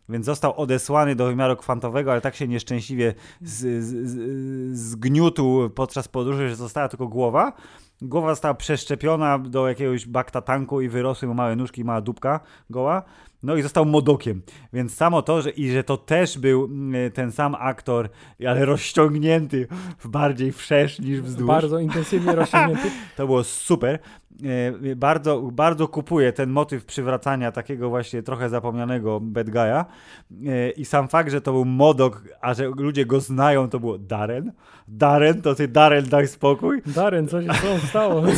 Więc 0.09 0.25
został 0.25 0.59
odesłany 0.59 1.15
do 1.15 1.25
wymiaru 1.25 1.55
kwantowego, 1.55 2.11
ale 2.11 2.21
tak 2.21 2.35
się 2.35 2.47
nieszczęśliwie 2.47 3.13
z, 3.41 3.83
z, 3.83 4.09
z, 4.09 4.79
zgniótł 4.79 5.69
podczas 5.69 6.07
podróży, 6.07 6.49
że 6.49 6.55
została 6.55 6.89
tylko 6.89 7.07
głowa. 7.07 7.53
Głowa 8.01 8.29
została 8.29 8.53
przeszczepiona 8.53 9.39
do 9.39 9.67
jakiegoś 9.67 10.07
bakta 10.07 10.41
tanku 10.41 10.81
i 10.81 10.89
wyrosły 10.89 11.27
mu 11.27 11.33
małe 11.33 11.55
nóżki 11.55 11.83
mała 11.83 12.01
dupka 12.01 12.39
goła. 12.69 13.03
No 13.43 13.55
i 13.55 13.61
został 13.61 13.85
modokiem. 13.85 14.41
Więc 14.73 14.95
samo 14.95 15.21
to, 15.21 15.41
że, 15.41 15.49
i 15.49 15.71
że 15.71 15.83
to 15.83 15.97
też 15.97 16.37
był 16.37 16.65
mm, 16.65 17.11
ten 17.11 17.31
sam 17.31 17.55
aktor, 17.59 18.09
ale 18.47 18.65
rozciągnięty 18.65 19.67
w 19.99 20.07
bardziej 20.07 20.51
wszerz 20.51 20.99
niż 20.99 21.21
wzdłuż. 21.21 21.47
Bardzo 21.47 21.79
intensywnie 21.79 22.35
rozciągnięty. 22.35 22.91
To 23.17 23.25
było 23.25 23.43
super. 23.43 23.99
E, 24.91 24.95
Bardzo, 24.95 25.41
bardzo 25.41 25.87
kupuję 25.87 26.33
ten 26.33 26.49
motyw 26.49 26.85
przywracania 26.85 27.51
takiego 27.51 27.89
właśnie 27.89 28.23
trochę 28.23 28.49
zapomnianego 28.49 29.19
bad 29.19 29.47
guy'a. 29.49 29.85
E, 30.47 30.69
I 30.69 30.85
sam 30.85 31.07
fakt, 31.07 31.31
że 31.31 31.41
to 31.41 31.51
był 31.51 31.65
Modok, 31.65 32.23
a 32.41 32.53
że 32.53 32.65
ludzie 32.67 33.05
go 33.05 33.19
znają, 33.19 33.69
to 33.69 33.79
było 33.79 33.97
Darren. 33.97 34.51
Darren, 34.87 35.41
to 35.41 35.55
ty 35.55 35.67
Darren, 35.67 36.05
daj 36.09 36.27
spokój. 36.27 36.81
Darren, 36.85 37.27
co 37.27 37.41
się 37.41 37.53
z 37.53 37.61
tobą 37.61 37.77
stało? 37.79 38.23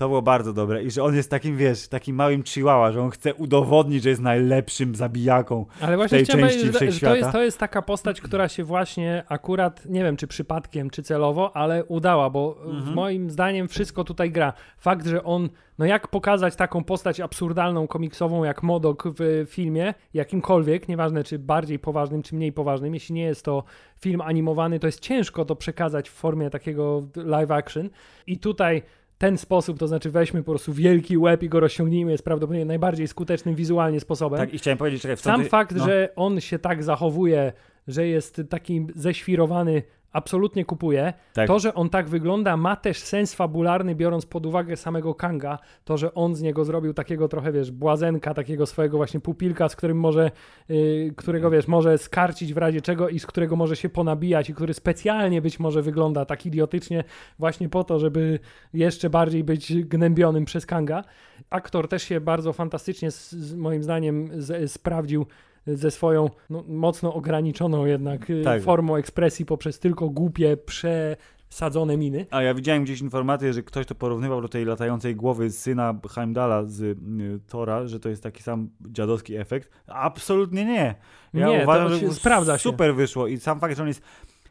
To 0.00 0.08
było 0.08 0.22
bardzo 0.22 0.52
dobre. 0.52 0.82
I 0.82 0.90
że 0.90 1.04
on 1.04 1.14
jest 1.16 1.30
takim, 1.30 1.56
wiesz, 1.56 1.88
takim 1.88 2.16
małym 2.16 2.42
chihuahua, 2.42 2.92
że 2.92 3.02
on 3.02 3.10
chce 3.10 3.34
udowodnić, 3.34 4.02
że 4.02 4.08
jest 4.08 4.22
najlepszym 4.22 4.94
zabijaką. 4.94 5.66
Ale 5.80 5.96
właśnie 5.96 6.18
tej 6.18 6.24
chciałem 6.24 6.44
części 6.44 6.58
powiedzieć, 6.72 7.00
że 7.00 7.06
to 7.06 7.16
jest, 7.16 7.32
to 7.32 7.42
jest 7.42 7.58
taka 7.58 7.82
postać, 7.82 8.20
która 8.20 8.48
się 8.48 8.64
właśnie 8.64 9.24
akurat, 9.28 9.86
nie 9.86 10.04
wiem 10.04 10.16
czy 10.16 10.26
przypadkiem, 10.26 10.90
czy 10.90 11.02
celowo, 11.02 11.56
ale 11.56 11.84
udała, 11.84 12.30
bo 12.30 12.56
Mhm. 12.64 12.94
moim 12.94 13.30
zdaniem 13.30 13.68
wszystko 13.68 14.04
tutaj 14.04 14.30
gra. 14.30 14.52
Fakt, 14.78 15.06
że 15.06 15.24
on, 15.24 15.48
no 15.78 15.86
jak 15.86 16.08
pokazać 16.08 16.56
taką 16.56 16.84
postać 16.84 17.20
absurdalną, 17.20 17.86
komiksową 17.86 18.44
jak 18.44 18.62
Modok 18.62 19.04
w 19.18 19.46
filmie, 19.48 19.94
jakimkolwiek, 20.14 20.88
nieważne 20.88 21.24
czy 21.24 21.38
bardziej 21.38 21.78
poważnym, 21.78 22.22
czy 22.22 22.34
mniej 22.34 22.52
poważnym, 22.52 22.94
jeśli 22.94 23.14
nie 23.14 23.24
jest 23.24 23.44
to 23.44 23.64
film 24.00 24.20
animowany, 24.20 24.78
to 24.78 24.86
jest 24.86 25.00
ciężko 25.00 25.44
to 25.44 25.56
przekazać 25.56 26.10
w 26.10 26.12
formie 26.12 26.50
takiego 26.50 27.02
live 27.16 27.50
action 27.50 27.90
i 28.26 28.38
tutaj 28.38 28.82
ten 29.20 29.38
sposób, 29.38 29.78
to 29.78 29.88
znaczy 29.88 30.10
weźmy 30.10 30.42
po 30.42 30.52
prostu 30.52 30.72
wielki 30.72 31.18
łeb 31.18 31.42
i 31.42 31.48
go 31.48 31.60
rozciągnijmy, 31.60 32.10
jest 32.10 32.24
prawdopodobnie 32.24 32.64
najbardziej 32.64 33.08
skutecznym 33.08 33.54
wizualnie 33.54 34.00
sposobem. 34.00 34.38
Tak, 34.38 34.54
i 34.54 34.58
chciałem 34.58 34.78
powiedzieć, 34.78 35.02
w 35.16 35.20
Sam 35.20 35.42
ty- 35.42 35.48
fakt, 35.48 35.76
no. 35.76 35.84
że 35.84 36.08
on 36.16 36.40
się 36.40 36.58
tak 36.58 36.82
zachowuje, 36.82 37.52
że 37.88 38.06
jest 38.06 38.42
taki 38.48 38.86
ześwirowany, 38.94 39.82
absolutnie 40.12 40.64
kupuję. 40.64 41.12
Tak. 41.32 41.46
To, 41.46 41.58
że 41.58 41.74
on 41.74 41.90
tak 41.90 42.08
wygląda, 42.08 42.56
ma 42.56 42.76
też 42.76 42.98
sens 42.98 43.34
fabularny, 43.34 43.94
biorąc 43.94 44.26
pod 44.26 44.46
uwagę 44.46 44.76
samego 44.76 45.14
Kanga. 45.14 45.58
To, 45.84 45.96
że 45.96 46.14
on 46.14 46.34
z 46.34 46.42
niego 46.42 46.64
zrobił 46.64 46.94
takiego 46.94 47.28
trochę, 47.28 47.52
wiesz, 47.52 47.70
błazenka, 47.70 48.34
takiego 48.34 48.66
swojego 48.66 48.96
właśnie 48.96 49.20
pupilka, 49.20 49.68
z 49.68 49.76
którym 49.76 50.00
może, 50.00 50.30
yy, 50.68 51.14
którego, 51.16 51.50
wiesz, 51.50 51.68
może 51.68 51.98
skarcić 51.98 52.54
w 52.54 52.58
razie 52.58 52.80
czego 52.80 53.08
i 53.08 53.18
z 53.18 53.26
którego 53.26 53.56
może 53.56 53.76
się 53.76 53.88
ponabijać 53.88 54.50
i 54.50 54.54
który 54.54 54.74
specjalnie 54.74 55.42
być 55.42 55.60
może 55.60 55.82
wygląda 55.82 56.24
tak 56.24 56.46
idiotycznie 56.46 57.04
właśnie 57.38 57.68
po 57.68 57.84
to, 57.84 57.98
żeby 57.98 58.38
jeszcze 58.74 59.10
bardziej 59.10 59.44
być 59.44 59.84
gnębionym 59.84 60.44
przez 60.44 60.66
Kanga. 60.66 61.04
Aktor 61.50 61.88
też 61.88 62.02
się 62.02 62.20
bardzo 62.20 62.52
fantastycznie, 62.52 63.10
z, 63.10 63.30
z 63.32 63.54
moim 63.54 63.82
zdaniem, 63.82 64.30
z, 64.42 64.72
sprawdził 64.72 65.26
ze 65.66 65.90
swoją 65.90 66.30
no, 66.50 66.64
mocno 66.68 67.14
ograniczoną 67.14 67.84
jednak 67.86 68.30
y, 68.30 68.42
Tak. 68.44 68.62
formą 68.62 68.96
ekspresji 68.96 69.46
poprzez 69.46 69.78
tylko 69.78 70.10
głupie, 70.10 70.56
przesadzone 70.56 71.96
miny. 71.96 72.26
A 72.30 72.42
ja 72.42 72.54
widziałem 72.54 72.84
gdzieś 72.84 73.00
informację, 73.00 73.52
że 73.52 73.62
ktoś 73.62 73.86
to 73.86 73.94
porównywał 73.94 74.42
do 74.42 74.48
tej 74.48 74.64
latającej 74.64 75.16
głowy 75.16 75.50
syna 75.50 75.94
Heimdala 76.10 76.64
z 76.64 76.80
y, 76.80 76.96
Tora, 77.48 77.86
że 77.86 78.00
to 78.00 78.08
jest 78.08 78.22
taki 78.22 78.42
sam 78.42 78.68
dziadowski 78.80 79.36
efekt. 79.36 79.70
Absolutnie 79.86 80.64
nie. 80.64 80.94
Ja 81.34 81.46
Nie, 81.48 81.62
uważam, 81.62 82.00
się 82.00 82.06
że 82.08 82.14
sprawdza 82.14 82.58
się. 82.58 82.62
super 82.62 82.94
wyszło 82.94 83.26
i 83.26 83.38
sam 83.40 83.60
fakt, 83.60 83.76
że 83.76 83.82
on 83.82 83.88
jest, 83.88 84.02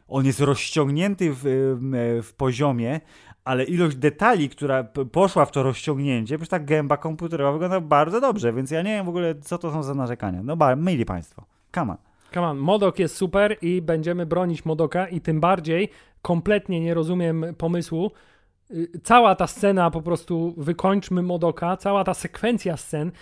on 0.08 0.26
jest 0.26 0.40
rozciągnięty 0.40 1.32
w, 1.34 1.38
w, 1.42 2.20
w 2.26 2.32
poziomie, 2.34 3.00
ale 3.44 3.64
ilość 3.64 3.96
detali, 3.96 4.48
która 4.48 4.84
poszła 5.12 5.44
w 5.44 5.50
to 5.50 5.62
rozciągnięcie, 5.62 6.36
przecież 6.38 6.48
ta 6.48 6.58
gęba 6.58 6.96
komputerowa 6.96 7.52
wygląda 7.52 7.80
bardzo 7.80 8.20
dobrze, 8.20 8.52
więc 8.52 8.70
ja 8.70 8.82
nie 8.82 8.90
wiem 8.90 9.06
w 9.06 9.08
ogóle, 9.08 9.34
co 9.34 9.58
to 9.58 9.72
są 9.72 9.82
za 9.82 9.94
narzekania. 9.94 10.42
No 10.42 10.56
ba, 10.56 10.76
państwo. 11.06 11.44
Come 11.74 11.92
on. 11.92 11.98
Come 12.34 12.46
on, 12.46 12.58
Modok 12.58 12.98
jest 12.98 13.16
super 13.16 13.56
i 13.62 13.82
będziemy 13.82 14.26
bronić 14.26 14.64
Modoka 14.64 15.08
i 15.08 15.20
tym 15.20 15.40
bardziej 15.40 15.88
kompletnie 16.22 16.80
nie 16.80 16.94
rozumiem 16.94 17.46
pomysłu. 17.58 18.10
Y, 18.70 18.88
Cała 19.02 19.34
ta 19.34 19.46
scena 19.46 19.90
po 19.90 20.02
prostu 20.02 20.54
wykończmy 20.56 21.22
Modoka, 21.22 21.76
cała 21.76 22.04
ta 22.04 22.14
sekwencja 22.14 22.76
scen 22.76 23.12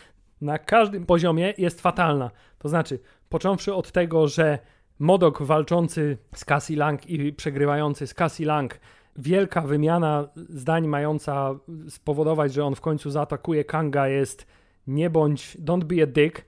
na 0.40 0.58
każdym 0.58 1.06
poziomie 1.06 1.54
jest 1.58 1.80
fatalna. 1.80 2.30
To 2.58 2.68
znaczy, 2.68 2.98
począwszy 3.28 3.74
od 3.74 3.92
tego, 3.92 4.28
że 4.28 4.58
Modok 4.98 5.42
walczący 5.42 6.18
z 6.34 6.44
Cassie 6.44 6.76
Lang 6.76 7.10
i 7.10 7.32
przegrywający 7.32 8.06
z 8.06 8.14
Cassie 8.14 8.44
Lang, 8.44 8.80
wielka 9.18 9.60
wymiana 9.60 10.28
zdań 10.48 10.86
mająca 10.86 11.54
spowodować, 11.88 12.52
że 12.52 12.64
on 12.64 12.74
w 12.74 12.80
końcu 12.80 13.10
zaatakuje 13.10 13.64
Kanga 13.64 14.08
jest 14.08 14.46
nie 14.86 15.10
bądź, 15.10 15.56
don't 15.60 15.84
be 15.84 16.02
a 16.02 16.06
dick, 16.06 16.44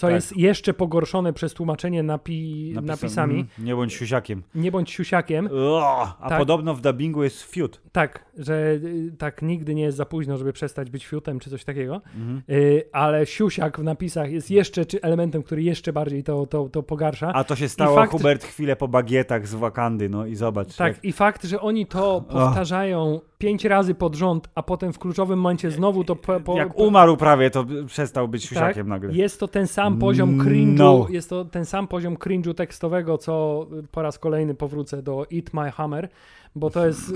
co 0.00 0.06
Tak. 0.06 0.14
jest 0.14 0.36
jeszcze 0.36 0.74
pogorszone 0.74 1.32
przez 1.32 1.54
tłumaczenie 1.54 2.02
napi- 2.04 2.74
Napisem- 2.74 2.84
napisami. 2.86 3.34
mm, 3.34 3.46
Nie 3.58 3.74
bądź 3.74 3.92
siusiakiem. 3.92 4.42
Nie 4.54 4.72
bądź 4.72 4.90
siusiakiem. 4.90 5.48
O, 5.52 6.08
a 6.20 6.28
Tak. 6.28 6.38
podobno 6.38 6.74
w 6.74 6.80
dubbingu 6.80 7.22
jest 7.24 7.42
fiut. 7.42 7.80
Tak, 7.92 8.24
że 8.38 8.54
y, 8.72 9.12
tak 9.18 9.42
nigdy 9.42 9.74
nie 9.74 9.82
jest 9.82 9.96
za 9.96 10.04
późno, 10.06 10.36
żeby 10.38 10.52
przestać 10.52 10.90
być 10.90 11.06
fiutem 11.06 11.38
czy 11.38 11.50
coś 11.50 11.64
takiego. 11.64 12.00
Mhm. 12.16 12.42
Y, 12.50 12.82
ale 12.92 13.26
siusiak 13.26 13.80
w 13.80 13.82
napisach 13.84 14.30
jest 14.30 14.50
jeszcze 14.50 14.86
czy 14.86 15.00
elementem, 15.02 15.42
który 15.42 15.62
jeszcze 15.62 15.92
bardziej 15.92 16.22
to, 16.24 16.46
to, 16.46 16.68
to 16.68 16.82
pogarsza. 16.82 17.32
A 17.34 17.44
to 17.44 17.56
się 17.56 17.68
stało, 17.68 17.96
fakt- 17.96 18.12
Hubert, 18.12 18.44
chwilę 18.44 18.76
po 18.76 18.88
bagietach 18.88 19.46
z 19.48 19.54
Wakandy, 19.54 20.08
no 20.08 20.26
i 20.26 20.34
zobacz. 20.34 20.76
Tak, 20.76 20.94
jak- 20.94 21.04
i 21.04 21.12
fakt, 21.12 21.44
że 21.44 21.60
oni 21.60 21.86
to 21.86 22.24
powtarzają 22.28 23.20
pięć 23.40 23.64
razy 23.64 23.94
pod 23.94 24.14
rząd, 24.14 24.48
a 24.54 24.62
potem 24.62 24.92
w 24.92 24.98
kluczowym 24.98 25.38
momencie 25.38 25.70
znowu 25.70 26.04
to 26.04 26.16
po, 26.16 26.40
po, 26.40 26.56
jak 26.56 26.78
umarł 26.78 27.16
prawie, 27.16 27.50
to 27.50 27.64
przestał 27.86 28.28
być 28.28 28.42
tak, 28.42 28.48
siusiakiem 28.48 28.88
nagle. 28.88 29.12
Jest 29.12 29.40
to 29.40 29.48
ten 29.48 29.66
sam 29.66 29.98
poziom 29.98 30.38
cringe'u, 30.38 30.76
No. 30.78 31.06
jest 31.10 31.30
to 31.30 31.44
ten 31.44 31.64
sam 31.64 31.88
poziom 31.88 32.16
cringe'u 32.16 32.54
tekstowego, 32.54 33.18
co 33.18 33.66
po 33.92 34.02
raz 34.02 34.18
kolejny 34.18 34.54
powrócę 34.54 35.02
do 35.02 35.26
Eat 35.34 35.54
My 35.54 35.70
Hammer. 35.70 36.08
Bo 36.54 36.70
to 36.70 36.86
jest 36.86 37.12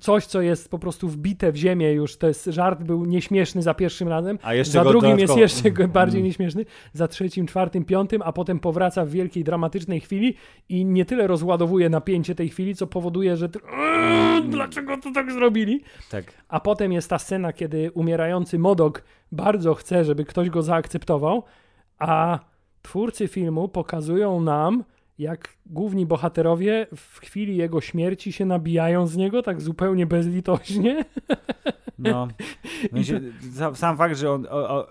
coś, 0.00 0.26
co 0.26 0.40
jest 0.40 0.70
po 0.70 0.78
prostu 0.78 1.08
wbite 1.08 1.52
w 1.52 1.56
ziemię 1.56 1.92
już. 1.92 2.16
To 2.16 2.28
jest 2.28 2.44
żart, 2.44 2.82
był 2.82 3.04
nieśmieszny 3.04 3.62
za 3.62 3.74
pierwszym 3.74 4.08
razem, 4.08 4.38
A 4.42 4.54
jeszcze 4.54 4.72
za 4.72 4.84
drugim 4.84 5.10
dodatkowo- 5.16 5.38
jest 5.40 5.64
jeszcze 5.64 5.88
bardziej 5.88 6.18
Mm. 6.20 6.26
nieśmieszny, 6.26 6.64
za 6.92 7.08
trzecim, 7.08 7.46
czwartym, 7.46 7.84
piątym, 7.84 8.22
a 8.24 8.32
potem 8.32 8.58
powraca 8.58 9.04
w 9.04 9.08
wielkiej, 9.10 9.44
dramatycznej 9.44 10.00
chwili 10.00 10.34
i 10.68 10.84
nie 10.84 11.04
tyle 11.04 11.26
rozładowuje 11.26 11.88
napięcie 11.88 12.34
tej 12.34 12.48
chwili, 12.48 12.74
co 12.74 12.86
powoduje, 12.86 13.36
że 13.36 13.48
ty... 13.48 13.58
Dlaczego 14.48 14.96
to 14.96 15.12
tak 15.14 15.32
zrobili? 15.32 15.82
Tak. 16.10 16.24
A 16.48 16.60
potem 16.60 16.92
jest 16.92 17.10
ta 17.10 17.18
scena, 17.18 17.52
kiedy 17.52 17.90
umierający 17.94 18.58
Modok 18.58 19.02
bardzo 19.32 19.74
chce, 19.74 20.04
żeby 20.04 20.24
ktoś 20.24 20.50
go 20.50 20.62
zaakceptował, 20.62 21.42
a 21.98 22.38
twórcy 22.82 23.28
filmu 23.28 23.68
pokazują 23.68 24.40
nam, 24.40 24.84
jak 25.20 25.48
główni 25.66 26.06
bohaterowie 26.06 26.86
w 26.96 27.18
chwili 27.18 27.56
jego 27.56 27.80
śmierci 27.80 28.32
się 28.32 28.44
nabijają 28.44 29.06
z 29.06 29.16
niego 29.16 29.42
tak 29.42 29.60
zupełnie 29.60 30.06
bezlitośnie. 30.06 31.04
No, 32.00 32.28
sensie, 32.92 33.20
sa- 33.58 33.74
sam 33.74 33.96
fakt, 33.96 34.16
że 34.16 34.30
on, 34.32 34.46
o, 34.50 34.68
o, 34.78 34.86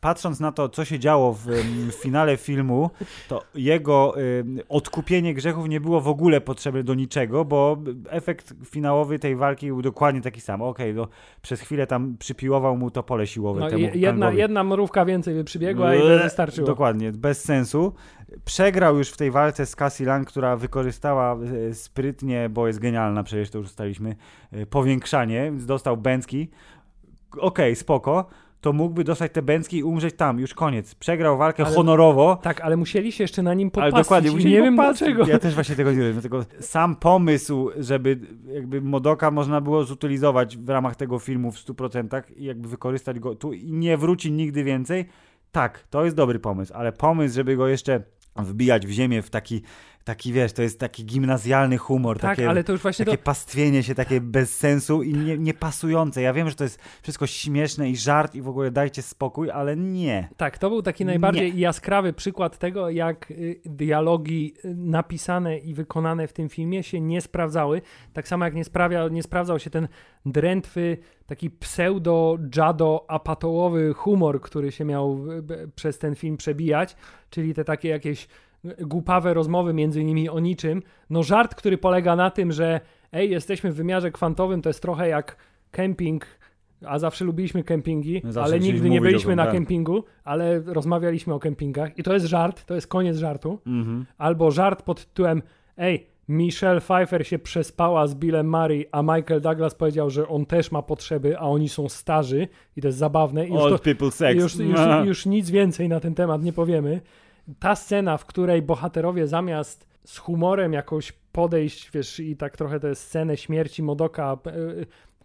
patrząc 0.00 0.40
na 0.40 0.52
to, 0.52 0.68
co 0.68 0.84
się 0.84 0.98
działo 0.98 1.32
w, 1.32 1.46
w 1.90 1.92
finale 2.02 2.36
filmu, 2.36 2.90
to 3.28 3.42
jego 3.54 4.14
em, 4.16 4.58
odkupienie 4.68 5.34
grzechów 5.34 5.68
nie 5.68 5.80
było 5.80 6.00
w 6.00 6.08
ogóle 6.08 6.40
potrzebne 6.40 6.82
do 6.82 6.94
niczego, 6.94 7.44
bo 7.44 7.76
efekt 8.08 8.54
finałowy 8.64 9.18
tej 9.18 9.36
walki 9.36 9.66
był 9.66 9.82
dokładnie 9.82 10.20
taki 10.20 10.40
sam. 10.40 10.62
Okej, 10.62 10.94
no, 10.94 11.08
przez 11.42 11.60
chwilę 11.60 11.86
tam 11.86 12.16
przypiłował 12.18 12.76
mu 12.76 12.90
to 12.90 13.02
pole 13.02 13.26
siłowe 13.26 13.60
No, 13.60 13.70
temu 13.70 13.82
je- 13.82 13.90
jedna, 13.94 14.32
jedna 14.32 14.64
mrówka 14.64 15.04
więcej 15.04 15.34
by 15.34 15.44
przybiegła 15.44 15.94
i 15.94 15.98
Eee, 15.98 16.22
wystarczyło. 16.22 16.66
Dokładnie, 16.66 17.12
bez 17.12 17.44
sensu. 17.44 17.92
Przegrał 18.44 18.98
już 18.98 19.08
w 19.10 19.16
tej 19.16 19.30
walce 19.30 19.66
z 19.66 19.76
Cassie 19.76 20.04
Lang, 20.04 20.28
która 20.28 20.56
wykorzystała 20.56 21.36
e, 21.70 21.74
sprytnie, 21.74 22.48
bo 22.48 22.66
jest 22.66 22.78
genialna, 22.78 23.22
przecież 23.22 23.50
to 23.50 23.58
już 23.58 23.66
ustaliliśmy, 23.66 24.16
e, 24.52 24.66
powiększanie, 24.66 25.42
więc 25.44 25.66
dostał 25.66 25.96
bęcki. 25.96 26.49
Okej, 27.38 27.76
spoko. 27.76 28.26
To 28.60 28.72
mógłby 28.72 29.04
dostać 29.04 29.32
te 29.32 29.42
bęcki 29.42 29.78
i 29.78 29.84
umrzeć 29.84 30.16
tam, 30.16 30.38
już 30.38 30.54
koniec. 30.54 30.94
Przegrał 30.94 31.38
walkę 31.38 31.64
Ale- 31.66 31.74
honorowo. 31.76 32.36
Tak, 32.42 32.60
ale 32.60 32.76
musieli 32.76 33.12
się 33.12 33.24
jeszcze 33.24 33.42
na 33.42 33.54
nim 33.54 33.66
Ale 33.66 33.70
popatrzeć. 33.90 34.04
dokładnie, 34.06 34.30
i 34.30 34.32
musieli 34.32 34.54
nie 34.54 34.62
wiem 34.62 34.74
dlaczego. 34.76 35.26
Ja 35.26 35.38
też 35.38 35.54
właśnie 35.54 35.76
tego 35.76 35.92
nie 35.92 35.98
wiem. 35.98 36.12
Dlatego 36.12 36.44
sam 36.60 36.96
pomysł, 36.96 37.70
żeby 37.78 38.18
jakby 38.52 38.80
Modoka 38.80 39.30
można 39.30 39.60
było 39.60 39.84
zutylizować 39.84 40.56
w 40.56 40.68
ramach 40.68 40.96
tego 40.96 41.18
filmu 41.18 41.52
w 41.52 41.56
100% 41.58 42.22
i 42.36 42.44
jakby 42.44 42.68
wykorzystać 42.68 43.18
go 43.18 43.34
tu 43.34 43.52
i 43.52 43.72
nie 43.72 43.96
wróci 43.96 44.32
nigdy 44.32 44.64
więcej, 44.64 45.04
tak, 45.52 45.84
to 45.90 46.04
jest 46.04 46.16
dobry 46.16 46.38
pomysł, 46.38 46.72
ale 46.76 46.92
pomysł, 46.92 47.34
żeby 47.34 47.56
go 47.56 47.68
jeszcze 47.68 48.02
wbijać 48.36 48.86
w 48.86 48.90
ziemię 48.90 49.22
w 49.22 49.30
taki, 49.30 49.62
taki 50.04 50.32
wiesz, 50.32 50.52
to 50.52 50.62
jest 50.62 50.80
taki 50.80 51.04
gimnazjalny 51.04 51.78
humor, 51.78 52.18
Tak, 52.18 52.36
takie, 52.36 52.48
ale 52.48 52.64
to 52.64 52.72
już 52.72 52.82
właśnie 52.82 53.04
takie 53.04 53.18
to, 53.18 53.24
pastwienie 53.24 53.82
się, 53.82 53.94
takie 53.94 54.20
bez 54.20 54.58
sensu 54.58 55.02
i 55.02 55.14
nie, 55.14 55.38
niepasujące. 55.38 56.22
Ja 56.22 56.32
wiem, 56.32 56.48
że 56.48 56.54
to 56.54 56.64
jest 56.64 56.80
wszystko 57.02 57.26
śmieszne 57.26 57.90
i 57.90 57.96
żart 57.96 58.34
i 58.34 58.42
w 58.42 58.48
ogóle 58.48 58.70
dajcie 58.70 59.02
spokój, 59.02 59.50
ale 59.50 59.76
nie. 59.76 60.28
Tak, 60.36 60.58
to 60.58 60.70
był 60.70 60.82
taki 60.82 61.04
najbardziej 61.04 61.58
jaskrawy 61.58 62.12
przykład 62.12 62.58
tego, 62.58 62.90
jak 62.90 63.30
y, 63.30 63.60
dialogi 63.64 64.54
y, 64.64 64.74
napisane 64.74 65.58
i 65.58 65.74
wykonane 65.74 66.26
w 66.26 66.32
tym 66.32 66.48
filmie 66.48 66.82
się 66.82 67.00
nie 67.00 67.20
sprawdzały. 67.20 67.82
Tak 68.12 68.28
samo 68.28 68.44
jak 68.44 68.54
nie, 68.54 68.64
sprawia, 68.64 69.08
nie 69.08 69.22
sprawdzał 69.22 69.58
się 69.58 69.70
ten 69.70 69.88
drętwy, 70.26 70.98
taki 71.26 71.50
pseudo-jado-apatołowy 71.50 73.94
humor, 73.94 74.40
który 74.40 74.72
się 74.72 74.84
miał 74.84 75.20
przez 75.74 75.98
ten 75.98 76.14
film 76.14 76.36
przebijać, 76.36 76.96
czyli 77.30 77.54
te 77.54 77.64
takie 77.64 77.88
jakieś 77.88 78.28
głupawe 78.80 79.34
rozmowy 79.34 79.72
między 79.72 80.04
nimi 80.04 80.28
o 80.28 80.40
niczym. 80.40 80.82
No 81.10 81.22
żart, 81.22 81.54
który 81.54 81.78
polega 81.78 82.16
na 82.16 82.30
tym, 82.30 82.52
że 82.52 82.80
ej, 83.12 83.30
jesteśmy 83.30 83.72
w 83.72 83.74
wymiarze 83.74 84.10
kwantowym, 84.10 84.62
to 84.62 84.68
jest 84.68 84.82
trochę 84.82 85.08
jak 85.08 85.36
kemping, 85.70 86.26
a 86.86 86.98
zawsze 86.98 87.24
lubiliśmy 87.24 87.64
kempingi, 87.64 88.22
zawsze 88.24 88.40
ale 88.40 88.60
nigdy 88.60 88.90
nie 88.90 89.00
byliśmy 89.00 89.36
na 89.36 89.44
tak. 89.44 89.52
kempingu, 89.52 90.04
ale 90.24 90.60
rozmawialiśmy 90.60 91.34
o 91.34 91.38
kempingach 91.38 91.98
i 91.98 92.02
to 92.02 92.14
jest 92.14 92.26
żart, 92.26 92.64
to 92.64 92.74
jest 92.74 92.86
koniec 92.86 93.16
żartu. 93.16 93.58
Mhm. 93.66 94.06
Albo 94.18 94.50
żart 94.50 94.82
pod 94.82 95.04
tytułem 95.04 95.42
ej, 95.76 96.06
Michelle 96.28 96.80
Pfeiffer 96.80 97.26
się 97.26 97.38
przespała 97.38 98.06
z 98.06 98.14
Billem 98.14 98.50
Murray, 98.50 98.86
a 98.92 99.02
Michael 99.02 99.40
Douglas 99.40 99.74
powiedział, 99.74 100.10
że 100.10 100.28
on 100.28 100.46
też 100.46 100.72
ma 100.72 100.82
potrzeby, 100.82 101.38
a 101.38 101.42
oni 101.42 101.68
są 101.68 101.88
starzy 101.88 102.48
i 102.76 102.80
to 102.80 102.88
jest 102.88 102.98
zabawne. 102.98 103.46
I 103.46 103.50
już, 103.50 103.58
to, 103.58 103.66
Old 103.66 103.82
people 103.82 104.10
sex. 104.10 104.42
już, 104.42 104.56
już, 104.56 104.80
już 105.06 105.26
nic 105.26 105.50
więcej 105.50 105.88
na 105.88 106.00
ten 106.00 106.14
temat 106.14 106.42
nie 106.42 106.52
powiemy. 106.52 107.00
Ta 107.58 107.76
scena, 107.76 108.16
w 108.16 108.26
której 108.26 108.62
bohaterowie 108.62 109.26
zamiast 109.26 109.88
z 110.04 110.18
humorem 110.18 110.72
jakoś 110.72 111.12
podejść, 111.12 111.90
wiesz, 111.90 112.20
i 112.20 112.36
tak 112.36 112.56
trochę 112.56 112.80
tę 112.80 112.94
scenę 112.94 113.36
śmierci 113.36 113.82
Modoka 113.82 114.38
e, 114.46 114.50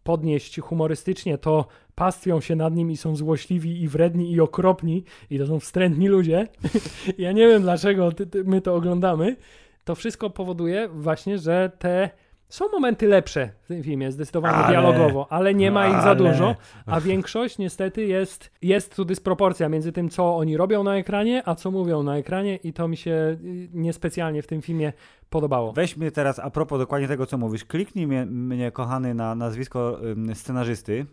podnieść 0.04 0.60
humorystycznie, 0.60 1.38
to 1.38 1.66
pastwią 1.96 2.42
się 2.42 2.56
nad 2.56 2.76
nim 2.76 2.92
i 2.92 2.98
są 2.98 3.16
złośliwi 3.16 3.82
i 3.82 3.88
wredni 3.88 4.32
i 4.32 4.42
okropni 4.42 5.04
i 5.30 5.40
to 5.40 5.48
są 5.48 5.60
wstrętni 5.60 6.08
ludzie. 6.08 6.48
ja 7.18 7.32
nie 7.32 7.48
wiem 7.48 7.62
dlaczego 7.62 8.10
my 8.46 8.62
to 8.62 8.76
oglądamy. 8.76 9.36
To 9.84 9.96
wszystko 9.96 10.30
powoduje 10.30 10.88
właśnie, 10.88 11.38
że 11.38 11.72
te 11.80 12.10
są 12.50 12.66
momenty 12.72 13.08
lepsze 13.08 13.50
w 13.64 13.68
tym 13.68 13.84
filmie, 13.84 14.12
zdecydowanie 14.12 14.56
Ale- 14.58 14.68
dialogowo, 14.68 15.28
ale 15.30 15.54
nie 15.54 15.72
ma 15.72 15.88
ich 15.88 15.94
za 15.94 16.00
ale- 16.02 16.16
dużo, 16.16 16.56
a 16.86 17.02
większość 17.02 17.58
niestety 17.58 18.06
jest, 18.06 18.52
jest 18.62 18.96
tu 18.96 19.06
dysproporcja 19.06 19.70
między 19.70 19.92
tym, 19.92 20.10
co 20.10 20.36
oni 20.38 20.58
robią 20.58 20.84
na 20.84 20.96
ekranie, 20.98 21.44
a 21.46 21.56
co 21.56 21.72
mówią 21.72 22.04
na 22.04 22.18
ekranie 22.18 22.56
i 22.56 22.74
to 22.74 22.88
mi 22.88 22.98
się 22.98 23.12
y, 23.12 23.70
niespecjalnie 23.74 24.42
w 24.42 24.48
tym 24.48 24.62
filmie 24.62 24.94
podobało. 25.30 25.74
Weźmy 25.74 26.12
teraz, 26.12 26.40
a 26.40 26.50
propos 26.50 26.80
dokładnie 26.80 27.08
tego, 27.08 27.26
co 27.26 27.38
mówisz, 27.38 27.66
kliknij 27.66 28.08
mnie, 28.08 28.26
mnie 28.26 28.72
kochany, 28.72 29.14
na 29.14 29.36
nazwisko 29.36 30.00
scenarzysty, 30.34 31.06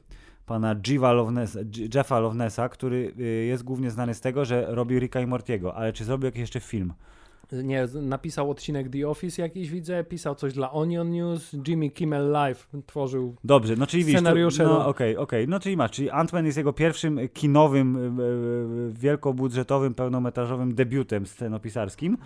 pana 0.47 0.75
J- 0.87 1.95
Jeffa 1.95 2.19
Lovenessa, 2.21 2.69
który 2.69 3.13
y, 3.19 3.23
jest 3.25 3.63
głównie 3.63 3.91
znany 3.91 4.15
z 4.15 4.21
tego, 4.21 4.45
że 4.45 4.67
robi 4.69 4.99
Ricka 4.99 5.21
i 5.21 5.27
Mortiego, 5.27 5.75
ale 5.75 5.93
czy 5.93 6.05
zrobił 6.05 6.25
jakiś 6.27 6.41
jeszcze 6.41 6.61
film? 6.61 6.93
Nie, 7.53 7.87
napisał 8.03 8.51
odcinek 8.51 8.89
The 8.91 9.09
Office 9.09 9.43
jakiś, 9.43 9.71
widzę, 9.71 10.05
pisał 10.05 10.35
coś 10.35 10.53
dla 10.53 10.73
Onion 10.73 11.11
News, 11.11 11.57
Jimmy 11.69 11.91
Kimmel 11.91 12.31
Live 12.31 12.69
tworzył. 12.87 13.35
Dobrze, 13.45 13.77
no 13.77 13.87
czyli 13.87 14.05
Scenariusze, 14.05 14.65
no 14.65 14.71
no. 14.71 14.87
okej, 14.87 15.17
okej, 15.17 15.49
no 15.49 15.61
czyli 15.61 15.77
masz, 15.77 15.91
czyli 15.91 16.11
Ant-Man 16.11 16.45
jest 16.45 16.59
jego 16.59 16.73
pierwszym 16.73 17.21
kinowym, 17.33 17.97
y, 17.97 18.23
y, 18.91 18.93
wielkobudżetowym, 18.93 19.95
pełnometrażowym 19.95 20.75
debiutem 20.75 21.27
scenopisarskim 21.27 22.19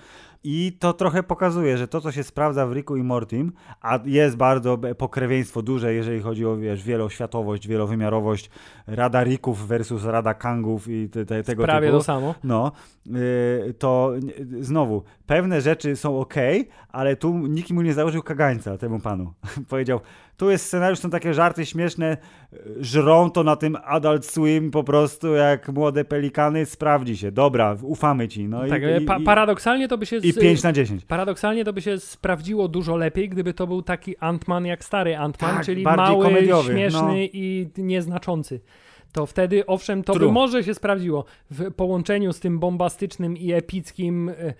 i 0.44 0.76
to 0.78 0.92
trochę 0.92 1.22
pokazuje, 1.22 1.78
że 1.78 1.88
to, 1.88 2.00
co 2.00 2.12
się 2.12 2.24
sprawdza 2.24 2.66
w 2.66 2.72
Ricku 2.72 2.96
i 2.96 3.02
Mortim, 3.02 3.52
a 3.80 3.98
jest 4.04 4.36
bardzo 4.36 4.78
pokrewieństwo 4.98 5.62
duże, 5.62 5.94
jeżeli 5.94 6.20
chodzi 6.20 6.46
o, 6.46 6.56
wiesz, 6.56 6.82
wieloświatowość, 6.82 7.68
wielowymiarowość, 7.68 8.50
Rada 8.86 9.24
Ricków 9.24 9.68
versus 9.68 10.04
Rada 10.04 10.34
Kangów 10.34 10.88
i 10.88 11.08
te, 11.08 11.26
te, 11.26 11.42
tego 11.42 11.62
Prawie 11.62 11.86
typu. 11.86 11.98
to 11.98 12.04
samo. 12.04 12.34
No, 12.44 12.72
yy, 13.06 13.74
to 13.78 14.12
y, 14.38 14.64
znowu, 14.64 15.02
pewne 15.26 15.60
rzeczy 15.60 15.96
są 15.96 16.20
ok, 16.20 16.34
ale 16.88 17.16
tu 17.16 17.36
nikt 17.38 17.70
mu 17.70 17.82
nie 17.82 17.94
założył 17.94 18.22
kagańca 18.22 18.78
temu 18.78 19.00
panu. 19.00 19.32
Powiedział, 19.70 20.00
tu 20.36 20.50
jest 20.50 20.66
scenariusz, 20.66 20.98
są 20.98 21.10
takie 21.10 21.34
żarty 21.34 21.66
śmieszne, 21.66 22.16
żrą 22.80 23.30
to 23.30 23.44
na 23.44 23.56
tym 23.56 23.76
Adult 23.84 24.26
Swim 24.26 24.70
po 24.70 24.84
prostu 24.84 25.34
jak 25.34 25.68
młode 25.68 26.04
pelikany, 26.04 26.66
sprawdzi 26.66 27.16
się, 27.16 27.32
dobra, 27.32 27.76
ufamy 27.82 28.28
ci. 28.28 28.48
No 28.48 28.66
tak, 28.68 28.82
i, 29.02 29.04
pa- 29.04 29.20
paradoksalnie 29.20 29.88
to 29.88 29.98
by 29.98 30.06
się... 30.06 30.16
i 30.16 30.32
z- 30.32 30.38
5 30.38 30.62
na 30.62 30.72
10. 30.72 31.04
Paradoksalnie 31.04 31.64
to 31.64 31.72
by 31.72 31.82
się 31.82 31.98
sprawdziło 31.98 32.68
dużo 32.68 32.96
lepiej, 32.96 33.28
gdyby 33.28 33.54
to 33.54 33.66
był 33.66 33.82
taki 33.82 34.16
Ant-Man 34.16 34.64
jak 34.66 34.84
stary 34.84 35.14
Ant-Man, 35.14 35.54
Tak, 35.56 35.64
czyli 35.64 35.82
mały, 35.82 36.24
komediowy, 36.24 36.72
śmieszny 36.72 37.00
no. 37.00 37.14
i 37.14 37.68
nieznaczący. 37.78 38.60
To 39.16 39.26
wtedy, 39.26 39.66
owszem, 39.66 40.02
to 40.02 40.12
by 40.12 40.18
True. 40.18 40.32
może 40.32 40.64
się 40.64 40.74
sprawdziło. 40.74 41.24
W 41.50 41.72
połączeniu 41.72 42.32
z 42.32 42.40
tym 42.40 42.58
bombastycznym 42.58 43.36
i 43.36 43.52
epickim, 43.52 44.28
e, 44.28 44.54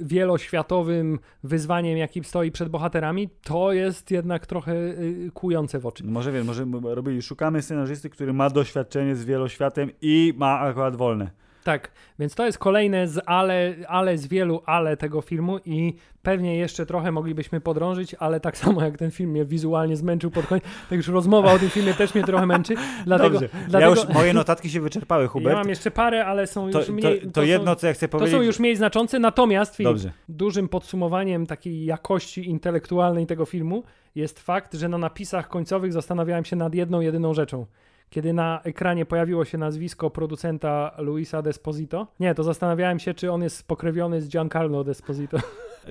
wieloświatowym 0.00 1.18
wyzwaniem, 1.42 1.98
jakim 1.98 2.24
stoi 2.24 2.50
przed 2.50 2.68
bohaterami, 2.68 3.28
to 3.42 3.72
jest 3.72 4.10
jednak 4.10 4.46
trochę 4.46 4.72
e, 4.72 4.94
kłujące 5.34 5.78
w 5.78 5.86
oczy. 5.86 6.04
Może 6.04 6.32
wiem, 6.32 6.46
może 6.46 6.66
robili, 6.82 7.22
szukamy 7.22 7.62
scenarzysty, 7.62 8.10
który 8.10 8.32
ma 8.32 8.50
doświadczenie 8.50 9.16
z 9.16 9.24
wieloświatem 9.24 9.90
i 10.02 10.34
ma 10.36 10.60
akurat 10.60 10.96
wolne. 10.96 11.43
Tak, 11.64 11.90
więc 12.18 12.34
to 12.34 12.46
jest 12.46 12.58
kolejne 12.58 13.08
z 13.08 13.20
ale, 13.26 13.74
ale 13.88 14.18
z 14.18 14.26
wielu 14.26 14.62
ale 14.66 14.96
tego 14.96 15.20
filmu 15.20 15.58
i 15.64 15.94
pewnie 16.22 16.56
jeszcze 16.56 16.86
trochę 16.86 17.12
moglibyśmy 17.12 17.60
podrążyć, 17.60 18.14
ale 18.14 18.40
tak 18.40 18.56
samo 18.62 18.82
jak 18.82 18.98
ten 18.98 19.10
film 19.10 19.30
mnie 19.30 19.44
wizualnie 19.44 19.96
zmęczył 19.96 20.30
pod 20.30 20.46
koniec, 20.46 20.64
tak 20.90 20.96
już 20.96 21.08
rozmowa 21.08 21.52
o 21.52 21.58
tym 21.58 21.70
filmie 21.70 21.94
też 21.94 22.14
mnie 22.14 22.24
trochę 22.24 22.46
męczy, 22.46 22.74
dlatego, 23.04 23.30
Dobrze, 23.40 23.48
dlatego 23.68 23.94
ja 23.94 24.00
już, 24.00 24.14
moje 24.14 24.34
notatki 24.34 24.70
się 24.70 24.80
wyczerpały, 24.80 25.22
ja 25.22 25.28
Hubert. 25.28 25.56
mam 25.56 25.68
jeszcze 25.68 25.90
parę, 25.90 26.26
ale 26.26 26.46
są 26.46 26.70
to, 26.70 26.78
już 26.78 26.86
to, 26.86 26.92
mniej, 26.92 27.30
to, 27.32 27.42
jedno, 27.42 27.72
są, 27.72 27.76
co 27.76 27.86
ja 27.86 27.92
chcę 27.92 28.08
to 28.08 28.18
powiedzieć... 28.18 28.34
są 28.34 28.42
już 28.42 28.58
mniej 28.58 28.76
znaczące, 28.76 29.18
natomiast 29.18 29.82
Dobrze. 29.82 30.12
dużym 30.28 30.68
podsumowaniem 30.68 31.46
takiej 31.46 31.84
jakości 31.84 32.50
intelektualnej 32.50 33.26
tego 33.26 33.44
filmu 33.44 33.82
jest 34.14 34.40
fakt, 34.40 34.74
że 34.74 34.88
na 34.88 34.98
napisach 34.98 35.48
końcowych 35.48 35.92
zastanawiałem 35.92 36.44
się 36.44 36.56
nad 36.56 36.74
jedną, 36.74 37.00
jedyną 37.00 37.34
rzeczą. 37.34 37.66
Kiedy 38.10 38.32
na 38.32 38.60
ekranie 38.64 39.06
pojawiło 39.06 39.44
się 39.44 39.58
nazwisko 39.58 40.10
producenta 40.10 40.94
Luisa 40.98 41.42
Desposito, 41.42 42.06
nie, 42.20 42.34
to 42.34 42.42
zastanawiałem 42.42 42.98
się, 42.98 43.14
czy 43.14 43.32
on 43.32 43.42
jest 43.42 43.56
spokrewniony 43.56 44.20
z 44.20 44.28
Giancarlo 44.28 44.84
Desposito. 44.84 45.38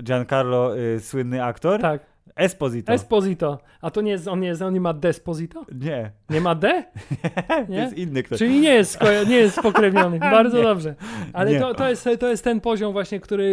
Giancarlo, 0.02 0.78
y, 0.78 1.00
słynny 1.00 1.44
aktor. 1.44 1.80
tak. 1.80 2.13
Esposito. 2.36 2.92
Esposito. 2.92 3.58
A 3.80 3.90
to 3.90 4.00
nie 4.00 4.10
jest, 4.10 4.28
on, 4.28 4.40
nie 4.40 4.48
jest, 4.48 4.62
on 4.62 4.74
nie 4.74 4.80
ma 4.80 4.92
Desposito? 4.92 5.64
nie, 5.74 6.10
Nie 6.30 6.40
ma 6.40 6.54
D? 6.54 6.84
to 7.48 7.72
Nie? 7.72 7.76
jest 7.78 7.96
inny 7.98 8.22
ktoś. 8.22 8.38
Czyli 8.38 8.60
nie 8.60 8.74
jest, 8.74 8.98
nie 9.28 9.36
jest 9.36 9.56
spokrewniony. 9.56 10.18
Bardzo 10.38 10.56
Nie. 10.56 10.62
dobrze. 10.62 10.94
Ale 11.32 11.52
Nie. 11.52 11.60
to, 11.60 11.74
to, 11.74 11.88
jest, 11.88 12.08
to 12.20 12.28
jest 12.28 12.44
ten 12.44 12.60
poziom 12.60 12.92
właśnie, 12.92 13.20
który 13.20 13.44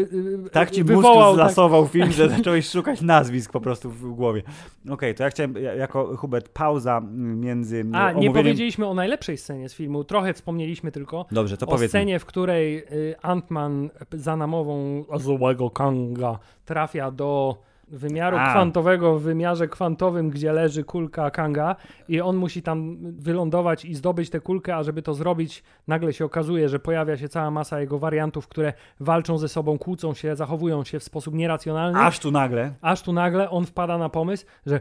y, 0.45 0.49
Tak 0.51 0.71
ci 0.71 0.81
mózg 0.81 0.93
wywołał... 0.95 1.35
Tak, 1.35 1.35
zlasował 1.35 1.87
film, 1.87 2.11
że 2.11 2.29
zacząłeś 2.37 2.69
szukać 2.69 3.01
nazwisk 3.01 3.51
po 3.51 3.61
prostu 3.61 3.89
w 3.91 4.15
głowie. 4.15 4.41
Okej, 4.89 5.15
to 5.15 5.23
ja 5.23 5.29
chciałem, 5.29 5.55
ja- 5.55 5.75
jako 5.75 6.17
Hubert, 6.17 6.49
pauza 6.49 7.01
między 7.13 7.77
mm, 7.79 7.95
a, 7.95 8.05
nie 8.05 8.11
omówieniem... 8.11 8.33
powiedzieliśmy 8.33 8.87
o 8.87 8.93
najlepszej 8.93 9.37
scenie 9.37 9.69
z 9.69 9.73
filmu. 9.73 10.03
Trochę 10.03 10.33
wspomnieliśmy 10.33 10.91
tylko 10.91 11.25
Dobrze, 11.31 11.57
to 11.57 11.65
o 11.65 11.69
powiedz 11.69 11.83
mi. 11.83 11.89
scenie, 11.89 12.19
w 12.19 12.25
której 12.25 12.77
y, 12.77 13.15
Ant-Man 13.23 13.89
za 14.13 14.35
namową 14.35 15.03
złego 15.15 15.69
Kanga 15.69 16.39
trafia 16.65 17.11
do 17.11 17.57
wymiaru 17.91 18.37
A. 18.37 18.49
kwantowego 18.49 19.19
w 19.19 19.21
wymiarze 19.21 19.67
kwantowym, 19.67 20.29
gdzie 20.29 20.51
leży 20.51 20.83
kulka 20.83 21.31
Kanga 21.31 21.75
i 22.07 22.21
on 22.21 22.35
musi 22.35 22.61
tam 22.61 22.97
wylądować 23.01 23.85
i 23.85 23.95
zdobyć 23.95 24.29
tę 24.29 24.39
kulkę, 24.39 24.75
a 24.75 24.83
żeby 24.83 25.01
to 25.01 25.13
zrobić, 25.13 25.63
nagle 25.87 26.13
się 26.13 26.25
okazuje, 26.25 26.69
że 26.69 26.79
pojawia 26.79 27.17
się 27.17 27.29
cała 27.29 27.51
masa 27.51 27.79
jego 27.79 27.99
wariantów, 27.99 28.47
które 28.47 28.73
walczą 28.99 29.37
ze 29.37 29.49
sobą, 29.49 29.77
kłócą 29.77 30.13
się, 30.13 30.35
zachowują 30.35 30.83
się 30.83 30.99
w 30.99 31.03
sposób 31.03 31.35
nieracjonalny. 31.35 31.99
Aż 31.99 32.19
tu 32.19 32.31
nagle. 32.31 32.73
Aż 32.81 33.01
tu 33.01 33.13
nagle 33.13 33.49
on 33.49 33.65
wpada 33.65 33.97
na 33.97 34.09
pomysł, 34.09 34.45
że 34.65 34.79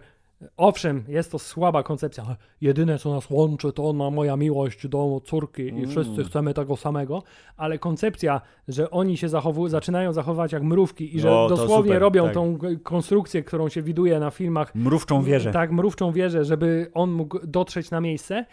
owszem, 0.57 1.05
jest 1.09 1.33
to 1.33 1.39
słaba 1.39 1.83
koncepcja, 1.83 2.37
jedyne 2.61 2.99
co 2.99 3.15
nas 3.15 3.31
łączy 3.31 3.73
to 3.73 3.89
ona 3.89 4.11
moja 4.11 4.37
miłość 4.37 4.89
do 4.89 5.21
córki 5.25 5.63
i 5.63 5.69
Mm. 5.69 5.87
wszyscy 5.91 6.25
chcemy 6.25 6.55
tego 6.55 6.77
samego, 6.77 7.23
ale 7.57 7.79
koncepcja, 7.79 8.41
że 8.69 8.91
oni 8.91 9.17
się 9.17 9.29
zachowują, 9.29 9.69
zaczynają 9.69 10.13
zachować 10.13 10.53
jak 10.53 10.63
mrówki 10.63 11.17
i 11.17 11.21
że 11.21 11.33
O, 11.33 11.49
to 11.49 11.57
dosłownie 11.57 11.89
super, 11.91 12.01
robią 12.03 12.25
tak. 12.25 12.35
tą 12.35 12.59
konstrukcję, 12.83 13.43
którą 13.43 13.69
się 13.69 13.83
widuje 13.83 14.21
na 14.21 14.31
filmach, 14.31 14.75
Mrówczą 14.75 15.23
wieżę. 15.23 15.53
tak, 15.53 15.73
mrówczą 15.73 16.13
wieżę, 16.13 16.45
żeby 16.45 16.91
on 16.95 17.11
mógł 17.13 17.39
dotrzeć 17.47 17.91
na 17.91 18.01
miejsce, 18.01 18.45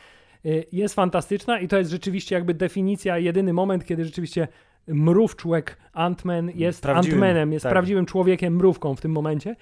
y, 0.45 0.65
jest 0.71 0.95
fantastyczna 0.95 1.59
i 1.59 1.67
to 1.67 1.77
jest 1.77 1.91
rzeczywiście 1.91 2.35
jakby 2.35 2.53
definicja, 2.53 3.17
jedyny 3.17 3.53
moment, 3.53 3.85
kiedy 3.85 4.05
rzeczywiście 4.05 4.47
mrówczłek 4.87 5.77
Ant-Man 5.93 6.51
jest 6.55 6.83
Ant-Manem, 6.85 7.51
jest 7.51 7.63
tak. 7.63 7.71
prawdziwym 7.71 8.05
człowiekiem, 8.05 8.55
mrówką 8.55 8.95
w 8.95 9.01
tym 9.01 9.11
momencie. 9.11 9.55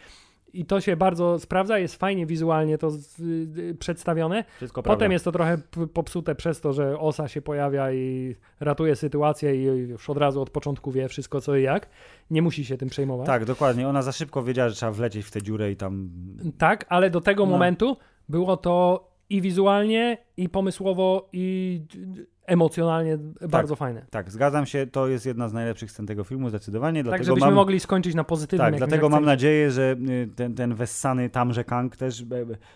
I 0.59 0.65
to 0.65 0.81
się 0.81 0.95
bardzo 0.97 1.39
sprawdza, 1.39 1.79
jest 1.79 1.95
fajnie 1.95 2.25
wizualnie 2.25 2.77
to 2.77 2.89
z, 2.91 3.19
y, 3.19 3.75
przedstawione. 3.79 4.43
Wszystko 4.57 4.83
Potem 4.83 4.97
prawda. 4.97 5.13
jest 5.13 5.25
to 5.25 5.31
trochę 5.31 5.57
popsute 5.93 6.35
przez 6.35 6.61
to, 6.61 6.73
że 6.73 6.99
Osa 6.99 7.27
się 7.27 7.41
pojawia 7.41 7.91
i 7.91 8.35
ratuje 8.59 8.95
sytuację 8.95 9.55
i 9.55 9.63
już 9.63 10.09
od 10.09 10.17
razu 10.17 10.41
od 10.41 10.49
początku 10.49 10.91
wie 10.91 11.07
wszystko 11.09 11.41
co 11.41 11.55
i 11.55 11.63
jak. 11.63 11.89
Nie 12.31 12.41
musi 12.41 12.65
się 12.65 12.77
tym 12.77 12.89
przejmować. 12.89 13.27
Tak, 13.27 13.45
dokładnie. 13.45 13.87
Ona 13.89 14.01
za 14.01 14.11
szybko 14.11 14.43
wiedziała, 14.43 14.69
że 14.69 14.75
trzeba 14.75 14.91
wlecieć 14.91 15.25
w 15.25 15.31
tę 15.31 15.41
dziurę 15.41 15.71
i 15.71 15.75
tam... 15.75 16.09
Tak, 16.57 16.85
ale 16.89 17.09
do 17.09 17.21
tego 17.21 17.45
No. 17.45 17.51
momentu 17.51 17.97
było 18.29 18.57
to 18.57 19.07
i 19.29 19.41
wizualnie, 19.41 20.17
i 20.37 20.49
pomysłowo, 20.49 21.29
i 21.33 21.81
emocjonalnie 22.45 23.17
bardzo 23.49 23.75
fajne. 23.75 24.05
Tak, 24.09 24.31
zgadzam 24.31 24.65
się, 24.65 24.87
to 24.87 25.07
jest 25.07 25.25
jedna 25.25 25.49
z 25.49 25.53
najlepszych 25.53 25.91
scen 25.91 26.05
tego 26.05 26.23
filmu, 26.23 26.49
zdecydowanie. 26.49 26.99
Tak, 26.99 27.03
dlatego 27.03 27.25
żebyśmy 27.25 27.47
mam... 27.47 27.55
mogli 27.55 27.79
skończyć 27.79 28.15
na 28.15 28.23
pozytywnym 28.23 28.71
Tak, 28.71 28.77
dlatego 28.77 29.09
mam 29.09 29.25
nadzieję, 29.25 29.71
że 29.71 29.95
y, 30.09 30.29
ten, 30.35 30.55
ten 30.55 30.75
wessany 30.75 31.29
tamże 31.29 31.63
Kang 31.63 31.95
też, 31.95 32.21
e, 32.21 32.25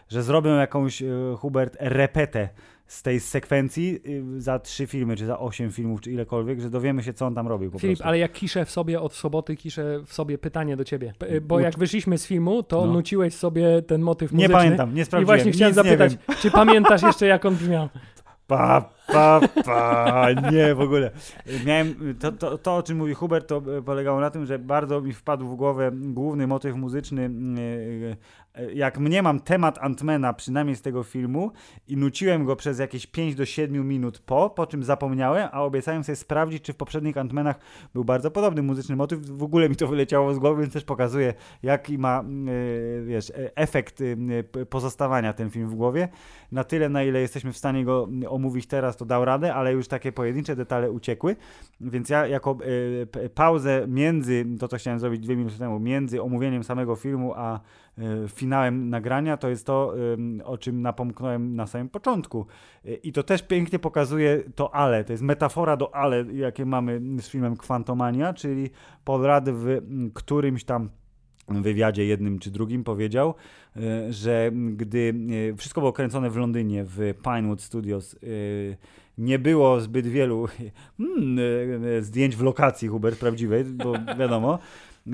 że 0.07 0.23
zrobią 0.23 0.55
jakąś 0.55 1.01
y, 1.01 1.35
Hubert 1.38 1.77
repetę 1.80 2.49
z 2.90 3.02
tej 3.02 3.20
sekwencji 3.20 3.99
y, 4.38 4.41
za 4.41 4.60
trzy 4.60 4.88
filmy, 4.88 5.16
czy 5.16 5.26
za 5.26 5.40
osiem 5.40 5.72
filmów, 5.72 6.02
czy 6.02 6.11
ilekolwiek, 6.11 6.61
że 6.61 6.70
dowiemy 6.70 7.03
się, 7.03 7.14
co 7.14 7.26
on 7.26 7.36
tam 7.36 7.48
robił 7.48 7.72
Filip, 7.72 7.82
prostu. 7.98 8.03
ale 8.07 8.18
jak 8.18 8.32
kiszę 8.32 8.66
w 8.66 8.72
sobie 8.72 9.02
od 9.02 9.14
soboty, 9.14 9.56
kiszę 9.56 9.99
w 10.06 10.14
sobie 10.14 10.38
pytanie 10.38 10.78
do 10.78 10.84
ciebie. 10.84 11.14
P- 11.18 11.41
Bo 11.41 11.60
jak 11.60 11.80
wyszliśmy 11.80 12.18
z 12.18 12.26
filmu, 12.28 12.64
to 12.64 12.86
No. 12.86 12.94
nuciłeś 12.94 13.36
sobie 13.36 13.82
ten 13.82 14.02
motyw 14.02 14.32
Nie 14.32 14.36
muzyczny. 14.36 14.56
pamiętam, 14.56 14.94
nie 14.95 15.02
I 15.02 15.06
sprawdziłem, 15.06 15.38
właśnie 15.38 15.52
chciałem 15.52 15.72
nie 15.72 15.76
zapytać, 15.76 16.18
czy 16.41 16.52
pamiętasz 16.52 17.02
jeszcze 17.02 17.26
jak 17.28 17.45
on 17.45 17.56
brzmiał? 17.56 17.90
Pa, 18.48 18.90
pa, 19.07 19.41
pa, 19.66 20.28
nie, 20.52 20.76
w 20.76 20.82
ogóle. 20.82 21.11
Miałem, 21.66 22.16
to, 22.20 22.32
to, 22.32 22.57
to, 22.57 22.76
o 22.76 22.84
czym 22.84 22.98
mówi 22.98 23.14
Hubert, 23.14 23.48
to 23.48 23.61
polegało 23.86 24.20
na 24.20 24.30
tym, 24.30 24.45
że 24.45 24.60
bardzo 24.60 25.02
mi 25.02 25.14
wpadł 25.14 25.48
w 25.48 25.56
głowę 25.56 25.91
główny 25.94 26.48
motyw 26.48 26.76
muzyczny, 26.76 27.26
e, 27.26 28.16
jak 28.73 28.99
mnie 28.99 29.23
mam 29.23 29.39
temat 29.39 29.77
Antmana, 29.81 30.34
przynajmniej 30.34 30.76
z 30.76 30.81
tego 30.81 31.03
filmu, 31.03 31.51
i 31.88 31.97
nuciłem 31.97 32.45
go 32.45 32.55
przez 32.55 32.80
jakieś 32.80 33.07
5 33.07 33.35
do 33.35 33.45
7 33.45 33.88
minut 33.88 34.19
po, 34.19 34.49
po 34.49 34.67
czym 34.67 34.84
zapomniałem, 34.84 35.49
a 35.51 35.63
obiecałem 35.63 36.03
sobie 36.03 36.15
sprawdzić, 36.15 36.63
czy 36.63 36.73
w 36.73 36.76
poprzednich 36.76 37.17
Antmenach 37.17 37.59
był 37.93 38.03
bardzo 38.05 38.31
podobny 38.31 38.61
muzyczny 38.61 38.95
motyw. 38.95 39.26
W 39.26 39.43
ogóle 39.43 39.69
mi 39.69 39.76
to 39.76 39.88
wyleciało 39.88 40.34
z 40.34 40.39
głowy, 40.39 40.61
więc 40.61 40.73
też 40.73 40.84
pokazuje, 40.84 41.34
jaki 41.63 41.97
ma, 41.97 42.19
e, 42.19 42.23
wiesz, 43.03 43.30
e, 43.30 43.55
efekt 43.55 44.01
e, 44.01 44.65
pozostawania 44.65 45.34
ten 45.34 45.49
film 45.49 45.67
w 45.69 45.76
głowie. 45.76 46.09
Na 46.51 46.63
tyle, 46.63 46.89
na 46.89 47.03
ile 47.03 47.21
jesteśmy 47.21 47.53
w 47.53 47.57
stanie 47.57 47.85
go 47.85 48.07
omówić 48.27 48.67
teraz, 48.67 48.97
to 48.97 49.05
dał 49.05 49.26
radę, 49.26 49.53
ale 49.53 49.73
już 49.73 49.88
takie 49.88 50.11
pojedyncze 50.11 50.55
detale 50.55 50.91
uciekły. 50.91 51.35
Więc 51.81 52.09
ja 52.09 52.27
jako 52.27 52.57
e, 53.23 53.30
pauzę 53.30 53.85
między, 53.88 54.45
to 54.59 54.67
co 54.67 54.77
chciałem 54.77 54.99
zrobić 54.99 55.19
dwie 55.19 55.35
minuty 55.35 55.57
temu, 55.57 55.80
między 55.80 56.21
omówieniem 56.21 56.63
samego 56.63 56.95
filmu, 56.95 57.34
a 57.35 57.55
e, 57.55 57.59
finałem 58.27 58.89
nagrania, 58.89 59.38
to 59.38 59.49
jest 59.49 59.65
to, 59.65 59.93
o 60.43 60.57
czym 60.57 60.81
napomknąłem 60.81 61.55
na 61.55 61.67
samym 61.67 61.89
początku. 61.89 62.45
E, 62.85 62.93
I 62.93 63.11
to 63.11 63.23
też 63.23 63.43
pięknie 63.43 63.80
pokazuje 63.80 64.43
to 64.55 64.76
ale, 64.76 65.03
to 65.03 65.13
jest 65.13 65.23
metafora 65.23 65.77
do 65.77 65.95
ale, 65.95 66.26
jakie 66.34 66.65
mamy 66.65 67.01
z 67.21 67.30
filmem 67.30 67.57
Quantumania, 67.57 68.34
czyli 68.34 68.69
Paul 69.05 69.21
w 69.45 69.81
którymś 70.13 70.63
tam 70.63 70.89
wywiadzie 71.47 72.05
jednym 72.05 72.39
czy 72.39 72.51
drugim 72.51 72.84
powiedział, 72.84 73.34
e, 73.76 74.13
że 74.13 74.51
gdy 74.76 75.13
wszystko 75.57 75.81
było 75.81 75.93
kręcone 75.93 76.30
w 76.30 76.38
Londynie, 76.38 76.85
w 76.88 77.13
Pinewood 77.23 77.61
Studios, 77.61 78.15
nie 79.17 79.39
było 79.39 79.80
zbyt 79.81 80.07
wielu 80.07 80.47
hmm, 80.97 81.39
zdjęć 82.01 82.35
w 82.35 82.41
lokacji 82.41 82.88
Hubert 82.88 83.19
prawdziwej, 83.19 83.63
bo 83.63 83.93
wiadomo, 84.19 84.59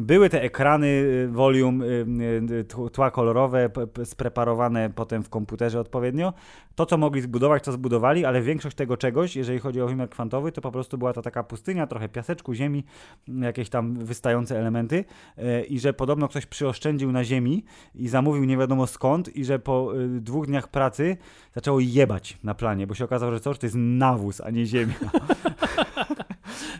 były 0.02 0.30
te 0.30 0.42
ekrany, 0.42 0.88
y, 0.88 1.28
volume, 1.32 1.86
y, 1.86 2.06
y, 2.52 2.64
tł- 2.64 2.92
tła 2.92 3.12
kolorowe, 3.12 3.70
spreparowane 4.04 4.90
potem 4.90 5.24
w 5.24 5.30
komputerze 5.30 5.80
odpowiednio. 5.80 6.34
To, 6.76 6.86
co 6.86 6.98
mogli 6.98 7.22
zbudować, 7.22 7.64
to 7.64 7.72
zbudowali, 7.72 8.26
ale 8.26 8.42
większość 8.42 8.76
tego 8.76 8.98
czegoś, 8.98 9.36
jeżeli 9.36 9.60
chodzi 9.60 9.82
o 9.82 9.88
wymiar 9.88 10.10
kwantowy, 10.10 10.52
to 10.52 10.62
po 10.62 10.72
prostu 10.72 10.98
była 10.98 11.14
to 11.14 11.22
taka 11.22 11.44
pustynia, 11.44 11.88
trochę 11.88 12.10
piaseczku, 12.10 12.54
ziemi, 12.54 12.84
jakieś 13.28 13.70
tam 13.70 13.94
wystające 13.94 14.60
elementy 14.60 15.06
y, 15.38 15.64
i 15.64 15.80
że 15.80 15.94
podobno 15.94 16.28
ktoś 16.28 16.46
przyoszczędził 16.46 17.12
na 17.12 17.24
ziemi 17.24 17.64
i 17.96 18.08
zamówił 18.08 18.44
nie 18.44 18.58
wiadomo 18.58 18.88
skąd 18.88 19.36
i 19.36 19.46
że 19.46 19.60
po 19.60 20.00
y, 20.00 20.08
dwóch 20.22 20.48
dniach 20.48 20.68
pracy 20.68 21.18
zaczęło 21.56 21.80
jebać 21.80 22.38
na 22.44 22.54
planie, 22.56 22.88
bo 22.88 22.94
się 22.96 23.06
okazało, 23.06 23.32
że 23.32 23.40
coś 23.40 23.58
to 23.60 23.66
jest 23.66 23.76
nawóz, 23.80 24.42
a 24.42 24.50
nie 24.50 24.66
ziemia. 24.66 24.94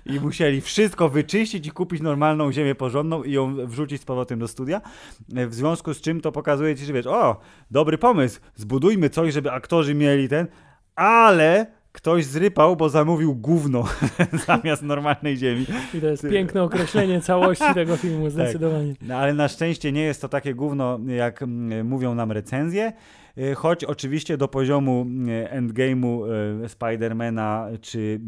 I 0.06 0.20
musieli 0.20 0.62
wszystko 0.62 1.10
wyczyścić 1.10 1.68
i 1.68 1.72
kupić 1.72 2.02
normalną 2.02 2.52
ziemię 2.52 2.76
porządną 2.76 3.24
i 3.24 3.32
ją 3.32 3.68
wrzucić 3.68 4.02
z 4.02 4.06
powrotem 4.06 4.40
do 4.40 4.48
studia. 4.48 4.82
W 5.30 5.54
związku 5.54 5.94
z 5.94 6.02
czym 6.02 6.22
to 6.22 6.32
pokazuje 6.32 6.76
ci, 6.76 6.86
że 6.86 6.94
wiesz, 6.94 7.08
o, 7.08 7.40
dobry 7.72 7.98
pomysł, 7.98 8.40
zbudujmy 8.56 9.10
coś, 9.10 9.34
żeby 9.34 9.52
aktorzy 9.52 9.96
mieli 9.96 10.30
ten, 10.30 10.48
ale 10.96 11.66
ktoś 11.96 12.26
zrypał, 12.26 12.76
bo 12.76 12.90
zamówił 12.90 13.36
gówno 13.36 13.84
zamiast 14.48 14.82
normalnej 14.82 15.38
ziemi. 15.38 15.66
I 15.94 16.02
to 16.02 16.08
jest 16.08 16.30
piękne 16.30 16.64
określenie 16.64 17.22
całości 17.22 17.74
tego 17.74 17.98
filmu, 17.98 18.30
zdecydowanie. 18.30 18.94
No, 19.02 19.16
ale 19.16 19.34
na 19.34 19.48
szczęście 19.48 19.92
nie 19.92 20.02
jest 20.02 20.22
to 20.22 20.30
takie 20.30 20.54
gówno, 20.54 21.00
jak 21.08 21.42
mm, 21.42 21.88
mówią 21.88 22.16
nam 22.16 22.32
recenzje. 22.32 22.94
Y, 23.38 23.56
Choć 23.56 23.84
oczywiście 23.84 24.38
do 24.38 24.48
poziomu 24.48 25.06
y, 25.28 25.50
endgame'u 25.50 26.26
y, 26.66 26.70
Spidermana, 26.70 27.68
czy 27.82 28.20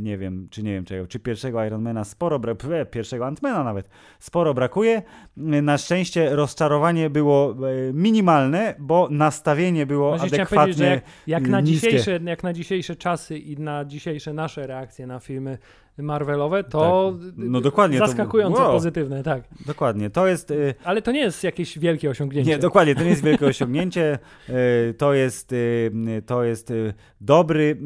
nie 0.00 0.18
wiem, 0.18 0.48
czy 0.50 0.62
nie 0.62 0.72
wiem 0.72 0.84
czego, 0.84 1.06
czy 1.06 1.18
pierwszego 1.18 1.64
Ironmana 1.64 2.04
sporo 2.04 2.38
brakuje, 2.38 2.86
pierwszego 2.86 3.26
Antmana 3.26 3.64
nawet, 3.64 3.88
sporo 4.18 4.54
brakuje. 4.54 5.02
Na 5.36 5.78
szczęście 5.78 6.36
rozczarowanie 6.36 7.10
było 7.10 7.54
minimalne, 7.92 8.74
bo 8.78 9.08
nastawienie 9.10 9.86
było 9.86 10.16
chciałem 10.16 10.46
powiedzieć, 10.46 10.76
że 10.76 10.86
adekwatnie 10.86 11.02
jak, 11.26 11.42
jak, 11.42 11.48
na 11.48 11.60
niskie. 11.60 11.88
dzisiejsze, 11.88 12.20
jak 12.24 12.42
na 12.42 12.52
dzisiejsze 12.52 12.96
czasy 12.96 13.38
i 13.38 13.56
na 13.58 13.84
dzisiejsze 13.84 14.32
nasze 14.32 14.66
reakcje 14.66 15.06
na 15.06 15.18
filmy 15.18 15.58
Marvelowe, 15.98 16.64
to 16.64 17.12
Tak. 17.20 17.32
No 17.36 17.60
dokładnie, 17.60 17.98
to- 17.98 18.06
zaskakująco 18.06 18.62
wow. 18.62 18.72
pozytywne, 18.72 19.22
tak. 19.22 19.42
Dokładnie, 19.66 20.10
to 20.10 20.26
jest... 20.26 20.50
y, 20.50 20.74
Ale 20.84 21.02
to 21.02 21.12
nie 21.12 21.20
jest 21.20 21.44
jakieś 21.44 21.78
wielkie 21.78 22.10
osiągnięcie. 22.10 22.50
Nie, 22.50 22.58
dokładnie, 22.58 22.94
to 22.94 23.02
nie 23.02 23.08
jest 23.10 23.24
wielkie 23.24 23.46
osiągnięcie. 23.46 24.18
E, 24.48 24.52
To 24.98 25.14
jest, 25.14 25.52
e, 25.52 26.22
to 26.22 26.44
jest 26.44 26.70
e, 26.70 26.74
dobry, 27.20 27.76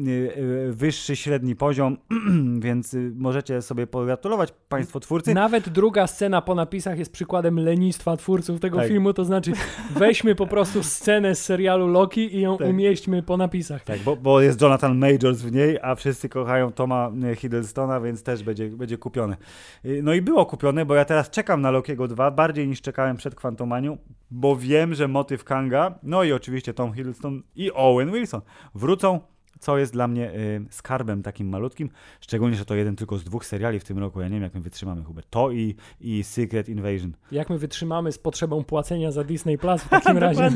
e, 0.69 0.71
wyższy, 0.71 1.15
średni 1.15 1.55
poziom, 1.55 1.97
więc 2.59 2.95
możecie 3.15 3.61
sobie 3.61 3.87
pogratulować 3.87 4.53
Państwo 4.69 4.99
twórcy. 4.99 5.33
Nawet 5.33 5.69
druga 5.69 6.07
scena 6.07 6.41
po 6.41 6.55
napisach 6.55 6.99
jest 6.99 7.11
przykładem 7.11 7.59
lenistwa 7.59 8.17
twórców 8.17 8.59
tego 8.59 8.77
Tak. 8.77 8.87
filmu, 8.87 9.13
to 9.13 9.25
znaczy 9.25 9.51
weźmy 9.95 10.35
po 10.35 10.47
prostu 10.47 10.83
scenę 10.83 11.35
z 11.35 11.43
serialu 11.45 11.87
Loki 11.87 12.35
i 12.35 12.41
ją 12.41 12.57
Tak. 12.57 12.67
umieśćmy 12.67 13.23
po 13.23 13.37
napisach. 13.37 13.83
Tak, 13.83 13.99
bo, 13.99 14.15
bo 14.15 14.41
jest 14.41 14.61
Jonathan 14.61 14.97
Majors 14.97 15.41
w 15.41 15.51
niej, 15.51 15.77
a 15.81 15.95
wszyscy 15.95 16.29
kochają 16.29 16.71
Toma 16.71 17.11
Hiddlestona, 17.35 18.00
więc 18.01 18.23
też 18.23 18.43
będzie, 18.43 18.69
będzie 18.69 18.97
kupione. 18.97 19.37
Y, 19.85 20.01
No 20.03 20.13
i 20.13 20.21
było 20.21 20.45
kupione, 20.45 20.85
bo 20.85 20.95
ja 20.95 21.05
teraz 21.05 21.29
czekam 21.29 21.61
na 21.61 21.71
Lokiego 21.71 22.07
2 22.07 22.31
bardziej 22.31 22.67
niż 22.67 22.81
czekałem 22.81 23.17
przed 23.17 23.35
Quantumanią, 23.35 23.97
bo 24.31 24.55
wiem, 24.55 24.93
że 24.93 25.07
motyw 25.07 25.43
Kanga, 25.43 25.99
no 26.03 26.23
i 26.23 26.31
oczywiście 26.31 26.73
Tom 26.73 26.93
Hiddleston 26.93 27.43
i 27.55 27.71
Owen 27.71 28.11
Wilson 28.11 28.41
wrócą 28.75 29.19
co 29.61 29.77
jest 29.77 29.93
dla 29.93 30.07
mnie 30.07 30.31
y, 30.31 30.65
skarbem 30.69 31.23
takim 31.23 31.49
malutkim, 31.49 31.89
szczególnie, 32.21 32.55
że 32.55 32.65
to 32.65 32.75
jeden 32.75 32.95
tylko 32.95 33.17
z 33.17 33.23
dwóch 33.23 33.45
seriali 33.45 33.79
w 33.79 33.83
tym 33.83 33.99
roku, 33.99 34.21
ja 34.21 34.27
nie 34.27 34.33
wiem 34.33 34.43
jak 34.43 34.53
my 34.53 34.61
wytrzymamy 34.61 35.03
Hubert, 35.03 35.27
to 35.29 35.51
i, 35.51 35.75
i 36.01 36.23
Secret 36.23 36.69
Invasion. 36.69 37.13
Jak 37.31 37.49
my 37.49 37.57
wytrzymamy 37.57 38.11
z 38.11 38.17
potrzebą 38.17 38.63
płacenia 38.63 39.11
za 39.11 39.23
Disney 39.23 39.57
Plus 39.57 39.81
w 39.81 39.89
takim 39.89 40.17
razie? 40.27 40.49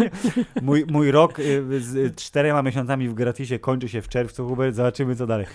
Mój, 0.61 0.85
mój 0.89 1.11
rok 1.11 1.39
y, 1.39 1.81
z 1.81 2.15
czterema 2.15 2.61
miesiącami 2.61 3.09
w 3.09 3.13
gratisie 3.13 3.59
kończy 3.59 3.89
się 3.89 4.01
w 4.01 4.07
czerwcu, 4.07 4.47
Hubert, 4.47 4.75
zobaczymy 4.75 5.15
co 5.15 5.27
dalej. 5.27 5.45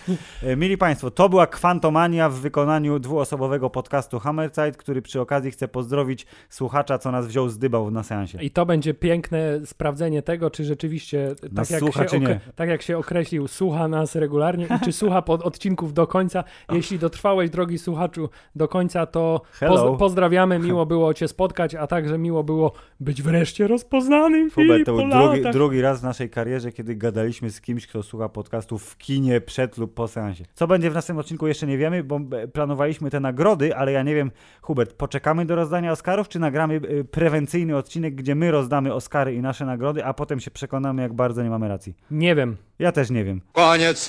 Y, 0.43 0.57
Mili 0.57 0.79
Państwo, 0.79 1.11
to 1.11 1.29
była 1.29 1.47
Kwantomania 1.47 2.29
w 2.29 2.35
wykonaniu 2.35 2.99
dwuosobowego 2.99 3.71
podcastu 3.71 4.19
Hammerzeit, 4.19 4.77
który 4.77 5.03
przy 5.03 5.21
okazji 5.21 5.51
chce 5.51 5.69
pozdrowić 5.69 6.27
słuchacza, 6.49 6.99
co 6.99 7.13
nas 7.13 7.27
wziął 7.27 7.49
z 7.49 7.59
dybał 7.59 7.91
na 7.91 8.03
seansie. 8.03 8.39
I 8.43 8.51
to 8.51 8.67
będzie 8.67 8.95
piękne 8.95 9.67
sprawdzenie 9.67 10.23
tego, 10.23 10.51
czy 10.51 10.65
rzeczywiście 10.65 11.35
Nas 11.53 11.69
tak 11.69 11.71
jak, 11.71 11.81
słucha, 11.81 12.09
się 12.09 12.41
tak 12.57 12.69
jak 12.69 12.83
się 12.83 12.99
określił, 12.99 13.40
słucha 13.49 13.89
nas 13.89 14.15
regularnie 14.15 14.67
i 14.77 14.85
czy 14.85 14.93
słucha 14.93 15.23
pod 15.23 15.43
odcinków 15.43 15.95
do 15.95 16.07
końca. 16.07 16.45
Jeśli 16.73 16.99
dotrwałeś, 16.99 17.51
drogi 17.51 17.79
słuchaczu, 17.79 18.29
do 18.55 18.69
końca, 18.69 19.07
to 19.07 19.41
poz- 19.61 19.99
pozdrawiamy, 19.99 20.59
miło 20.59 20.87
było 20.87 21.15
Cię 21.15 21.29
spotkać, 21.29 21.75
a 21.75 21.87
także 21.87 22.19
miło 22.19 22.45
było 22.45 22.73
być 23.01 23.23
wreszcie 23.23 23.67
rozpoznanym 23.69 24.51
Hubert, 24.51 24.69
Filip, 24.73 24.87
to 24.87 24.93
był 24.97 25.09
drugi, 25.09 25.43
drugi 25.53 25.81
raz 25.81 26.01
w 26.01 26.03
naszej 26.03 26.31
karierze, 26.31 26.73
kiedy 26.73 26.95
gadaliśmy 26.97 27.51
z 27.51 27.61
kimś, 27.61 27.87
kto 27.87 28.03
słucha 28.03 28.29
podcastów 28.29 28.85
w 28.85 28.99
kinie 28.99 29.41
przed 29.41 29.79
lub 29.79 29.95
po 29.95 30.09
seansie. 30.09 30.45
Co 30.55 30.67
będzie 30.67 30.91
w 30.91 30.95
następnym 30.95 31.21
odcinku 31.21 31.47
jeszcze 31.47 31.67
nie 31.67 31.79
wiemy, 31.79 32.05
bo 32.05 32.21
e, 32.33 32.49
planowaliśmy 32.49 33.11
te 33.11 33.21
nagrody, 33.21 33.77
ale 33.77 33.93
ja 33.93 34.03
nie 34.03 34.15
wiem, 34.15 34.31
Hubert, 34.63 34.93
poczekamy 34.93 35.47
do 35.47 35.55
rozdania 35.57 35.93
Oscarów, 35.93 36.29
czy 36.29 36.39
nagramy 36.39 36.81
e, 37.01 37.05
prewencyjny 37.05 37.77
odcinek, 37.77 38.15
gdzie 38.15 38.35
my 38.35 38.51
rozdamy 38.51 38.95
Oscary 38.95 39.35
i 39.35 39.41
nasze 39.41 39.67
nagrody, 39.67 40.05
a 40.05 40.15
potem 40.15 40.41
się 40.41 40.51
przekonamy, 40.51 41.03
jak 41.03 41.13
bardzo 41.13 41.43
nie 41.43 41.51
mamy 41.51 41.69
racji. 41.69 41.95
Nie 42.11 42.35
wiem. 42.35 42.57
Ja 42.79 42.93
też 42.93 43.11
nie 43.11 43.25
wiem. 43.25 43.30
Koniec. 43.53 44.09